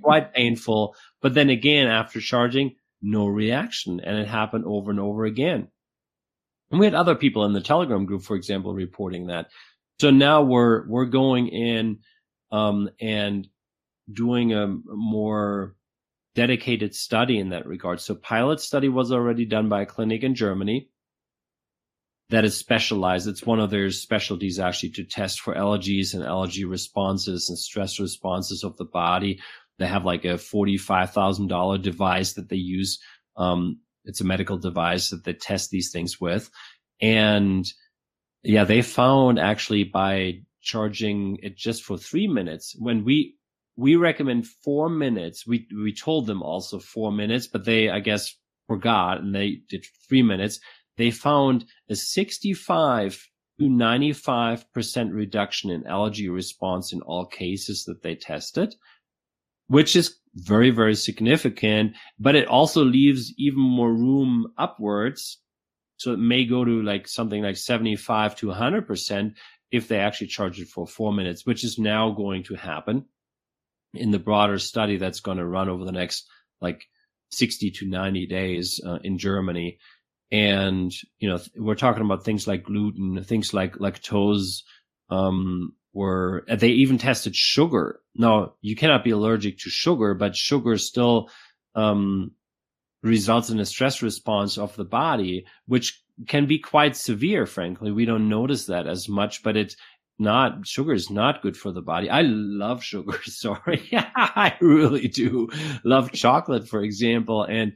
quite 0.01 0.33
painful. 0.33 0.95
But 1.21 1.33
then 1.33 1.49
again, 1.49 1.87
after 1.87 2.21
charging, 2.21 2.75
no 3.01 3.27
reaction. 3.27 3.99
And 3.99 4.17
it 4.17 4.27
happened 4.27 4.65
over 4.65 4.91
and 4.91 4.99
over 4.99 5.25
again. 5.25 5.67
And 6.69 6.79
we 6.79 6.85
had 6.85 6.95
other 6.95 7.15
people 7.15 7.43
in 7.43 7.51
the 7.51 7.59
Telegram 7.59 8.05
group, 8.05 8.23
for 8.23 8.37
example, 8.37 8.73
reporting 8.73 9.27
that. 9.27 9.47
So 9.99 10.09
now 10.09 10.41
we're, 10.41 10.87
we're 10.87 11.05
going 11.05 11.49
in, 11.49 11.99
um, 12.51 12.89
and 12.99 13.47
doing 14.11 14.53
a 14.53 14.67
more 14.67 15.75
dedicated 16.35 16.95
study 16.95 17.39
in 17.39 17.49
that 17.49 17.65
regard. 17.65 17.99
So 17.99 18.15
pilot 18.15 18.59
study 18.59 18.89
was 18.89 19.11
already 19.11 19.45
done 19.45 19.69
by 19.69 19.81
a 19.81 19.85
clinic 19.85 20.23
in 20.23 20.35
Germany 20.35 20.89
that 22.29 22.45
is 22.45 22.57
specialized. 22.57 23.27
It's 23.27 23.45
one 23.45 23.59
of 23.59 23.69
their 23.69 23.91
specialties 23.91 24.59
actually 24.59 24.91
to 24.91 25.03
test 25.03 25.41
for 25.41 25.53
allergies 25.53 26.13
and 26.13 26.23
allergy 26.23 26.63
responses 26.63 27.49
and 27.49 27.59
stress 27.59 27.99
responses 27.99 28.63
of 28.63 28.77
the 28.77 28.85
body. 28.85 29.41
They 29.79 29.87
have 29.87 30.05
like 30.05 30.23
a 30.23 30.35
$45,000 30.35 31.81
device 31.81 32.33
that 32.33 32.49
they 32.49 32.55
use. 32.55 32.99
Um, 33.35 33.79
it's 34.05 34.21
a 34.21 34.25
medical 34.25 34.57
device 34.57 35.09
that 35.09 35.25
they 35.25 35.33
test 35.33 35.69
these 35.69 35.91
things 35.91 36.21
with. 36.21 36.49
And 37.01 37.65
yeah, 38.43 38.63
they 38.63 38.81
found 38.81 39.37
actually 39.37 39.83
by 39.83 40.41
charging 40.61 41.37
it 41.41 41.57
just 41.57 41.83
for 41.83 41.97
three 41.97 42.27
minutes 42.27 42.75
when 42.77 43.03
we, 43.03 43.35
we 43.75 43.95
recommend 43.95 44.47
four 44.47 44.89
minutes. 44.89 45.47
We, 45.47 45.67
we 45.73 45.93
told 45.93 46.27
them 46.27 46.41
also 46.41 46.79
four 46.79 47.11
minutes, 47.11 47.47
but 47.47 47.65
they, 47.65 47.89
I 47.89 47.99
guess, 47.99 48.35
forgot 48.67 49.19
and 49.19 49.35
they 49.35 49.61
did 49.69 49.85
three 50.07 50.23
minutes. 50.23 50.59
They 50.97 51.11
found 51.11 51.65
a 51.89 51.95
65 51.95 53.27
to 53.59 53.65
95% 53.65 55.13
reduction 55.13 55.69
in 55.69 55.85
allergy 55.85 56.29
response 56.29 56.93
in 56.93 57.01
all 57.01 57.25
cases 57.25 57.83
that 57.85 58.01
they 58.01 58.15
tested, 58.15 58.73
which 59.67 59.95
is 59.95 60.15
very, 60.35 60.69
very 60.69 60.95
significant, 60.95 61.93
but 62.19 62.35
it 62.35 62.47
also 62.47 62.83
leaves 62.83 63.33
even 63.37 63.59
more 63.59 63.93
room 63.93 64.47
upwards. 64.57 65.39
So 65.97 66.13
it 66.13 66.19
may 66.19 66.45
go 66.45 66.65
to 66.65 66.81
like 66.81 67.07
something 67.07 67.43
like 67.43 67.57
75 67.57 68.35
to 68.37 68.47
100% 68.47 69.33
if 69.71 69.87
they 69.87 69.99
actually 69.99 70.27
charge 70.27 70.59
it 70.59 70.67
for 70.67 70.85
four 70.85 71.13
minutes, 71.13 71.45
which 71.45 71.63
is 71.63 71.79
now 71.79 72.11
going 72.11 72.43
to 72.43 72.55
happen 72.55 73.05
in 73.93 74.11
the 74.11 74.19
broader 74.19 74.59
study 74.59 74.97
that's 74.97 75.19
going 75.19 75.37
to 75.37 75.45
run 75.45 75.69
over 75.69 75.85
the 75.85 75.91
next 75.91 76.27
like 76.59 76.85
60 77.31 77.71
to 77.71 77.87
90 77.87 78.27
days 78.27 78.81
uh, 78.85 78.99
in 79.03 79.17
Germany. 79.17 79.79
And, 80.31 80.91
you 81.19 81.29
know, 81.29 81.39
we're 81.57 81.75
talking 81.75 82.03
about 82.03 82.23
things 82.23 82.47
like 82.47 82.63
gluten, 82.63 83.21
things 83.23 83.53
like 83.53 83.75
lactose, 83.75 84.63
um, 85.09 85.73
were, 85.93 86.45
they 86.47 86.69
even 86.69 86.97
tested 86.97 87.35
sugar. 87.35 87.99
Now, 88.15 88.53
you 88.61 88.77
cannot 88.77 89.03
be 89.03 89.11
allergic 89.11 89.59
to 89.59 89.69
sugar, 89.69 90.13
but 90.13 90.37
sugar 90.37 90.77
still, 90.77 91.29
um, 91.75 92.31
results 93.03 93.49
in 93.49 93.59
a 93.59 93.65
stress 93.65 94.01
response 94.01 94.57
of 94.57 94.75
the 94.75 94.85
body, 94.85 95.45
which 95.65 96.00
can 96.27 96.45
be 96.45 96.59
quite 96.59 96.95
severe, 96.95 97.45
frankly. 97.45 97.91
We 97.91 98.05
don't 98.05 98.29
notice 98.29 98.65
that 98.65 98.87
as 98.87 99.09
much, 99.09 99.43
but 99.43 99.57
it's 99.57 99.75
not, 100.19 100.67
sugar 100.67 100.93
is 100.93 101.09
not 101.09 101.41
good 101.41 101.57
for 101.57 101.71
the 101.71 101.81
body. 101.81 102.09
I 102.09 102.21
love 102.21 102.83
sugar. 102.83 103.21
Sorry. 103.23 103.89
I 103.93 104.55
really 104.61 105.07
do 105.07 105.49
love 105.83 106.11
chocolate, 106.11 106.67
for 106.67 106.83
example. 106.83 107.43
And, 107.43 107.73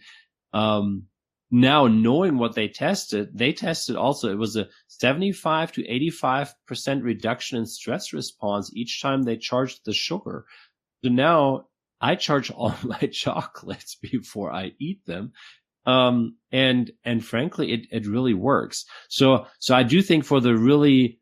um, 0.54 1.08
now 1.52 1.88
knowing 1.88 2.38
what 2.38 2.56
they 2.56 2.68
tested, 2.68 3.30
they 3.38 3.54
tested 3.54 3.96
also, 3.96 4.32
it 4.32 4.38
was 4.38 4.56
a 4.56 4.68
75 4.88 5.72
to 5.74 5.84
85% 5.84 7.04
reduction 7.04 7.60
in 7.60 7.66
stress 7.66 8.14
response 8.14 8.72
each 8.74 9.02
time 9.02 9.24
they 9.24 9.38
charged 9.38 9.86
the 9.86 9.94
sugar. 9.94 10.46
So 11.04 11.12
now 11.12 11.68
I 12.02 12.16
charge 12.16 12.52
all 12.56 12.76
my 12.84 13.10
chocolates 13.12 13.96
before 13.96 14.52
I 14.52 14.72
eat 14.80 15.06
them. 15.06 15.34
Um, 15.86 16.38
and, 16.52 16.92
and 17.04 17.24
frankly, 17.24 17.72
it, 17.72 17.88
it 17.92 18.08
really 18.08 18.34
works. 18.34 18.86
So, 19.10 19.46
so 19.60 19.76
I 19.76 19.84
do 19.84 20.02
think 20.02 20.26
for 20.26 20.40
the 20.40 20.58
really, 20.58 21.20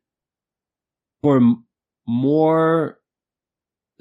for 1.21 1.41
more, 2.07 2.99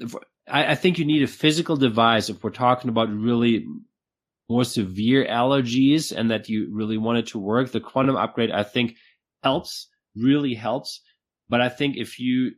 for, 0.07 0.21
I, 0.47 0.71
I 0.71 0.75
think 0.75 0.97
you 0.97 1.05
need 1.05 1.23
a 1.23 1.27
physical 1.27 1.75
device 1.75 2.29
if 2.29 2.43
we're 2.43 2.51
talking 2.51 2.89
about 2.89 3.09
really 3.09 3.65
more 4.49 4.63
severe 4.63 5.25
allergies 5.25 6.15
and 6.15 6.31
that 6.31 6.49
you 6.49 6.69
really 6.71 6.97
want 6.97 7.17
it 7.17 7.27
to 7.27 7.39
work, 7.39 7.71
the 7.71 7.79
quantum 7.79 8.15
upgrade, 8.15 8.51
I 8.51 8.63
think 8.63 8.95
helps, 9.41 9.89
really 10.15 10.53
helps. 10.53 11.01
But 11.49 11.61
I 11.61 11.69
think 11.69 11.97
if 11.97 12.19
you, 12.19 12.51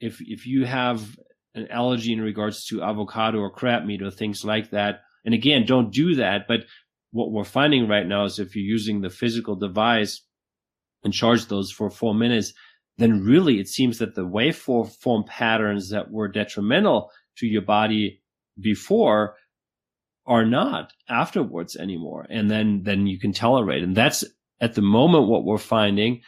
if, 0.00 0.20
if 0.20 0.46
you 0.46 0.66
have 0.66 1.18
an 1.54 1.68
allergy 1.68 2.12
in 2.12 2.20
regards 2.20 2.66
to 2.66 2.82
avocado 2.82 3.38
or 3.38 3.50
crab 3.50 3.84
meat 3.84 4.02
or 4.02 4.10
things 4.10 4.44
like 4.44 4.70
that, 4.70 5.02
and 5.24 5.34
again, 5.34 5.64
don't 5.66 5.92
do 5.92 6.16
that. 6.16 6.46
But 6.46 6.60
what 7.14 7.30
we're 7.30 7.44
finding 7.44 7.86
right 7.86 8.08
now 8.08 8.24
is 8.24 8.40
if 8.40 8.56
you're 8.56 8.64
using 8.64 9.00
the 9.00 9.08
physical 9.08 9.54
device 9.54 10.20
and 11.04 11.14
charge 11.14 11.46
those 11.46 11.70
for 11.70 11.88
four 11.88 12.12
minutes, 12.12 12.52
then 12.98 13.22
really 13.22 13.60
it 13.60 13.68
seems 13.68 13.98
that 13.98 14.16
the 14.16 14.26
waveform 14.26 15.24
patterns 15.24 15.90
that 15.90 16.10
were 16.10 16.26
detrimental 16.26 17.12
to 17.36 17.46
your 17.46 17.62
body 17.62 18.20
before 18.60 19.36
are 20.26 20.44
not 20.44 20.92
afterwards 21.08 21.76
anymore. 21.76 22.26
And 22.28 22.50
then, 22.50 22.82
then 22.82 23.06
you 23.06 23.20
can 23.20 23.32
tolerate. 23.32 23.84
And 23.84 23.96
that's 23.96 24.24
at 24.60 24.74
the 24.74 24.82
moment 24.82 25.28
what 25.28 25.44
we're 25.44 25.58
finding, 25.58 26.22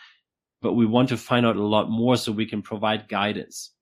but 0.63 0.75
we 0.75 0.87
want 0.87 1.09
to 1.09 1.17
find 1.17 1.45
out 1.45 1.57
a 1.57 1.67
lot 1.67 1.91
more 1.91 2.17
so 2.17 2.31
we 2.31 2.47
can 2.47 2.63
provide 2.63 3.09
guidance. 3.09 3.73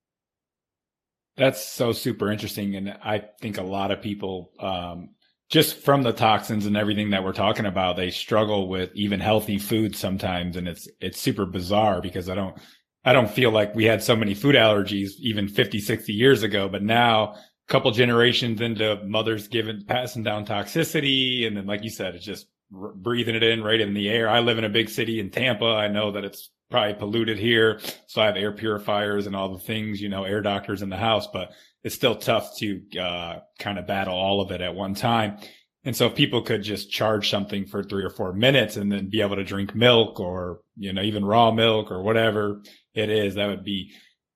That's 1.37 1.63
so 1.63 1.93
super 1.93 2.33
interesting. 2.33 2.77
And 2.77 2.89
I 2.91 3.25
think 3.43 3.59
a 3.59 3.63
lot 3.63 3.91
of 3.91 4.01
people, 4.01 4.53
um, 4.59 5.11
just 5.51 5.77
from 5.77 6.03
the 6.03 6.13
toxins 6.13 6.67
and 6.67 6.77
everything 6.77 7.11
that 7.11 7.23
we're 7.23 7.33
talking 7.33 7.67
about, 7.67 7.97
they 7.97 8.11
struggle 8.11 8.69
with 8.69 8.91
even 8.95 9.21
healthy 9.21 9.59
food 9.59 9.95
sometimes. 9.95 10.57
And 10.57 10.67
it's, 10.67 10.89
it's 11.01 11.21
super 11.21 11.47
bizarre 11.47 12.01
because 12.01 12.29
I 12.29 12.35
don't, 12.35 12.57
I 13.05 13.13
don't 13.13 13.31
feel 13.31 13.51
like 13.51 13.75
we 13.75 13.85
had 13.85 14.03
so 14.03 14.17
many 14.17 14.35
food 14.35 14.55
allergies 14.55 15.13
even 15.19 15.49
50, 15.49 15.79
60 15.79 16.13
years 16.13 16.43
ago, 16.43 16.69
but 16.69 16.83
now 16.83 17.35
a 17.35 17.39
couple 17.69 17.91
generations 17.91 18.61
into 18.61 19.03
mothers 19.05 19.49
giving 19.49 19.85
passing 19.87 20.23
down 20.23 20.47
toxicity. 20.47 21.47
And 21.47 21.57
then 21.57 21.67
like 21.67 21.85
you 21.85 21.91
said 21.91 22.15
it's 22.15 22.25
just 22.25 22.47
r- 22.75 22.93
breathing 22.95 23.35
it 23.35 23.43
in 23.43 23.63
right 23.63 23.81
in 23.81 23.93
the 23.93 24.09
air. 24.09 24.29
I 24.29 24.41
live 24.41 24.57
in 24.57 24.65
a 24.65 24.71
big 24.71 24.89
city 24.89 25.21
in 25.21 25.31
tampa. 25.31 25.67
I 25.67 25.89
know 25.89 26.13
that 26.13 26.25
it's 26.25 26.51
probably 26.71 26.95
polluted 26.95 27.39
here. 27.39 27.79
So 28.07 28.23
i 28.23 28.27
have 28.27 28.37
air 28.37 28.53
purifiers 28.53 29.27
and 29.27 29.37
all 29.37 29.53
the 29.53 29.63
things 29.63 30.01
you 30.01 30.09
know 30.09 30.25
air 30.25 30.41
doctors 30.41 30.81
in 30.81 30.89
the 30.89 30.97
house. 30.97 31.29
But 31.31 31.53
it's 31.85 31.95
still 31.95 32.17
tough 32.17 32.57
to 32.57 32.81
uh, 32.99 33.39
kind 33.59 33.79
of 33.79 33.87
battle 33.87 34.15
all 34.15 34.41
of 34.41 34.51
it 34.51 34.61
at 34.61 34.75
one 34.75 34.95
time 34.95 35.39
and 35.87 35.95
so 35.95 36.07
if 36.07 36.15
people 36.15 36.43
could 36.43 36.63
just 36.63 36.91
charge 36.91 37.29
something 37.29 37.67
for 37.67 37.83
three 37.83 38.05
or 38.05 38.11
four 38.11 38.33
minutes 38.33 38.77
and 38.77 38.91
then 38.91 39.11
be 39.11 39.21
able 39.21 39.37
to 39.37 39.45
drink 39.45 39.75
milk 39.75 40.19
or 40.19 40.61
you 40.77 40.93
know 40.93 41.03
even 41.03 41.25
raw 41.25 41.51
milk 41.51 41.91
or 41.91 42.03
whatever 42.03 42.63
it 42.95 43.11
is 43.11 43.35
that 43.35 43.47
would 43.47 43.65
be 43.65 43.93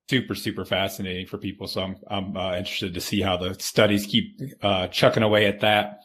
super 0.08 0.34
super 0.34 0.64
fascinating 0.64 1.26
for 1.26 1.38
people. 1.38 1.66
So 1.66 1.82
I'm 1.82 1.96
I'm 2.08 2.36
uh, 2.36 2.56
interested 2.56 2.94
to 2.94 3.00
see 3.00 3.20
how 3.20 3.36
the 3.36 3.54
studies 3.54 4.06
keep 4.06 4.38
uh, 4.62 4.88
chucking 4.88 5.22
away 5.22 5.46
at 5.46 5.60
that. 5.60 6.00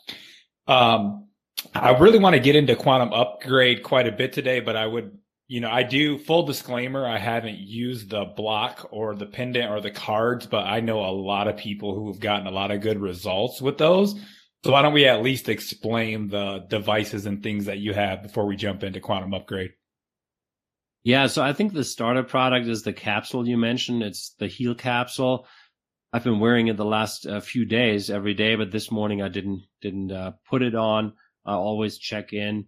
Um, 0.68 1.28
I 1.74 1.92
really 1.98 2.20
want 2.20 2.34
to 2.34 2.40
get 2.40 2.56
into 2.56 2.76
quantum 2.76 3.14
upgrade 3.14 3.84
quite 3.84 4.08
a 4.08 4.12
bit 4.12 4.34
today, 4.34 4.60
but 4.60 4.76
I 4.76 4.86
would, 4.86 5.18
you 5.48 5.60
know, 5.60 5.70
I 5.70 5.84
do 5.84 6.18
full 6.18 6.46
disclaimer. 6.46 7.06
I 7.06 7.18
haven't 7.18 7.58
used 7.58 8.10
the 8.10 8.26
block 8.26 8.88
or 8.92 9.16
the 9.16 9.26
pendant 9.26 9.72
or 9.72 9.82
the 9.82 9.92
cards, 9.92 10.46
but 10.46 10.66
I 10.66 10.80
know 10.80 11.00
a 11.02 11.12
lot 11.12 11.48
of 11.48 11.58
people 11.58 11.94
who 11.94 12.12
have 12.12 12.22
gotten 12.22 12.48
a 12.48 12.52
lot 12.52 12.72
of 12.72 12.82
good 12.82 13.00
results 13.00 13.62
with 13.62 13.78
those. 13.78 14.16
So 14.64 14.72
why 14.72 14.82
don't 14.82 14.94
we 14.94 15.06
at 15.06 15.22
least 15.22 15.50
explain 15.50 16.30
the 16.30 16.66
devices 16.70 17.26
and 17.26 17.44
things 17.44 17.66
that 17.66 17.80
you 17.80 17.94
have 17.94 18.24
before 18.24 18.46
we 18.46 18.56
jump 18.56 18.84
into 18.84 19.02
quantum 19.02 19.34
upgrade? 19.34 19.72
Yeah, 21.04 21.28
so 21.28 21.44
I 21.44 21.52
think 21.52 21.74
the 21.74 21.84
starter 21.84 22.24
product 22.24 22.68
is 22.68 22.84
the 22.84 22.94
capsule 22.94 23.46
you 23.46 23.58
mentioned. 23.58 24.04
It's 24.04 24.36
the 24.40 24.48
Heal 24.48 24.74
capsule. 24.74 25.46
I've 26.14 26.24
been 26.24 26.40
wearing 26.40 26.68
it 26.68 26.78
the 26.78 26.86
last 26.86 27.26
uh, 27.26 27.42
few 27.42 27.66
days 27.66 28.10
every 28.10 28.36
day, 28.36 28.56
but 28.56 28.72
this 28.72 28.90
morning 28.90 29.22
I 29.22 29.28
didn't 29.28 29.64
didn't 29.82 30.12
uh, 30.12 30.32
put 30.50 30.62
it 30.62 30.76
on. 30.76 31.14
I 31.46 31.56
always 31.56 31.98
check 31.98 32.32
in. 32.32 32.68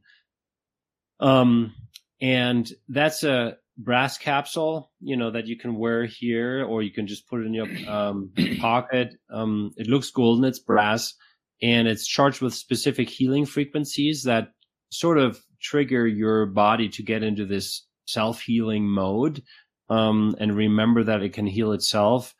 Um, 1.21 1.73
and 2.21 2.69
that's 2.87 3.23
a 3.23 3.57
brass 3.77 4.17
capsule, 4.17 4.91
you 5.01 5.17
know, 5.17 5.31
that 5.31 5.47
you 5.47 5.57
can 5.57 5.75
wear 5.75 6.05
here, 6.05 6.63
or 6.63 6.81
you 6.81 6.91
can 6.91 7.07
just 7.07 7.27
put 7.27 7.41
it 7.41 7.45
in 7.45 7.53
your 7.53 7.67
um, 7.87 8.31
pocket. 8.59 9.15
Um, 9.29 9.71
it 9.77 9.87
looks 9.87 10.11
golden. 10.11 10.45
It's 10.45 10.59
brass, 10.59 11.13
and 11.61 11.87
it's 11.87 12.07
charged 12.07 12.41
with 12.41 12.53
specific 12.53 13.09
healing 13.09 13.45
frequencies 13.45 14.23
that 14.23 14.49
sort 14.91 15.17
of 15.17 15.39
trigger 15.61 16.07
your 16.07 16.45
body 16.45 16.89
to 16.89 17.03
get 17.03 17.23
into 17.23 17.45
this 17.45 17.85
self 18.05 18.41
healing 18.41 18.87
mode. 18.87 19.43
Um, 19.89 20.35
and 20.39 20.55
remember 20.55 21.03
that 21.03 21.21
it 21.21 21.33
can 21.33 21.45
heal 21.45 21.71
itself. 21.71 22.33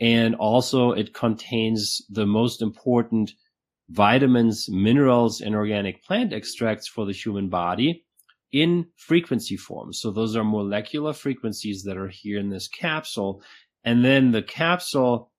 And 0.00 0.34
also 0.36 0.92
it 0.92 1.14
contains 1.14 2.02
the 2.08 2.26
most 2.26 2.62
important 2.62 3.32
vitamins, 3.88 4.68
minerals, 4.68 5.40
and 5.40 5.54
organic 5.54 6.04
plant 6.04 6.32
extracts 6.32 6.88
for 6.88 7.06
the 7.06 7.12
human 7.12 7.48
body 7.48 8.04
in 8.52 8.86
frequency 8.96 9.56
form. 9.56 9.92
So 9.92 10.10
those 10.10 10.36
are 10.36 10.44
molecular 10.44 11.12
frequencies 11.12 11.82
that 11.84 11.96
are 11.96 12.08
here 12.08 12.38
in 12.38 12.48
this 12.48 12.68
capsule. 12.68 13.42
And 13.84 14.04
then 14.04 14.30
the 14.30 14.42
capsule 14.42 15.30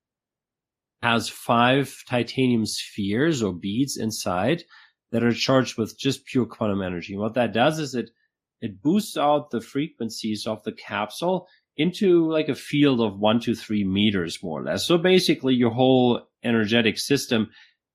has 1.02 1.28
five 1.28 1.94
titanium 2.08 2.66
spheres 2.66 3.42
or 3.42 3.52
beads 3.52 3.96
inside 3.96 4.64
that 5.12 5.24
are 5.24 5.32
charged 5.32 5.76
with 5.76 5.98
just 5.98 6.26
pure 6.26 6.46
quantum 6.46 6.82
energy. 6.82 7.14
And 7.14 7.22
what 7.22 7.34
that 7.34 7.52
does 7.52 7.78
is 7.78 7.94
it, 7.94 8.10
it 8.60 8.82
boosts 8.82 9.16
out 9.16 9.50
the 9.50 9.60
frequencies 9.60 10.46
of 10.46 10.62
the 10.62 10.72
capsule 10.72 11.48
into 11.76 12.30
like 12.30 12.48
a 12.48 12.54
field 12.54 13.00
of 13.00 13.18
one 13.18 13.40
to 13.40 13.54
three 13.54 13.84
meters 13.84 14.38
more 14.42 14.60
or 14.60 14.64
less. 14.64 14.86
So 14.86 14.98
basically 14.98 15.54
your 15.54 15.70
whole 15.70 16.28
energetic 16.44 16.98
system 16.98 17.48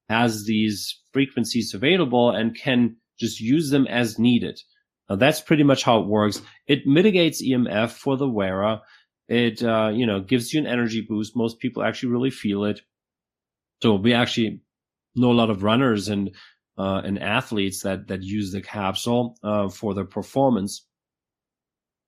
has 0.09 0.45
these 0.45 1.01
frequencies 1.13 1.73
available 1.73 2.31
and 2.31 2.57
can 2.57 2.97
just 3.19 3.39
use 3.39 3.69
them 3.69 3.87
as 3.87 4.19
needed. 4.19 4.59
Now, 5.09 5.15
that's 5.17 5.41
pretty 5.41 5.63
much 5.63 5.83
how 5.83 5.99
it 5.99 6.07
works. 6.07 6.41
It 6.67 6.87
mitigates 6.87 7.43
EMF 7.43 7.91
for 7.91 8.17
the 8.17 8.27
wearer. 8.27 8.81
It, 9.27 9.61
uh, 9.63 9.91
you 9.93 10.05
know, 10.05 10.19
gives 10.19 10.53
you 10.53 10.59
an 10.59 10.67
energy 10.67 11.05
boost. 11.07 11.35
Most 11.35 11.59
people 11.59 11.83
actually 11.83 12.09
really 12.09 12.29
feel 12.31 12.65
it. 12.65 12.81
So 13.81 13.95
we 13.95 14.13
actually 14.13 14.61
know 15.15 15.31
a 15.31 15.33
lot 15.33 15.49
of 15.49 15.63
runners 15.63 16.09
and, 16.09 16.31
uh, 16.77 17.01
and 17.03 17.21
athletes 17.21 17.83
that, 17.83 18.07
that 18.07 18.23
use 18.23 18.51
the 18.51 18.61
capsule, 18.61 19.37
uh, 19.43 19.69
for 19.69 19.93
their 19.93 20.05
performance. 20.05 20.87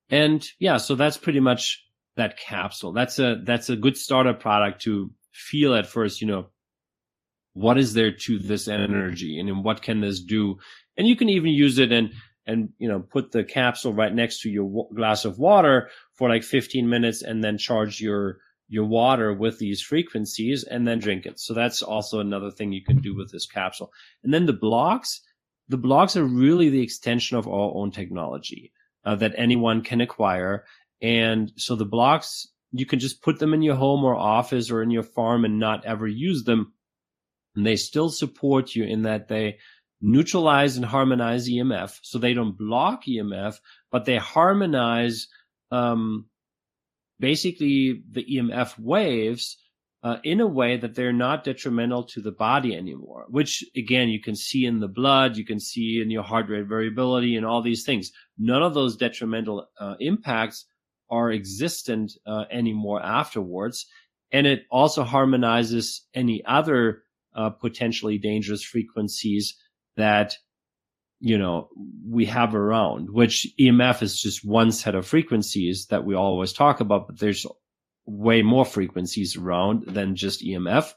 And 0.09 0.47
yeah, 0.59 0.77
so 0.77 0.95
that's 0.95 1.17
pretty 1.17 1.39
much 1.39 1.83
that 2.15 2.37
capsule. 2.37 2.93
That's 2.93 3.19
a, 3.19 3.41
that's 3.43 3.69
a 3.69 3.75
good 3.75 3.97
starter 3.97 4.33
product 4.33 4.81
to 4.83 5.11
feel 5.31 5.75
at 5.75 5.87
first, 5.87 6.21
you 6.21 6.27
know, 6.27 6.47
what 7.53 7.77
is 7.77 7.93
there 7.93 8.11
to 8.11 8.39
this 8.39 8.67
energy 8.67 9.39
and 9.39 9.63
what 9.63 9.81
can 9.81 10.01
this 10.01 10.19
do? 10.19 10.57
And 10.95 11.07
you 11.07 11.15
can 11.15 11.29
even 11.29 11.51
use 11.51 11.79
it 11.79 11.91
and, 11.91 12.11
and, 12.47 12.69
you 12.79 12.87
know, 12.87 12.99
put 12.99 13.31
the 13.31 13.43
capsule 13.43 13.93
right 13.93 14.13
next 14.13 14.41
to 14.41 14.49
your 14.49 14.63
w- 14.63 14.87
glass 14.95 15.25
of 15.25 15.37
water 15.37 15.89
for 16.13 16.29
like 16.29 16.43
15 16.43 16.89
minutes 16.89 17.21
and 17.21 17.43
then 17.43 17.57
charge 17.57 17.99
your, 17.99 18.39
your 18.69 18.85
water 18.85 19.33
with 19.33 19.59
these 19.59 19.81
frequencies 19.81 20.63
and 20.63 20.87
then 20.87 20.99
drink 20.99 21.25
it. 21.25 21.39
So 21.39 21.53
that's 21.53 21.83
also 21.83 22.19
another 22.19 22.49
thing 22.49 22.71
you 22.71 22.83
can 22.83 22.99
do 22.99 23.15
with 23.15 23.31
this 23.31 23.45
capsule. 23.45 23.91
And 24.23 24.33
then 24.33 24.45
the 24.45 24.53
blocks, 24.53 25.21
the 25.67 25.77
blocks 25.77 26.15
are 26.15 26.23
really 26.23 26.69
the 26.69 26.81
extension 26.81 27.37
of 27.37 27.47
our 27.47 27.73
own 27.75 27.91
technology 27.91 28.71
uh, 29.05 29.15
that 29.15 29.33
anyone 29.37 29.81
can 29.83 30.01
acquire. 30.01 30.65
And 31.01 31.51
so 31.57 31.75
the 31.75 31.85
blocks, 31.85 32.47
you 32.71 32.85
can 32.85 32.99
just 32.99 33.21
put 33.21 33.39
them 33.39 33.53
in 33.53 33.61
your 33.61 33.75
home 33.75 34.03
or 34.03 34.15
office 34.15 34.71
or 34.71 34.81
in 34.81 34.91
your 34.91 35.03
farm 35.03 35.45
and 35.45 35.59
not 35.59 35.85
ever 35.85 36.07
use 36.07 36.43
them. 36.45 36.73
And 37.55 37.65
they 37.65 37.75
still 37.75 38.09
support 38.09 38.75
you 38.75 38.83
in 38.83 39.01
that 39.03 39.27
they 39.27 39.57
neutralize 40.01 40.77
and 40.77 40.85
harmonize 40.85 41.49
EMF. 41.49 41.99
So 42.03 42.19
they 42.19 42.33
don't 42.33 42.57
block 42.57 43.05
EMF, 43.05 43.59
but 43.91 44.05
they 44.05 44.17
harmonize, 44.17 45.27
um, 45.71 46.27
basically 47.19 48.03
the 48.11 48.25
EMF 48.25 48.77
waves 48.79 49.57
uh, 50.03 50.17
in 50.23 50.39
a 50.39 50.47
way 50.47 50.77
that 50.77 50.95
they're 50.95 51.11
not 51.11 51.43
detrimental 51.43 52.03
to 52.03 52.21
the 52.21 52.31
body 52.31 52.75
anymore, 52.75 53.25
which 53.29 53.65
again, 53.75 54.09
you 54.09 54.21
can 54.21 54.35
see 54.35 54.65
in 54.65 54.79
the 54.79 54.87
blood, 54.87 55.35
you 55.35 55.45
can 55.45 55.59
see 55.59 55.99
in 56.01 56.11
your 56.11 56.23
heart 56.23 56.47
rate 56.49 56.67
variability 56.67 57.35
and 57.35 57.45
all 57.45 57.61
these 57.61 57.83
things. 57.83 58.11
None 58.37 58.61
of 58.61 58.73
those 58.73 58.95
detrimental 58.95 59.67
uh, 59.79 59.95
impacts 59.99 60.65
are 61.09 61.31
existent 61.31 62.13
uh, 62.25 62.45
anymore 62.51 63.01
afterwards. 63.03 63.87
And 64.31 64.45
it 64.45 64.65
also 64.69 65.03
harmonizes 65.03 66.05
any 66.13 66.43
other 66.45 67.03
uh, 67.35 67.49
potentially 67.49 68.17
dangerous 68.17 68.63
frequencies 68.63 69.55
that 69.97 70.33
you 71.19 71.37
know 71.37 71.69
we 72.07 72.25
have 72.25 72.53
around 72.53 73.09
which 73.09 73.47
emf 73.59 74.03
is 74.03 74.19
just 74.19 74.45
one 74.45 74.71
set 74.71 74.95
of 74.95 75.05
frequencies 75.05 75.87
that 75.89 76.05
we 76.05 76.15
always 76.15 76.53
talk 76.53 76.79
about 76.79 77.07
but 77.07 77.19
there's 77.19 77.45
way 78.05 78.41
more 78.41 78.63
frequencies 78.65 79.35
around 79.35 79.83
than 79.87 80.15
just 80.15 80.43
emf 80.43 80.93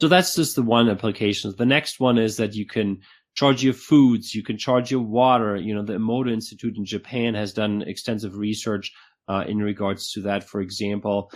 so 0.00 0.08
that's 0.08 0.34
just 0.34 0.56
the 0.56 0.62
one 0.62 0.88
application. 0.88 1.52
The 1.56 1.66
next 1.66 2.00
one 2.00 2.16
is 2.16 2.38
that 2.38 2.54
you 2.54 2.66
can 2.66 3.00
charge 3.36 3.62
your 3.62 3.74
foods 3.74 4.34
you 4.34 4.42
can 4.42 4.58
charge 4.58 4.90
your 4.90 5.02
water. 5.02 5.56
You 5.56 5.74
know 5.74 5.84
the 5.84 5.94
emoto 5.94 6.32
institute 6.32 6.76
in 6.76 6.84
japan 6.84 7.34
has 7.34 7.52
done 7.52 7.82
extensive 7.82 8.36
research 8.36 8.92
uh, 9.28 9.44
in 9.46 9.58
regards 9.58 10.10
to 10.12 10.22
that. 10.22 10.44
For 10.48 10.60
example 10.60 11.30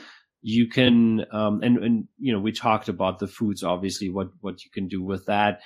you 0.47 0.69
can 0.69 1.25
um, 1.33 1.61
and 1.63 1.79
and 1.79 2.09
you 2.19 2.33
know 2.33 2.41
we 2.41 2.53
talked 2.53 2.89
about 2.89 3.19
the 3.19 3.27
foods 3.27 3.63
obviously 3.63 4.11
what 4.11 4.29
what 4.41 4.65
you 4.65 4.71
can 4.71 4.89
do 4.89 5.03
with 5.03 5.25
that 5.27 5.61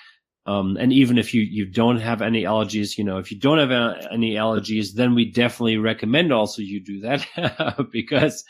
um, 0.49 0.79
and 0.81 0.95
even 0.95 1.19
if 1.19 1.35
you 1.35 1.43
you 1.43 1.67
don't 1.67 2.01
have 2.01 2.23
any 2.23 2.45
allergies 2.45 2.97
you 2.97 3.05
know 3.05 3.19
if 3.19 3.31
you 3.31 3.39
don't 3.39 3.59
have 3.59 3.71
any 4.11 4.35
allergies 4.35 4.95
then 4.95 5.15
we 5.15 5.31
definitely 5.31 5.77
recommend 5.77 6.33
also 6.33 6.63
you 6.63 6.83
do 6.83 7.01
that 7.01 7.87
because 7.93 8.45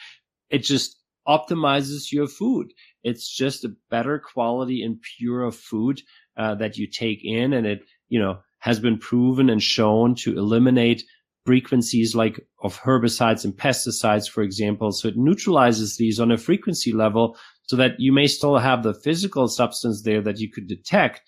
it 0.48 0.58
just 0.58 0.96
optimizes 1.26 2.12
your 2.12 2.28
food 2.28 2.68
it's 3.02 3.28
just 3.28 3.64
a 3.64 3.74
better 3.90 4.18
quality 4.18 4.82
and 4.82 5.02
pure 5.18 5.50
food 5.50 6.00
uh, 6.36 6.54
that 6.54 6.78
you 6.78 6.86
take 6.86 7.20
in 7.24 7.52
and 7.52 7.66
it 7.66 7.80
you 8.08 8.18
know 8.20 8.38
has 8.60 8.78
been 8.78 8.98
proven 8.98 9.50
and 9.50 9.62
shown 9.62 10.14
to 10.14 10.38
eliminate 10.38 11.02
frequencies 11.48 12.14
like 12.14 12.38
of 12.62 12.78
herbicides 12.80 13.42
and 13.42 13.54
pesticides, 13.54 14.28
for 14.28 14.42
example. 14.42 14.92
So 14.92 15.08
it 15.08 15.16
neutralizes 15.16 15.96
these 15.96 16.20
on 16.20 16.30
a 16.30 16.36
frequency 16.36 16.92
level 16.92 17.38
so 17.62 17.76
that 17.76 17.92
you 17.98 18.12
may 18.12 18.26
still 18.26 18.58
have 18.58 18.82
the 18.82 18.92
physical 18.92 19.48
substance 19.48 20.02
there 20.02 20.20
that 20.20 20.40
you 20.40 20.50
could 20.50 20.66
detect, 20.66 21.22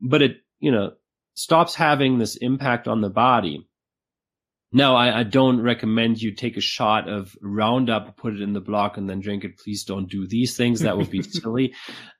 but 0.00 0.22
it, 0.22 0.38
you 0.60 0.70
know, 0.70 0.92
stops 1.34 1.74
having 1.74 2.18
this 2.18 2.36
impact 2.36 2.88
on 2.88 3.00
the 3.00 3.10
body. 3.10 3.68
Now, 4.72 4.96
I, 4.96 5.20
I, 5.20 5.22
don't 5.22 5.60
recommend 5.60 6.20
you 6.20 6.34
take 6.34 6.56
a 6.56 6.60
shot 6.60 7.08
of 7.08 7.34
Roundup, 7.40 8.16
put 8.16 8.34
it 8.34 8.42
in 8.42 8.52
the 8.52 8.60
block, 8.60 8.96
and 8.96 9.08
then 9.08 9.20
drink 9.20 9.44
it. 9.44 9.58
Please 9.58 9.84
don't 9.84 10.10
do 10.10 10.26
these 10.26 10.56
things. 10.56 10.80
That 10.80 10.96
would 10.96 11.10
be 11.10 11.22
silly. 11.22 11.74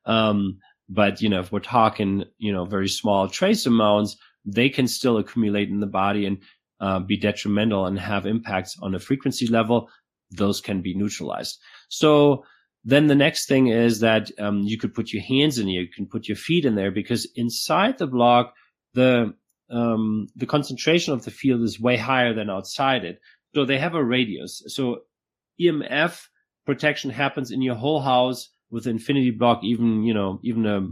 Um, 0.04 0.58
but 0.88 1.20
you 1.20 1.28
know, 1.28 1.40
if 1.40 1.50
we're 1.50 1.60
talking, 1.60 2.24
you 2.38 2.52
know, 2.52 2.64
very 2.64 2.88
small 2.88 3.28
trace 3.28 3.66
amounts, 3.66 4.16
they 4.44 4.68
can 4.68 4.86
still 4.86 5.18
accumulate 5.18 5.68
in 5.68 5.80
the 5.80 5.86
body. 5.86 6.24
And 6.24 6.38
uh, 6.80 7.00
be 7.00 7.16
detrimental 7.16 7.86
and 7.86 7.98
have 7.98 8.26
impacts 8.26 8.76
on 8.82 8.94
a 8.94 8.98
frequency 8.98 9.46
level, 9.46 9.88
those 10.30 10.60
can 10.60 10.82
be 10.82 10.94
neutralized. 10.94 11.58
So 11.88 12.44
then 12.88 13.08
the 13.08 13.16
next 13.16 13.48
thing 13.48 13.66
is 13.66 13.98
that 13.98 14.30
um, 14.38 14.60
you 14.60 14.78
could 14.78 14.94
put 14.94 15.12
your 15.12 15.22
hands 15.22 15.58
in 15.58 15.68
you 15.68 15.88
can 15.88 16.06
put 16.06 16.28
your 16.28 16.36
feet 16.36 16.64
in 16.64 16.76
there 16.76 16.92
because 16.92 17.26
inside 17.34 17.98
the 17.98 18.06
block, 18.06 18.54
the 18.94 19.34
um, 19.68 20.28
the 20.36 20.46
concentration 20.46 21.12
of 21.12 21.24
the 21.24 21.32
field 21.32 21.62
is 21.62 21.80
way 21.80 21.96
higher 21.96 22.32
than 22.32 22.48
outside 22.48 23.04
it. 23.04 23.18
So 23.56 23.64
they 23.64 23.78
have 23.78 23.96
a 23.96 24.04
radius. 24.04 24.62
So 24.68 25.00
EMF 25.60 26.28
protection 26.64 27.10
happens 27.10 27.50
in 27.50 27.60
your 27.60 27.74
whole 27.74 28.00
house 28.00 28.50
with 28.70 28.86
infinity 28.86 29.32
block. 29.32 29.64
Even 29.64 30.04
you 30.04 30.14
know 30.14 30.38
even 30.44 30.64
a 30.64 30.86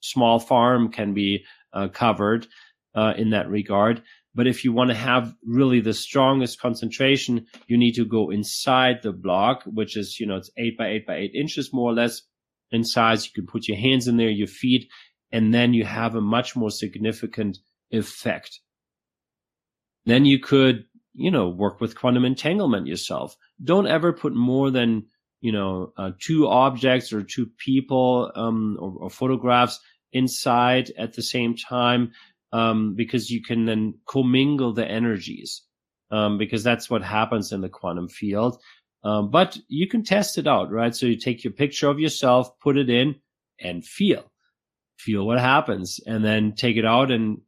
small 0.00 0.40
farm 0.40 0.90
can 0.90 1.14
be 1.14 1.44
uh, 1.72 1.86
covered 1.88 2.48
uh, 2.96 3.14
in 3.16 3.30
that 3.30 3.48
regard. 3.48 4.02
But 4.36 4.46
if 4.46 4.64
you 4.64 4.72
want 4.72 4.90
to 4.90 4.96
have 4.96 5.34
really 5.46 5.80
the 5.80 5.94
strongest 5.94 6.60
concentration, 6.60 7.46
you 7.68 7.78
need 7.78 7.94
to 7.94 8.04
go 8.04 8.30
inside 8.30 8.96
the 9.02 9.12
block, 9.12 9.62
which 9.64 9.96
is, 9.96 10.20
you 10.20 10.26
know, 10.26 10.36
it's 10.36 10.50
eight 10.58 10.76
by 10.76 10.88
eight 10.88 11.06
by 11.06 11.16
eight 11.16 11.34
inches 11.34 11.72
more 11.72 11.90
or 11.90 11.94
less 11.94 12.20
in 12.70 12.84
size. 12.84 13.24
You 13.24 13.32
can 13.32 13.46
put 13.46 13.66
your 13.66 13.78
hands 13.78 14.06
in 14.06 14.18
there, 14.18 14.28
your 14.28 14.46
feet, 14.46 14.90
and 15.32 15.54
then 15.54 15.72
you 15.72 15.86
have 15.86 16.14
a 16.14 16.20
much 16.20 16.54
more 16.54 16.70
significant 16.70 17.56
effect. 17.90 18.60
Then 20.04 20.26
you 20.26 20.38
could, 20.38 20.84
you 21.14 21.30
know, 21.30 21.48
work 21.48 21.80
with 21.80 21.98
quantum 21.98 22.26
entanglement 22.26 22.86
yourself. 22.86 23.34
Don't 23.64 23.86
ever 23.86 24.12
put 24.12 24.34
more 24.34 24.70
than, 24.70 25.06
you 25.40 25.50
know, 25.50 25.94
uh, 25.96 26.10
two 26.20 26.46
objects 26.46 27.10
or 27.10 27.22
two 27.22 27.46
people, 27.56 28.30
um, 28.34 28.76
or, 28.78 28.92
or 29.04 29.10
photographs 29.10 29.80
inside 30.12 30.92
at 30.98 31.14
the 31.14 31.22
same 31.22 31.56
time 31.56 32.12
um, 32.56 32.94
because 32.94 33.30
you 33.30 33.42
can 33.42 33.66
then 33.66 33.94
commingle 34.08 34.72
the 34.72 34.86
energies 34.86 35.62
um, 36.10 36.38
because 36.38 36.64
that's 36.64 36.88
what 36.88 37.02
happens 37.02 37.52
in 37.52 37.60
the 37.60 37.68
quantum 37.68 38.08
field. 38.08 38.56
Um, 39.04 39.30
but 39.30 39.58
you 39.68 39.88
can 39.88 40.02
test 40.02 40.38
it 40.38 40.46
out, 40.46 40.70
right? 40.70 40.94
So 40.94 41.06
you 41.06 41.16
take 41.16 41.44
your 41.44 41.52
picture 41.52 41.88
of 41.88 42.00
yourself, 42.00 42.58
put 42.60 42.76
it 42.76 42.88
in, 42.88 43.16
and 43.60 43.84
feel, 43.84 44.30
feel 44.96 45.26
what 45.26 45.38
happens, 45.38 46.00
and 46.06 46.24
then 46.24 46.54
take 46.54 46.76
it 46.76 46.86
out 46.86 47.10
and 47.10 47.38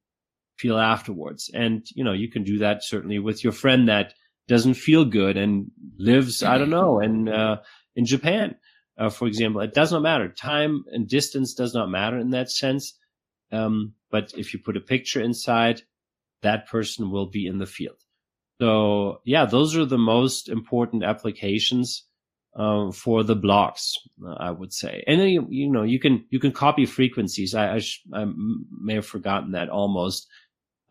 feel 0.59 0.79
afterwards. 0.79 1.51
And 1.55 1.87
you 1.95 2.05
know 2.05 2.13
you 2.13 2.31
can 2.31 2.45
do 2.45 2.59
that 2.59 2.85
certainly 2.85 3.19
with 3.19 3.43
your 3.43 3.53
friend 3.53 3.89
that 3.89 4.15
doesn't 4.49 4.75
feel 4.75 5.05
good 5.05 5.37
and 5.37 5.71
lives, 5.99 6.43
I 6.43 6.59
don't 6.59 6.71
know, 6.71 7.01
in, 7.01 7.29
uh, 7.29 7.57
in 7.95 8.07
Japan, 8.07 8.57
uh, 8.99 9.11
for 9.11 9.29
example. 9.29 9.61
It 9.61 9.75
does 9.75 9.93
not 9.93 10.03
matter. 10.03 10.29
Time 10.29 10.85
and 10.91 11.07
distance 11.07 11.55
does 11.55 11.75
not 11.75 11.91
matter 11.91 12.19
in 12.19 12.31
that 12.31 12.51
sense. 12.51 12.98
Um, 13.51 13.95
but 14.11 14.33
if 14.37 14.53
you 14.53 14.61
put 14.61 14.77
a 14.77 14.81
picture 14.81 15.21
inside, 15.21 15.83
that 16.43 16.69
person 16.69 17.11
will 17.11 17.27
be 17.27 17.47
in 17.47 17.59
the 17.59 17.67
field. 17.67 17.97
So 18.61 19.21
yeah, 19.25 19.47
those 19.47 19.77
are 19.77 19.85
the 19.85 19.99
most 19.99 20.49
important 20.49 21.05
applications 21.05 22.05
uh, 22.57 22.91
for 22.91 23.23
the 23.23 23.37
blocks, 23.37 23.95
uh, 24.27 24.35
I 24.39 24.51
would 24.51 24.73
say. 24.73 25.05
And 25.07 25.21
then 25.21 25.29
you, 25.51 25.71
know 25.71 25.85
you 25.85 26.01
can 26.01 26.25
you 26.31 26.41
can 26.41 26.53
copy 26.53 26.87
frequencies. 26.87 27.55
I 27.55 27.77
I, 27.77 27.81
I 28.13 28.27
may 28.71 28.95
have 28.95 29.07
forgotten 29.07 29.53
that 29.53 29.69
almost. 29.69 30.27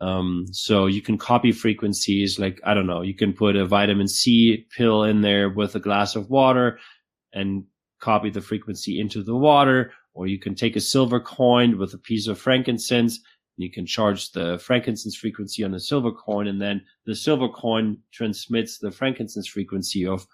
Um, 0.00 0.46
so 0.52 0.86
you 0.86 1.02
can 1.02 1.18
copy 1.18 1.52
frequencies 1.52 2.38
like 2.38 2.60
I 2.64 2.72
don't 2.72 2.86
know. 2.86 3.02
You 3.02 3.14
can 3.14 3.32
put 3.32 3.56
a 3.56 3.66
vitamin 3.66 4.08
C 4.08 4.66
pill 4.76 5.02
in 5.04 5.20
there 5.22 5.50
with 5.50 5.74
a 5.74 5.80
glass 5.80 6.16
of 6.16 6.30
water, 6.30 6.78
and 7.32 7.64
copy 8.00 8.30
the 8.30 8.40
frequency 8.40 9.00
into 9.00 9.22
the 9.22 9.36
water. 9.36 9.92
Or 10.18 10.26
you 10.26 10.40
can 10.40 10.56
take 10.56 10.74
a 10.74 10.80
silver 10.80 11.20
coin 11.20 11.78
with 11.78 11.94
a 11.94 11.98
piece 11.98 12.26
of 12.26 12.40
frankincense 12.40 13.18
and 13.56 13.64
you 13.64 13.70
can 13.70 13.86
charge 13.86 14.32
the 14.32 14.58
frankincense 14.58 15.14
frequency 15.14 15.62
on 15.62 15.70
the 15.70 15.78
silver 15.78 16.10
coin 16.10 16.48
and 16.48 16.60
then 16.60 16.82
the 17.06 17.14
silver 17.14 17.48
coin 17.48 17.98
transmits 18.12 18.78
the 18.78 18.90
frankincense 18.90 19.46
frequency 19.46 20.04
of 20.04 20.26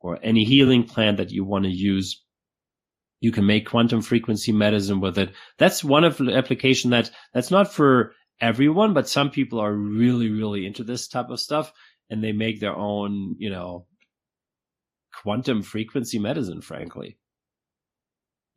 or 0.00 0.18
any 0.22 0.44
healing 0.44 0.84
plant 0.84 1.16
that 1.16 1.30
you 1.30 1.42
want 1.42 1.64
to 1.64 1.70
use. 1.70 2.22
You 3.22 3.32
can 3.32 3.46
make 3.46 3.66
quantum 3.66 4.02
frequency 4.02 4.52
medicine 4.52 5.00
with 5.00 5.16
it. 5.16 5.32
That's 5.56 5.82
one 5.82 6.04
of 6.04 6.18
the 6.18 6.36
application 6.36 6.90
that 6.90 7.10
that's 7.32 7.50
not 7.50 7.72
for 7.72 8.12
everyone 8.42 8.92
but 8.92 9.08
some 9.08 9.30
people 9.30 9.58
are 9.58 9.72
really 9.72 10.28
really 10.28 10.66
into 10.66 10.84
this 10.84 11.08
type 11.08 11.30
of 11.30 11.40
stuff 11.40 11.72
and 12.10 12.22
they 12.22 12.32
make 12.32 12.60
their 12.60 12.76
own 12.76 13.36
you 13.38 13.48
know 13.48 13.86
quantum 15.22 15.62
frequency 15.62 16.18
medicine 16.18 16.60
frankly 16.60 17.18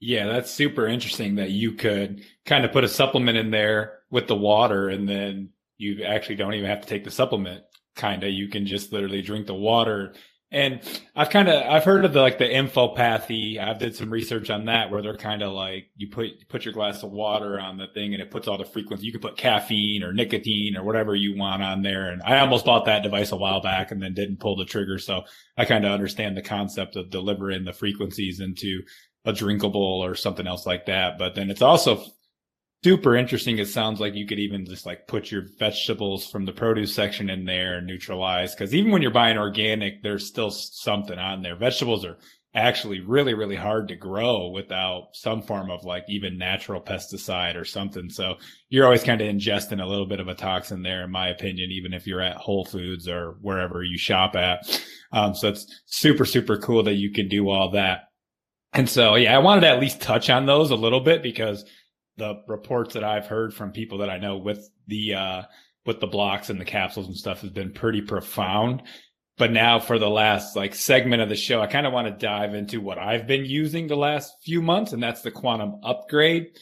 yeah, 0.05 0.27
that's 0.27 0.51
super 0.51 0.85
interesting 0.85 1.35
that 1.35 1.51
you 1.51 1.71
could 1.71 2.25
kind 2.45 2.65
of 2.65 2.73
put 2.73 2.83
a 2.83 2.89
supplement 2.89 3.37
in 3.37 3.51
there 3.51 3.99
with 4.11 4.27
the 4.27 4.35
water 4.35 4.89
and 4.89 5.07
then 5.07 5.49
you 5.77 6.03
actually 6.03 6.35
don't 6.35 6.53
even 6.55 6.69
have 6.69 6.81
to 6.81 6.87
take 6.87 7.05
the 7.05 7.11
supplement. 7.11 7.63
Kind 7.95 8.23
of, 8.25 8.31
you 8.31 8.49
can 8.49 8.65
just 8.65 8.91
literally 8.91 9.21
drink 9.21 9.47
the 9.47 9.53
water. 9.53 10.13
And 10.51 10.81
I've 11.15 11.29
kind 11.29 11.47
of, 11.47 11.63
I've 11.65 11.85
heard 11.85 12.03
of 12.03 12.11
the, 12.11 12.19
like 12.19 12.37
the 12.37 12.43
infopathy. 12.43 13.57
I've 13.57 13.79
did 13.79 13.95
some 13.95 14.09
research 14.09 14.49
on 14.49 14.65
that 14.65 14.91
where 14.91 15.01
they're 15.01 15.15
kind 15.15 15.41
of 15.41 15.53
like, 15.53 15.85
you 15.95 16.09
put, 16.09 16.49
put 16.49 16.65
your 16.65 16.73
glass 16.73 17.01
of 17.01 17.11
water 17.11 17.57
on 17.57 17.77
the 17.77 17.87
thing 17.93 18.13
and 18.13 18.21
it 18.21 18.29
puts 18.29 18.49
all 18.49 18.57
the 18.57 18.65
frequency. 18.65 19.05
You 19.05 19.13
can 19.13 19.21
put 19.21 19.37
caffeine 19.37 20.03
or 20.03 20.11
nicotine 20.11 20.75
or 20.75 20.83
whatever 20.83 21.15
you 21.15 21.37
want 21.37 21.63
on 21.63 21.81
there. 21.81 22.09
And 22.09 22.21
I 22.23 22.39
almost 22.39 22.65
bought 22.65 22.85
that 22.85 23.03
device 23.03 23.31
a 23.31 23.37
while 23.37 23.61
back 23.61 23.91
and 23.91 24.03
then 24.03 24.13
didn't 24.13 24.41
pull 24.41 24.57
the 24.57 24.65
trigger. 24.65 24.99
So 24.99 25.23
I 25.57 25.63
kind 25.63 25.85
of 25.85 25.93
understand 25.93 26.35
the 26.35 26.41
concept 26.41 26.97
of 26.97 27.09
delivering 27.09 27.63
the 27.63 27.73
frequencies 27.73 28.41
into 28.41 28.81
a 29.25 29.33
drinkable 29.33 30.03
or 30.03 30.15
something 30.15 30.47
else 30.47 30.65
like 30.65 30.85
that. 30.87 31.17
But 31.17 31.35
then 31.35 31.49
it's 31.49 31.61
also 31.61 32.03
super 32.83 33.15
interesting. 33.15 33.57
It 33.57 33.67
sounds 33.67 33.99
like 33.99 34.13
you 34.13 34.27
could 34.27 34.39
even 34.39 34.65
just 34.65 34.85
like 34.85 35.07
put 35.07 35.31
your 35.31 35.45
vegetables 35.57 36.27
from 36.29 36.45
the 36.45 36.51
produce 36.51 36.93
section 36.93 37.29
in 37.29 37.45
there 37.45 37.77
and 37.77 37.87
neutralize. 37.87 38.53
Cause 38.55 38.73
even 38.73 38.91
when 38.91 39.01
you're 39.01 39.11
buying 39.11 39.37
organic, 39.37 40.03
there's 40.03 40.27
still 40.27 40.51
something 40.51 41.17
on 41.17 41.41
there. 41.41 41.55
Vegetables 41.55 42.03
are 42.03 42.17
actually 42.55 42.99
really, 42.99 43.33
really 43.33 43.55
hard 43.55 43.87
to 43.87 43.95
grow 43.95 44.49
without 44.49 45.07
some 45.13 45.41
form 45.41 45.71
of 45.71 45.83
like 45.85 46.03
even 46.07 46.37
natural 46.37 46.81
pesticide 46.81 47.55
or 47.55 47.65
something. 47.65 48.09
So 48.09 48.35
you're 48.69 48.85
always 48.85 49.03
kind 49.03 49.21
of 49.21 49.27
ingesting 49.27 49.81
a 49.81 49.87
little 49.87 50.05
bit 50.05 50.19
of 50.19 50.27
a 50.27 50.35
toxin 50.35 50.83
there, 50.83 51.03
in 51.03 51.11
my 51.11 51.29
opinion, 51.29 51.71
even 51.71 51.93
if 51.93 52.05
you're 52.05 52.21
at 52.21 52.37
Whole 52.37 52.65
Foods 52.65 53.07
or 53.07 53.37
wherever 53.41 53.83
you 53.83 53.97
shop 53.97 54.35
at. 54.35 54.59
Um, 55.11 55.33
so 55.33 55.49
it's 55.49 55.81
super, 55.85 56.25
super 56.25 56.57
cool 56.57 56.83
that 56.83 56.95
you 56.95 57.11
can 57.11 57.27
do 57.27 57.49
all 57.49 57.71
that. 57.71 58.01
And 58.73 58.89
so, 58.89 59.15
yeah, 59.15 59.35
I 59.35 59.39
wanted 59.39 59.61
to 59.61 59.67
at 59.67 59.79
least 59.79 60.01
touch 60.01 60.29
on 60.29 60.45
those 60.45 60.71
a 60.71 60.75
little 60.75 60.99
bit 60.99 61.21
because 61.21 61.65
the 62.17 62.41
reports 62.47 62.95
that 62.95 63.03
I've 63.03 63.27
heard 63.27 63.53
from 63.53 63.71
people 63.71 63.99
that 63.99 64.09
I 64.09 64.17
know 64.17 64.37
with 64.37 64.67
the, 64.87 65.13
uh, 65.15 65.41
with 65.85 65.99
the 65.99 66.07
blocks 66.07 66.49
and 66.49 66.59
the 66.59 66.65
capsules 66.65 67.07
and 67.07 67.15
stuff 67.15 67.41
has 67.41 67.51
been 67.51 67.71
pretty 67.71 68.01
profound. 68.01 68.83
But 69.37 69.51
now 69.51 69.79
for 69.79 69.97
the 69.97 70.09
last 70.09 70.55
like 70.55 70.75
segment 70.75 71.21
of 71.21 71.29
the 71.29 71.35
show, 71.35 71.61
I 71.61 71.67
kind 71.67 71.87
of 71.87 71.93
want 71.93 72.07
to 72.07 72.25
dive 72.25 72.53
into 72.53 72.81
what 72.81 72.99
I've 72.99 73.27
been 73.27 73.45
using 73.45 73.87
the 73.87 73.95
last 73.95 74.31
few 74.43 74.61
months. 74.61 74.93
And 74.93 75.01
that's 75.01 75.21
the 75.21 75.31
quantum 75.31 75.79
upgrade, 75.83 76.57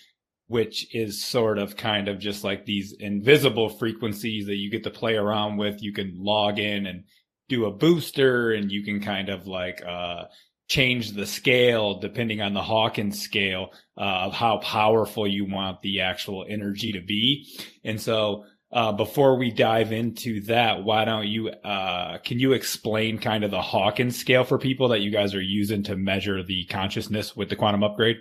which 0.48 0.94
is 0.96 1.24
sort 1.24 1.58
of 1.58 1.76
kind 1.76 2.08
of 2.08 2.18
just 2.20 2.44
like 2.44 2.66
these 2.66 2.94
invisible 2.94 3.70
frequencies 3.70 4.46
that 4.48 4.56
you 4.56 4.72
get 4.72 4.84
to 4.84 4.90
play 4.90 5.16
around 5.16 5.58
with. 5.58 5.84
You 5.84 5.94
can 5.94 6.14
log 6.18 6.60
in 6.60 6.86
and 6.86 7.04
do 7.50 7.66
a 7.66 7.72
booster 7.72 8.52
and 8.54 8.72
you 8.72 8.84
can 8.84 9.02
kind 9.02 9.28
of 9.30 9.48
like, 9.48 9.84
uh, 9.86 10.24
change 10.72 11.12
the 11.12 11.26
scale 11.26 12.00
depending 12.00 12.42
on 12.42 12.54
the 12.54 12.62
Hawkins 12.62 13.22
scale 13.22 13.74
uh, 13.98 14.28
of 14.28 14.34
how 14.34 14.58
powerful 14.60 15.28
you 15.28 15.44
want 15.44 15.82
the 15.82 16.00
actual 16.00 16.46
energy 16.48 16.94
to 16.94 17.02
be. 17.02 17.46
And 17.84 18.00
so, 18.00 18.46
uh, 18.72 18.94
before 18.94 19.38
we 19.38 19.52
dive 19.52 19.92
into 19.92 20.40
that, 20.44 20.86
why 20.86 21.04
don't 21.04 21.28
you, 21.28 21.50
uh, 21.50 22.20
can 22.20 22.40
you 22.40 22.54
explain 22.54 23.20
kind 23.20 23.44
of 23.44 23.52
the 23.52 23.62
Hawkins 23.62 24.18
scale 24.18 24.46
for 24.46 24.58
people 24.58 24.88
that 24.90 25.02
you 25.02 25.12
guys 25.12 25.36
are 25.36 25.42
using 25.42 25.84
to 25.84 25.98
measure 25.98 26.42
the 26.42 26.64
consciousness 26.68 27.36
with 27.36 27.50
the 27.50 27.58
quantum 27.58 27.84
upgrade? 27.84 28.16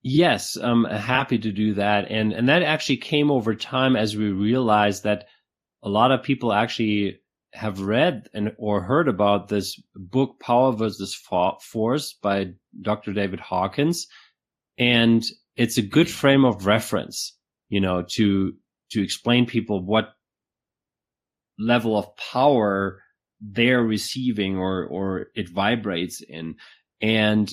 Yes, 0.00 0.56
I'm 0.56 0.84
happy 0.84 1.38
to 1.38 1.52
do 1.52 1.74
that. 1.74 2.10
And, 2.10 2.32
and 2.32 2.48
that 2.48 2.62
actually 2.62 2.96
came 2.96 3.30
over 3.30 3.54
time 3.54 3.94
as 3.94 4.16
we 4.16 4.30
realized 4.30 5.04
that 5.04 5.26
a 5.82 5.90
lot 5.90 6.12
of 6.12 6.22
people 6.22 6.54
actually 6.54 7.19
have 7.52 7.80
read 7.80 8.28
and 8.32 8.52
or 8.58 8.80
heard 8.80 9.08
about 9.08 9.48
this 9.48 9.80
book 9.94 10.38
power 10.40 10.72
versus 10.72 11.14
force 11.60 12.12
by 12.22 12.52
dr 12.80 13.12
david 13.12 13.40
hawkins. 13.40 14.06
And 14.78 15.24
it's 15.56 15.78
a 15.78 15.82
good 15.82 16.08
frame 16.08 16.44
of 16.44 16.66
reference 16.66 17.36
you 17.68 17.80
know 17.80 18.04
to 18.10 18.54
to 18.92 19.02
explain 19.02 19.46
people 19.46 19.84
what 19.84 20.12
level 21.58 21.98
of 21.98 22.16
power 22.16 23.02
they're 23.40 23.82
receiving 23.82 24.56
or 24.56 24.84
or 24.84 25.26
it 25.34 25.48
vibrates 25.48 26.20
in. 26.20 26.56
And 27.00 27.52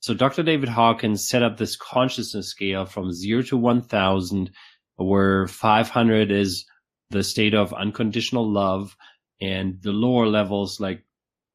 so 0.00 0.14
dr 0.14 0.42
david 0.44 0.68
hawkins 0.68 1.28
set 1.28 1.42
up 1.42 1.56
this 1.56 1.76
consciousness 1.76 2.48
scale 2.48 2.86
from 2.86 3.12
0 3.12 3.42
to 3.42 3.56
1000 3.56 4.50
where 4.96 5.46
500 5.46 6.30
is 6.30 6.64
the 7.10 7.22
state 7.22 7.54
of 7.54 7.72
unconditional 7.74 8.50
love 8.50 8.96
and 9.40 9.80
the 9.82 9.92
lower 9.92 10.26
levels, 10.26 10.80
like 10.80 11.04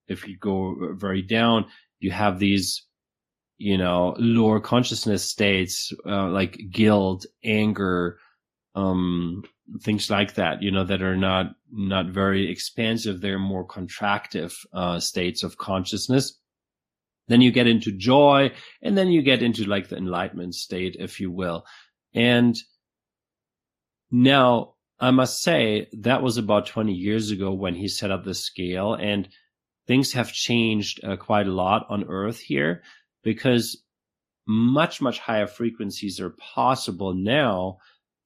if 0.08 0.28
you 0.28 0.38
go 0.38 0.94
very 0.94 1.22
down, 1.22 1.66
you 2.00 2.12
have 2.12 2.40
these, 2.40 2.84
you 3.58 3.78
know, 3.78 4.16
lower 4.18 4.60
consciousness 4.60 5.24
states, 5.24 5.94
uh, 6.06 6.28
like 6.28 6.58
guilt, 6.70 7.26
anger, 7.44 8.18
um, 8.76 9.44
things 9.82 10.10
like 10.10 10.36
that, 10.36 10.62
you 10.62 10.72
know, 10.72 10.84
that 10.84 11.02
are 11.02 11.18
not, 11.18 11.56
not 11.72 12.08
very 12.08 12.50
expansive. 12.50 13.22
They're 13.22 13.40
more 13.40 13.66
contractive, 13.66 14.54
uh, 14.74 15.00
states 15.00 15.44
of 15.44 15.58
consciousness. 15.58 16.38
Then 17.28 17.42
you 17.42 17.52
get 17.52 17.68
into 17.68 17.92
joy 17.92 18.52
and 18.82 18.98
then 18.98 19.08
you 19.08 19.22
get 19.22 19.42
into 19.42 19.64
like 19.64 19.88
the 19.88 19.98
enlightenment 19.98 20.56
state, 20.56 20.98
if 21.00 21.20
you 21.20 21.32
will. 21.32 21.66
And 22.14 22.58
now 24.12 24.74
I 25.02 25.10
must 25.10 25.42
say 25.42 25.88
that 25.94 26.22
was 26.22 26.38
about 26.38 26.68
20 26.68 26.94
years 26.94 27.32
ago 27.32 27.52
when 27.52 27.74
he 27.74 27.88
set 27.88 28.12
up 28.12 28.24
the 28.24 28.36
scale 28.36 28.94
and 28.94 29.28
things 29.88 30.14
have 30.14 30.32
changed 30.32 31.04
uh, 31.04 31.16
quite 31.16 31.48
a 31.48 31.52
lot 31.52 31.88
on 31.90 32.06
earth 32.08 32.40
here 32.40 32.84
because 33.24 33.84
much, 34.48 35.02
much 35.02 35.18
higher 35.18 35.48
frequencies 35.48 36.20
are 36.20 36.36
possible 36.54 37.16
now 37.16 37.78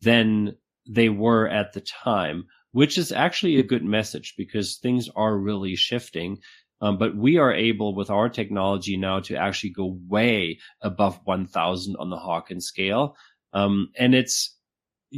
than 0.01 0.57
they 0.86 1.07
were 1.07 1.47
at 1.47 1.71
the 1.71 1.82
time, 1.82 2.45
which 2.73 2.97
is 2.97 3.13
actually 3.13 3.57
a 3.57 3.63
good 3.63 3.86
message 3.86 4.34
because 4.38 4.76
things 4.76 5.09
are 5.15 5.38
really 5.38 5.78
shifting. 5.78 6.38
Um, 6.82 6.97
but 6.97 7.15
we 7.15 7.38
are 7.38 7.53
able 7.53 7.95
with 7.95 8.09
our 8.09 8.28
technology 8.28 8.97
now 8.97 9.21
to 9.21 9.38
actually 9.38 9.69
go 9.69 9.97
way 10.09 10.59
above 10.82 11.21
1000 11.23 11.95
on 11.95 12.09
the 12.09 12.17
Hawkins 12.17 12.65
scale. 12.65 13.15
Um, 13.53 13.91
and 13.97 14.13
it's, 14.13 14.57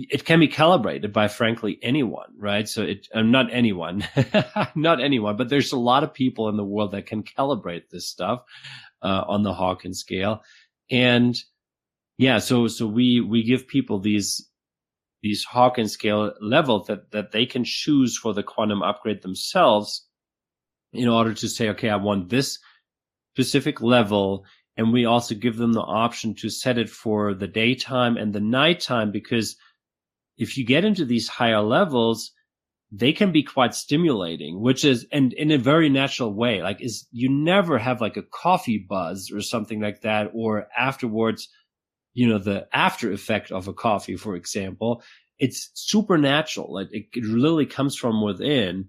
it 0.10 0.26
can 0.26 0.40
be 0.40 0.48
calibrated 0.48 1.12
by 1.12 1.28
frankly 1.28 1.80
anyone, 1.82 2.34
right? 2.38 2.68
So 2.68 2.84
it, 2.84 3.08
uh, 3.14 3.22
not 3.22 3.52
anyone, 3.52 4.08
not 4.76 5.02
anyone, 5.02 5.38
but 5.38 5.50
there's 5.50 5.72
a 5.72 5.80
lot 5.80 6.04
of 6.04 6.14
people 6.14 6.50
in 6.50 6.58
the 6.58 6.64
world 6.64 6.92
that 6.92 7.08
can 7.08 7.24
calibrate 7.24 7.90
this 7.90 8.08
stuff, 8.08 8.44
uh, 9.02 9.24
on 9.28 9.44
the 9.44 9.54
Hawkins 9.54 10.00
scale. 10.00 10.42
And 10.92 11.36
yeah, 12.18 12.38
so, 12.40 12.68
so 12.68 12.86
we, 12.86 13.22
we 13.22 13.44
give 13.44 13.68
people 13.68 14.00
these, 14.00 14.48
these 15.22 15.44
Hawkins 15.44 15.94
scale 15.94 16.34
levels 16.42 16.88
that, 16.88 17.12
that 17.12 17.32
they 17.32 17.46
can 17.46 17.64
choose 17.64 18.18
for 18.18 18.34
the 18.34 18.44
quantum 18.44 18.84
upgrade 18.84 19.22
themselves 19.22 20.06
in 20.94 21.08
order 21.08 21.34
to 21.34 21.50
say, 21.50 21.70
okay, 21.70 21.90
I 21.90 21.96
want 21.96 22.30
this 22.30 22.60
specific 23.34 23.82
level. 23.82 24.46
And 24.78 24.94
we 24.94 25.06
also 25.06 25.34
give 25.34 25.58
them 25.58 25.74
the 25.74 25.82
option 25.82 26.36
to 26.36 26.50
set 26.50 26.78
it 26.78 26.90
for 26.90 27.34
the 27.34 27.48
daytime 27.48 28.16
and 28.16 28.34
the 28.34 28.40
nighttime 28.40 29.12
because 29.12 29.56
if 30.38 30.58
you 30.58 30.66
get 30.66 30.86
into 30.86 31.06
these 31.06 31.28
higher 31.28 31.62
levels, 31.62 32.32
they 32.92 33.12
can 33.12 33.32
be 33.32 33.44
quite 33.44 33.76
stimulating, 33.76 34.62
which 34.62 34.86
is, 34.86 35.06
and 35.12 35.34
in 35.34 35.52
a 35.52 35.58
very 35.58 35.90
natural 35.90 36.34
way, 36.34 36.62
like 36.64 36.82
is 36.82 37.08
you 37.12 37.30
never 37.30 37.78
have 37.78 38.00
like 38.00 38.16
a 38.18 38.24
coffee 38.24 38.78
buzz 38.78 39.30
or 39.32 39.42
something 39.42 39.82
like 39.82 40.02
that, 40.02 40.32
or 40.34 40.68
afterwards, 40.78 41.50
you 42.14 42.28
know, 42.28 42.38
the 42.38 42.68
after 42.72 43.12
effect 43.12 43.52
of 43.52 43.68
a 43.68 43.74
coffee, 43.74 44.16
for 44.16 44.36
example. 44.36 45.04
It's 45.40 45.70
supernatural. 45.74 46.74
Like 46.74 46.88
it, 46.92 47.08
it 47.14 47.26
really 47.26 47.66
comes 47.66 47.96
from 47.96 48.24
within, 48.24 48.88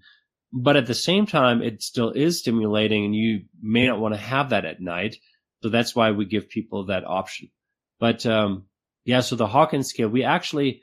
but 0.53 0.77
at 0.77 0.87
the 0.87 0.95
same 0.95 1.27
time, 1.27 1.61
it 1.61 1.83
still 1.83 2.11
is 2.11 2.39
stimulating 2.39 3.05
and 3.05 3.15
you 3.15 3.43
may 3.61 3.87
not 3.87 4.01
want 4.01 4.15
to 4.15 4.21
have 4.21 4.51
that 4.51 4.65
at 4.65 4.81
night. 4.81 5.17
So 5.63 5.69
that's 5.69 5.95
why 5.95 6.13
we 6.13 6.25
give 6.25 6.49
people 6.49 6.87
that 6.87 7.05
option. 7.05 7.51
But, 7.99 8.25
um, 8.25 8.67
yeah, 9.05 9.21
so 9.21 9.35
the 9.35 9.49
Hawkins 9.49 9.89
scale, 9.89 10.09
we 10.09 10.23
actually, 10.23 10.83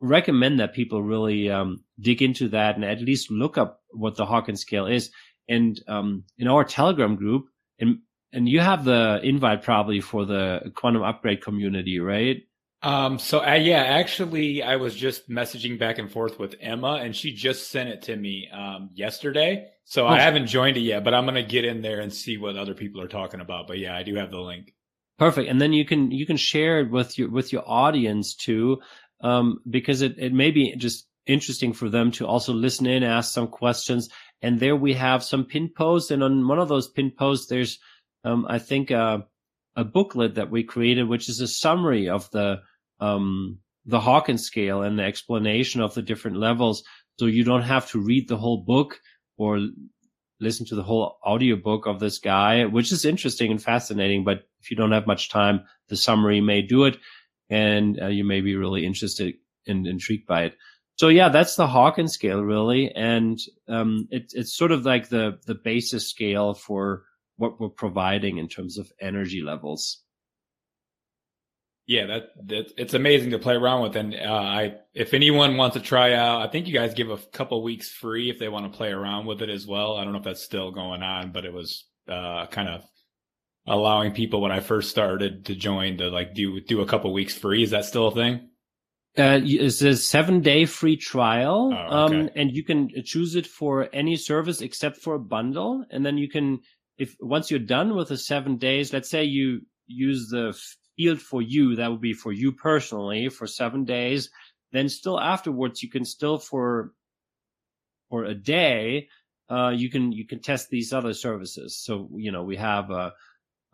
recommend 0.00 0.60
that 0.60 0.74
people 0.74 1.02
really 1.02 1.50
um, 1.50 1.84
dig 2.00 2.22
into 2.22 2.48
that 2.50 2.76
and 2.76 2.84
at 2.84 3.00
least 3.00 3.30
look 3.30 3.58
up 3.58 3.80
what 3.90 4.16
the 4.16 4.26
Hawkins 4.26 4.60
scale 4.60 4.86
is. 4.86 5.10
And 5.48 5.80
um, 5.88 6.24
in 6.36 6.48
our 6.48 6.64
Telegram 6.64 7.16
group, 7.16 7.46
and 7.78 7.98
and 8.32 8.48
you 8.48 8.60
have 8.60 8.84
the 8.84 9.20
invite 9.22 9.62
probably 9.62 10.00
for 10.00 10.26
the 10.26 10.72
quantum 10.74 11.02
upgrade 11.02 11.42
community, 11.42 11.98
right? 11.98 12.42
Um, 12.82 13.18
so 13.18 13.44
uh, 13.44 13.54
yeah, 13.54 13.82
actually, 13.82 14.62
I 14.62 14.76
was 14.76 14.94
just 14.94 15.28
messaging 15.28 15.78
back 15.78 15.98
and 15.98 16.10
forth 16.10 16.38
with 16.38 16.54
Emma, 16.60 17.00
and 17.02 17.14
she 17.16 17.32
just 17.32 17.70
sent 17.70 17.88
it 17.88 18.02
to 18.02 18.16
me 18.16 18.48
um, 18.52 18.90
yesterday. 18.94 19.68
So 19.84 20.04
oh. 20.04 20.08
I 20.08 20.20
haven't 20.20 20.46
joined 20.46 20.76
it 20.76 20.80
yet, 20.80 21.02
but 21.02 21.14
I'm 21.14 21.24
gonna 21.24 21.42
get 21.42 21.64
in 21.64 21.82
there 21.82 22.00
and 22.00 22.12
see 22.12 22.36
what 22.36 22.56
other 22.56 22.74
people 22.74 23.00
are 23.00 23.08
talking 23.08 23.40
about. 23.40 23.66
But 23.66 23.78
yeah, 23.78 23.96
I 23.96 24.02
do 24.02 24.14
have 24.16 24.30
the 24.30 24.38
link. 24.38 24.74
Perfect, 25.18 25.48
and 25.48 25.60
then 25.60 25.72
you 25.72 25.84
can 25.84 26.12
you 26.12 26.26
can 26.26 26.36
share 26.36 26.80
it 26.80 26.90
with 26.90 27.18
your 27.18 27.30
with 27.30 27.52
your 27.52 27.64
audience 27.66 28.36
too 28.36 28.80
um, 29.20 29.60
because 29.68 30.02
it, 30.02 30.16
it 30.18 30.32
may 30.32 30.50
be 30.50 30.74
just 30.76 31.06
interesting 31.26 31.72
for 31.72 31.88
them 31.88 32.10
to 32.12 32.26
also 32.26 32.52
listen 32.52 32.86
in, 32.86 33.02
ask 33.02 33.32
some 33.32 33.48
questions. 33.48 34.08
And 34.42 34.58
there 34.58 34.76
we 34.76 34.94
have 34.94 35.22
some 35.22 35.44
pin 35.44 35.70
posts. 35.76 36.10
And 36.10 36.22
on 36.22 36.46
one 36.48 36.58
of 36.58 36.68
those 36.68 36.88
pin 36.88 37.10
posts, 37.10 37.46
there's, 37.46 37.78
um, 38.24 38.46
I 38.48 38.58
think, 38.58 38.90
uh, 38.90 39.18
a 39.76 39.84
booklet 39.84 40.34
that 40.36 40.50
we 40.50 40.64
created, 40.64 41.08
which 41.08 41.28
is 41.28 41.40
a 41.40 41.48
summary 41.48 42.08
of 42.08 42.30
the, 42.30 42.60
um, 43.00 43.58
the 43.84 44.00
Hawkins 44.00 44.44
scale 44.44 44.82
and 44.82 44.98
the 44.98 45.04
explanation 45.04 45.80
of 45.80 45.94
the 45.94 46.02
different 46.02 46.38
levels. 46.38 46.82
So 47.18 47.26
you 47.26 47.44
don't 47.44 47.62
have 47.62 47.90
to 47.90 48.00
read 48.00 48.28
the 48.28 48.36
whole 48.36 48.64
book 48.64 48.98
or 49.36 49.60
listen 50.40 50.66
to 50.66 50.74
the 50.74 50.82
whole 50.82 51.18
audiobook 51.24 51.86
of 51.86 52.00
this 52.00 52.18
guy, 52.18 52.64
which 52.64 52.92
is 52.92 53.04
interesting 53.04 53.50
and 53.50 53.62
fascinating. 53.62 54.24
But 54.24 54.44
if 54.60 54.70
you 54.70 54.76
don't 54.76 54.92
have 54.92 55.06
much 55.06 55.30
time, 55.30 55.64
the 55.88 55.96
summary 55.96 56.40
may 56.40 56.62
do 56.62 56.84
it 56.84 56.96
and 57.50 58.00
uh, 58.00 58.06
you 58.06 58.24
may 58.24 58.40
be 58.40 58.56
really 58.56 58.84
interested 58.84 59.34
and 59.66 59.86
intrigued 59.86 60.26
by 60.26 60.44
it. 60.44 60.56
So 60.96 61.08
yeah, 61.08 61.28
that's 61.28 61.54
the 61.54 61.66
Hawkins 61.66 62.12
scale 62.12 62.42
really, 62.42 62.90
and 62.90 63.38
um, 63.68 64.08
it, 64.10 64.32
it's 64.34 64.56
sort 64.56 64.72
of 64.72 64.84
like 64.84 65.08
the 65.08 65.38
the 65.46 65.54
basis 65.54 66.08
scale 66.08 66.54
for 66.54 67.04
what 67.36 67.60
we're 67.60 67.68
providing 67.68 68.38
in 68.38 68.48
terms 68.48 68.78
of 68.78 68.90
energy 69.00 69.42
levels. 69.42 70.02
Yeah, 71.86 72.06
that, 72.06 72.22
that 72.48 72.72
it's 72.76 72.94
amazing 72.94 73.30
to 73.30 73.38
play 73.38 73.54
around 73.54 73.82
with, 73.82 73.96
and 73.96 74.12
uh, 74.12 74.28
I 74.28 74.74
if 74.92 75.14
anyone 75.14 75.56
wants 75.56 75.74
to 75.76 75.82
try 75.82 76.14
out, 76.14 76.42
I 76.42 76.50
think 76.50 76.66
you 76.66 76.74
guys 76.74 76.94
give 76.94 77.10
a 77.10 77.16
couple 77.16 77.62
weeks 77.62 77.90
free 77.90 78.28
if 78.28 78.38
they 78.38 78.48
want 78.48 78.70
to 78.70 78.76
play 78.76 78.90
around 78.90 79.26
with 79.26 79.40
it 79.40 79.48
as 79.48 79.66
well. 79.66 79.96
I 79.96 80.04
don't 80.04 80.12
know 80.12 80.18
if 80.18 80.24
that's 80.24 80.42
still 80.42 80.72
going 80.72 81.02
on, 81.02 81.30
but 81.30 81.44
it 81.44 81.52
was 81.52 81.84
uh, 82.08 82.46
kind 82.46 82.68
of 82.68 82.84
allowing 83.68 84.12
people 84.12 84.40
when 84.40 84.52
I 84.52 84.60
first 84.60 84.90
started 84.90 85.46
to 85.46 85.54
join 85.54 85.98
to 85.98 86.08
like 86.08 86.34
do 86.34 86.60
do 86.60 86.80
a 86.80 86.86
couple 86.86 87.12
weeks 87.12 87.36
free. 87.36 87.62
Is 87.62 87.70
that 87.70 87.84
still 87.84 88.08
a 88.08 88.14
thing? 88.14 88.48
Uh, 89.16 89.40
it's 89.42 89.82
a 89.82 89.96
seven 89.96 90.40
day 90.40 90.64
free 90.64 90.96
trial. 90.96 91.72
Oh, 91.74 92.04
okay. 92.04 92.20
Um, 92.20 92.30
and 92.36 92.54
you 92.54 92.62
can 92.62 92.90
choose 93.04 93.34
it 93.34 93.46
for 93.46 93.88
any 93.92 94.16
service 94.16 94.60
except 94.60 94.98
for 94.98 95.14
a 95.14 95.20
bundle. 95.20 95.84
And 95.90 96.06
then 96.06 96.18
you 96.18 96.28
can, 96.28 96.60
if 96.98 97.16
once 97.20 97.50
you're 97.50 97.58
done 97.58 97.96
with 97.96 98.08
the 98.08 98.16
seven 98.16 98.58
days, 98.58 98.92
let's 98.92 99.10
say 99.10 99.24
you 99.24 99.62
use 99.88 100.28
the 100.28 100.56
field 100.96 101.20
for 101.20 101.42
you, 101.42 101.74
that 101.76 101.90
would 101.90 102.00
be 102.00 102.12
for 102.12 102.32
you 102.32 102.52
personally 102.52 103.28
for 103.28 103.48
seven 103.48 103.84
days. 103.84 104.30
Then 104.70 104.88
still 104.88 105.18
afterwards, 105.18 105.82
you 105.82 105.90
can 105.90 106.04
still 106.04 106.38
for, 106.38 106.92
for 108.10 108.24
a 108.24 108.34
day, 108.34 109.08
uh, 109.50 109.70
you 109.70 109.90
can, 109.90 110.12
you 110.12 110.26
can 110.26 110.40
test 110.40 110.68
these 110.68 110.92
other 110.92 111.14
services. 111.14 111.76
So, 111.76 112.08
you 112.14 112.30
know, 112.30 112.44
we 112.44 112.56
have, 112.56 112.90
a 112.90 113.14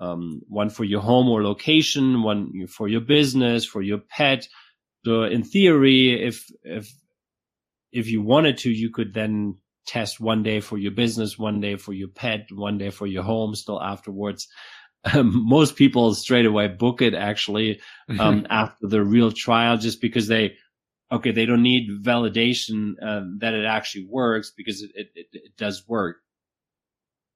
um, 0.01 0.43
one 0.49 0.71
for 0.71 0.85
your 0.85 1.01
home 1.01 1.29
or 1.29 1.43
location, 1.43 2.23
one 2.23 2.67
for 2.69 2.89
your 2.89 3.01
business, 3.01 3.65
for 3.65 3.83
your 3.83 3.99
pet. 3.99 4.49
So 5.05 5.25
in 5.25 5.45
theory, 5.45 6.27
if, 6.27 6.51
if, 6.63 6.91
if 7.93 8.09
you 8.09 8.23
wanted 8.23 8.59
to, 8.59 8.71
you 8.71 8.91
could 8.91 9.15
then 9.15 9.59
test 9.87 10.21
one 10.21 10.43
day 10.43 10.61
for 10.61 10.79
your 10.79 10.93
business, 10.93 11.39
one 11.39 11.61
day 11.61 11.77
for 11.77 11.93
your 11.93 12.09
pet, 12.09 12.47
one 12.51 12.79
day 12.79 12.91
for 12.91 13.07
your 13.07 13.23
home 13.23 13.55
still 13.55 13.81
afterwards. 13.81 14.49
Um, 15.05 15.33
most 15.49 15.77
people 15.77 16.15
straight 16.15 16.47
away 16.47 16.69
book 16.69 17.03
it 17.03 17.15
actually, 17.15 17.81
um, 18.19 18.47
after 18.51 18.89
the 18.89 19.05
real 19.05 19.31
trial 19.31 19.77
just 19.77 20.01
because 20.01 20.27
they, 20.27 20.57
okay, 21.13 21.33
they 21.33 21.47
don't 21.47 21.63
need 21.63 22.03
validation, 22.03 22.95
uh, 23.01 23.23
that 23.39 23.55
it 23.55 23.67
actually 23.67 24.07
works 24.11 24.53
because 24.57 24.83
it, 24.83 24.91
it, 25.15 25.27
it 25.33 25.57
does 25.57 25.85
work. 25.87 26.17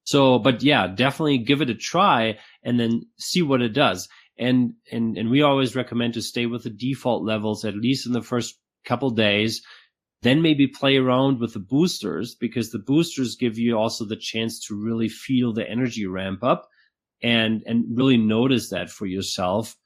So, 0.09 0.39
but 0.39 0.63
yeah, 0.63 0.87
definitely 0.87 1.37
give 1.37 1.61
it 1.61 1.69
a 1.69 1.75
try 1.75 2.39
and 2.63 2.81
then 2.81 3.03
see 3.19 3.43
what 3.43 3.61
it 3.61 3.75
does. 3.75 4.09
And, 4.39 4.73
and, 4.91 5.19
and 5.19 5.29
we 5.29 5.43
always 5.43 5.77
recommend 5.77 6.15
to 6.15 6.23
stay 6.23 6.47
with 6.47 6.63
the 6.63 6.71
default 6.71 7.25
levels, 7.25 7.63
at 7.67 7.77
least 7.77 8.07
in 8.07 8.13
the 8.13 8.23
first 8.23 8.59
couple 8.87 9.11
days. 9.11 9.61
Then 10.23 10.41
maybe 10.41 10.67
play 10.67 10.97
around 10.97 11.41
with 11.41 11.53
the 11.53 11.59
boosters 11.59 12.35
because 12.35 12.71
the 12.71 12.79
boosters 12.79 13.37
give 13.37 13.59
you 13.59 13.77
also 13.77 14.07
the 14.07 14.17
chance 14.17 14.67
to 14.69 14.75
really 14.75 15.11
feel 15.11 15.53
the 15.53 15.69
energy 15.69 16.07
ramp 16.07 16.43
up 16.43 16.71
and, 17.23 17.63
and 17.67 17.85
really 17.95 18.17
notice 18.17 18.71
that 18.71 18.89
for 18.89 19.05
yourself. 19.05 19.77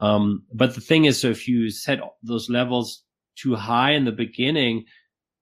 Um, 0.00 0.44
but 0.50 0.76
the 0.76 0.80
thing 0.80 1.04
is, 1.04 1.20
so 1.20 1.28
if 1.28 1.46
you 1.46 1.68
set 1.68 1.98
those 2.22 2.48
levels 2.48 3.02
too 3.36 3.54
high 3.54 3.92
in 3.92 4.06
the 4.06 4.12
beginning, 4.12 4.86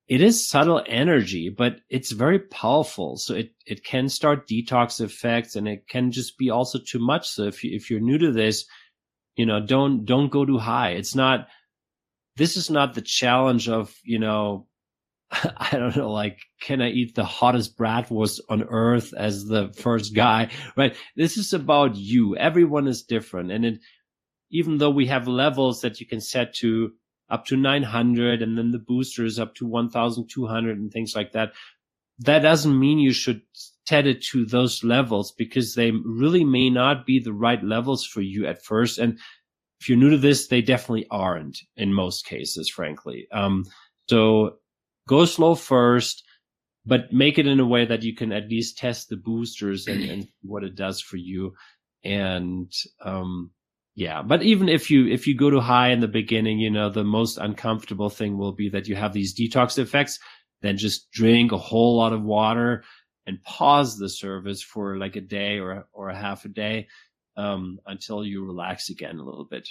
it 0.09 0.21
is 0.21 0.49
subtle 0.49 0.83
energy, 0.87 1.49
but 1.49 1.81
it's 1.89 2.13
very 2.13 2.39
powerful. 2.39 3.17
So 3.17 3.35
it, 3.35 3.51
it 3.67 3.85
can 3.85 4.09
start 4.09 4.49
detox 4.49 5.01
effects 5.01 5.57
and 5.57 5.67
it 5.67 5.89
can 5.89 6.13
just 6.13 6.39
be 6.39 6.51
also 6.51 6.79
too 6.79 7.01
much. 7.01 7.29
So 7.29 7.45
if 7.45 7.65
you, 7.65 7.75
if 7.75 7.91
you're 7.91 8.01
new 8.01 8.19
to 8.19 8.31
this, 8.31 8.67
you 9.35 9.47
know, 9.47 9.61
don't, 9.61 10.05
don't 10.05 10.31
go 10.31 10.45
too 10.45 10.59
high. 10.59 10.91
It's 10.91 11.17
not, 11.17 11.49
this 12.37 12.57
is 12.57 12.71
not 12.71 12.95
the 12.95 13.03
challenge 13.03 13.69
of, 13.69 13.95
you 14.05 14.21
know, 14.21 14.69
I 15.33 15.71
don't 15.73 15.97
know, 15.97 16.13
like, 16.13 16.39
can 16.61 16.81
I 16.81 16.91
eat 16.91 17.17
the 17.17 17.25
hottest 17.25 17.77
bratwurst 17.77 18.41
on 18.49 18.63
earth 18.63 19.13
as 19.13 19.45
the 19.45 19.73
first 19.73 20.15
guy? 20.15 20.51
Right. 20.77 20.95
This 21.17 21.37
is 21.37 21.53
about 21.53 21.97
you. 21.97 22.37
Everyone 22.37 22.87
is 22.87 23.03
different. 23.03 23.51
And 23.51 23.65
it, 23.65 23.81
even 24.51 24.79
though 24.79 24.91
we 24.91 25.07
have 25.07 25.27
levels 25.27 25.81
that 25.81 26.01
you 26.01 26.07
can 26.07 26.21
set 26.21 26.55
to 26.57 26.93
up 27.29 27.47
to 27.47 27.57
900 27.57 28.43
and 28.43 28.57
then 28.57 28.71
the 28.71 28.79
boosters 28.79 29.39
up 29.39 29.55
to 29.57 29.67
1200 29.67 30.79
and 30.79 30.93
things 30.93 31.15
like 31.17 31.33
that. 31.33 31.53
That 32.21 32.41
doesn't 32.41 32.79
mean 32.79 32.99
you 32.99 33.13
should 33.13 33.43
it 33.91 34.23
to 34.23 34.45
those 34.45 34.83
levels 34.83 35.33
because 35.33 35.75
they 35.75 35.93
really 35.93 36.45
may 36.45 36.71
not 36.71 37.07
be 37.07 37.21
the 37.21 37.33
right 37.33 37.63
levels 37.63 38.05
for 38.05 38.21
you 38.21 38.47
at 38.47 38.65
first. 38.65 38.99
And 38.99 39.19
if 39.81 39.89
you're 39.89 39.99
new 39.99 40.11
to 40.11 40.19
this, 40.19 40.49
they 40.49 40.63
definitely 40.63 41.07
aren't 41.11 41.59
in 41.77 41.93
most 41.93 42.27
cases, 42.27 42.69
frankly. 42.69 43.29
Um, 43.33 43.65
so 44.09 44.57
go 45.09 45.25
slow 45.25 45.55
first, 45.55 46.25
but 46.85 47.13
make 47.13 47.39
it 47.39 47.47
in 47.47 47.61
a 47.61 47.67
way 47.67 47.85
that 47.85 48.03
you 48.03 48.15
can 48.15 48.33
at 48.33 48.49
least 48.49 48.79
test 48.79 49.09
the 49.09 49.17
boosters 49.17 49.87
and, 49.87 50.03
and 50.03 50.29
what 50.43 50.65
it 50.65 50.75
does 50.75 51.01
for 51.01 51.17
you. 51.17 51.55
And, 52.05 52.73
um, 53.05 53.51
yeah, 53.97 54.21
but 54.21 54.43
even 54.43 54.69
if 54.69 54.91
you 54.91 55.07
if 55.07 55.27
you 55.27 55.35
go 55.35 55.49
to 55.49 55.61
high 55.61 55.89
in 55.89 56.01
the 56.01 56.09
beginning, 56.09 56.59
you 56.59 56.71
know, 56.71 56.91
the 56.91 57.03
most 57.03 57.39
uncomfortable 57.39 58.11
thing 58.11 58.37
will 58.37 58.53
be 58.53 58.69
that 58.69 58.89
you 58.89 58.95
have 58.95 59.15
these 59.15 59.35
detox 59.35 59.79
effects. 59.79 60.19
Then 60.61 60.77
just 60.77 61.11
drink 61.11 61.51
a 61.51 61.59
whole 61.59 61.97
lot 61.97 62.13
of 62.13 62.23
water 62.23 62.85
and 63.27 63.43
pause 63.43 63.97
the 63.97 64.11
service 64.11 64.63
for 64.63 64.99
like 64.99 65.17
a 65.17 65.23
day 65.23 65.59
or 65.59 65.89
or 65.95 66.11
a 66.11 66.17
half 66.17 66.45
a 66.45 66.49
day 66.49 66.89
um, 67.39 67.79
until 67.87 68.23
you 68.23 68.45
relax 68.45 68.91
again 68.91 69.17
a 69.17 69.25
little 69.25 69.47
bit. 69.51 69.67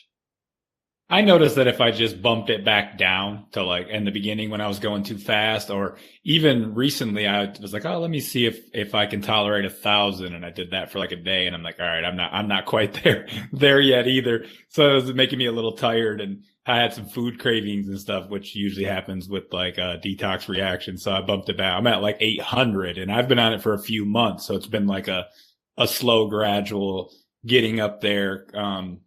I 1.07 1.21
noticed 1.21 1.57
that 1.57 1.67
if 1.67 1.81
I 1.81 1.91
just 1.91 2.19
bumped 2.19 2.49
it 2.49 2.65
back 2.65 2.97
down 2.97 3.45
to 3.51 3.63
like 3.63 3.89
in 3.89 4.05
the 4.05 4.11
beginning 4.11 4.49
when 4.49 4.59
I 4.59 4.67
was 4.67 4.79
going 4.79 5.03
too 5.03 5.19
fast, 5.19 5.69
or 5.69 5.97
even 6.23 6.73
recently, 6.73 7.27
I 7.27 7.53
was 7.61 7.73
like, 7.73 7.85
oh, 7.85 7.99
let 7.99 8.09
me 8.09 8.19
see 8.19 8.47
if 8.47 8.59
if 8.73 8.95
I 8.95 9.05
can 9.05 9.21
tolerate 9.21 9.65
a 9.65 9.69
thousand, 9.69 10.33
and 10.33 10.43
I 10.43 10.49
did 10.49 10.71
that 10.71 10.91
for 10.91 10.97
like 10.97 11.11
a 11.11 11.15
day, 11.15 11.45
and 11.45 11.55
I'm 11.55 11.61
like, 11.61 11.79
all 11.79 11.85
right, 11.85 12.03
I'm 12.03 12.15
not 12.15 12.33
I'm 12.33 12.47
not 12.47 12.65
quite 12.65 12.93
there 13.03 13.27
there 13.53 13.79
yet 13.79 14.07
either. 14.07 14.45
So 14.69 14.89
it 14.89 14.93
was 14.95 15.13
making 15.13 15.37
me 15.37 15.45
a 15.45 15.51
little 15.51 15.77
tired, 15.77 16.21
and 16.21 16.43
I 16.65 16.77
had 16.77 16.93
some 16.93 17.05
food 17.05 17.39
cravings 17.39 17.87
and 17.87 17.99
stuff, 17.99 18.29
which 18.29 18.55
usually 18.55 18.85
happens 18.85 19.29
with 19.29 19.43
like 19.53 19.77
a 19.77 19.99
detox 20.03 20.47
reaction. 20.47 20.97
So 20.97 21.11
I 21.11 21.21
bumped 21.21 21.49
it 21.49 21.57
back. 21.57 21.77
I'm 21.77 21.85
at 21.85 22.01
like 22.01 22.17
800, 22.19 22.97
and 22.97 23.11
I've 23.11 23.27
been 23.27 23.37
on 23.37 23.53
it 23.53 23.61
for 23.61 23.73
a 23.75 23.79
few 23.79 24.05
months, 24.05 24.47
so 24.47 24.55
it's 24.55 24.65
been 24.65 24.87
like 24.87 25.07
a 25.07 25.27
a 25.77 25.87
slow, 25.87 26.29
gradual 26.29 27.11
getting 27.45 27.79
up 27.79 28.01
there. 28.01 28.47
Um, 28.55 29.01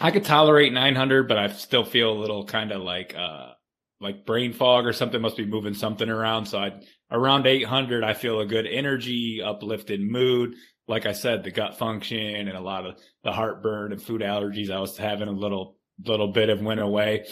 I 0.00 0.10
could 0.10 0.24
tolerate 0.24 0.72
900, 0.72 1.28
but 1.28 1.38
I 1.38 1.48
still 1.48 1.84
feel 1.84 2.12
a 2.12 2.20
little 2.20 2.44
kind 2.44 2.72
of 2.72 2.82
like, 2.82 3.14
uh, 3.16 3.52
like 4.00 4.24
brain 4.24 4.52
fog 4.52 4.86
or 4.86 4.92
something 4.92 5.20
must 5.20 5.36
be 5.36 5.44
moving 5.44 5.74
something 5.74 6.08
around. 6.08 6.46
So 6.46 6.58
I 6.58 6.80
around 7.10 7.46
800, 7.46 8.04
I 8.04 8.14
feel 8.14 8.40
a 8.40 8.46
good 8.46 8.66
energy, 8.66 9.42
uplifted 9.44 10.00
mood. 10.00 10.54
Like 10.86 11.06
I 11.06 11.12
said, 11.12 11.42
the 11.42 11.50
gut 11.50 11.78
function 11.78 12.48
and 12.48 12.50
a 12.50 12.60
lot 12.60 12.86
of 12.86 12.96
the 13.24 13.32
heartburn 13.32 13.92
and 13.92 14.00
food 14.00 14.22
allergies 14.22 14.70
I 14.70 14.78
was 14.78 14.96
having 14.96 15.28
a 15.28 15.32
little, 15.32 15.76
little 16.04 16.32
bit 16.32 16.48
of 16.48 16.62
went 16.62 16.80
away. 16.80 17.26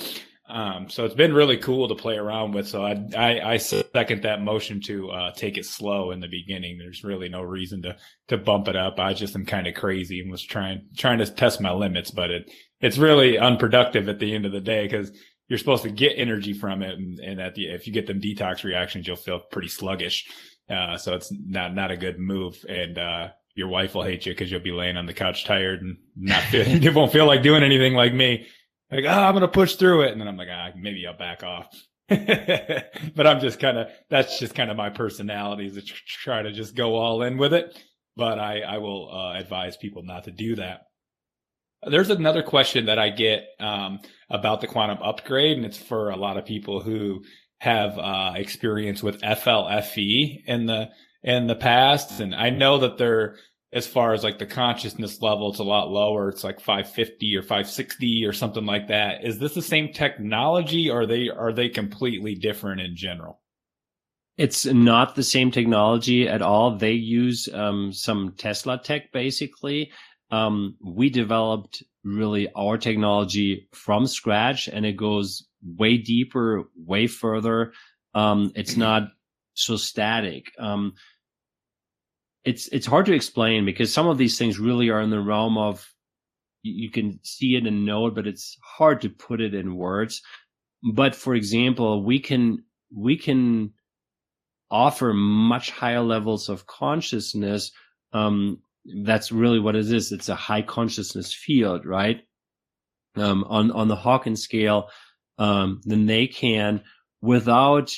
Um, 0.48 0.88
so 0.88 1.04
it's 1.04 1.14
been 1.14 1.34
really 1.34 1.56
cool 1.56 1.88
to 1.88 1.94
play 1.94 2.16
around 2.16 2.52
with. 2.52 2.68
So 2.68 2.84
I, 2.84 3.04
I, 3.16 3.52
I 3.52 3.56
second 3.56 4.22
that 4.22 4.42
motion 4.42 4.80
to, 4.82 5.10
uh, 5.10 5.32
take 5.32 5.58
it 5.58 5.66
slow 5.66 6.12
in 6.12 6.20
the 6.20 6.28
beginning. 6.28 6.78
There's 6.78 7.02
really 7.02 7.28
no 7.28 7.42
reason 7.42 7.82
to, 7.82 7.96
to 8.28 8.38
bump 8.38 8.68
it 8.68 8.76
up. 8.76 9.00
I 9.00 9.12
just 9.12 9.34
am 9.34 9.44
kind 9.44 9.66
of 9.66 9.74
crazy 9.74 10.20
and 10.20 10.30
was 10.30 10.44
trying, 10.44 10.86
trying 10.96 11.18
to 11.18 11.26
test 11.26 11.60
my 11.60 11.72
limits, 11.72 12.12
but 12.12 12.30
it, 12.30 12.50
it's 12.80 12.98
really 12.98 13.38
unproductive 13.38 14.08
at 14.08 14.20
the 14.20 14.34
end 14.34 14.46
of 14.46 14.52
the 14.52 14.60
day 14.60 14.86
because 14.86 15.10
you're 15.48 15.58
supposed 15.58 15.82
to 15.82 15.90
get 15.90 16.12
energy 16.16 16.52
from 16.52 16.82
it. 16.82 16.96
And, 16.96 17.18
and 17.18 17.40
at 17.40 17.56
the, 17.56 17.66
if 17.66 17.88
you 17.88 17.92
get 17.92 18.06
them 18.06 18.20
detox 18.20 18.62
reactions, 18.62 19.06
you'll 19.06 19.16
feel 19.16 19.40
pretty 19.40 19.68
sluggish. 19.68 20.30
Uh, 20.70 20.96
so 20.96 21.14
it's 21.14 21.32
not, 21.32 21.74
not 21.74 21.90
a 21.90 21.96
good 21.96 22.20
move. 22.20 22.64
And, 22.68 22.98
uh, 22.98 23.28
your 23.56 23.68
wife 23.68 23.94
will 23.94 24.02
hate 24.02 24.26
you 24.26 24.32
because 24.32 24.50
you'll 24.50 24.60
be 24.60 24.70
laying 24.70 24.98
on 24.98 25.06
the 25.06 25.14
couch 25.14 25.44
tired 25.46 25.80
and 25.80 25.96
not 26.14 26.42
feel, 26.44 26.68
you 26.82 26.92
won't 26.92 27.10
feel 27.10 27.26
like 27.26 27.42
doing 27.42 27.64
anything 27.64 27.94
like 27.94 28.14
me. 28.14 28.46
Like, 28.90 29.04
oh, 29.04 29.08
I'm 29.08 29.32
going 29.32 29.42
to 29.42 29.48
push 29.48 29.74
through 29.74 30.02
it. 30.02 30.12
And 30.12 30.20
then 30.20 30.28
I'm 30.28 30.36
like, 30.36 30.48
ah, 30.50 30.70
maybe 30.76 31.06
I'll 31.06 31.16
back 31.16 31.42
off. 31.42 31.68
but 32.08 33.26
I'm 33.26 33.40
just 33.40 33.58
kind 33.58 33.78
of, 33.78 33.88
that's 34.08 34.38
just 34.38 34.54
kind 34.54 34.70
of 34.70 34.76
my 34.76 34.90
personality 34.90 35.66
is 35.66 35.74
to 35.74 35.82
try 35.82 36.42
to 36.42 36.52
just 36.52 36.76
go 36.76 36.94
all 36.94 37.22
in 37.22 37.36
with 37.36 37.52
it. 37.52 37.76
But 38.16 38.38
I, 38.38 38.60
I 38.60 38.78
will 38.78 39.10
uh, 39.12 39.38
advise 39.38 39.76
people 39.76 40.02
not 40.02 40.24
to 40.24 40.30
do 40.30 40.56
that. 40.56 40.82
There's 41.88 42.10
another 42.10 42.42
question 42.42 42.86
that 42.86 42.98
I 42.98 43.10
get 43.10 43.44
um, 43.60 44.00
about 44.30 44.60
the 44.60 44.66
quantum 44.66 44.98
upgrade, 45.02 45.56
and 45.56 45.66
it's 45.66 45.76
for 45.76 46.10
a 46.10 46.16
lot 46.16 46.36
of 46.36 46.46
people 46.46 46.80
who 46.80 47.22
have 47.58 47.98
uh, 47.98 48.32
experience 48.34 49.02
with 49.02 49.20
FLFE 49.20 50.42
in 50.46 50.66
the 50.66 50.88
in 51.22 51.48
the 51.48 51.54
past, 51.54 52.20
and 52.20 52.34
I 52.34 52.50
know 52.50 52.78
that 52.78 52.98
they're 52.98 53.36
as 53.76 53.86
far 53.86 54.14
as 54.14 54.24
like 54.24 54.38
the 54.38 54.46
consciousness 54.46 55.20
level, 55.20 55.50
it's 55.50 55.58
a 55.58 55.64
lot 55.64 55.90
lower. 55.90 56.28
It's 56.28 56.44
like 56.44 56.60
550 56.60 57.36
or 57.36 57.42
560 57.42 58.24
or 58.24 58.32
something 58.32 58.64
like 58.64 58.88
that. 58.88 59.24
Is 59.24 59.38
this 59.38 59.54
the 59.54 59.62
same 59.62 59.92
technology, 59.92 60.90
or 60.90 61.02
are 61.02 61.06
they 61.06 61.28
are 61.28 61.52
they 61.52 61.68
completely 61.68 62.34
different 62.34 62.80
in 62.80 62.96
general? 62.96 63.40
It's 64.36 64.66
not 64.66 65.14
the 65.14 65.22
same 65.22 65.50
technology 65.50 66.28
at 66.28 66.42
all. 66.42 66.76
They 66.76 66.92
use 66.92 67.48
um, 67.52 67.92
some 67.92 68.34
Tesla 68.36 68.78
tech 68.82 69.12
basically 69.12 69.90
um, 70.30 70.76
we 70.80 71.08
developed 71.10 71.82
really 72.04 72.48
our 72.56 72.78
technology 72.78 73.68
from 73.72 74.06
scratch 74.06 74.68
and 74.68 74.84
it 74.84 74.96
goes 74.96 75.46
way 75.62 75.98
deeper, 75.98 76.64
way 76.76 77.06
further. 77.06 77.72
Um, 78.14 78.52
it's 78.54 78.76
not 78.76 79.08
so 79.54 79.76
static. 79.76 80.46
Um, 80.58 80.94
it's, 82.46 82.68
it's 82.68 82.86
hard 82.86 83.06
to 83.06 83.12
explain 83.12 83.64
because 83.66 83.92
some 83.92 84.06
of 84.06 84.18
these 84.18 84.38
things 84.38 84.58
really 84.58 84.88
are 84.88 85.00
in 85.00 85.10
the 85.10 85.20
realm 85.20 85.58
of 85.58 85.86
you 86.62 86.90
can 86.90 87.20
see 87.22 87.56
it 87.56 87.66
and 87.66 87.84
know 87.84 88.06
it, 88.06 88.14
but 88.14 88.26
it's 88.26 88.56
hard 88.62 89.00
to 89.02 89.08
put 89.10 89.40
it 89.40 89.54
in 89.54 89.76
words. 89.76 90.22
But 90.94 91.14
for 91.14 91.34
example, 91.34 92.04
we 92.04 92.20
can, 92.20 92.64
we 92.94 93.16
can 93.16 93.72
offer 94.70 95.12
much 95.12 95.70
higher 95.70 96.00
levels 96.00 96.48
of 96.48 96.66
consciousness 96.66 97.72
um, 98.12 98.62
that's 99.02 99.32
really 99.32 99.58
what 99.58 99.76
it 99.76 99.90
is. 99.90 100.12
It's 100.12 100.28
a 100.28 100.34
high 100.34 100.62
consciousness 100.62 101.34
field, 101.34 101.84
right? 101.84 102.20
Um, 103.16 103.44
on, 103.48 103.70
on 103.72 103.88
the 103.88 103.96
Hawkins 103.96 104.42
scale, 104.42 104.88
um, 105.38 105.80
then 105.84 106.06
they 106.06 106.26
can 106.26 106.82
without, 107.20 107.92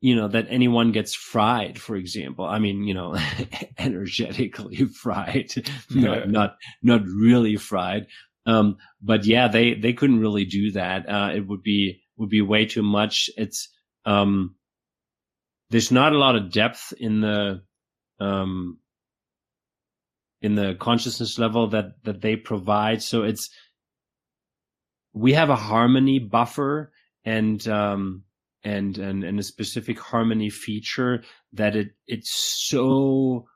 you 0.00 0.14
know, 0.14 0.28
that 0.28 0.46
anyone 0.48 0.92
gets 0.92 1.14
fried, 1.14 1.80
for 1.80 1.96
example. 1.96 2.44
I 2.44 2.58
mean, 2.58 2.84
you 2.84 2.94
know, 2.94 3.16
energetically 3.78 4.84
fried, 5.02 5.52
not, 5.90 6.28
not, 6.28 6.56
not 6.82 7.02
really 7.06 7.56
fried. 7.56 8.06
Um, 8.44 8.76
but 9.02 9.24
yeah, 9.24 9.48
they, 9.48 9.74
they 9.74 9.92
couldn't 9.92 10.20
really 10.20 10.44
do 10.44 10.72
that. 10.72 11.08
Uh, 11.08 11.30
it 11.34 11.46
would 11.46 11.62
be, 11.62 12.02
would 12.16 12.28
be 12.28 12.42
way 12.42 12.66
too 12.66 12.82
much. 12.82 13.28
It's, 13.36 13.68
um, 14.04 14.54
there's 15.70 15.90
not 15.90 16.12
a 16.12 16.18
lot 16.18 16.36
of 16.36 16.52
depth 16.52 16.92
in 16.98 17.20
the, 17.20 17.62
um, 18.20 18.78
in 20.42 20.54
the 20.54 20.76
consciousness 20.78 21.38
level 21.38 21.68
that 21.68 22.02
that 22.04 22.20
they 22.20 22.36
provide. 22.36 23.02
So 23.02 23.22
it's 23.22 23.50
we 25.12 25.32
have 25.32 25.50
a 25.50 25.56
harmony 25.56 26.18
buffer 26.18 26.92
and 27.24 27.66
um, 27.66 28.24
and 28.66 28.98
and 28.98 29.22
and 29.22 29.38
a 29.38 29.44
specific 29.44 29.98
harmony 29.98 30.50
feature 30.50 31.22
that 31.52 31.76
it 31.76 31.90
it's 32.08 32.30
so 32.30 33.46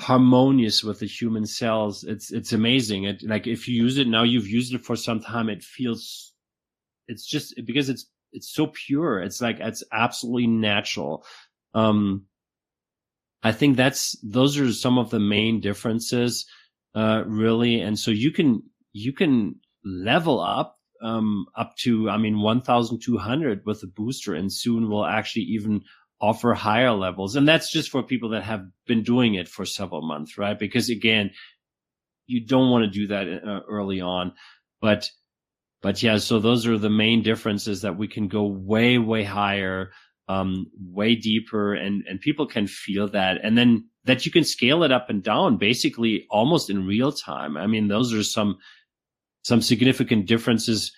harmonious 0.00 0.82
with 0.82 1.00
the 1.00 1.06
human 1.06 1.44
cells. 1.44 2.02
It's 2.02 2.32
it's 2.32 2.54
amazing. 2.54 3.04
It 3.04 3.22
like 3.22 3.46
if 3.46 3.68
you 3.68 3.74
use 3.84 3.98
it 3.98 4.08
now, 4.08 4.22
you've 4.22 4.48
used 4.48 4.72
it 4.72 4.84
for 4.84 4.96
some 4.96 5.20
time. 5.20 5.50
It 5.50 5.62
feels 5.62 6.32
it's 7.08 7.26
just 7.26 7.54
because 7.66 7.90
it's 7.90 8.06
it's 8.32 8.52
so 8.52 8.68
pure. 8.68 9.20
It's 9.20 9.42
like 9.42 9.58
it's 9.60 9.84
absolutely 9.92 10.46
natural. 10.46 11.26
Um, 11.74 12.24
I 13.42 13.52
think 13.52 13.76
that's 13.76 14.16
those 14.22 14.58
are 14.58 14.72
some 14.72 14.96
of 14.96 15.10
the 15.10 15.20
main 15.20 15.60
differences, 15.60 16.46
uh, 16.94 17.22
really. 17.26 17.82
And 17.82 17.98
so 17.98 18.10
you 18.10 18.30
can 18.30 18.62
you 18.94 19.12
can 19.12 19.56
level 19.84 20.40
up 20.40 20.73
um, 21.02 21.46
up 21.56 21.76
to 21.78 22.08
I 22.08 22.16
mean 22.16 22.40
1,200 22.40 23.62
with 23.64 23.82
a 23.82 23.86
booster, 23.86 24.34
and 24.34 24.52
soon 24.52 24.88
we'll 24.88 25.04
actually 25.04 25.42
even 25.42 25.82
offer 26.20 26.54
higher 26.54 26.92
levels. 26.92 27.36
And 27.36 27.46
that's 27.46 27.70
just 27.70 27.90
for 27.90 28.02
people 28.02 28.30
that 28.30 28.42
have 28.44 28.64
been 28.86 29.02
doing 29.02 29.34
it 29.34 29.48
for 29.48 29.66
several 29.66 30.02
months, 30.02 30.38
right? 30.38 30.58
Because 30.58 30.88
again, 30.88 31.32
you 32.26 32.46
don't 32.46 32.70
want 32.70 32.84
to 32.84 32.90
do 32.90 33.08
that 33.08 33.26
uh, 33.28 33.60
early 33.68 34.00
on, 34.00 34.32
but 34.80 35.10
but 35.82 36.02
yeah, 36.02 36.16
so 36.16 36.38
those 36.38 36.66
are 36.66 36.78
the 36.78 36.90
main 36.90 37.22
differences 37.22 37.82
that 37.82 37.98
we 37.98 38.08
can 38.08 38.28
go 38.28 38.46
way 38.46 38.98
way 38.98 39.24
higher 39.24 39.90
um, 40.28 40.66
way 40.80 41.14
deeper 41.14 41.74
and, 41.74 42.04
and 42.08 42.20
people 42.20 42.46
can 42.46 42.66
feel 42.66 43.08
that. 43.08 43.38
And 43.42 43.58
then 43.58 43.88
that 44.04 44.24
you 44.24 44.32
can 44.32 44.44
scale 44.44 44.82
it 44.82 44.92
up 44.92 45.10
and 45.10 45.22
down 45.22 45.58
basically 45.58 46.26
almost 46.30 46.70
in 46.70 46.86
real 46.86 47.12
time. 47.12 47.56
I 47.56 47.66
mean, 47.66 47.88
those 47.88 48.12
are 48.14 48.22
some, 48.22 48.58
some 49.44 49.62
significant 49.62 50.26
differences, 50.26 50.92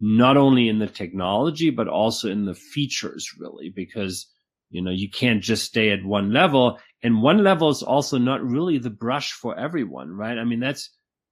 not 0.00 0.36
only 0.36 0.68
in 0.68 0.80
the 0.80 0.88
technology, 0.88 1.70
but 1.70 1.86
also 1.88 2.28
in 2.28 2.44
the 2.44 2.54
features 2.54 3.30
really, 3.38 3.70
because, 3.70 4.26
you 4.70 4.82
know, 4.82 4.90
you 4.90 5.08
can't 5.08 5.42
just 5.42 5.64
stay 5.64 5.90
at 5.90 6.04
one 6.04 6.32
level 6.32 6.78
and 7.02 7.22
one 7.22 7.44
level 7.44 7.68
is 7.70 7.82
also 7.82 8.18
not 8.18 8.42
really 8.42 8.78
the 8.78 8.90
brush 8.90 9.32
for 9.32 9.56
everyone, 9.56 10.10
right? 10.10 10.36
I 10.36 10.44
mean, 10.44 10.60
that's, 10.60 10.90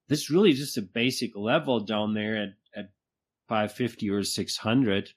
that's 0.09 0.31
really 0.31 0.53
just 0.53 0.79
a 0.79 0.83
basic 0.83 1.33
level 1.35 1.81
down 1.81 2.15
there 2.15 2.37
at, 2.37 2.49
at 2.77 2.87
550 3.49 4.11
or 4.11 4.23
600 4.23 5.11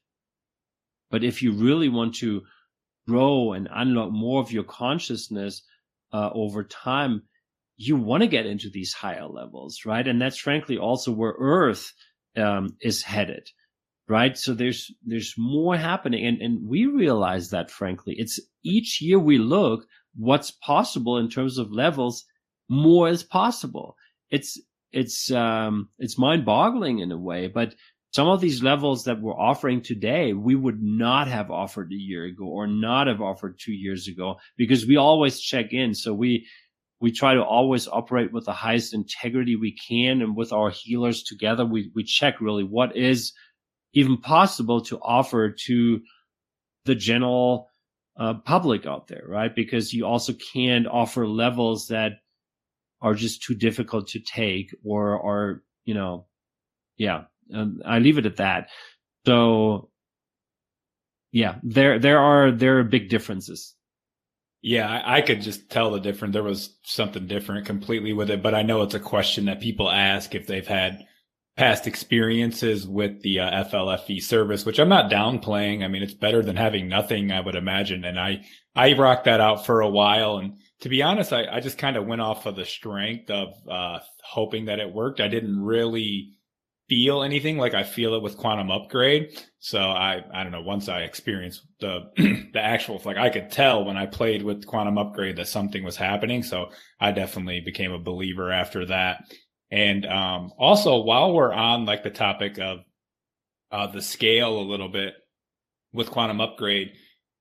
but 1.10 1.24
if 1.24 1.42
you 1.42 1.52
really 1.52 1.90
want 1.90 2.16
to 2.16 2.44
grow 3.08 3.54
and 3.54 3.68
unlock 3.72 4.12
more 4.12 4.42
of 4.42 4.52
your 4.52 4.64
consciousness 4.64 5.64
uh, 6.14 6.30
over 6.34 6.64
time, 6.64 7.24
you 7.82 7.96
want 7.96 8.22
to 8.22 8.28
get 8.28 8.46
into 8.46 8.70
these 8.70 8.92
higher 8.92 9.26
levels, 9.26 9.86
right? 9.86 10.06
And 10.06 10.22
that's 10.22 10.38
frankly 10.38 10.78
also 10.78 11.14
where 11.14 11.34
Earth 11.40 11.94
um, 12.36 12.76
is 12.82 13.02
headed, 13.02 13.48
right? 14.10 14.38
So 14.38 14.54
there's 14.54 14.92
there's 15.06 15.34
more 15.38 15.78
happening, 15.78 16.26
and 16.26 16.42
and 16.42 16.68
we 16.68 16.86
realize 16.88 17.52
that 17.52 17.72
frankly, 17.72 18.16
it's 18.18 18.38
each 18.64 19.02
year 19.02 19.18
we 19.18 19.38
look 19.38 19.88
what's 20.16 20.52
possible 20.52 21.18
in 21.18 21.30
terms 21.30 21.58
of 21.58 21.72
levels, 21.72 22.26
more 22.68 23.08
is 23.08 23.24
possible. 23.24 23.96
It's 24.30 24.62
it's 24.92 25.32
um 25.32 25.88
it's 26.00 26.18
mind 26.18 26.44
boggling 26.46 27.00
in 27.00 27.14
a 27.14 27.18
way, 27.18 27.48
but 27.48 27.76
some 28.12 28.28
of 28.28 28.42
these 28.42 28.62
levels 28.62 29.06
that 29.06 29.22
we're 29.22 29.40
offering 29.40 29.82
today, 29.82 30.34
we 30.34 30.56
would 30.56 30.82
not 30.82 31.28
have 31.28 31.52
offered 31.52 31.92
a 31.92 31.96
year 31.96 32.26
ago 32.26 32.46
or 32.46 32.68
not 32.68 33.08
have 33.08 33.22
offered 33.22 33.60
two 33.60 33.72
years 33.72 34.08
ago 34.08 34.38
because 34.58 34.86
we 34.86 34.98
always 34.98 35.40
check 35.40 35.74
in. 35.74 35.94
So 35.94 36.14
we, 36.14 36.48
we 37.02 37.12
try 37.12 37.34
to 37.34 37.44
always 37.44 37.88
operate 37.88 38.34
with 38.34 38.46
the 38.46 38.54
highest 38.54 38.94
integrity 38.94 39.56
we 39.56 39.76
can. 39.76 40.22
And 40.22 40.36
with 40.36 40.52
our 40.52 40.70
healers 40.70 41.24
together, 41.24 41.66
we, 41.66 41.92
we 41.96 42.04
check 42.04 42.42
really 42.42 42.64
what 42.64 42.96
is 42.96 43.34
even 43.94 44.18
possible 44.18 44.82
to 44.82 45.00
offer 45.00 45.56
to 45.68 46.02
the 46.86 46.96
general 46.96 47.70
uh, 48.20 48.36
public 48.46 48.86
out 48.86 49.08
there, 49.08 49.24
right? 49.28 49.54
Because 49.56 49.94
you 49.94 50.06
also 50.06 50.34
can't 50.54 50.88
offer 50.88 51.26
levels 51.26 51.88
that 51.88 52.14
are 53.02 53.14
just 53.14 53.44
too 53.44 53.56
difficult 53.56 54.10
to 54.10 54.20
take 54.20 54.76
or 54.84 55.14
are, 55.26 55.64
you 55.86 55.94
know, 55.94 56.26
yeah, 56.98 57.24
um, 57.54 57.80
I 57.86 58.00
leave 58.00 58.18
it 58.18 58.26
at 58.26 58.38
that. 58.38 58.70
So 59.26 59.90
yeah, 61.32 61.56
there 61.64 62.00
there 62.00 62.20
are 62.20 62.52
there 62.52 62.80
are 62.80 62.84
big 62.84 63.10
differences. 63.10 63.76
Yeah, 64.62 65.02
I, 65.06 65.22
could 65.22 65.42
just 65.42 65.70
tell 65.70 65.92
the 65.92 66.00
difference. 66.00 66.34
There 66.34 66.44
was 66.44 66.78
something 66.84 67.28
different 67.28 67.66
completely 67.66 68.12
with 68.12 68.30
it, 68.30 68.44
but 68.44 68.54
I 68.54 68.62
know 68.62 68.82
it's 68.82 68.94
a 68.94 69.00
question 69.00 69.46
that 69.46 69.62
people 69.62 69.90
ask 69.90 70.36
if 70.36 70.48
they've 70.48 70.68
had 70.68 71.06
past 71.56 71.88
experiences 71.88 72.86
with 72.86 73.22
the 73.22 73.40
uh, 73.40 73.64
FLFE 73.66 74.22
service, 74.22 74.66
which 74.66 74.80
I'm 74.80 74.90
not 74.90 75.12
downplaying. 75.12 75.84
I 75.84 75.88
mean, 75.88 76.04
it's 76.04 76.14
better 76.14 76.42
than 76.42 76.58
having 76.58 76.90
nothing, 76.90 77.32
I 77.32 77.40
would 77.40 77.56
imagine. 77.56 78.04
And 78.04 78.20
I, 78.20 78.46
I 78.76 78.94
rocked 78.94 79.26
that 79.26 79.40
out 79.40 79.66
for 79.66 79.80
a 79.80 79.90
while. 79.90 80.38
And 80.38 80.58
to 80.82 80.90
be 80.90 81.04
honest, 81.04 81.32
I, 81.32 81.46
I 81.48 81.62
just 81.62 81.78
kind 81.78 81.96
of 81.96 82.06
went 82.06 82.22
off 82.22 82.46
of 82.46 82.58
the 82.58 82.66
strength 82.66 83.30
of, 83.30 83.54
uh, 83.70 84.00
hoping 84.24 84.66
that 84.66 84.80
it 84.80 84.94
worked. 84.94 85.22
I 85.22 85.30
didn't 85.30 85.62
really 85.62 86.34
feel 86.90 87.22
anything 87.22 87.58
like 87.58 87.76
I 87.76 87.84
feel 87.84 88.16
it 88.16 88.24
with 88.24 88.36
quantum 88.36 88.72
upgrade. 88.72 89.40
So 89.60 89.80
I, 89.80 90.24
I 90.34 90.44
don't 90.44 90.52
know, 90.52 90.62
once 90.62 90.90
I 90.90 91.02
experienced 91.02 91.66
the, 91.80 92.10
the 92.54 92.60
actual, 92.60 93.00
like 93.06 93.18
I 93.18 93.30
could 93.30 93.52
tell 93.52 93.86
when 93.86 93.96
I 93.96 94.08
played 94.08 94.42
with 94.42 94.66
quantum 94.66 94.98
upgrade 94.98 95.38
that 95.38 95.48
something 95.48 95.84
was 95.84 95.96
happening. 95.96 96.42
So 96.42 96.72
I 97.00 97.12
definitely 97.12 97.62
became 97.62 97.92
a 97.92 98.00
believer 98.00 98.52
after 98.52 98.86
that. 98.88 99.24
And 99.72 100.06
um, 100.08 100.52
also, 100.58 101.02
while 101.02 101.32
we're 101.32 101.54
on 101.54 101.86
like 101.86 102.04
the 102.04 102.10
topic 102.10 102.58
of 102.58 102.80
uh, 103.72 103.88
the 103.88 104.02
scale 104.02 104.60
a 104.60 104.62
little 104.62 104.90
bit 104.90 105.14
with 105.94 106.10
quantum 106.10 106.42
upgrade, 106.42 106.94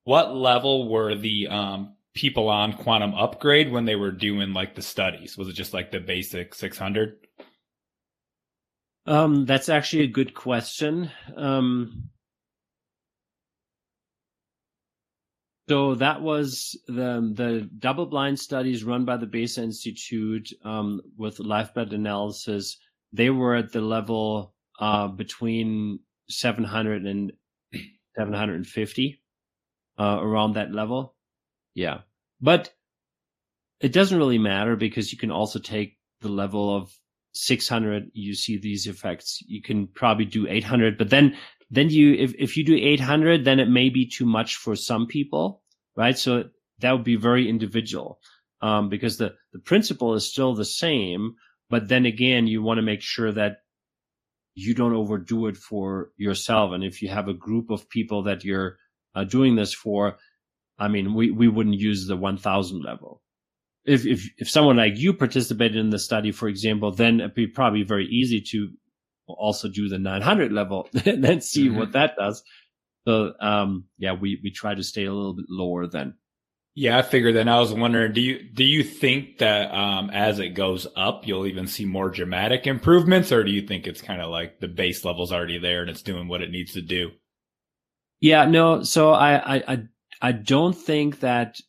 what 0.04 0.34
level 0.34 0.90
were 0.90 1.14
the 1.14 1.48
um, 1.48 1.96
people 2.14 2.50
on 2.50 2.74
quantum 2.74 3.14
upgrade 3.14 3.72
when 3.72 3.86
they 3.86 3.96
were 3.96 4.12
doing 4.12 4.52
like 4.52 4.74
the 4.74 4.82
studies? 4.82 5.38
Was 5.38 5.48
it 5.48 5.54
just 5.54 5.72
like 5.72 5.90
the 5.90 6.00
basic 6.00 6.54
600? 6.54 7.16
Um, 9.08 9.46
that's 9.46 9.70
actually 9.70 10.04
a 10.04 10.08
good 10.08 10.34
question. 10.34 11.10
Um, 11.34 12.10
So 15.68 15.94
that 15.96 16.22
was 16.22 16.80
the 16.86 17.30
the 17.34 17.68
double 17.78 18.06
blind 18.06 18.38
studies 18.40 18.84
run 18.84 19.04
by 19.04 19.18
the 19.18 19.26
Besa 19.26 19.62
Institute 19.62 20.50
um, 20.64 21.02
with 21.18 21.40
live 21.40 21.74
blood 21.74 21.92
analysis. 21.92 22.78
They 23.12 23.28
were 23.28 23.54
at 23.54 23.72
the 23.72 23.82
level 23.82 24.54
uh, 24.80 25.08
between 25.08 26.00
700 26.30 27.04
and 27.04 27.32
750, 28.16 29.22
uh, 29.98 30.18
around 30.22 30.54
that 30.54 30.72
level. 30.72 31.14
Yeah, 31.74 32.00
but 32.40 32.72
it 33.80 33.92
doesn't 33.92 34.16
really 34.18 34.38
matter 34.38 34.74
because 34.74 35.12
you 35.12 35.18
can 35.18 35.30
also 35.30 35.58
take 35.58 35.98
the 36.22 36.30
level 36.30 36.74
of 36.74 36.98
600. 37.32 38.10
You 38.12 38.34
see 38.34 38.58
these 38.58 38.86
effects. 38.86 39.42
You 39.46 39.62
can 39.62 39.86
probably 39.88 40.24
do 40.24 40.48
800, 40.48 40.98
but 40.98 41.10
then 41.10 41.36
then 41.70 41.90
you 41.90 42.14
if, 42.14 42.34
if 42.38 42.56
you 42.56 42.64
do 42.64 42.76
800 42.76 43.44
then 43.44 43.60
it 43.60 43.68
may 43.68 43.88
be 43.88 44.06
too 44.06 44.26
much 44.26 44.56
for 44.56 44.74
some 44.74 45.06
people 45.06 45.62
right 45.96 46.18
so 46.18 46.44
that 46.80 46.92
would 46.92 47.04
be 47.04 47.16
very 47.16 47.48
individual 47.48 48.18
um, 48.62 48.88
because 48.88 49.18
the 49.18 49.34
the 49.52 49.58
principle 49.58 50.14
is 50.14 50.30
still 50.30 50.54
the 50.54 50.64
same 50.64 51.34
but 51.70 51.88
then 51.88 52.06
again 52.06 52.46
you 52.46 52.62
want 52.62 52.78
to 52.78 52.82
make 52.82 53.02
sure 53.02 53.32
that 53.32 53.58
you 54.54 54.74
don't 54.74 54.94
overdo 54.94 55.46
it 55.46 55.56
for 55.56 56.10
yourself 56.16 56.72
and 56.72 56.82
if 56.82 57.02
you 57.02 57.08
have 57.08 57.28
a 57.28 57.34
group 57.34 57.70
of 57.70 57.88
people 57.88 58.22
that 58.22 58.44
you're 58.44 58.76
uh, 59.14 59.24
doing 59.24 59.56
this 59.56 59.74
for 59.74 60.16
i 60.78 60.88
mean 60.88 61.14
we 61.14 61.30
we 61.30 61.48
wouldn't 61.48 61.78
use 61.78 62.06
the 62.06 62.16
1000 62.16 62.82
level 62.82 63.22
if, 63.88 64.06
if 64.06 64.28
if 64.38 64.50
someone 64.50 64.76
like 64.76 64.96
you 64.96 65.12
participated 65.12 65.76
in 65.76 65.90
the 65.90 65.98
study 65.98 66.32
for 66.32 66.48
example 66.48 66.92
then 66.92 67.20
it'd 67.20 67.34
be 67.34 67.46
probably 67.46 67.82
very 67.82 68.06
easy 68.06 68.40
to 68.40 68.68
also 69.36 69.68
do 69.68 69.88
the 69.88 69.98
900 69.98 70.52
level 70.52 70.88
and 71.04 71.22
then 71.22 71.40
see 71.40 71.68
mm-hmm. 71.68 71.78
what 71.78 71.92
that 71.92 72.16
does. 72.16 72.42
So, 73.06 73.32
um, 73.40 73.84
yeah, 73.98 74.12
we, 74.12 74.40
we 74.42 74.50
try 74.50 74.74
to 74.74 74.82
stay 74.82 75.04
a 75.04 75.12
little 75.12 75.34
bit 75.34 75.46
lower 75.48 75.86
then. 75.86 76.14
Yeah, 76.74 76.98
I 76.98 77.02
figured 77.02 77.34
that. 77.34 77.48
I 77.48 77.58
was 77.58 77.72
wondering, 77.72 78.12
do 78.12 78.20
you, 78.20 78.52
do 78.54 78.62
you 78.62 78.84
think 78.84 79.38
that, 79.38 79.74
um, 79.74 80.10
as 80.10 80.38
it 80.38 80.50
goes 80.50 80.86
up, 80.94 81.26
you'll 81.26 81.46
even 81.46 81.66
see 81.66 81.84
more 81.84 82.08
dramatic 82.08 82.66
improvements 82.66 83.32
or 83.32 83.42
do 83.42 83.50
you 83.50 83.66
think 83.66 83.86
it's 83.86 84.00
kind 84.00 84.20
of 84.20 84.30
like 84.30 84.60
the 84.60 84.68
base 84.68 85.04
level's 85.04 85.32
already 85.32 85.58
there 85.58 85.80
and 85.80 85.90
it's 85.90 86.02
doing 86.02 86.28
what 86.28 86.42
it 86.42 86.50
needs 86.50 86.74
to 86.74 86.82
do? 86.82 87.10
Yeah, 88.20 88.44
no. 88.44 88.82
So 88.82 89.10
I, 89.10 89.56
I, 89.56 89.62
I, 89.66 89.82
I 90.20 90.32
don't 90.32 90.74
think 90.74 91.20
that 91.20 91.60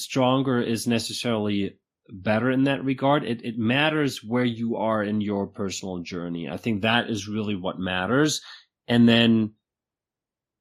stronger 0.00 0.60
is 0.60 0.86
necessarily 0.86 1.78
better 2.08 2.50
in 2.50 2.64
that 2.64 2.84
regard. 2.84 3.24
It, 3.24 3.44
it 3.44 3.58
matters 3.58 4.22
where 4.22 4.44
you 4.44 4.76
are 4.76 5.02
in 5.02 5.20
your 5.20 5.46
personal 5.46 5.98
journey. 5.98 6.48
I 6.48 6.56
think 6.56 6.82
that 6.82 7.08
is 7.08 7.28
really 7.28 7.54
what 7.54 7.78
matters. 7.78 8.42
And 8.88 9.08
then 9.08 9.52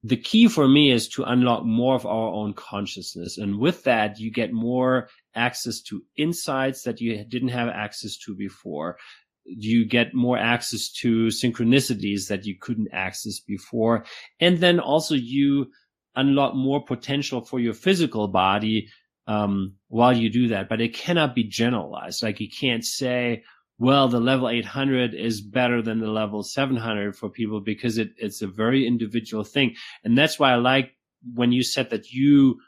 the 0.04 0.18
key 0.18 0.48
for 0.48 0.68
me 0.68 0.92
is 0.92 1.10
to 1.10 1.24
unlock 1.24 1.66
more 1.66 1.96
of 1.96 2.06
our 2.06 2.30
own 2.30 2.54
consciousness. 2.54 3.38
And 3.38 3.60
with 3.60 3.84
that, 3.84 4.20
you 4.20 4.32
get 4.32 4.54
more 4.54 5.10
access 5.36 5.82
to 5.84 6.04
insights 6.16 6.84
that 6.84 7.02
you 7.02 7.26
didn't 7.26 7.50
have 7.50 7.68
access 7.68 8.18
to 8.20 8.36
before. 8.36 8.98
You 9.46 9.86
get 9.86 10.14
more 10.14 10.38
access 10.38 10.92
to 11.02 11.28
synchronicities 11.28 12.28
that 12.28 12.46
you 12.46 12.56
couldn't 12.60 12.90
access 12.94 13.40
before. 13.40 14.06
And 14.40 14.60
then 14.60 14.80
also 14.80 15.16
you 15.16 15.72
unlock 16.16 16.56
more 16.56 16.84
potential 16.84 17.42
for 17.42 17.60
your 17.60 17.74
physical 17.74 18.28
body 18.28 18.90
um, 19.30 19.76
while 19.90 20.12
you 20.12 20.32
do 20.32 20.48
that, 20.48 20.68
but 20.68 20.82
it 20.82 20.96
cannot 20.96 21.36
be 21.36 21.44
generalized. 21.44 22.24
Like 22.24 22.40
you 22.40 22.50
can't 22.50 22.84
say, 22.84 23.44
well, 23.78 24.08
the 24.08 24.20
level 24.20 24.50
800 24.50 25.14
is 25.14 25.40
better 25.40 25.84
than 25.84 26.00
the 26.00 26.10
level 26.10 26.42
700 26.42 27.16
for 27.16 27.30
people 27.30 27.62
because 27.62 28.00
it, 28.00 28.10
it's 28.18 28.42
a 28.42 28.48
very 28.48 28.88
individual 28.88 29.44
thing. 29.44 29.76
And 30.04 30.18
that's 30.18 30.40
why 30.40 30.54
I 30.54 30.56
like 30.56 30.98
when 31.36 31.52
you 31.52 31.62
said 31.62 31.92
that 31.92 32.12
you 32.12 32.60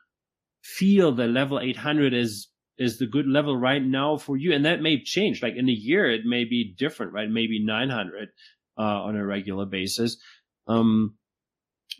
feel 0.61 1.11
the 1.11 1.25
level 1.25 1.59
800 1.59 2.13
is, 2.13 2.47
is 2.77 2.99
the 2.99 3.07
good 3.07 3.27
level 3.27 3.57
right 3.57 3.83
now 3.83 4.17
for 4.17 4.37
you. 4.37 4.53
And 4.53 4.63
that 4.65 4.83
may 4.83 5.01
change. 5.03 5.41
Like 5.41 5.55
in 5.55 5.67
a 5.67 5.73
year, 5.73 6.11
it 6.11 6.25
may 6.25 6.45
be 6.45 6.75
different, 6.77 7.11
right? 7.11 7.29
Maybe 7.29 7.59
900, 7.65 8.29
uh, 8.77 8.81
on 8.81 9.15
a 9.15 9.25
regular 9.25 9.65
basis. 9.65 10.17
Um, 10.67 11.15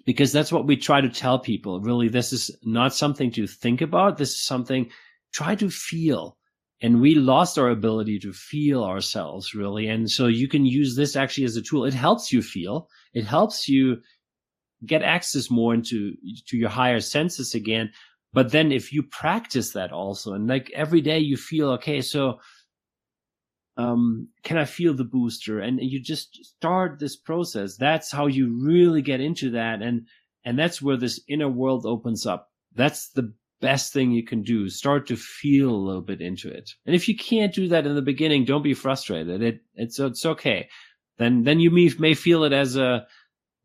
because 0.05 0.31
that's 0.31 0.51
what 0.51 0.65
we 0.65 0.77
try 0.77 1.01
to 1.01 1.09
tell 1.09 1.39
people. 1.39 1.79
Really, 1.81 2.07
this 2.07 2.33
is 2.33 2.51
not 2.63 2.93
something 2.93 3.31
to 3.31 3.47
think 3.47 3.81
about. 3.81 4.17
This 4.17 4.31
is 4.31 4.41
something 4.41 4.89
try 5.33 5.55
to 5.55 5.69
feel. 5.69 6.37
And 6.81 6.99
we 6.99 7.13
lost 7.13 7.59
our 7.59 7.69
ability 7.69 8.17
to 8.19 8.33
feel 8.33 8.83
ourselves 8.83 9.53
really. 9.53 9.87
And 9.87 10.09
so 10.09 10.25
you 10.25 10.47
can 10.47 10.65
use 10.65 10.95
this 10.95 11.15
actually 11.15 11.45
as 11.45 11.55
a 11.55 11.61
tool. 11.61 11.85
It 11.85 11.93
helps 11.93 12.33
you 12.33 12.41
feel. 12.41 12.89
It 13.13 13.23
helps 13.23 13.69
you 13.69 14.01
get 14.85 15.03
access 15.03 15.51
more 15.51 15.75
into 15.75 16.15
to 16.47 16.57
your 16.57 16.69
higher 16.69 16.99
senses 16.99 17.53
again. 17.53 17.91
But 18.33 18.51
then 18.51 18.71
if 18.71 18.91
you 18.91 19.03
practice 19.03 19.73
that 19.73 19.91
also 19.91 20.33
and 20.33 20.47
like 20.47 20.71
every 20.73 21.01
day 21.01 21.19
you 21.19 21.37
feel, 21.37 21.69
okay, 21.71 22.01
so 22.01 22.39
um, 23.81 24.27
can 24.43 24.57
I 24.57 24.65
feel 24.65 24.93
the 24.93 25.03
booster? 25.03 25.59
And 25.59 25.79
you 25.81 26.01
just 26.01 26.43
start 26.43 26.99
this 26.99 27.15
process. 27.15 27.77
That's 27.77 28.11
how 28.11 28.27
you 28.27 28.57
really 28.63 29.01
get 29.01 29.21
into 29.21 29.51
that. 29.51 29.81
And, 29.81 30.07
and 30.45 30.57
that's 30.57 30.81
where 30.81 30.97
this 30.97 31.19
inner 31.27 31.49
world 31.49 31.85
opens 31.85 32.25
up. 32.25 32.49
That's 32.75 33.09
the 33.09 33.33
best 33.59 33.93
thing 33.93 34.11
you 34.11 34.23
can 34.23 34.43
do. 34.43 34.69
Start 34.69 35.07
to 35.07 35.15
feel 35.15 35.69
a 35.69 35.85
little 35.85 36.01
bit 36.01 36.21
into 36.21 36.49
it. 36.49 36.71
And 36.85 36.95
if 36.95 37.07
you 37.07 37.15
can't 37.15 37.53
do 37.53 37.67
that 37.69 37.85
in 37.85 37.95
the 37.95 38.01
beginning, 38.01 38.45
don't 38.45 38.63
be 38.63 38.73
frustrated. 38.73 39.41
It, 39.41 39.61
it's, 39.75 39.99
it's 39.99 40.25
okay. 40.25 40.69
Then, 41.17 41.43
then 41.43 41.59
you 41.59 41.71
may, 41.71 41.91
may 41.99 42.13
feel 42.13 42.43
it 42.43 42.53
as 42.53 42.75
a 42.75 43.05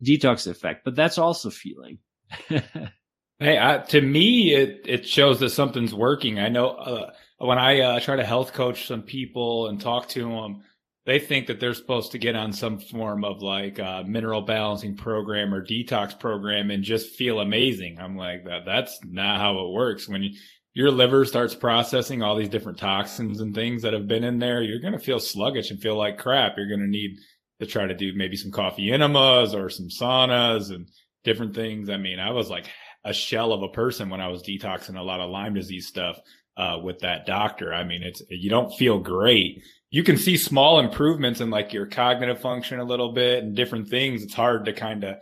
detox 0.05 0.47
effect, 0.47 0.85
but 0.85 0.95
that's 0.95 1.19
also 1.19 1.51
feeling. 1.51 1.99
hey, 2.49 3.59
I, 3.59 3.79
to 3.89 4.01
me, 4.01 4.55
it, 4.55 4.83
it 4.85 5.09
shows 5.09 5.41
that 5.41 5.51
something's 5.51 5.95
working. 5.95 6.39
I 6.39 6.49
know, 6.49 6.69
uh, 6.69 7.13
when 7.39 7.59
I 7.59 7.81
uh, 7.81 8.01
try 8.01 8.17
to 8.17 8.25
health 8.25 8.53
coach 8.53 8.87
some 8.87 9.03
people 9.03 9.69
and 9.69 9.81
talk 9.81 10.09
to 10.11 10.23
them, 10.23 10.63
they 11.05 11.19
think 11.19 11.47
that 11.47 11.61
they're 11.61 11.75
supposed 11.75 12.13
to 12.13 12.19
get 12.19 12.35
on 12.35 12.53
some 12.53 12.79
form 12.79 13.25
of 13.25 13.41
like 13.41 13.79
uh, 13.79 14.03
mineral 14.05 14.43
balancing 14.43 14.97
program 14.97 15.55
or 15.55 15.65
detox 15.65 16.19
program 16.19 16.71
and 16.71 16.83
just 16.83 17.15
feel 17.15 17.41
amazing. 17.41 17.99
I'm 18.01 18.17
like 18.17 18.45
that. 18.45 18.65
That's 18.65 18.99
not 19.05 19.39
how 19.39 19.59
it 19.59 19.73
works. 19.73 20.09
When 20.09 20.23
you, 20.23 20.39
your 20.75 20.91
liver 20.91 21.25
starts 21.25 21.55
processing 21.55 22.23
all 22.23 22.37
these 22.37 22.49
different 22.49 22.79
toxins 22.79 23.41
and 23.41 23.55
things 23.55 23.83
that 23.83 23.93
have 23.93 24.09
been 24.09 24.25
in 24.25 24.39
there, 24.41 24.63
you're 24.63 24.81
going 24.81 24.95
to 24.95 24.99
feel 24.99 25.21
sluggish 25.21 25.71
and 25.71 25.81
feel 25.81 25.97
like 25.97 26.19
crap. 26.19 26.57
You're 26.57 26.69
going 26.69 26.81
to 26.81 26.87
need 26.87 27.19
to 27.61 27.67
try 27.67 27.87
to 27.87 27.95
do 27.95 28.13
maybe 28.15 28.37
some 28.37 28.51
coffee 28.51 28.91
enemas 28.91 29.55
or 29.55 29.71
some 29.71 29.89
saunas 29.89 30.71
and 30.71 30.89
different 31.23 31.55
things. 31.55 31.89
I 31.89 31.99
mean, 31.99 32.19
I 32.19 32.33
was 32.33 32.51
like 32.51 32.67
a 33.05 33.13
shell 33.13 33.53
of 33.53 33.63
a 33.63 33.69
person 33.69 34.11
when 34.11 34.21
I 34.21 34.29
was 34.29 34.43
detoxing 34.43 34.99
a 34.99 35.03
lot 35.03 35.21
of 35.21 35.31
Lyme 35.31 35.55
disease 35.55 35.87
stuff 35.87 36.19
uh, 36.57 36.79
with 36.83 37.01
that 37.01 37.27
doctor. 37.27 37.73
I 37.73 37.85
mean, 37.85 38.03
it's, 38.03 38.23
you 38.29 38.51
don't 38.51 38.75
feel 38.77 38.99
great. 38.99 39.63
You 39.91 40.03
can 40.03 40.17
see 40.17 40.37
small 40.37 40.81
improvements 40.81 41.41
in 41.41 41.51
like 41.51 41.73
your 41.73 41.87
cognitive 41.87 42.41
function 42.41 42.81
a 42.81 42.85
little 42.85 43.13
bit 43.13 43.45
and 43.45 43.55
different 43.55 43.89
things. 43.89 44.23
It's 44.23 44.35
hard 44.35 44.65
to 44.67 44.73
kind 44.73 45.05
of, 45.05 45.17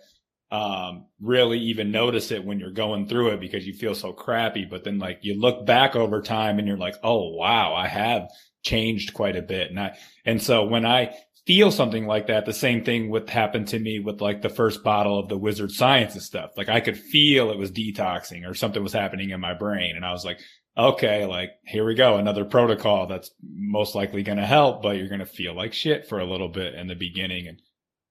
um, 0.50 1.06
really 1.20 1.58
even 1.58 1.90
notice 1.90 2.30
it 2.30 2.44
when 2.44 2.60
you're 2.60 2.70
going 2.70 3.08
through 3.08 3.30
it 3.30 3.40
because 3.40 3.66
you 3.66 3.72
feel 3.72 3.94
so 3.94 4.12
crappy. 4.12 4.64
But 4.64 4.84
then 4.84 4.98
like 4.98 5.18
you 5.22 5.40
look 5.40 5.66
back 5.66 5.96
over 5.96 6.22
time 6.22 6.58
and 6.58 6.68
you're 6.68 6.76
like, 6.76 6.94
Oh, 7.02 7.30
wow, 7.30 7.74
I 7.74 7.88
have 7.88 8.28
changed 8.62 9.14
quite 9.14 9.36
a 9.36 9.42
bit. 9.42 9.70
And 9.70 9.80
I, 9.80 9.96
and 10.24 10.40
so 10.40 10.64
when 10.64 10.86
I 10.86 11.16
feel 11.46 11.70
something 11.70 12.06
like 12.06 12.28
that, 12.28 12.46
the 12.46 12.52
same 12.52 12.84
thing 12.84 13.10
would 13.10 13.28
happen 13.28 13.64
to 13.66 13.78
me 13.78 13.98
with 13.98 14.20
like 14.20 14.42
the 14.42 14.48
first 14.48 14.82
bottle 14.82 15.18
of 15.18 15.28
the 15.28 15.36
wizard 15.36 15.70
science 15.70 16.14
and 16.14 16.22
stuff. 16.22 16.50
Like 16.56 16.68
I 16.68 16.80
could 16.80 16.96
feel 16.96 17.50
it 17.50 17.58
was 17.58 17.70
detoxing 17.70 18.48
or 18.48 18.54
something 18.54 18.82
was 18.82 18.92
happening 18.92 19.30
in 19.30 19.40
my 19.40 19.54
brain. 19.54 19.96
And 19.96 20.04
I 20.04 20.12
was 20.12 20.24
like, 20.24 20.38
okay, 20.76 21.26
like 21.26 21.50
here 21.64 21.84
we 21.86 21.94
go, 21.94 22.16
another 22.16 22.44
protocol 22.44 23.06
that's 23.06 23.30
most 23.42 23.94
likely 23.94 24.22
going 24.22 24.38
to 24.38 24.46
help, 24.46 24.82
but 24.82 24.96
you're 24.96 25.08
going 25.08 25.20
to 25.20 25.26
feel 25.26 25.54
like 25.54 25.72
shit 25.72 26.06
for 26.08 26.18
a 26.18 26.26
little 26.26 26.48
bit 26.48 26.74
in 26.74 26.86
the 26.88 26.94
beginning. 26.96 27.46
And 27.48 27.60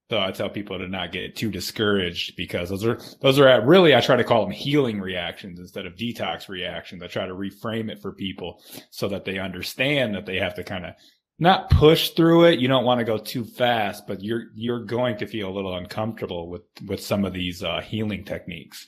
So 0.09 0.19
I 0.19 0.31
tell 0.31 0.49
people 0.49 0.77
to 0.77 0.87
not 0.87 1.11
get 1.11 1.35
too 1.35 1.51
discouraged 1.51 2.35
because 2.37 2.69
those 2.69 2.85
are 2.85 2.99
those 3.21 3.39
are 3.39 3.47
at, 3.47 3.65
really 3.65 3.95
I 3.95 4.01
try 4.01 4.15
to 4.15 4.23
call 4.23 4.43
them 4.43 4.51
healing 4.51 5.01
reactions 5.01 5.59
instead 5.59 5.85
of 5.85 5.95
detox 5.95 6.47
reactions. 6.49 7.03
I 7.03 7.07
try 7.07 7.25
to 7.25 7.33
reframe 7.33 7.89
it 7.91 8.01
for 8.01 8.11
people 8.13 8.61
so 8.91 9.07
that 9.09 9.25
they 9.25 9.39
understand 9.39 10.15
that 10.15 10.25
they 10.25 10.37
have 10.37 10.55
to 10.55 10.63
kind 10.63 10.85
of 10.85 10.93
not 11.39 11.69
push 11.71 12.11
through 12.11 12.45
it. 12.45 12.59
You 12.59 12.67
don't 12.67 12.85
want 12.85 12.99
to 12.99 13.05
go 13.05 13.17
too 13.17 13.43
fast, 13.43 14.05
but 14.07 14.21
you're 14.23 14.45
you're 14.55 14.85
going 14.85 15.17
to 15.17 15.25
feel 15.27 15.49
a 15.49 15.55
little 15.55 15.75
uncomfortable 15.75 16.47
with 16.49 16.63
with 16.87 17.01
some 17.01 17.25
of 17.25 17.33
these 17.33 17.63
uh, 17.63 17.81
healing 17.81 18.23
techniques. 18.23 18.87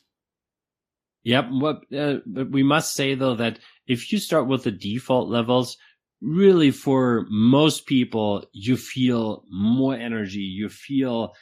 Yep, 1.25 1.45
but, 1.59 1.93
uh, 1.97 2.19
but 2.25 2.51
we 2.51 2.63
must 2.63 2.93
say 2.93 3.15
though 3.15 3.35
that 3.35 3.59
if 3.87 4.11
you 4.13 4.19
start 4.19 4.47
with 4.47 4.63
the 4.63 4.71
default 4.71 5.27
levels, 5.27 5.75
really 6.21 6.71
for 6.71 7.25
most 7.29 7.87
people, 7.87 8.45
you 8.53 8.77
feel 8.77 9.43
more 9.49 9.95
energy. 9.95 10.39
You 10.39 10.69
feel, 10.69 11.33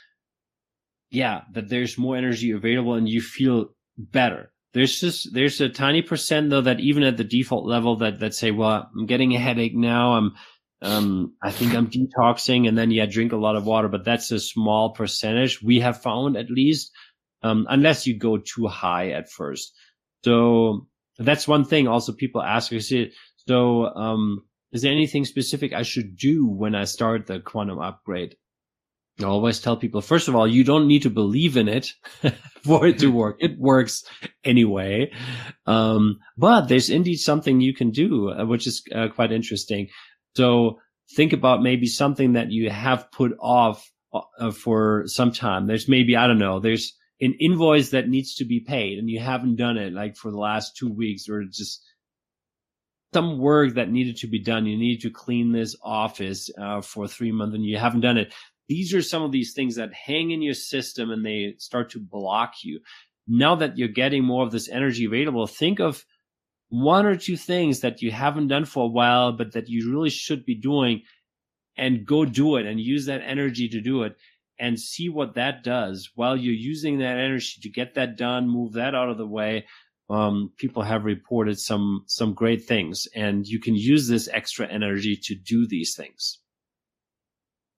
yeah, 1.12 1.42
that 1.52 1.68
there's 1.68 1.98
more 1.98 2.16
energy 2.16 2.52
available 2.52 2.96
and 2.96 3.08
you 3.10 3.22
feel 3.22 3.76
better. 3.98 4.52
There's 4.74 5.00
just, 5.02 5.34
there's 5.34 5.60
a 5.60 5.70
tiny 5.70 6.02
percent 6.02 6.50
though 6.50 6.62
that 6.62 6.80
even 6.80 7.04
at 7.04 7.18
the 7.18 7.24
default 7.26 7.66
level 7.66 7.98
that, 7.98 8.20
that 8.20 8.34
say, 8.34 8.52
well, 8.52 8.90
I'm 8.98 9.06
getting 9.06 9.36
a 9.36 9.40
headache 9.40 9.76
now. 9.76 10.14
I'm, 10.14 10.32
um, 10.82 11.34
I 11.44 11.52
think 11.52 11.76
I'm 11.76 11.88
detoxing 11.88 12.68
and 12.70 12.78
then 12.78 12.90
yeah, 12.90 13.06
drink 13.06 13.34
a 13.34 13.38
lot 13.38 13.58
of 13.58 13.66
water, 13.66 13.90
but 13.90 14.06
that's 14.06 14.32
a 14.32 14.40
small 14.40 14.92
percentage 14.92 15.62
we 15.62 15.82
have 15.82 16.02
found 16.02 16.38
at 16.38 16.50
least, 16.50 16.92
um, 17.44 17.68
unless 17.70 18.08
you 18.08 18.18
go 18.18 18.38
too 18.38 18.68
high 18.68 19.10
at 19.12 19.30
first. 19.30 19.74
So 20.24 20.88
that's 21.18 21.48
one 21.48 21.66
thing 21.66 21.88
also 21.88 22.14
people 22.14 22.42
ask. 22.42 22.74
So, 23.48 23.86
um, 23.86 24.44
is 24.72 24.82
there 24.82 24.92
anything 24.92 25.26
specific 25.26 25.74
I 25.74 25.84
should 25.84 26.18
do 26.18 26.48
when 26.48 26.74
I 26.74 26.86
start 26.86 27.28
the 27.28 27.40
quantum 27.40 27.80
upgrade? 27.80 28.36
I 29.20 29.26
always 29.26 29.60
tell 29.60 29.78
people, 29.78 30.02
first 30.02 30.28
of 30.28 30.36
all, 30.36 30.48
you 30.48 30.64
don't 30.64 30.88
need 30.88 31.04
to 31.04 31.12
believe 31.12 31.56
in 31.56 31.68
it 31.68 31.94
for 32.64 32.88
it 32.88 32.98
to 33.00 33.12
work. 33.12 33.38
It 33.40 33.60
works 33.60 34.04
anyway. 34.44 35.12
Um, 35.68 36.20
but 36.36 36.68
there's 36.68 36.90
indeed 36.90 37.18
something 37.18 37.62
you 37.62 37.76
can 37.76 37.92
do, 37.92 38.32
uh, 38.32 38.46
which 38.46 38.66
is 38.66 38.82
uh, 38.96 39.10
quite 39.10 39.32
interesting. 39.32 39.90
So 40.36 40.80
think 41.16 41.32
about 41.32 41.62
maybe 41.62 41.86
something 41.86 42.34
that 42.34 42.50
you 42.52 42.72
have 42.72 43.12
put 43.12 43.34
off 43.40 43.88
uh, 44.14 44.50
for 44.50 45.04
some 45.06 45.32
time. 45.32 45.68
There's 45.68 45.88
maybe, 45.88 46.18
I 46.18 46.26
don't 46.26 46.40
know, 46.40 46.60
there's 46.60 46.98
an 47.22 47.36
invoice 47.40 47.92
that 47.92 48.10
needs 48.10 48.36
to 48.36 48.46
be 48.46 48.60
paid 48.60 48.98
and 48.98 49.10
you 49.10 49.20
haven't 49.20 49.56
done 49.56 49.78
it 49.78 49.94
like 49.94 50.16
for 50.16 50.32
the 50.32 50.38
last 50.38 50.76
two 50.76 50.92
weeks 50.92 51.30
or 51.30 51.44
just 51.44 51.84
some 53.14 53.38
work 53.38 53.76
that 53.76 53.92
needed 53.92 54.18
to 54.18 54.28
be 54.28 54.42
done. 54.42 54.66
You 54.66 54.78
need 54.78 55.02
to 55.02 55.12
clean 55.12 55.52
this 55.52 55.76
office 55.84 56.50
uh, 56.60 56.82
for 56.82 57.08
three 57.08 57.32
months 57.32 57.56
and 57.56 57.64
you 57.64 57.78
haven't 57.78 58.02
done 58.02 58.18
it. 58.18 58.34
These 58.68 58.94
are 58.94 59.02
some 59.02 59.22
of 59.22 59.32
these 59.32 59.54
things 59.54 59.76
that 59.76 59.94
hang 59.94 60.32
in 60.32 60.42
your 60.42 60.56
system 60.56 61.12
and 61.12 61.26
they 61.26 61.56
start 61.60 61.92
to 61.92 62.00
block 62.00 62.54
you. 62.64 62.80
Now 63.28 63.56
that 63.56 63.78
you're 63.78 63.88
getting 63.90 64.24
more 64.24 64.44
of 64.44 64.52
this 64.52 64.68
energy 64.68 65.06
available, 65.06 65.48
think 65.48 65.80
of 65.80 66.04
one 66.70 67.06
or 67.06 67.16
two 67.16 67.38
things 67.38 67.82
that 67.82 68.02
you 68.02 68.12
haven't 68.12 68.48
done 68.48 68.66
for 68.66 68.86
a 68.86 68.92
while, 68.92 69.32
but 69.32 69.54
that 69.54 69.70
you 69.70 69.92
really 69.92 70.10
should 70.10 70.44
be 70.44 70.56
doing 70.56 71.04
and 71.78 72.06
go 72.06 72.26
do 72.26 72.56
it 72.58 72.66
and 72.66 72.80
use 72.80 73.06
that 73.06 73.22
energy 73.26 73.70
to 73.70 73.82
do 73.82 74.04
it 74.04 74.16
and 74.60 74.80
see 74.80 75.10
what 75.10 75.36
that 75.36 75.64
does 75.64 76.12
while 76.16 76.36
you're 76.36 76.54
using 76.54 77.00
that 77.00 77.18
energy 77.18 77.60
to 77.62 77.70
get 77.70 77.96
that 77.96 78.18
done, 78.18 78.48
move 78.48 78.74
that 78.74 78.96
out 78.96 79.10
of 79.10 79.18
the 79.18 79.28
way 79.28 79.66
um, 80.10 80.52
people 80.58 80.84
have 80.84 81.06
reported 81.06 81.60
some 81.60 82.04
some 82.08 82.34
great 82.34 82.66
things, 82.66 83.08
and 83.16 83.48
you 83.48 83.60
can 83.60 83.76
use 83.76 84.08
this 84.08 84.28
extra 84.32 84.68
energy 84.68 85.16
to 85.24 85.36
do 85.36 85.66
these 85.68 85.96
things. 85.96 86.40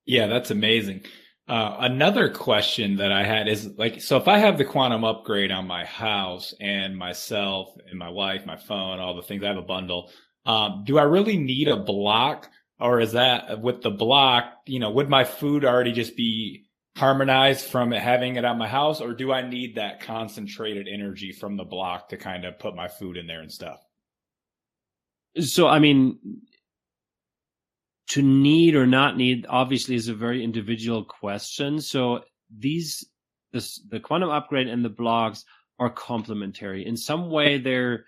Yeah, 0.06 0.28
that's 0.28 0.52
amazing. 0.52 1.04
Uh, 1.48 1.78
another 1.80 2.30
question 2.30 2.98
that 2.98 3.12
I 3.12 3.24
had 3.24 3.48
is 3.48 3.68
like, 3.78 4.02
so 4.02 4.18
if 4.18 4.28
I 4.28 4.40
have 4.40 4.58
the 4.58 4.66
quantum 4.66 5.04
upgrade 5.04 5.52
on 5.52 5.68
my 5.68 5.86
house 5.86 6.56
and 6.60 6.98
myself 6.98 7.70
and 7.88 8.00
my 8.00 8.10
wife, 8.10 8.46
my 8.46 8.58
phone, 8.58 9.00
all 9.00 9.16
the 9.16 9.22
things, 9.22 9.44
I 9.44 9.48
have 9.48 9.58
a 9.58 9.62
bundle. 9.62 10.10
Um, 10.46 10.84
do 10.86 10.98
I 10.98 11.04
really 11.04 11.38
need 11.38 11.68
a 11.68 11.78
block 11.78 12.50
or 12.80 13.00
is 13.00 13.14
that 13.14 13.62
with 13.62 13.82
the 13.82 13.92
block, 13.92 14.46
you 14.66 14.80
know, 14.80 14.90
would 14.90 15.10
my 15.10 15.24
food 15.24 15.64
already 15.64 15.92
just 15.92 16.18
be 16.18 16.65
harmonized 16.96 17.66
from 17.66 17.92
having 17.92 18.38
it 18.38 18.46
at 18.46 18.58
my 18.58 18.68
house 18.68 19.02
or 19.02 19.14
do 19.14 19.32
I 19.32 19.48
need 19.48 19.76
that 19.76 20.02
concentrated 20.02 20.88
energy 20.88 21.32
from 21.34 21.58
the 21.58 21.66
block 21.66 22.10
to 22.10 22.18
kind 22.18 22.46
of 22.46 22.58
put 22.58 22.76
my 22.76 22.88
food 22.88 23.18
in 23.18 23.28
there 23.28 23.42
and 23.42 23.52
stuff? 23.52 23.80
So, 25.40 25.68
I 25.68 25.80
mean, 25.80 26.18
to 28.10 28.22
need 28.22 28.76
or 28.76 28.88
not 28.88 29.18
need 29.18 29.46
obviously 29.50 29.96
is 29.96 30.08
a 30.08 30.14
very 30.14 30.44
individual 30.44 31.04
question. 31.04 31.82
So 31.82 32.22
these, 32.56 33.04
this, 33.52 33.82
the 33.90 34.00
quantum 34.00 34.30
upgrade 34.30 34.70
and 34.70 34.86
the 34.86 34.90
blocks 34.90 35.44
are 35.80 35.90
complementary. 35.90 36.86
In 36.86 36.96
some 36.96 37.30
way, 37.30 37.58
they're, 37.58 38.06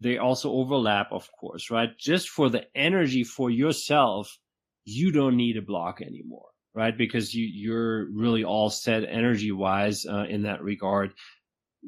they 0.00 0.18
also 0.18 0.52
overlap, 0.52 1.08
of 1.10 1.28
course, 1.32 1.70
right? 1.70 1.88
Just 1.98 2.28
for 2.28 2.48
the 2.48 2.64
energy 2.76 3.24
for 3.24 3.50
yourself, 3.50 4.38
you 4.84 5.10
don't 5.10 5.36
need 5.36 5.56
a 5.56 5.62
block 5.62 6.00
anymore 6.00 6.53
right? 6.74 6.96
Because 6.96 7.34
you, 7.34 7.46
you're 7.46 8.10
really 8.10 8.44
all 8.44 8.70
set 8.70 9.04
energy 9.04 9.52
wise 9.52 10.06
uh, 10.06 10.24
in 10.28 10.42
that 10.42 10.62
regard. 10.62 11.14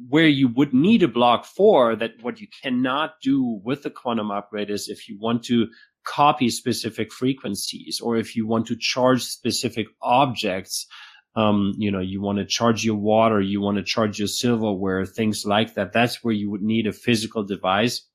Where 0.09 0.29
you 0.29 0.49
would 0.49 0.75
need 0.75 1.03
a 1.03 1.09
block 1.09 1.47
for 1.47 1.97
that, 1.97 2.23
what 2.23 2.41
you 2.41 2.49
cannot 2.63 3.15
do 3.23 3.61
with 3.65 3.83
the 3.83 3.91
quantum 3.91 4.31
upgrade 4.31 4.71
is 4.71 4.89
if 4.89 5.09
you 5.09 5.19
want 5.19 5.45
to 5.45 5.69
copy 6.07 6.51
specific 6.51 7.13
frequencies 7.13 8.01
or 8.01 8.17
if 8.17 8.37
you 8.37 8.47
want 8.47 8.67
to 8.69 8.77
charge 8.77 9.23
specific 9.23 9.89
objects. 10.01 10.87
Um, 11.35 11.75
you 11.77 11.91
know, 11.91 12.01
you 12.01 12.23
want 12.23 12.39
to 12.39 12.47
charge 12.47 12.83
your 12.83 12.97
water, 12.97 13.43
you 13.43 13.61
want 13.61 13.77
to 13.77 13.83
charge 13.83 14.19
your 14.19 14.29
silverware, 14.29 15.05
things 15.05 15.45
like 15.45 15.75
that. 15.75 15.93
That's 15.93 16.25
where 16.25 16.33
you 16.33 16.51
would 16.51 16.63
need 16.63 16.87
a 16.87 16.93
physical 16.93 17.45
device. 17.45 18.07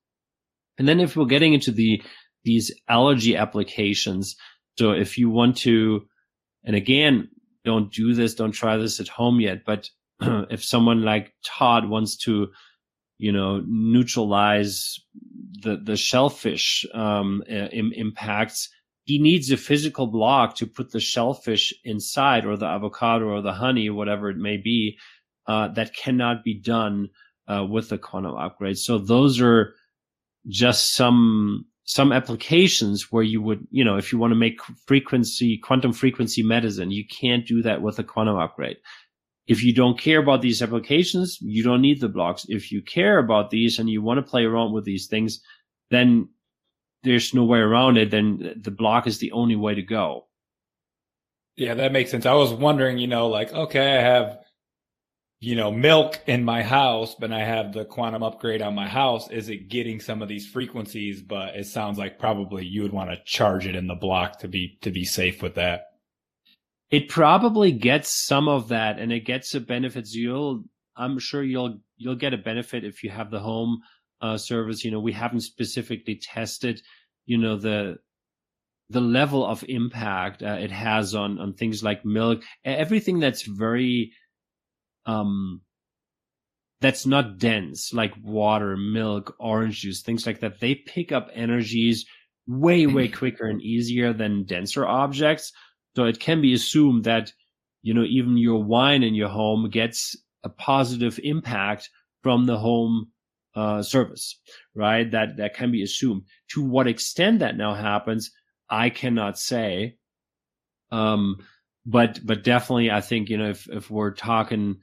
And 0.80 0.88
then 0.88 1.00
if 1.00 1.16
we're 1.16 1.26
getting 1.26 1.54
into 1.54 1.72
the, 1.72 2.02
these 2.44 2.72
allergy 2.90 3.36
applications, 3.36 4.38
so 4.80 4.92
if 4.92 5.20
you 5.20 5.30
want 5.30 5.58
to, 5.58 6.08
and 6.64 6.76
again, 6.76 7.30
don't 7.64 7.92
do 7.92 8.14
this, 8.14 8.36
don't 8.36 8.52
try 8.52 8.78
this 8.78 9.00
at 9.00 9.08
home 9.08 9.40
yet. 9.40 9.64
But 9.66 9.90
if 10.22 10.64
someone 10.64 11.04
like 11.04 11.34
Todd 11.46 11.90
wants 11.90 12.18
to, 12.26 12.48
you 13.18 13.32
know, 13.32 13.64
neutralize 13.68 15.00
the, 15.62 15.78
the 15.78 15.98
shellfish, 15.98 16.86
um, 16.94 17.44
Im- 17.48 17.94
impacts, 17.94 18.70
he 19.06 19.20
needs 19.20 19.52
a 19.52 19.58
physical 19.58 20.08
block 20.08 20.56
to 20.56 20.68
put 20.68 20.92
the 20.92 21.00
shellfish 21.00 21.74
inside 21.84 22.46
or 22.46 22.56
the 22.56 22.66
avocado 22.68 23.26
or 23.26 23.42
the 23.42 23.54
honey, 23.54 23.90
whatever 23.90 24.30
it 24.30 24.38
may 24.38 24.58
be, 24.58 24.98
uh, 25.48 25.68
that 25.70 25.96
cannot 25.96 26.44
be 26.44 26.60
done, 26.60 27.10
uh, 27.48 27.66
with 27.66 27.90
the 27.90 27.98
quantum 27.98 28.36
upgrade. 28.36 28.78
So 28.78 28.98
those 28.98 29.42
are 29.42 29.74
just 30.48 30.96
some 30.96 31.66
some 31.92 32.14
applications 32.14 33.12
where 33.12 33.22
you 33.22 33.42
would, 33.42 33.68
you 33.70 33.84
know, 33.84 33.98
if 33.98 34.14
you 34.14 34.18
want 34.18 34.32
to 34.32 34.36
make 34.36 34.62
frequency, 34.88 35.58
quantum 35.58 35.92
frequency 35.92 36.42
medicine, 36.42 36.90
you 36.90 37.04
can't 37.06 37.46
do 37.46 37.62
that 37.62 37.82
with 37.82 38.00
a 38.00 38.04
quantum 38.04 38.38
upgrade. 38.38 38.78
If 39.46 39.62
you 39.62 39.74
don't 39.74 40.00
care 40.00 40.20
about 40.20 40.42
these 40.42 40.62
applications, 40.62 41.38
you 41.42 41.66
don't 41.66 41.82
need 41.82 42.00
the 42.00 42.08
blocks. 42.08 42.46
If 42.48 42.72
you 42.72 42.82
care 42.82 43.20
about 43.20 43.50
these 43.50 43.78
and 43.78 43.90
you 43.90 44.02
want 44.02 44.20
to 44.20 44.32
play 44.32 44.46
around 44.46 44.72
with 44.72 44.86
these 44.86 45.08
things, 45.08 45.42
then 45.90 46.30
there's 47.04 47.34
no 47.34 47.44
way 47.44 47.60
around 47.60 47.98
it. 47.98 48.10
Then 48.10 48.54
the 48.62 48.72
block 48.72 49.06
is 49.06 49.18
the 49.18 49.34
only 49.34 49.58
way 49.58 49.76
to 49.76 49.82
go. 49.82 50.28
Yeah, 51.58 51.74
that 51.74 51.92
makes 51.92 52.10
sense. 52.10 52.26
I 52.26 52.36
was 52.36 52.54
wondering, 52.54 53.00
you 53.00 53.08
know, 53.08 53.28
like, 53.28 53.52
okay, 53.52 53.98
I 53.98 54.02
have 54.02 54.38
you 55.44 55.56
know, 55.56 55.72
milk 55.72 56.22
in 56.28 56.46
my 56.46 56.62
house, 56.62 57.16
but 57.16 57.32
I 57.32 57.44
have 57.44 57.74
the 57.74 57.84
quantum 57.84 58.22
upgrade 58.22 58.62
on 58.62 58.76
my 58.76 58.88
house. 58.88 59.28
Is 59.32 59.50
it 59.50 59.70
getting 59.70 60.00
some 60.00 60.22
of 60.22 60.30
these 60.30 60.46
frequencies? 60.46 61.24
But 61.24 61.56
it 61.56 61.66
sounds 61.66 61.98
like 61.98 62.20
probably 62.20 62.64
you 62.64 62.84
would 62.84 62.94
want 62.94 63.10
to 63.10 63.18
charge 63.26 63.66
it 63.66 63.76
in 63.76 63.88
the 63.88 63.96
block 63.96 64.38
to 64.40 64.48
be, 64.48 64.78
to 64.84 64.92
be 64.92 65.04
safe 65.04 65.42
with 65.42 65.56
that. 65.56 65.86
It 66.92 67.10
probably 67.10 67.72
gets 67.72 68.14
some 68.14 68.48
of 68.48 68.68
that 68.68 69.00
and 69.00 69.12
it 69.12 69.22
gets 69.22 69.52
the 69.52 69.62
benefits. 69.62 70.14
You'll, 70.14 70.64
I'm 70.96 71.18
sure 71.18 71.42
you'll, 71.42 71.80
you'll 71.98 72.16
get 72.16 72.36
a 72.36 72.38
benefit 72.38 72.84
if 72.84 73.04
you 73.04 73.10
have 73.10 73.32
the 73.32 73.40
home 73.40 73.80
uh, 74.22 74.38
service. 74.38 74.86
You 74.86 74.92
know, 74.92 75.00
we 75.00 75.14
haven't 75.14 75.42
specifically 75.42 76.22
tested, 76.22 76.84
you 77.26 77.40
know, 77.40 77.58
the, 77.58 77.96
the 78.92 79.02
level 79.02 79.44
of 79.44 79.66
impact 79.68 80.44
uh, 80.44 80.58
it 80.60 80.70
has 80.70 81.16
on, 81.16 81.40
on 81.40 81.54
things 81.54 81.84
like 81.84 82.06
milk, 82.06 82.44
everything 82.64 83.20
that's 83.20 83.42
very, 83.42 84.12
um, 85.06 85.62
that's 86.82 87.06
not 87.06 87.38
dense 87.38 87.94
like 87.94 88.14
water, 88.22 88.76
milk, 88.76 89.36
orange 89.40 89.82
juice, 89.82 90.02
things 90.02 90.26
like 90.26 90.40
that. 90.40 90.60
They 90.60 90.76
pick 90.76 91.12
up 91.12 91.30
energies 91.34 92.06
way, 92.48 92.88
way 92.88 93.08
quicker 93.08 93.46
and 93.46 93.62
easier 93.62 94.14
than 94.14 94.46
denser 94.46 94.86
objects. 94.86 95.54
So 95.96 96.06
it 96.06 96.20
can 96.20 96.42
be 96.42 96.54
assumed 96.54 97.04
that, 97.04 97.32
you 97.84 97.94
know, 97.94 98.04
even 98.04 98.38
your 98.38 98.64
wine 98.64 99.04
in 99.04 99.14
your 99.14 99.30
home 99.30 99.70
gets 99.70 100.16
a 100.44 100.50
positive 100.50 101.20
impact 101.24 101.90
from 102.24 102.46
the 102.46 102.58
home 102.58 103.12
uh, 103.56 103.84
service, 103.84 104.40
right? 104.74 105.10
That, 105.12 105.38
that 105.38 105.54
can 105.54 105.72
be 105.72 105.84
assumed. 105.84 106.24
To 106.54 106.64
what 106.64 106.88
extent 106.88 107.40
that 107.40 107.58
now 107.58 107.74
happens, 107.76 108.32
I 108.70 108.90
cannot 108.90 109.38
say. 109.38 109.98
Um, 110.92 111.38
but 111.86 112.20
but 112.24 112.44
definitely, 112.44 112.92
I 112.92 113.02
think 113.02 113.30
you 113.30 113.38
know 113.38 113.50
if 113.50 113.68
if 113.70 113.90
we're 113.90 114.12
talking 114.14 114.78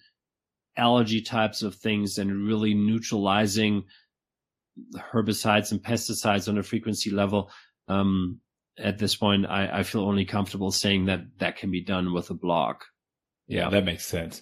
allergy 0.79 1.21
types 1.21 1.63
of 1.63 1.75
things 1.75 2.19
and 2.19 2.47
really 2.47 2.75
neutralizing 2.75 3.85
herbicides 4.97 5.73
and 5.73 5.83
pesticides 5.83 6.49
on 6.49 6.57
a 6.57 6.63
frequency 6.63 7.11
level, 7.11 7.51
um, 7.89 8.41
at 8.79 8.99
this 8.99 9.17
point, 9.17 9.47
I, 9.47 9.81
I 9.81 9.83
feel 9.83 10.03
only 10.03 10.25
comfortable 10.25 10.71
saying 10.71 11.07
that 11.07 11.39
that 11.39 11.57
can 11.57 11.71
be 11.71 11.83
done 11.83 12.13
with 12.13 12.31
a 12.31 12.35
block. 12.35 12.87
Yeah, 13.49 13.71
that 13.71 13.85
makes 13.85 14.07
sense. 14.07 14.41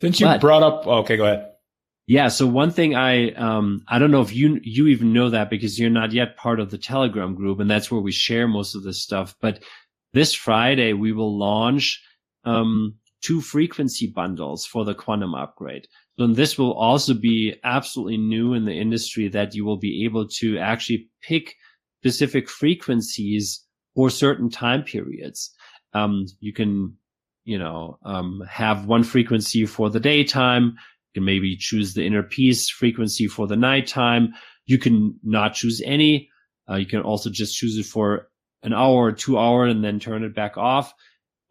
Since 0.00 0.20
you 0.20 0.26
but, 0.26 0.40
brought 0.40 0.62
up, 0.62 0.86
okay, 0.86 1.16
go 1.16 1.24
ahead. 1.24 1.52
Yeah. 2.06 2.28
So 2.28 2.46
one 2.46 2.70
thing 2.70 2.94
I, 2.94 3.32
um, 3.32 3.82
I 3.86 3.98
don't 3.98 4.10
know 4.10 4.22
if 4.22 4.34
you, 4.34 4.60
you 4.62 4.88
even 4.88 5.12
know 5.12 5.30
that 5.30 5.50
because 5.50 5.78
you're 5.78 5.90
not 5.90 6.12
yet 6.12 6.36
part 6.36 6.58
of 6.58 6.70
the 6.70 6.78
Telegram 6.78 7.34
group 7.34 7.60
and 7.60 7.70
that's 7.70 7.90
where 7.90 8.00
we 8.00 8.12
share 8.12 8.48
most 8.48 8.74
of 8.74 8.82
this 8.82 9.02
stuff. 9.02 9.34
But 9.40 9.62
this 10.14 10.32
Friday, 10.32 10.94
we 10.94 11.12
will 11.12 11.38
launch, 11.38 12.02
um, 12.44 12.94
two 13.22 13.40
frequency 13.40 14.06
bundles 14.06 14.64
for 14.66 14.84
the 14.84 14.94
quantum 14.94 15.34
upgrade. 15.34 15.86
So 16.18 16.26
this 16.28 16.58
will 16.58 16.72
also 16.72 17.14
be 17.14 17.54
absolutely 17.64 18.16
new 18.16 18.54
in 18.54 18.64
the 18.64 18.78
industry 18.78 19.28
that 19.28 19.54
you 19.54 19.64
will 19.64 19.78
be 19.78 20.04
able 20.04 20.28
to 20.40 20.58
actually 20.58 21.08
pick 21.22 21.54
specific 22.00 22.48
frequencies 22.48 23.64
for 23.94 24.10
certain 24.10 24.50
time 24.50 24.82
periods. 24.82 25.52
Um, 25.92 26.26
you 26.40 26.52
can, 26.52 26.96
you 27.44 27.58
know, 27.58 27.98
um, 28.04 28.42
have 28.48 28.86
one 28.86 29.02
frequency 29.02 29.66
for 29.66 29.90
the 29.90 30.00
daytime, 30.00 30.76
You 31.14 31.20
can 31.20 31.24
maybe 31.24 31.56
choose 31.56 31.94
the 31.94 32.06
inner 32.06 32.22
peace 32.22 32.68
frequency 32.68 33.26
for 33.26 33.46
the 33.46 33.56
nighttime. 33.56 34.34
You 34.66 34.78
can 34.78 35.18
not 35.24 35.54
choose 35.54 35.82
any. 35.84 36.28
Uh, 36.70 36.76
you 36.76 36.86
can 36.86 37.00
also 37.00 37.30
just 37.30 37.56
choose 37.56 37.78
it 37.78 37.86
for 37.86 38.28
an 38.62 38.72
hour 38.72 39.06
or 39.06 39.12
two 39.12 39.38
hour 39.38 39.64
and 39.64 39.82
then 39.82 39.98
turn 39.98 40.24
it 40.24 40.34
back 40.34 40.56
off. 40.56 40.92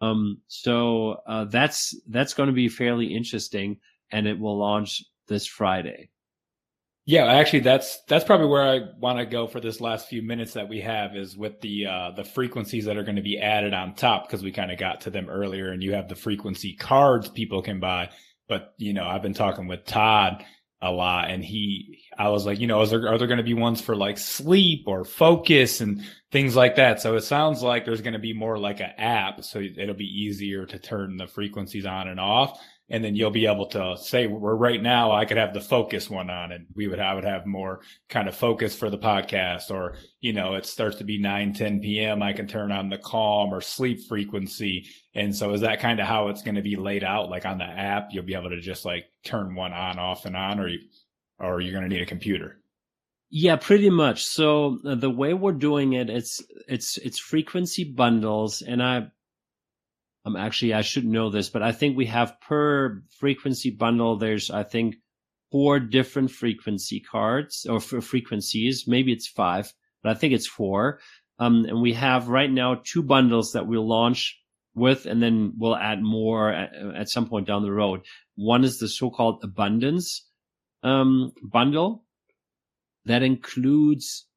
Um, 0.01 0.41
so, 0.47 1.21
uh, 1.27 1.45
that's, 1.45 1.99
that's 2.07 2.33
going 2.33 2.47
to 2.47 2.53
be 2.53 2.69
fairly 2.69 3.07
interesting 3.07 3.79
and 4.11 4.27
it 4.27 4.39
will 4.39 4.57
launch 4.57 5.03
this 5.27 5.45
Friday. 5.47 6.09
Yeah, 7.05 7.25
actually, 7.25 7.61
that's 7.61 8.03
that's 8.09 8.25
probably 8.25 8.47
where 8.47 8.67
I 8.67 8.81
want 8.99 9.17
to 9.17 9.25
go 9.25 9.47
for 9.47 9.61
this 9.61 9.79
last 9.79 10.09
few 10.09 10.21
minutes 10.21 10.51
that 10.53 10.67
we 10.67 10.81
have 10.81 11.15
is 11.15 11.37
with 11.37 11.61
the 11.61 11.85
uh, 11.85 12.11
the 12.11 12.25
frequencies 12.25 12.83
that 12.83 12.97
are 12.97 13.03
going 13.03 13.15
to 13.15 13.21
be 13.21 13.39
added 13.39 13.73
on 13.73 13.95
top 13.95 14.27
because 14.27 14.43
we 14.43 14.51
kind 14.51 14.73
of 14.73 14.77
got 14.77 14.99
to 15.01 15.09
them 15.09 15.29
earlier, 15.29 15.71
and 15.71 15.81
you 15.81 15.93
have 15.93 16.09
the 16.09 16.15
frequency 16.15 16.73
cards 16.73 17.29
people 17.29 17.61
can 17.61 17.79
buy. 17.79 18.09
But, 18.47 18.73
you 18.77 18.93
know, 18.93 19.05
I've 19.05 19.21
been 19.21 19.33
talking 19.33 19.67
with 19.67 19.85
Todd 19.85 20.43
a 20.81 20.91
lot 20.91 21.31
and 21.31 21.43
he, 21.43 22.03
I 22.17 22.29
was 22.29 22.45
like, 22.45 22.59
you 22.59 22.67
know, 22.67 22.81
is 22.81 22.91
there, 22.91 23.07
are 23.07 23.17
there 23.17 23.27
going 23.27 23.37
to 23.37 23.43
be 23.43 23.55
ones 23.55 23.81
for 23.81 23.95
like 23.95 24.17
sleep 24.17 24.83
or 24.87 25.03
focus 25.03 25.81
and 25.81 26.03
things 26.31 26.55
like 26.55 26.75
that? 26.75 27.01
So 27.01 27.15
it 27.15 27.21
sounds 27.21 27.63
like 27.63 27.85
there's 27.85 28.01
going 28.01 28.13
to 28.13 28.19
be 28.19 28.33
more 28.33 28.59
like 28.59 28.79
an 28.79 28.91
app. 28.97 29.43
So 29.43 29.59
it'll 29.59 29.95
be 29.95 30.05
easier 30.05 30.65
to 30.65 30.77
turn 30.77 31.17
the 31.17 31.27
frequencies 31.27 31.85
on 31.85 32.07
and 32.07 32.19
off 32.19 32.59
and 32.89 33.03
then 33.03 33.15
you'll 33.15 33.31
be 33.31 33.45
able 33.45 33.65
to 33.67 33.97
say 33.97 34.27
where 34.27 34.55
right 34.55 34.81
now 34.81 35.11
I 35.11 35.25
could 35.25 35.37
have 35.37 35.53
the 35.53 35.61
focus 35.61 36.09
one 36.09 36.29
on 36.29 36.51
and 36.51 36.67
we 36.75 36.87
would 36.87 36.99
I 36.99 37.13
would 37.13 37.25
have 37.25 37.45
more 37.45 37.81
kind 38.09 38.27
of 38.27 38.35
focus 38.35 38.75
for 38.75 38.89
the 38.89 38.97
podcast 38.97 39.71
or 39.71 39.95
you 40.21 40.33
know 40.33 40.55
it 40.55 40.65
starts 40.65 40.97
to 40.97 41.03
be 41.03 41.17
9 41.17 41.53
10 41.53 41.79
p.m. 41.81 42.23
I 42.23 42.33
can 42.33 42.47
turn 42.47 42.71
on 42.71 42.89
the 42.89 42.97
calm 42.97 43.53
or 43.53 43.61
sleep 43.61 44.07
frequency 44.07 44.87
and 45.13 45.35
so 45.35 45.53
is 45.53 45.61
that 45.61 45.79
kind 45.79 45.99
of 45.99 46.07
how 46.07 46.29
it's 46.29 46.43
going 46.43 46.55
to 46.55 46.61
be 46.61 46.75
laid 46.75 47.03
out 47.03 47.29
like 47.29 47.45
on 47.45 47.57
the 47.57 47.65
app 47.65 48.09
you'll 48.11 48.23
be 48.23 48.35
able 48.35 48.49
to 48.49 48.61
just 48.61 48.85
like 48.85 49.05
turn 49.23 49.55
one 49.55 49.73
on 49.73 49.99
off 49.99 50.25
and 50.25 50.35
on 50.35 50.59
or 50.59 50.67
you 50.67 50.79
or 51.39 51.61
you're 51.61 51.73
going 51.73 51.87
to 51.87 51.93
need 51.93 52.01
a 52.01 52.05
computer 52.05 52.57
yeah, 53.29 53.57
pretty 53.57 53.89
much. 53.89 54.23
So 54.23 54.79
uh, 54.85 54.95
the 54.95 55.09
way 55.09 55.33
we're 55.33 55.51
doing 55.51 55.93
it, 55.93 56.09
it's 56.09 56.41
it's 56.67 56.97
it's 56.97 57.19
frequency 57.19 57.83
bundles, 57.83 58.61
and 58.61 58.81
I 58.81 59.07
um, 60.27 60.35
actually, 60.35 60.73
I 60.73 60.81
should 60.81 61.05
know 61.05 61.29
this, 61.29 61.49
but 61.49 61.63
I 61.63 61.71
think 61.71 61.95
we 61.95 62.07
have 62.07 62.39
per 62.41 63.01
frequency 63.17 63.69
bundle, 63.69 64.17
there's, 64.17 64.51
I 64.51 64.63
think, 64.63 64.97
four 65.51 65.79
different 65.79 66.31
frequency 66.31 66.99
cards 66.99 67.65
or 67.65 67.79
frequencies. 67.79 68.83
Maybe 68.87 69.13
it's 69.13 69.27
five, 69.27 69.71
but 70.03 70.09
I 70.09 70.19
think 70.19 70.33
it's 70.33 70.47
four. 70.47 70.99
Um, 71.39 71.63
and 71.65 71.81
we 71.81 71.93
have 71.93 72.27
right 72.27 72.51
now 72.51 72.81
two 72.83 73.03
bundles 73.03 73.53
that 73.53 73.67
we'll 73.67 73.87
launch 73.87 74.37
with, 74.75 75.05
and 75.05 75.23
then 75.23 75.53
we'll 75.57 75.77
add 75.77 76.01
more 76.01 76.51
at, 76.51 76.73
at 76.95 77.09
some 77.09 77.29
point 77.29 77.47
down 77.47 77.63
the 77.63 77.71
road. 77.71 78.01
One 78.35 78.65
is 78.65 78.79
the 78.79 78.89
so-called 78.89 79.39
abundance, 79.43 80.27
um, 80.83 81.31
bundle 81.41 82.03
that 83.05 83.23
includes, 83.23 84.27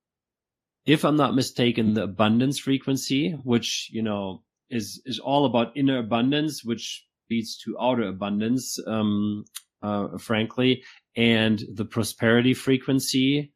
if 0.86 1.04
I'm 1.04 1.16
not 1.16 1.34
mistaken, 1.34 1.94
the 1.94 2.04
abundance 2.04 2.60
frequency, 2.60 3.32
which, 3.42 3.90
you 3.92 4.02
know, 4.02 4.44
is 4.70 5.02
is 5.04 5.18
all 5.18 5.44
about 5.44 5.76
inner 5.76 5.98
abundance, 5.98 6.64
which 6.64 7.04
leads 7.30 7.56
to 7.58 7.76
outer 7.80 8.08
abundance, 8.08 8.78
um, 8.86 9.44
uh, 9.82 10.18
frankly, 10.18 10.82
and 11.16 11.62
the 11.72 11.84
prosperity 11.84 12.54
frequency. 12.54 13.52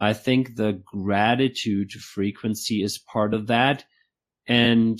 I 0.00 0.14
think 0.14 0.56
the 0.56 0.82
gratitude 0.86 1.92
frequency 1.92 2.82
is 2.82 2.98
part 2.98 3.34
of 3.34 3.48
that. 3.48 3.84
And 4.46 4.98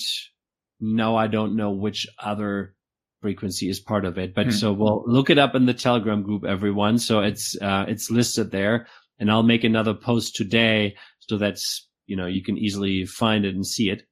now 0.78 1.16
I 1.16 1.26
don't 1.26 1.56
know 1.56 1.70
which 1.70 2.06
other 2.18 2.74
frequency 3.22 3.68
is 3.68 3.80
part 3.80 4.04
of 4.04 4.18
it, 4.18 4.34
but 4.34 4.46
hmm. 4.46 4.52
so 4.52 4.72
we'll 4.72 5.04
look 5.06 5.30
it 5.30 5.38
up 5.38 5.54
in 5.54 5.66
the 5.66 5.74
Telegram 5.74 6.22
group, 6.22 6.44
everyone. 6.44 6.98
So 6.98 7.20
it's, 7.20 7.56
uh, 7.60 7.86
it's 7.88 8.10
listed 8.10 8.50
there 8.50 8.86
and 9.18 9.30
I'll 9.30 9.42
make 9.42 9.64
another 9.64 9.94
post 9.94 10.36
today 10.36 10.96
so 11.20 11.38
that's, 11.38 11.86
you 12.06 12.16
know, 12.16 12.26
you 12.26 12.42
can 12.42 12.58
easily 12.58 13.04
find 13.06 13.44
it 13.44 13.54
and 13.54 13.66
see 13.66 13.90
it. 13.90 14.02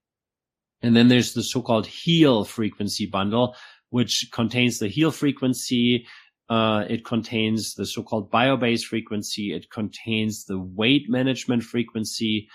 And 0.83 0.97
then 0.97 1.09
there's 1.09 1.33
the 1.33 1.43
so-called 1.43 1.87
heal 1.87 2.45
frequency 2.45 3.07
bundle, 3.07 3.57
which 3.91 4.29
contains 4.33 4.79
the 4.79 4.89
heal 4.89 5.11
frequency. 5.11 6.07
Uh, 6.49 6.85
it 6.89 7.05
contains 7.05 7.75
the 7.75 7.85
so-called 7.85 8.31
biobase 8.31 8.83
frequency. 8.83 9.53
It 9.53 9.71
contains 9.71 10.45
the 10.45 10.59
weight 10.59 11.09
management 11.09 11.63
frequency. 11.65 12.49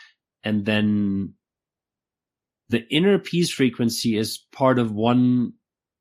And 0.43 0.65
then 0.65 1.33
the 2.69 2.87
inner 2.89 3.19
peace 3.19 3.51
frequency 3.51 4.17
is 4.17 4.39
part 4.51 4.79
of 4.79 4.91
one 4.91 5.53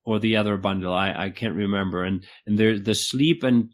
or 0.04 0.18
the 0.18 0.36
other 0.36 0.56
bundle. 0.56 0.94
I, 0.94 1.12
I 1.12 1.30
can't 1.30 1.54
remember. 1.54 2.04
And, 2.04 2.24
and 2.46 2.58
there, 2.58 2.78
the 2.78 2.94
sleep 2.94 3.42
and 3.42 3.70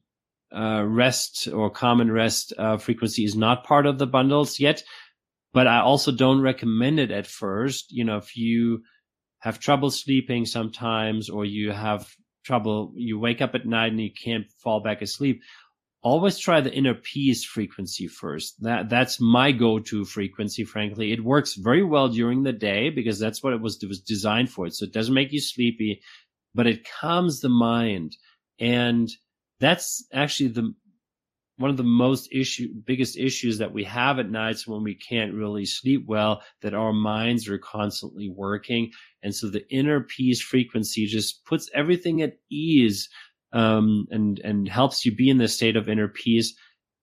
uh, 0.55 0.85
rest 0.85 1.49
or 1.53 1.71
common 1.71 2.11
rest 2.11 2.53
uh, 2.59 2.79
frequency 2.79 3.25
is 3.25 3.37
not 3.37 3.65
part 3.65 3.87
of 3.87 3.99
the 3.99 4.07
bundles 4.07 4.59
yet 4.59 4.83
but 5.59 5.67
I 5.67 5.81
also 5.81 6.13
don't 6.13 6.41
recommend 6.41 7.01
it 7.01 7.11
at 7.11 7.27
first. 7.27 7.91
You 7.91 8.05
know, 8.05 8.19
if 8.19 8.37
you 8.37 8.85
have 9.41 9.59
trouble 9.59 9.91
sleeping 9.91 10.47
sometimes, 10.47 11.29
or 11.29 11.45
you 11.45 11.73
have 11.73 12.09
trouble, 12.45 12.93
you 12.95 13.19
wake 13.19 13.43
up 13.43 13.57
at 13.57 13.67
night 13.67 13.91
and 13.91 14.01
you 14.01 14.13
can't 14.13 14.47
fall 14.63 14.79
back 14.79 15.03
asleep, 15.03 15.43
always 16.01 16.39
try 16.39 16.61
the 16.61 16.73
inner 16.73 16.95
peace 16.95 17.45
frequency 17.45 18.07
first. 18.07 18.55
That, 18.63 18.89
that's 18.89 19.21
my 19.21 19.51
go-to 19.51 20.05
frequency, 20.05 20.63
frankly. 20.63 21.11
It 21.11 21.25
works 21.25 21.57
very 21.57 21.83
well 21.83 22.09
during 22.09 22.45
the 22.45 22.53
day 22.53 22.91
because 22.91 23.19
that's 23.19 23.43
what 23.43 23.53
it 23.53 23.61
was, 23.61 23.83
it 23.83 23.89
was 23.89 24.01
designed 24.01 24.51
for. 24.51 24.71
So 24.71 24.85
it 24.85 24.93
doesn't 24.93 25.13
make 25.13 25.33
you 25.33 25.41
sleepy, 25.41 26.03
but 26.55 26.69
it 26.69 26.87
calms 27.01 27.41
the 27.41 27.49
mind. 27.49 28.17
And 28.61 29.11
that's 29.59 30.07
actually 30.13 30.51
the, 30.51 30.73
one 31.59 31.71
of 31.71 31.77
the 31.77 31.83
most 31.83 32.29
issue, 32.33 32.69
biggest 32.87 33.17
issues 33.17 33.59
that 33.59 33.73
we 33.73 33.85
have 33.85 34.19
at 34.19 34.31
nights 34.31 34.67
when 34.67 34.83
we 34.83 34.95
can't 34.95 35.35
really 35.35 35.67
sleep 35.67 36.05
well, 36.07 36.43
that 36.63 36.75
our 36.75 36.93
minds 36.93 37.49
are 37.49 37.59
constantly 37.59 38.31
working. 38.31 38.91
And 39.23 39.35
so 39.35 39.49
the 39.49 39.69
inner 39.71 40.01
peace 40.01 40.41
frequency 40.41 41.07
just 41.07 41.45
puts 41.45 41.69
everything 41.75 42.23
at 42.23 42.39
ease, 42.51 43.09
um, 43.53 44.07
and, 44.11 44.39
and 44.41 44.69
helps 44.69 45.05
you 45.05 45.15
be 45.15 45.29
in 45.31 45.39
the 45.39 45.49
state 45.49 45.77
of 45.77 45.89
inner 45.89 46.09
peace 46.09 46.55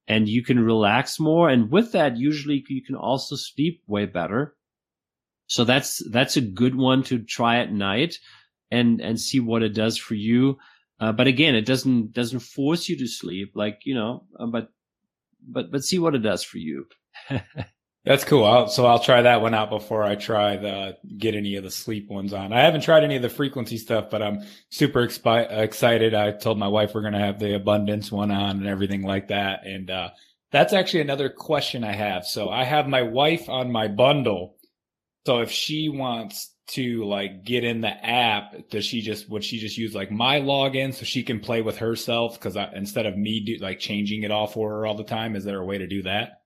and 0.08 0.30
you 0.30 0.44
can 0.44 0.60
relax 0.60 1.20
more. 1.20 1.50
And 1.50 1.72
with 1.72 1.92
that, 1.94 2.18
usually 2.18 2.64
you 2.68 2.84
can 2.84 2.96
also 2.96 3.36
sleep 3.36 3.82
way 3.88 4.06
better. 4.06 4.56
So 5.48 5.64
that's, 5.64 6.02
that's 6.12 6.38
a 6.38 6.42
good 6.42 6.76
one 6.76 7.04
to 7.04 7.20
try 7.20 7.60
at 7.60 7.72
night 7.72 8.16
and, 8.72 9.02
and 9.02 9.20
see 9.20 9.40
what 9.40 9.64
it 9.64 9.74
does 9.74 9.98
for 9.98 10.16
you. 10.16 10.58
Uh, 11.00 11.12
but 11.12 11.28
again, 11.28 11.56
it 11.56 11.66
doesn't 11.66 12.14
doesn't 12.14 12.40
force 12.40 12.88
you 12.88 12.98
to 12.98 13.08
sleep, 13.08 13.52
like 13.56 13.80
you 13.84 13.96
know. 13.96 14.24
Uh, 14.40 14.46
but 14.46 14.70
but 15.48 15.72
but 15.72 15.84
see 15.84 16.00
what 16.00 16.16
it 16.16 16.20
does 16.20 16.44
for 16.44 16.58
you. 16.58 16.86
That's 18.06 18.24
cool. 18.24 18.46
I'll, 18.46 18.68
so 18.68 18.86
I'll 18.86 19.00
try 19.00 19.24
that 19.24 19.42
one 19.42 19.56
out 19.56 19.72
before 19.72 20.04
I 20.04 20.14
try 20.14 20.58
the 20.58 20.96
get 21.18 21.34
any 21.34 21.56
of 21.56 21.64
the 21.64 21.72
sleep 21.72 22.08
ones 22.08 22.34
on. 22.34 22.54
I 22.54 22.62
haven't 22.62 22.82
tried 22.82 23.04
any 23.04 23.16
of 23.16 23.24
the 23.24 23.30
frequency 23.30 23.78
stuff, 23.78 24.12
but 24.12 24.22
I'm 24.22 24.44
super 24.70 25.06
expi- 25.06 25.52
excited. 25.52 26.14
I 26.14 26.32
told 26.32 26.60
my 26.60 26.68
wife 26.68 26.94
we're 26.94 27.02
going 27.02 27.14
to 27.14 27.20
have 27.20 27.40
the 27.40 27.56
abundance 27.56 28.12
one 28.12 28.30
on 28.30 28.58
and 28.58 28.68
everything 28.68 29.02
like 29.02 29.30
that. 29.30 29.66
And, 29.66 29.90
uh, 29.90 30.10
that's 30.52 30.72
actually 30.72 31.02
another 31.02 31.30
question 31.30 31.84
I 31.84 31.92
have. 31.92 32.26
So 32.26 32.50
I 32.50 32.64
have 32.64 32.88
my 32.88 33.02
wife 33.02 33.50
on 33.50 33.72
my 33.72 33.90
bundle. 33.90 34.56
So 35.26 35.40
if 35.40 35.52
she 35.52 35.90
wants 35.90 36.55
to 36.68 37.06
like 37.06 37.44
get 37.44 37.64
in 37.64 37.82
the 37.82 37.90
app, 38.06 38.70
does 38.70 38.86
she 38.86 39.02
just 39.02 39.30
would 39.30 39.44
she 39.44 39.60
just 39.60 39.78
use 39.78 39.94
like 39.94 40.12
my 40.12 40.40
login 40.40 40.94
so 40.94 41.06
she 41.06 41.24
can 41.24 41.40
play 41.40 41.62
with 41.62 41.78
herself? 41.78 42.40
Because 42.40 42.58
instead 42.74 43.06
of 43.06 43.18
me 43.18 43.44
do 43.46 43.58
like 43.64 43.80
changing 43.80 44.24
it 44.24 44.32
all 44.32 44.48
for 44.48 44.70
her 44.72 44.86
all 44.86 44.96
the 44.96 45.04
time, 45.04 45.36
is 45.36 45.44
there 45.44 45.60
a 45.60 45.66
way 45.66 45.78
to 45.78 45.88
do 45.88 46.04
that? 46.04 46.42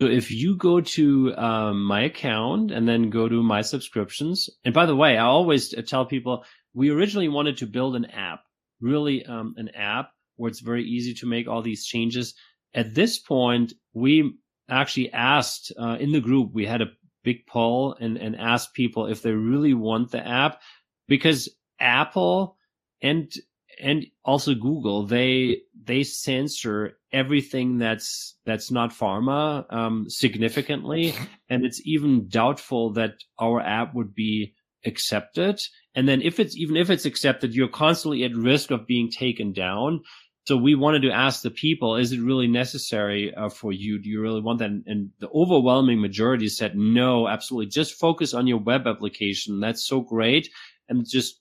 So 0.00 0.08
if 0.08 0.30
you 0.30 0.56
go 0.56 0.80
to 0.82 1.34
um, 1.36 1.84
my 1.84 2.02
account 2.02 2.70
and 2.70 2.86
then 2.86 3.08
go 3.08 3.28
to 3.28 3.42
my 3.42 3.62
subscriptions, 3.62 4.50
and 4.64 4.74
by 4.74 4.84
the 4.84 4.96
way, 4.96 5.16
I 5.16 5.24
always 5.24 5.74
tell 5.86 6.04
people 6.04 6.44
we 6.74 6.90
originally 6.90 7.28
wanted 7.28 7.58
to 7.58 7.66
build 7.66 7.96
an 7.96 8.04
app, 8.06 8.40
really 8.80 9.24
um, 9.24 9.54
an 9.56 9.70
app 9.70 10.10
where 10.36 10.50
it's 10.50 10.60
very 10.60 10.84
easy 10.84 11.14
to 11.14 11.26
make 11.26 11.48
all 11.48 11.62
these 11.62 11.86
changes. 11.86 12.34
At 12.74 12.94
this 12.94 13.18
point, 13.18 13.72
we 13.94 14.34
actually 14.68 15.12
asked 15.12 15.72
uh, 15.78 15.96
in 15.98 16.12
the 16.12 16.20
group, 16.20 16.52
we 16.52 16.66
had 16.66 16.82
a 16.82 16.90
big 17.26 17.44
poll 17.44 17.96
and, 18.00 18.16
and 18.16 18.36
asked 18.36 18.72
people 18.72 19.06
if 19.06 19.20
they 19.20 19.32
really 19.32 19.74
want 19.74 20.12
the 20.12 20.24
app 20.24 20.62
because 21.08 21.48
Apple 21.80 22.56
and 23.02 23.30
and 23.78 24.06
also 24.24 24.54
Google, 24.54 25.04
they 25.04 25.62
they 25.84 26.04
censor 26.04 26.98
everything 27.12 27.78
that's 27.78 28.36
that's 28.46 28.70
not 28.70 28.92
pharma 28.92 29.70
um, 29.72 30.06
significantly, 30.08 31.14
and 31.50 31.66
it's 31.66 31.82
even 31.84 32.28
doubtful 32.28 32.92
that 32.92 33.14
our 33.38 33.60
app 33.60 33.94
would 33.94 34.14
be 34.14 34.54
accepted. 34.86 35.60
And 35.96 36.08
then 36.08 36.22
if 36.22 36.38
it's 36.38 36.56
even 36.56 36.76
if 36.76 36.90
it's 36.90 37.04
accepted, 37.04 37.54
you're 37.54 37.68
constantly 37.68 38.22
at 38.22 38.34
risk 38.34 38.70
of 38.70 38.86
being 38.86 39.10
taken 39.10 39.52
down. 39.52 40.00
So 40.46 40.56
we 40.56 40.76
wanted 40.76 41.02
to 41.02 41.10
ask 41.10 41.42
the 41.42 41.50
people: 41.50 41.96
Is 41.96 42.12
it 42.12 42.20
really 42.20 42.46
necessary 42.46 43.34
uh, 43.34 43.48
for 43.48 43.72
you? 43.72 43.98
Do 43.98 44.08
you 44.08 44.20
really 44.20 44.40
want 44.40 44.60
that? 44.60 44.70
And 44.86 45.10
the 45.18 45.28
overwhelming 45.34 46.00
majority 46.00 46.48
said 46.48 46.76
no, 46.76 47.26
absolutely. 47.26 47.70
Just 47.70 47.98
focus 47.98 48.32
on 48.32 48.46
your 48.46 48.58
web 48.58 48.86
application. 48.86 49.60
That's 49.60 49.86
so 49.86 50.00
great, 50.00 50.48
and 50.88 51.06
just 51.08 51.40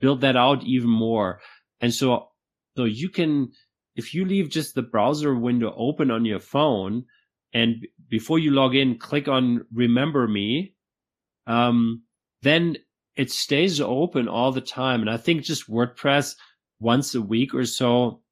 build 0.00 0.20
that 0.22 0.36
out 0.36 0.64
even 0.64 0.90
more. 0.90 1.40
And 1.80 1.94
so, 1.94 2.28
so 2.76 2.84
you 2.84 3.08
can, 3.08 3.52
if 3.94 4.12
you 4.12 4.24
leave 4.24 4.50
just 4.50 4.74
the 4.74 4.82
browser 4.82 5.34
window 5.34 5.72
open 5.76 6.10
on 6.10 6.24
your 6.24 6.40
phone 6.40 7.04
and 7.54 7.86
before 8.08 8.38
you 8.38 8.50
log 8.50 8.74
in, 8.74 8.98
click 8.98 9.28
on 9.28 9.64
remember 9.72 10.26
me, 10.26 10.74
um, 11.46 12.02
then 12.42 12.76
it 13.16 13.30
stays 13.30 13.80
open 13.80 14.28
all 14.28 14.52
the 14.52 14.60
time. 14.60 15.00
And 15.00 15.10
I 15.10 15.16
think 15.16 15.42
just 15.42 15.70
WordPress 15.70 16.34
once 16.80 17.14
a 17.14 17.22
week 17.22 17.54
or 17.54 17.64
so 17.64 18.22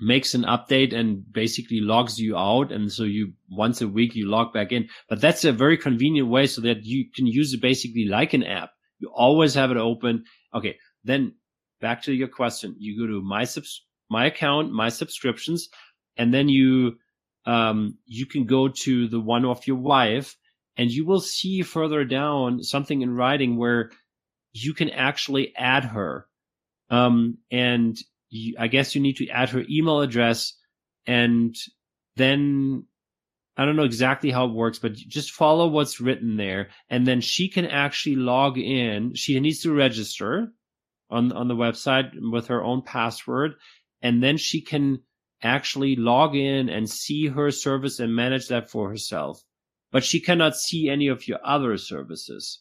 makes 0.00 0.34
an 0.34 0.42
update 0.42 0.94
and 0.94 1.24
basically 1.32 1.80
logs 1.80 2.18
you 2.18 2.36
out. 2.36 2.72
And 2.72 2.92
so 2.92 3.04
you 3.04 3.32
once 3.50 3.80
a 3.80 3.88
week 3.88 4.14
you 4.14 4.28
log 4.28 4.52
back 4.52 4.72
in, 4.72 4.88
but 5.08 5.20
that's 5.20 5.44
a 5.44 5.52
very 5.52 5.76
convenient 5.76 6.28
way 6.28 6.46
so 6.46 6.60
that 6.62 6.84
you 6.84 7.06
can 7.14 7.26
use 7.26 7.52
it 7.52 7.62
basically 7.62 8.06
like 8.06 8.34
an 8.34 8.44
app. 8.44 8.70
You 8.98 9.10
always 9.14 9.54
have 9.54 9.70
it 9.70 9.76
open. 9.76 10.24
Okay. 10.54 10.76
Then 11.04 11.34
back 11.80 12.02
to 12.04 12.12
your 12.12 12.28
question, 12.28 12.74
you 12.78 12.98
go 13.00 13.06
to 13.06 13.22
my 13.22 13.44
subs, 13.44 13.84
my 14.10 14.26
account, 14.26 14.72
my 14.72 14.88
subscriptions, 14.88 15.68
and 16.16 16.32
then 16.32 16.48
you, 16.48 16.96
um, 17.46 17.98
you 18.06 18.26
can 18.26 18.46
go 18.46 18.68
to 18.68 19.08
the 19.08 19.20
one 19.20 19.44
of 19.44 19.66
your 19.66 19.76
wife 19.76 20.36
and 20.76 20.90
you 20.90 21.04
will 21.06 21.20
see 21.20 21.62
further 21.62 22.04
down 22.04 22.62
something 22.62 23.02
in 23.02 23.14
writing 23.14 23.56
where 23.56 23.90
you 24.52 24.74
can 24.74 24.90
actually 24.90 25.54
add 25.56 25.84
her. 25.84 26.26
Um, 26.90 27.38
and 27.50 27.96
you, 28.34 28.56
I 28.58 28.68
guess 28.68 28.94
you 28.94 29.00
need 29.00 29.16
to 29.16 29.28
add 29.28 29.50
her 29.50 29.64
email 29.68 30.00
address 30.00 30.54
and 31.06 31.54
then 32.16 32.84
I 33.56 33.64
don't 33.64 33.76
know 33.76 33.84
exactly 33.84 34.30
how 34.30 34.46
it 34.46 34.52
works, 34.52 34.78
but 34.80 34.94
just 34.94 35.30
follow 35.30 35.68
what's 35.68 36.00
written 36.00 36.36
there. 36.36 36.70
And 36.90 37.06
then 37.06 37.20
she 37.20 37.48
can 37.48 37.66
actually 37.66 38.16
log 38.16 38.58
in. 38.58 39.14
She 39.14 39.38
needs 39.38 39.62
to 39.62 39.72
register 39.72 40.52
on 41.10 41.30
on 41.32 41.48
the 41.48 41.54
website 41.54 42.10
with 42.32 42.48
her 42.48 42.64
own 42.64 42.82
password, 42.82 43.52
and 44.02 44.22
then 44.22 44.38
she 44.38 44.60
can 44.60 45.02
actually 45.42 45.94
log 45.94 46.34
in 46.34 46.68
and 46.68 46.90
see 46.90 47.28
her 47.28 47.50
service 47.50 48.00
and 48.00 48.16
manage 48.16 48.48
that 48.48 48.70
for 48.70 48.88
herself. 48.88 49.40
But 49.92 50.04
she 50.04 50.20
cannot 50.20 50.56
see 50.56 50.88
any 50.88 51.06
of 51.06 51.28
your 51.28 51.38
other 51.44 51.76
services. 51.76 52.60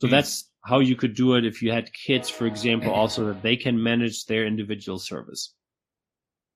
So 0.00 0.06
mm. 0.06 0.10
that's 0.10 0.48
how 0.64 0.80
you 0.80 0.96
could 0.96 1.14
do 1.14 1.34
it 1.34 1.44
if 1.44 1.62
you 1.62 1.70
had 1.70 1.92
kids, 1.92 2.30
for 2.30 2.46
example, 2.46 2.92
also 2.92 3.26
that 3.26 3.42
they 3.42 3.56
can 3.56 3.82
manage 3.82 4.24
their 4.24 4.46
individual 4.46 4.98
service. 4.98 5.54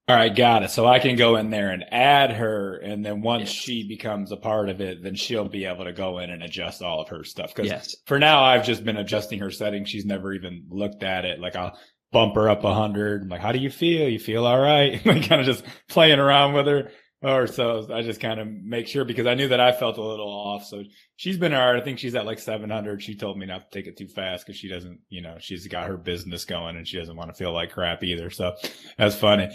All 0.09 0.16
right, 0.16 0.35
got 0.35 0.62
it. 0.62 0.70
So 0.70 0.86
I 0.86 1.01
can 1.01 1.16
go 1.16 1.36
in 1.36 1.51
there 1.51 1.70
and 1.70 1.85
add 1.93 2.32
her, 2.32 2.78
and 2.78 3.05
then 3.05 3.20
once 3.20 3.43
yes. 3.43 3.51
she 3.51 3.86
becomes 3.86 4.32
a 4.32 4.39
part 4.39 4.70
of 4.70 4.80
it, 4.80 5.02
then 5.02 5.14
she'll 5.14 5.48
be 5.48 5.66
able 5.66 5.85
to 5.85 5.93
go 5.93 6.18
in 6.18 6.30
and 6.30 6.43
adjust 6.43 6.82
all 6.82 7.02
of 7.02 7.09
her 7.09 7.24
stuff. 7.24 7.55
Because 7.55 7.70
yes. 7.70 7.94
for 8.06 8.18
now, 8.18 8.43
I've 8.43 8.64
just 8.64 8.85
been 8.85 8.97
adjusting 8.97 9.40
her 9.40 9.51
settings. 9.51 9.90
She's 9.90 10.06
never 10.06 10.32
even 10.32 10.64
looked 10.70 11.02
at 11.02 11.26
it. 11.26 11.40
Like 11.40 11.56
I'll 11.56 11.78
bump 12.10 12.36
her 12.36 12.48
up 12.48 12.64
a 12.64 12.72
hundred. 12.72 13.20
I'm 13.20 13.28
like, 13.28 13.43
how 13.43 13.52
do 13.52 13.59
you 13.59 13.68
feel? 13.68 14.09
You 14.09 14.18
feel 14.18 14.47
all 14.47 14.59
right? 14.59 15.05
like 15.06 15.28
kind 15.28 15.43
of 15.43 15.47
just 15.47 15.62
playing 15.90 16.18
around 16.18 16.55
with 16.55 16.66
her. 16.66 16.90
Or 17.20 17.49
so 17.49 17.89
I 17.93 18.03
just 18.03 18.20
kind 18.20 18.39
of 18.39 18.47
make 18.47 18.86
sure 18.86 19.05
because 19.05 19.27
I 19.27 19.35
knew 19.35 19.49
that 19.49 19.59
I 19.59 19.73
felt 19.73 19.99
a 19.99 20.03
little 20.03 20.28
off. 20.28 20.65
So 20.65 20.85
she's 21.16 21.36
been 21.36 21.51
right. 21.51 21.74
I 21.74 21.81
think 21.81 21.99
she's 21.99 22.15
at 22.15 22.27
like 22.27 22.39
700. 22.39 23.03
She 23.03 23.16
told 23.16 23.36
me 23.36 23.47
not 23.47 23.73
to 23.73 23.77
take 23.77 23.89
it 23.89 23.97
too 23.97 24.07
fast 24.07 24.47
because 24.47 24.59
she 24.59 24.69
doesn't, 24.69 25.01
you 25.09 25.20
know, 25.20 25.36
she's 25.40 25.66
got 25.66 25.89
her 25.89 25.97
business 25.97 26.45
going 26.45 26.77
and 26.77 26.86
she 26.86 26.97
doesn't 26.97 27.16
want 27.16 27.31
to 27.31 27.36
feel 27.36 27.53
like 27.53 27.73
crap 27.73 28.05
either. 28.05 28.31
So 28.31 28.55
that's 28.97 29.16
funny. 29.16 29.51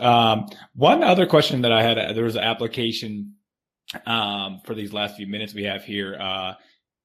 Um, 0.00 0.46
one 0.74 1.02
other 1.02 1.26
question 1.26 1.62
that 1.62 1.72
I 1.72 1.82
had, 1.82 2.16
there 2.16 2.24
was 2.24 2.36
an 2.36 2.44
application, 2.44 3.34
um, 4.06 4.62
for 4.64 4.74
these 4.74 4.94
last 4.94 5.16
few 5.16 5.26
minutes 5.26 5.52
we 5.52 5.64
have 5.64 5.84
here. 5.84 6.16
Uh, 6.18 6.54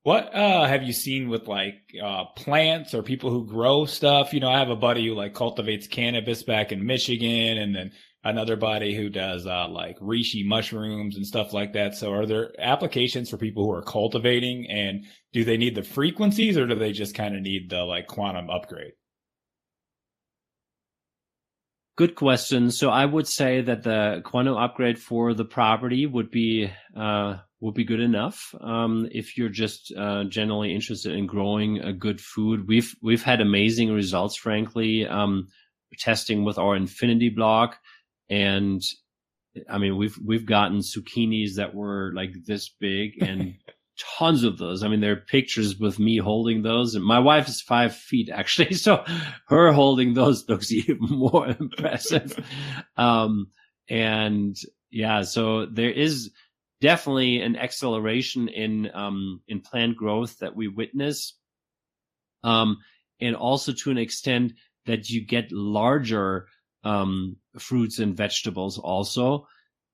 what, 0.04 0.34
uh, 0.34 0.66
have 0.66 0.84
you 0.84 0.94
seen 0.94 1.28
with 1.28 1.48
like, 1.50 1.76
uh, 2.02 2.26
plants 2.38 2.94
or 2.94 3.04
people 3.04 3.30
who 3.30 3.46
grow 3.46 3.86
stuff? 3.86 4.34
You 4.34 4.40
know, 4.40 4.50
I 4.50 4.60
have 4.60 4.70
a 4.70 4.76
buddy 4.78 5.06
who 5.06 5.16
like 5.16 5.36
cultivates 5.36 5.86
cannabis 5.88 6.44
back 6.44 6.72
in 6.72 6.86
Michigan 6.86 7.58
and 7.58 7.76
then 7.76 7.92
another 8.23 8.56
buddy 8.56 8.95
who 8.95 9.10
does, 9.10 9.48
uh, 9.48 9.68
like 9.69 9.98
reishi 9.99 10.45
mushrooms 10.45 11.15
and 11.15 11.26
stuff 11.26 11.53
like 11.53 11.73
that. 11.73 11.95
So 11.95 12.14
are 12.14 12.26
there 12.26 12.52
applications 12.60 13.30
for 13.30 13.38
people 13.38 13.64
who 13.64 13.72
are 13.72 13.81
cultivating 13.81 14.69
and 14.69 15.06
do 15.34 15.43
they 15.43 15.57
need 15.57 15.76
the 15.76 15.84
frequencies 15.84 16.57
or 16.57 16.68
do 16.68 16.76
they 16.76 16.91
just 16.91 17.15
kind 17.15 17.35
of 17.35 17.41
need 17.41 17.69
the 17.69 17.84
like 17.84 18.07
quantum 18.07 18.49
upgrade? 18.49 18.93
Good 21.98 22.15
question. 22.15 22.72
So 22.72 22.89
I 22.89 23.06
would 23.06 23.27
say 23.27 23.61
that 23.61 23.84
the 23.84 24.22
quantum 24.23 24.56
upgrade 24.56 24.98
for 24.98 25.34
the 25.34 25.45
property 25.45 26.06
would 26.06 26.31
be 26.31 26.72
uh, 26.95 27.38
would 27.60 27.76
be 27.76 27.84
good 27.84 27.99
enough. 27.99 28.56
Um, 28.60 29.07
if 29.11 29.38
you're 29.38 29.49
just 29.49 29.93
uh, 29.95 30.23
generally 30.23 30.73
interested 30.73 31.14
in 31.14 31.27
growing 31.27 31.80
a 31.80 31.93
good 31.93 32.19
food, 32.19 32.68
we've 32.68 32.95
we've 33.03 33.22
had 33.22 33.39
amazing 33.39 33.91
results, 33.91 34.35
frankly, 34.35 35.06
um, 35.06 35.49
testing 35.99 36.43
with 36.43 36.57
our 36.57 36.76
infinity 36.76 37.30
block, 37.30 37.77
and 38.32 38.82
I 39.70 39.78
mean 39.78 39.98
we've 39.98 40.18
we've 40.26 40.45
gotten 40.45 40.80
zucchinis 40.80 41.56
that 41.58 41.76
were 41.76 42.12
like 42.16 42.32
this 42.48 42.70
big 42.70 43.22
and 43.22 43.56
tons 44.18 44.44
of 44.44 44.58
those. 44.58 44.84
I 44.84 44.88
mean, 44.88 45.02
there 45.02 45.12
are 45.12 45.18
pictures 45.28 45.78
with 45.78 45.99
me 45.99 46.18
holding 46.18 46.64
those, 46.64 46.95
and 46.95 47.03
my 47.03 47.20
wife 47.20 47.48
is 47.48 47.62
five 47.62 47.95
feet 47.95 48.30
actually, 48.30 48.74
so 48.74 49.03
her 49.48 49.72
holding 49.72 50.14
those 50.14 50.48
looks 50.49 50.72
even 50.72 50.98
more 51.10 51.48
impressive. 51.48 52.40
Um, 52.98 53.48
and 53.90 54.56
yeah, 54.90 55.22
so 55.24 55.66
there 55.66 55.91
is 55.91 56.32
definitely 56.80 57.41
an 57.41 57.58
acceleration 57.58 58.48
in 58.48 58.90
um, 58.94 59.41
in 59.48 59.60
plant 59.62 59.98
growth 59.98 60.40
that 60.40 60.56
we 60.56 60.70
witness, 60.70 61.38
um, 62.44 62.78
and 63.20 63.36
also 63.36 63.74
to 63.74 63.91
an 63.91 63.98
extent 63.98 64.53
that 64.86 65.10
you 65.10 65.26
get 65.26 65.52
larger 65.52 66.48
um, 66.84 67.36
fruits 67.60 67.99
and 67.99 68.15
vegetables. 68.15 68.78
Also, 68.78 69.48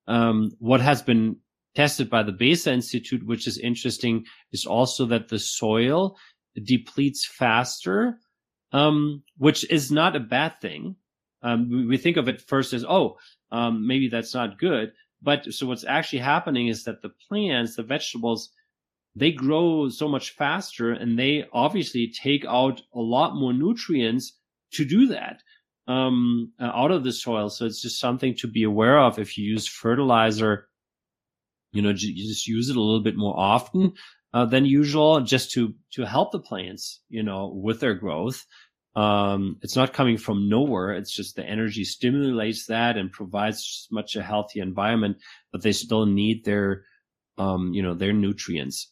um, 0.08 0.52
what 0.60 0.82
has 0.82 1.02
been 1.02 1.38
tested 1.76 2.10
by 2.10 2.24
the 2.24 2.32
Besa 2.32 2.72
Institute, 2.72 3.26
which 3.26 3.48
is 3.48 3.58
interesting, 3.58 4.26
is 4.52 4.66
also 4.66 5.06
that 5.06 5.30
the 5.30 5.40
soil 5.40 6.18
depletes 6.64 7.26
faster, 7.26 8.20
um, 8.72 9.24
which 9.38 9.70
is 9.70 9.92
not 9.92 10.16
a 10.16 10.20
bad 10.20 10.60
thing. 10.62 10.96
Um, 11.44 11.88
we, 11.88 11.98
think 11.98 12.18
of 12.18 12.28
it 12.28 12.42
first 12.42 12.74
as, 12.74 12.84
oh, 12.84 13.18
um, 13.52 13.86
maybe 13.86 14.10
that's 14.10 14.34
not 14.34 14.58
good. 14.58 14.92
But 15.22 15.54
so 15.54 15.68
what's 15.68 15.86
actually 15.86 16.20
happening 16.20 16.68
is 16.68 16.84
that 16.84 17.02
the 17.02 17.12
plants, 17.28 17.76
the 17.76 17.84
vegetables, 17.84 18.50
they 19.16 19.32
grow 19.32 19.90
so 19.90 20.08
much 20.08 20.32
faster 20.32 20.92
and 20.92 21.18
they 21.18 21.46
obviously 21.54 22.12
take 22.12 22.46
out 22.46 22.82
a 22.94 23.00
lot 23.00 23.36
more 23.36 23.54
nutrients 23.54 24.34
to 24.74 24.86
do 24.86 25.08
that 25.08 25.42
um, 25.88 26.52
uh, 26.60 26.72
out 26.74 26.92
of 26.92 27.04
the 27.04 27.12
soil. 27.12 27.50
So 27.50 27.66
it's 27.66 27.82
just 27.82 28.00
something 28.00 28.36
to 28.36 28.48
be 28.48 28.64
aware 28.64 29.00
of 29.00 29.20
if 29.20 29.38
you 29.38 29.46
use 29.46 29.68
fertilizer 29.68 30.68
you 31.72 31.82
know, 31.82 31.90
you 31.90 32.28
just 32.28 32.48
use 32.48 32.70
it 32.70 32.76
a 32.76 32.82
little 32.82 33.04
bit 33.04 33.16
more 33.16 33.38
often 33.38 33.94
uh, 34.34 34.46
than 34.46 34.66
usual 34.66 35.22
just 35.22 35.52
to, 35.52 35.74
to 35.92 36.06
help 36.06 36.32
the 36.32 36.40
plants, 36.40 37.02
you 37.10 37.24
know, 37.24 37.52
with 37.54 37.80
their 37.80 37.94
growth. 37.94 38.46
Um, 38.96 39.58
it's 39.62 39.76
not 39.76 39.94
coming 39.94 40.18
from 40.18 40.50
nowhere. 40.50 40.94
It's 40.94 41.14
just 41.14 41.36
the 41.36 41.46
energy 41.46 41.84
stimulates 41.84 42.66
that 42.66 42.98
and 42.98 43.12
provides 43.12 43.88
much 43.92 44.16
a 44.16 44.24
healthy 44.24 44.60
environment, 44.60 45.18
but 45.52 45.62
they 45.62 45.72
still 45.72 46.08
need 46.08 46.46
their, 46.46 46.86
um, 47.38 47.74
you 47.74 47.84
know, 47.84 47.94
their 47.94 48.14
nutrients. 48.14 48.92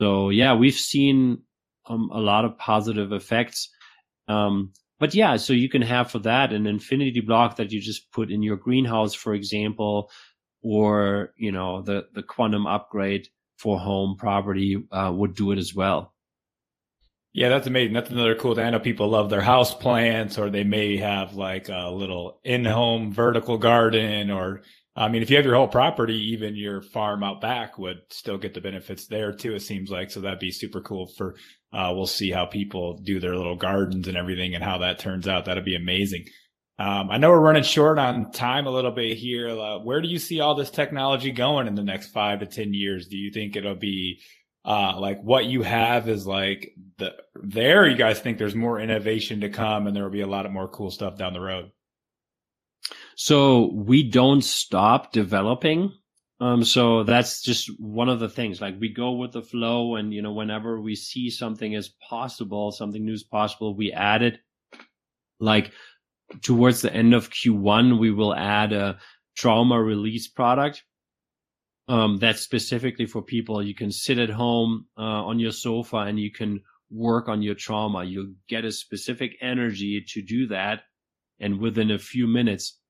So 0.00 0.30
yeah, 0.30 0.54
we've 0.54 0.74
seen 0.74 1.42
um, 1.86 2.08
a 2.12 2.20
lot 2.20 2.46
of 2.46 2.56
positive 2.56 3.12
effects. 3.12 3.68
Um, 4.26 4.72
but 5.02 5.16
yeah, 5.16 5.36
so 5.36 5.52
you 5.52 5.68
can 5.68 5.82
have 5.82 6.12
for 6.12 6.20
that 6.20 6.52
an 6.52 6.64
infinity 6.64 7.18
block 7.18 7.56
that 7.56 7.72
you 7.72 7.80
just 7.80 8.12
put 8.12 8.30
in 8.30 8.40
your 8.40 8.56
greenhouse, 8.56 9.14
for 9.14 9.34
example, 9.34 10.12
or, 10.62 11.32
you 11.36 11.50
know, 11.50 11.82
the, 11.82 12.06
the 12.14 12.22
quantum 12.22 12.68
upgrade 12.68 13.26
for 13.56 13.80
home 13.80 14.14
property 14.16 14.80
uh, 14.92 15.10
would 15.12 15.34
do 15.34 15.50
it 15.50 15.58
as 15.58 15.74
well. 15.74 16.14
Yeah, 17.32 17.48
that's 17.48 17.66
amazing. 17.66 17.94
That's 17.94 18.10
another 18.10 18.36
cool 18.36 18.54
thing. 18.54 18.64
I 18.64 18.70
know 18.70 18.78
people 18.78 19.08
love 19.08 19.28
their 19.28 19.40
house 19.40 19.74
plants 19.74 20.38
or 20.38 20.50
they 20.50 20.62
may 20.62 20.98
have 20.98 21.34
like 21.34 21.68
a 21.68 21.90
little 21.90 22.38
in-home 22.44 23.12
vertical 23.12 23.58
garden 23.58 24.30
or 24.30 24.62
I 24.94 25.08
mean, 25.08 25.22
if 25.22 25.30
you 25.30 25.36
have 25.36 25.46
your 25.46 25.54
whole 25.54 25.68
property, 25.68 26.32
even 26.32 26.54
your 26.54 26.82
farm 26.82 27.22
out 27.22 27.40
back 27.40 27.78
would 27.78 28.02
still 28.10 28.36
get 28.36 28.52
the 28.52 28.60
benefits 28.60 29.06
there 29.06 29.32
too. 29.32 29.54
It 29.54 29.60
seems 29.60 29.90
like 29.90 30.10
so 30.10 30.20
that'd 30.20 30.38
be 30.38 30.50
super 30.50 30.82
cool. 30.82 31.06
For 31.06 31.34
uh, 31.72 31.92
we'll 31.94 32.06
see 32.06 32.30
how 32.30 32.44
people 32.44 32.98
do 33.02 33.18
their 33.18 33.34
little 33.34 33.56
gardens 33.56 34.06
and 34.06 34.16
everything 34.18 34.54
and 34.54 34.62
how 34.62 34.78
that 34.78 34.98
turns 34.98 35.26
out. 35.26 35.46
That'd 35.46 35.64
be 35.64 35.76
amazing. 35.76 36.24
Um, 36.78 37.10
I 37.10 37.16
know 37.16 37.30
we're 37.30 37.40
running 37.40 37.62
short 37.62 37.98
on 37.98 38.32
time 38.32 38.66
a 38.66 38.70
little 38.70 38.90
bit 38.90 39.16
here. 39.16 39.48
Uh, 39.48 39.78
where 39.78 40.02
do 40.02 40.08
you 40.08 40.18
see 40.18 40.40
all 40.40 40.54
this 40.54 40.70
technology 40.70 41.30
going 41.30 41.68
in 41.68 41.74
the 41.74 41.82
next 41.82 42.08
five 42.08 42.40
to 42.40 42.46
ten 42.46 42.74
years? 42.74 43.06
Do 43.06 43.16
you 43.16 43.30
think 43.30 43.56
it'll 43.56 43.74
be 43.74 44.20
uh, 44.64 44.98
like 44.98 45.22
what 45.22 45.46
you 45.46 45.62
have 45.62 46.08
is 46.08 46.26
like 46.26 46.72
the 46.98 47.14
there? 47.42 47.86
You 47.86 47.96
guys 47.96 48.20
think 48.20 48.36
there's 48.36 48.54
more 48.54 48.78
innovation 48.78 49.40
to 49.40 49.48
come, 49.48 49.86
and 49.86 49.96
there 49.96 50.02
will 50.02 50.10
be 50.10 50.20
a 50.20 50.26
lot 50.26 50.44
of 50.44 50.52
more 50.52 50.68
cool 50.68 50.90
stuff 50.90 51.16
down 51.16 51.32
the 51.32 51.40
road? 51.40 51.70
So 53.24 53.70
we 53.72 54.02
don't 54.02 54.42
stop 54.42 55.12
developing. 55.12 55.92
Um, 56.40 56.64
so 56.64 57.04
that's 57.04 57.40
just 57.40 57.70
one 57.78 58.08
of 58.08 58.18
the 58.18 58.28
things. 58.28 58.60
Like 58.60 58.80
we 58.80 58.92
go 58.92 59.12
with 59.12 59.30
the 59.30 59.42
flow, 59.42 59.94
and 59.94 60.12
you 60.12 60.22
know, 60.22 60.32
whenever 60.32 60.80
we 60.80 60.96
see 60.96 61.30
something 61.30 61.72
is 61.72 61.88
possible, 61.88 62.72
something 62.72 63.04
new 63.04 63.12
is 63.12 63.22
possible, 63.22 63.76
we 63.76 63.92
add 63.92 64.22
it. 64.22 64.40
Like 65.38 65.70
towards 66.40 66.82
the 66.82 66.92
end 66.92 67.14
of 67.14 67.30
Q1, 67.30 68.00
we 68.00 68.10
will 68.10 68.34
add 68.34 68.72
a 68.72 68.98
trauma 69.36 69.80
release 69.80 70.26
product. 70.26 70.82
Um, 71.86 72.18
that's 72.18 72.40
specifically 72.40 73.06
for 73.06 73.22
people. 73.22 73.62
You 73.62 73.76
can 73.76 73.92
sit 73.92 74.18
at 74.18 74.30
home 74.30 74.86
uh, 74.98 75.22
on 75.30 75.38
your 75.38 75.52
sofa 75.52 75.98
and 75.98 76.18
you 76.18 76.32
can 76.32 76.62
work 76.90 77.28
on 77.28 77.40
your 77.40 77.54
trauma. 77.54 78.02
You'll 78.02 78.34
get 78.48 78.64
a 78.64 78.72
specific 78.72 79.36
energy 79.40 80.04
to 80.08 80.22
do 80.22 80.48
that, 80.48 80.80
and 81.38 81.60
within 81.60 81.92
a 81.92 82.00
few 82.00 82.26
minutes, 82.26 82.80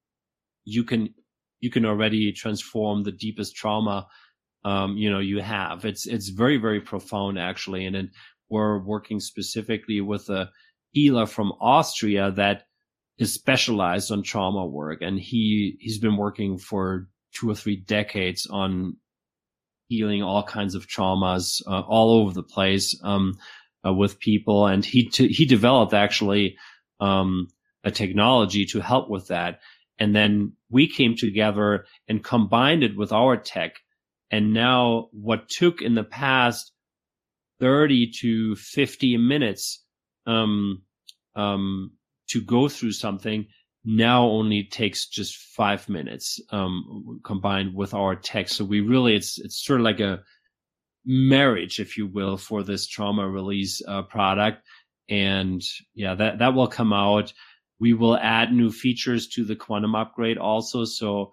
you 0.65 0.85
can 0.85 1.15
you 1.61 1.71
can 1.71 1.85
already 1.85 2.33
transform 2.33 3.03
the 3.03 3.13
deepest 3.13 3.55
trauma 3.55 4.07
um, 4.65 4.97
you 4.97 5.11
know 5.11 5.19
you 5.19 5.41
have. 5.41 5.85
It's 5.85 6.07
it's 6.07 6.29
very 6.29 6.57
very 6.57 6.81
profound 6.81 7.39
actually. 7.39 7.87
And 7.87 7.95
then 7.95 8.11
we're 8.49 8.79
working 8.79 9.21
specifically 9.21 10.01
with 10.01 10.29
a 10.29 10.51
healer 10.93 11.27
from 11.27 11.53
austria 11.61 12.31
that 12.33 12.65
is 13.19 13.33
specialized 13.33 14.13
on 14.13 14.23
trauma 14.23 14.67
work. 14.67 15.03
And 15.03 15.19
he 15.19 15.77
he's 15.81 15.99
been 15.99 16.17
working 16.17 16.59
for 16.59 17.09
two 17.35 17.51
or 17.51 17.55
three 17.55 17.77
decades 17.77 18.47
on 18.47 18.97
healing 19.89 20.23
all 20.23 20.43
kinds 20.43 20.75
of 20.75 20.87
traumas 20.87 21.61
uh, 21.67 21.81
all 21.81 22.21
over 22.21 22.33
the 22.33 22.43
place 22.43 22.99
um, 23.03 23.35
uh, 23.85 23.93
with 23.93 24.21
people. 24.21 24.67
And 24.67 24.85
he 24.85 25.09
t- 25.09 25.33
he 25.33 25.45
developed 25.45 25.93
actually 25.93 26.57
um, 27.01 27.49
a 27.85 27.91
technology 27.91 28.65
to 28.67 28.81
help 28.81 29.11
with 29.11 29.29
that 29.29 29.61
and 29.99 30.15
then 30.15 30.55
we 30.71 30.89
came 30.89 31.17
together 31.17 31.87
and 32.09 32.25
combined 32.25 32.83
it 32.83 32.97
with 32.97 33.13
our 33.13 33.37
tech. 33.37 33.77
And 34.31 34.53
now 34.53 35.09
what 35.13 35.49
took 35.49 35.83
in 35.83 35.95
the 35.95 36.05
past 36.05 36.73
30 37.61 38.11
to 38.21 38.57
50 38.57 39.17
minutes, 39.19 39.85
um, 40.27 40.83
um, 41.37 41.93
to 42.31 42.41
go 42.41 42.69
through 42.69 42.93
something 42.93 43.47
now 43.85 44.25
only 44.25 44.65
takes 44.65 45.07
just 45.09 45.37
five 45.37 45.89
minutes, 45.89 46.41
um, 46.51 47.21
combined 47.25 47.75
with 47.75 47.95
our 47.95 48.15
tech. 48.15 48.49
So 48.49 48.65
we 48.65 48.81
really, 48.81 49.15
it's, 49.17 49.39
it's 49.39 49.65
sort 49.65 49.81
of 49.81 49.85
like 49.85 50.01
a 50.01 50.23
marriage, 51.05 51.81
if 51.81 51.99
you 51.99 52.07
will, 52.07 52.37
for 52.37 52.63
this 52.63 52.87
trauma 52.87 53.29
release, 53.29 53.83
uh, 53.87 54.03
product. 54.03 54.63
And 55.09 55.61
yeah, 55.95 56.15
that, 56.15 56.39
that 56.39 56.55
will 56.55 56.69
come 56.69 56.93
out 56.93 57.33
we 57.83 57.93
will 57.95 58.17
add 58.17 58.53
new 58.53 58.71
features 58.71 59.27
to 59.27 59.45
the 59.45 59.57
quantum 59.57 59.97
upgrade 59.97 60.39
also. 60.39 60.85
So 60.85 61.33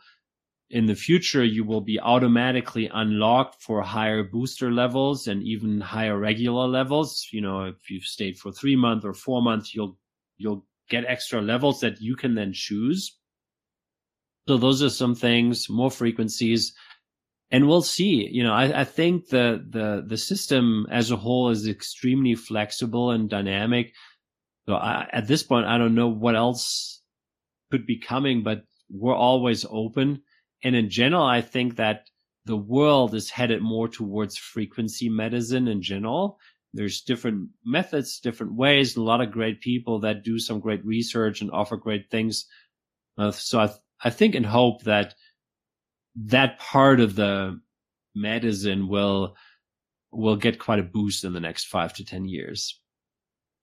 in 0.72 0.88
the 0.88 0.96
future, 0.96 1.44
you 1.44 1.64
will 1.64 1.82
be 1.82 2.00
automatically 2.00 2.90
unlocked 2.92 3.62
for 3.62 3.84
higher 3.84 4.24
booster 4.24 4.72
levels 4.72 5.28
and 5.28 5.44
even 5.44 5.80
higher 5.80 6.18
regular 6.18 6.68
levels. 6.68 7.28
You 7.32 7.42
know, 7.42 7.66
if 7.66 7.92
you've 7.92 8.10
stayed 8.16 8.40
for 8.40 8.52
three 8.52 8.76
months 8.76 9.06
or 9.06 9.14
four 9.14 9.44
months, 9.44 9.76
you'll, 9.76 10.00
you'll 10.38 10.66
get 10.90 11.06
extra 11.06 11.40
levels 11.40 11.82
that 11.82 12.02
you 12.02 12.16
can 12.16 12.34
then 12.34 12.52
choose. 12.52 13.16
So 14.48 14.58
those 14.58 14.82
are 14.82 14.90
some 14.90 15.14
things, 15.14 15.70
more 15.70 15.92
frequencies. 15.92 16.74
And 17.52 17.68
we'll 17.68 17.84
see, 17.84 18.28
you 18.32 18.44
know, 18.44 18.54
I, 18.54 18.82
I 18.82 18.86
think 18.86 19.30
the, 19.30 19.64
the, 19.70 20.04
the 20.08 20.18
system 20.18 20.88
as 20.90 21.12
a 21.12 21.16
whole 21.16 21.52
is 21.52 21.68
extremely 21.68 22.34
flexible 22.34 23.12
and 23.12 23.30
dynamic. 23.30 23.94
So 24.70 24.76
I, 24.76 25.10
at 25.12 25.26
this 25.26 25.42
point, 25.42 25.66
I 25.66 25.80
don't 25.80 25.96
know 25.96 26.10
what 26.10 26.36
else 26.36 27.02
could 27.72 27.88
be 27.88 27.98
coming, 27.98 28.44
but 28.44 28.66
we're 28.88 29.16
always 29.16 29.66
open. 29.68 30.22
And 30.64 30.76
in 30.76 30.92
general, 30.92 31.24
I 31.24 31.42
think 31.42 31.78
that 31.78 32.06
the 32.46 32.56
world 32.56 33.16
is 33.16 33.32
headed 33.32 33.64
more 33.64 33.88
towards 33.88 34.38
frequency 34.38 35.10
medicine 35.10 35.68
in 35.68 35.82
general. 35.82 36.38
There's 36.72 37.02
different 37.02 37.50
methods, 37.66 38.20
different 38.20 38.54
ways, 38.54 38.96
a 38.96 39.02
lot 39.02 39.22
of 39.22 39.32
great 39.32 39.60
people 39.60 40.02
that 40.02 40.24
do 40.24 40.38
some 40.38 40.60
great 40.60 40.86
research 40.86 41.42
and 41.42 41.50
offer 41.50 41.76
great 41.76 42.12
things. 42.12 42.46
Uh, 43.18 43.32
so 43.32 43.60
I, 43.60 43.66
th- 43.66 43.80
I 44.04 44.12
think 44.12 44.36
and 44.36 44.46
hope 44.46 44.84
that 44.84 45.16
that 46.16 46.60
part 46.60 47.00
of 47.00 47.16
the 47.16 47.60
medicine 48.14 48.88
will 48.88 49.36
will 50.12 50.36
get 50.36 50.60
quite 50.60 50.78
a 50.78 50.84
boost 50.84 51.24
in 51.24 51.34
the 51.34 51.40
next 51.40 51.66
five 51.66 51.96
to 51.96 52.06
ten 52.06 52.26
years. 52.26 52.80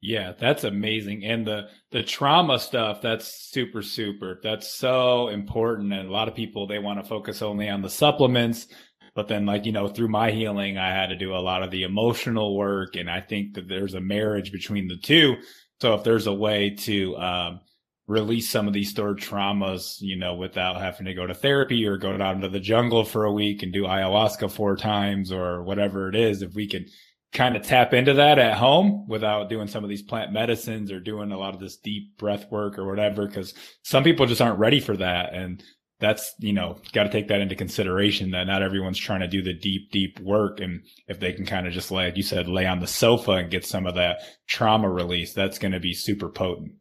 Yeah, 0.06 0.34
that's 0.38 0.62
amazing. 0.62 1.24
And 1.24 1.44
the 1.44 1.68
the 1.90 2.04
trauma 2.04 2.60
stuff, 2.60 3.02
that's 3.02 3.26
super 3.50 3.82
super. 3.82 4.38
That's 4.40 4.72
so 4.72 5.26
important 5.28 5.92
and 5.92 6.08
a 6.08 6.12
lot 6.12 6.28
of 6.28 6.34
people 6.36 6.68
they 6.68 6.78
want 6.78 7.02
to 7.02 7.08
focus 7.08 7.42
only 7.42 7.68
on 7.68 7.82
the 7.82 7.90
supplements, 7.90 8.68
but 9.16 9.26
then 9.26 9.46
like, 9.46 9.66
you 9.66 9.72
know, 9.72 9.88
through 9.88 10.06
my 10.06 10.30
healing, 10.30 10.78
I 10.78 10.90
had 10.90 11.08
to 11.08 11.16
do 11.16 11.34
a 11.34 11.42
lot 11.42 11.64
of 11.64 11.72
the 11.72 11.82
emotional 11.82 12.56
work 12.56 12.94
and 12.94 13.10
I 13.10 13.20
think 13.20 13.54
that 13.54 13.66
there's 13.66 13.94
a 13.94 14.00
marriage 14.00 14.52
between 14.52 14.86
the 14.86 14.96
two. 14.96 15.38
So 15.80 15.94
if 15.94 16.04
there's 16.04 16.28
a 16.28 16.32
way 16.32 16.70
to 16.70 17.16
um, 17.16 17.60
release 18.06 18.48
some 18.48 18.68
of 18.68 18.74
these 18.74 18.90
stored 18.90 19.18
traumas, 19.18 19.96
you 20.00 20.16
know, 20.16 20.36
without 20.36 20.80
having 20.80 21.06
to 21.06 21.14
go 21.14 21.26
to 21.26 21.34
therapy 21.34 21.84
or 21.84 21.96
go 21.96 22.12
out 22.12 22.36
into 22.36 22.48
the 22.48 22.60
jungle 22.60 23.04
for 23.04 23.24
a 23.24 23.32
week 23.32 23.64
and 23.64 23.72
do 23.72 23.82
ayahuasca 23.82 24.52
four 24.52 24.76
times 24.76 25.32
or 25.32 25.64
whatever 25.64 26.08
it 26.08 26.14
is, 26.14 26.42
if 26.42 26.54
we 26.54 26.68
can 26.68 26.86
kind 27.36 27.54
of 27.54 27.62
tap 27.62 27.92
into 27.92 28.14
that 28.14 28.38
at 28.38 28.56
home 28.56 29.06
without 29.06 29.50
doing 29.50 29.68
some 29.68 29.84
of 29.84 29.90
these 29.90 30.02
plant 30.02 30.32
medicines 30.32 30.90
or 30.90 30.98
doing 30.98 31.30
a 31.30 31.38
lot 31.38 31.52
of 31.52 31.60
this 31.60 31.76
deep 31.76 32.16
breath 32.16 32.50
work 32.50 32.78
or 32.78 32.86
whatever. 32.86 33.28
Cause 33.28 33.52
some 33.82 34.02
people 34.02 34.24
just 34.24 34.40
aren't 34.40 34.58
ready 34.58 34.80
for 34.80 34.96
that. 34.96 35.34
And 35.34 35.62
that's, 36.00 36.34
you 36.38 36.54
know, 36.54 36.78
got 36.94 37.04
to 37.04 37.10
take 37.10 37.28
that 37.28 37.40
into 37.40 37.54
consideration 37.54 38.30
that 38.30 38.46
not 38.46 38.62
everyone's 38.62 38.98
trying 38.98 39.20
to 39.20 39.28
do 39.28 39.42
the 39.42 39.52
deep, 39.52 39.90
deep 39.92 40.18
work. 40.20 40.60
And 40.60 40.82
if 41.08 41.20
they 41.20 41.32
can 41.34 41.44
kind 41.44 41.66
of 41.66 41.74
just 41.74 41.90
like 41.90 42.16
you 42.16 42.22
said, 42.22 42.48
lay 42.48 42.66
on 42.66 42.80
the 42.80 42.86
sofa 42.86 43.32
and 43.32 43.50
get 43.50 43.66
some 43.66 43.86
of 43.86 43.96
that 43.96 44.20
trauma 44.46 44.88
release, 44.88 45.34
that's 45.34 45.58
going 45.58 45.72
to 45.72 45.80
be 45.80 45.92
super 45.92 46.30
potent. 46.30 46.72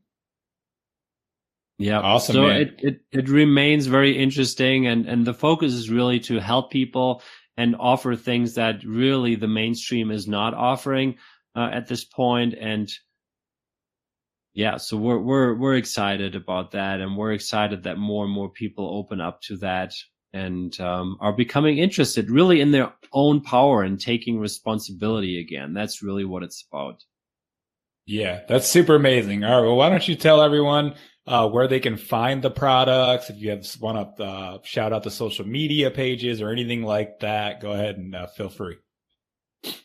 Yeah. 1.78 2.00
Awesome. 2.00 2.34
So 2.34 2.48
man. 2.48 2.62
it, 2.62 2.76
it, 2.78 3.00
it 3.12 3.30
remains 3.30 3.88
very 3.88 4.18
interesting 4.18 4.88
and, 4.88 5.06
and 5.06 5.28
the 5.28 5.34
focus 5.34 5.74
is 5.74 5.90
really 5.90 6.22
to 6.22 6.40
help 6.40 6.72
people 6.72 7.22
and 7.58 7.76
offer 7.80 8.16
things 8.16 8.56
that 8.56 8.84
really 8.84 9.36
the 9.36 9.48
mainstream 9.48 10.12
is 10.12 10.28
not 10.28 10.54
offering 10.54 11.16
uh, 11.56 11.70
at 11.72 11.88
this 11.88 12.04
point. 12.04 12.54
And 12.60 12.92
yeah 14.56 14.78
so 14.78 14.98
we're 14.98 15.20
we're 15.20 15.54
we're 15.54 15.76
excited 15.76 16.34
about 16.34 16.72
that 16.72 17.02
and 17.02 17.16
we're 17.16 17.34
excited 17.34 17.84
that 17.84 17.98
more 17.98 18.24
and 18.24 18.34
more 18.34 18.50
people 18.50 18.98
open 18.98 19.22
up 19.22 19.42
to 19.42 19.58
that 19.58 19.94
and 20.34 20.80
um, 20.82 21.18
are 21.22 21.32
becoming 21.32 21.78
interested 21.78 22.30
really 22.30 22.60
in 22.60 22.72
their 22.72 22.92
own 23.14 23.40
power 23.40 23.84
and 23.84 24.02
taking 24.02 24.38
responsibility 24.38 25.40
again. 25.40 25.74
That's 25.74 26.04
really 26.04 26.26
what 26.26 26.44
it's 26.44 26.66
about. 26.72 27.04
Yeah 28.06 28.42
that's 28.48 28.68
super 28.68 28.96
amazing. 28.96 29.44
All 29.44 29.62
right 29.62 29.68
well 29.68 29.76
why 29.76 29.90
don't 29.90 30.08
you 30.08 30.16
tell 30.16 30.42
everyone 30.42 30.96
uh, 31.28 31.50
where 31.50 31.68
they 31.68 31.80
can 31.80 31.98
find 31.98 32.42
the 32.42 32.52
products. 32.52 33.30
If 33.30 33.38
you 33.38 33.52
have 33.52 33.68
want 33.80 34.18
to 34.18 34.24
uh, 34.24 34.58
shout 34.64 34.94
out 34.94 35.04
the 35.04 35.12
social 35.12 35.46
media 35.46 35.92
pages 35.92 36.42
or 36.42 36.52
anything 36.52 36.84
like 36.84 37.20
that, 37.20 37.62
go 37.62 37.72
ahead 37.72 37.98
and 37.98 38.16
uh, 38.16 38.28
feel 38.28 38.50
free. 38.50 38.78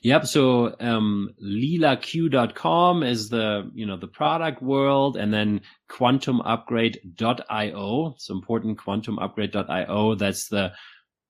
Yep. 0.03 0.27
So, 0.27 0.77
um, 0.79 1.31
leelaq.com 1.43 3.03
is 3.03 3.31
the, 3.31 3.71
you 3.75 3.87
know, 3.87 3.97
the 3.97 4.09
product 4.09 4.62
world 4.62 5.17
and 5.17 5.33
then 5.33 5.62
quantumupgrade.io. 5.91 8.12
It's 8.15 8.29
important 8.29 8.79
quantumupgrade.io. 8.79 10.15
That's 10.17 10.49
the, 10.49 10.73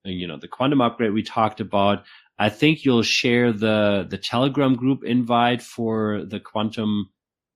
you 0.04 0.26
know, 0.26 0.36
the 0.36 0.48
quantum 0.48 0.80
upgrade 0.80 1.12
we 1.12 1.22
talked 1.22 1.60
about. 1.60 2.02
I 2.38 2.48
think 2.48 2.84
you'll 2.84 3.02
share 3.02 3.52
the, 3.52 4.04
the 4.08 4.18
telegram 4.18 4.74
group 4.74 5.04
invite 5.04 5.62
for 5.62 6.24
the 6.24 6.40
quantum 6.40 7.10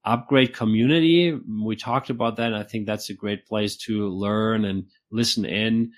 upgrade 0.05 0.55
community. 0.55 1.33
We 1.33 1.77
talked 1.77 2.11
about 2.11 2.37
that. 2.37 2.55
I 2.55 2.63
think 2.63 2.87
that's 2.87 3.11
a 3.11 3.15
great 3.15 3.47
place 3.47 3.77
to 3.79 4.09
learn 4.09 4.65
and 4.65 4.87
listen 5.11 5.45
in. 5.45 5.93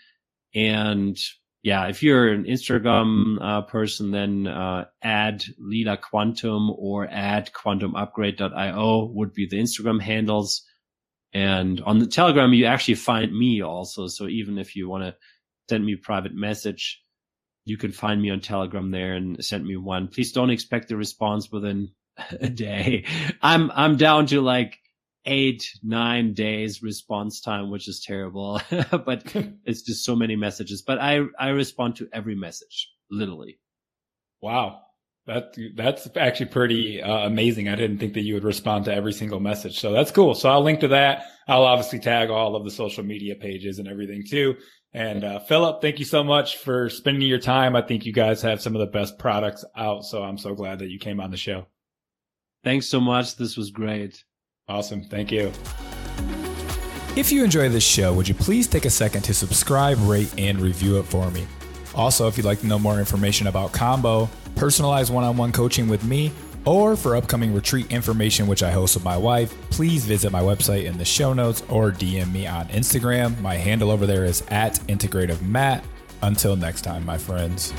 And 0.55 1.19
yeah, 1.63 1.89
if 1.89 2.03
you're 2.03 2.29
an 2.29 2.45
Instagram 2.45 3.39
uh, 3.43 3.63
person, 3.63 4.13
then 4.13 4.47
uh, 4.47 4.85
add 5.03 5.45
Leela 5.61 6.01
Quantum 6.01 6.71
or 6.71 7.09
add 7.11 7.51
quantumupgrade.io 7.53 9.11
would 9.13 9.33
be 9.33 9.49
the 9.49 9.59
Instagram 9.59 10.01
handles. 10.01 10.63
And 11.33 11.81
on 11.81 11.99
the 11.99 12.07
Telegram, 12.07 12.55
you 12.55 12.67
actually 12.67 12.95
find 12.95 13.37
me 13.37 13.63
also. 13.63 14.07
So 14.07 14.29
even 14.29 14.59
if 14.59 14.77
you 14.77 14.89
want 14.89 15.05
to 15.05 15.17
send 15.69 15.85
me 15.85 15.95
a 15.95 15.99
private 15.99 16.35
message, 16.35 17.03
you 17.65 17.77
can 17.77 17.91
find 17.91 18.23
me 18.23 18.31
on 18.31 18.41
Telegram 18.41 18.93
there 18.93 19.15
and 19.15 19.45
send 19.45 19.67
me 19.67 19.77
one. 19.77 20.07
Please 20.07 20.31
don't 20.31 20.51
expect 20.51 20.93
a 20.93 20.97
response 20.97 21.51
within 21.51 21.91
a 22.41 22.49
day. 22.49 23.05
I'm 23.43 23.71
I'm 23.73 23.97
down 23.97 24.27
to 24.27 24.41
like 24.41 24.79
eight, 25.25 25.77
nine 25.83 26.35
days 26.35 26.83
response 26.83 27.41
time, 27.41 27.71
which 27.71 27.89
is 27.89 28.01
terrible. 28.01 28.61
but 28.91 29.25
it's 29.65 29.83
just 29.83 30.05
so 30.05 30.17
many 30.17 30.37
messages. 30.37 30.83
But 30.83 30.99
I 30.99 31.23
I 31.39 31.49
respond 31.49 31.97
to 31.97 32.09
every 32.13 32.35
message, 32.35 32.91
literally. 33.11 33.59
Wow. 34.41 34.83
That 35.27 35.57
that's 35.75 36.09
actually 36.17 36.47
pretty 36.47 37.03
uh, 37.03 37.27
amazing. 37.27 37.69
I 37.69 37.75
didn't 37.75 37.99
think 37.99 38.15
that 38.15 38.21
you 38.21 38.35
would 38.35 38.45
respond 38.45 38.85
to 38.85 38.95
every 38.95 39.13
single 39.13 39.41
message. 39.41 39.81
So 39.81 39.91
that's 39.91 40.13
cool. 40.13 40.37
So 40.37 40.49
I'll 40.49 40.63
link 40.63 40.81
to 40.81 40.89
that. 40.89 41.25
I'll 41.49 41.65
obviously 41.65 41.99
tag 41.99 42.31
all 42.31 42.55
of 42.55 42.65
the 42.65 42.71
social 42.71 43.03
media 43.03 43.35
pages 43.35 43.81
and 43.81 43.89
everything 43.89 44.23
too. 44.25 44.55
And 44.93 45.25
uh, 45.25 45.41
Philipp, 45.41 45.83
thank 45.83 45.99
you 45.99 46.05
so 46.05 46.23
much 46.23 46.59
for 46.59 46.89
spending 46.89 47.29
your 47.29 47.41
time. 47.41 47.75
I 47.75 47.83
think 47.83 48.07
you 48.07 48.13
guys 48.13 48.41
have 48.43 48.63
some 48.63 48.77
of 48.77 48.81
the 48.81 48.87
best 48.87 49.19
products 49.19 49.65
out. 49.77 50.05
So 50.05 50.23
I'm 50.23 50.39
so 50.39 50.55
glad 50.55 50.79
that 50.79 50.91
you 50.91 51.01
came 51.01 51.21
on 51.21 51.33
the 51.33 51.37
show. 51.37 51.67
Thanks 52.67 52.89
so 52.89 52.99
much. 52.99 53.37
This 53.37 53.57
was 53.57 53.71
great. 53.71 54.25
Awesome. 54.67 55.05
Thank 55.05 55.31
you. 55.31 55.53
If 57.15 57.31
you 57.31 57.45
enjoy 57.45 57.69
this 57.69 57.85
show, 57.85 58.13
would 58.13 58.27
you 58.27 58.35
please 58.35 58.67
take 58.67 58.87
a 58.87 58.91
second 58.91 59.23
to 59.23 59.35
subscribe, 59.35 59.97
rate, 60.01 60.35
and 60.37 60.61
review 60.61 60.99
it 60.99 61.05
for 61.05 61.31
me? 61.31 61.47
Also, 61.95 62.27
if 62.27 62.37
you'd 62.37 62.45
like 62.45 62.59
to 62.63 62.67
know 62.67 62.77
more 62.77 62.99
information 62.99 63.47
about 63.47 63.71
Kambo, 63.71 64.29
personalized 64.57 65.15
one 65.15 65.23
on 65.23 65.37
one 65.37 65.53
coaching 65.53 65.87
with 65.87 66.03
me, 66.03 66.33
or 66.65 66.97
for 66.97 67.15
upcoming 67.15 67.55
retreat 67.55 67.93
information, 67.93 68.49
which 68.49 68.65
I 68.65 68.73
host 68.73 68.97
with 68.97 69.05
my 69.05 69.17
wife, 69.17 69.55
please 69.71 70.05
visit 70.05 70.33
my 70.33 70.43
website 70.43 70.87
in 70.87 70.99
the 70.99 71.05
show 71.05 71.33
notes 71.33 71.63
or 71.69 71.93
DM 71.93 72.33
me 72.33 72.49
on 72.49 72.67
Instagram. 72.71 73.41
My 73.41 73.55
handle 73.55 73.93
over 73.93 74.07
there 74.07 74.25
is 74.25 74.43
at 74.49 74.75
Integrative 74.89 75.41
Matt. 75.41 75.85
Until 76.21 76.57
next 76.57 76.83
time, 76.83 77.07
my 77.07 77.17
friends. 77.17 77.73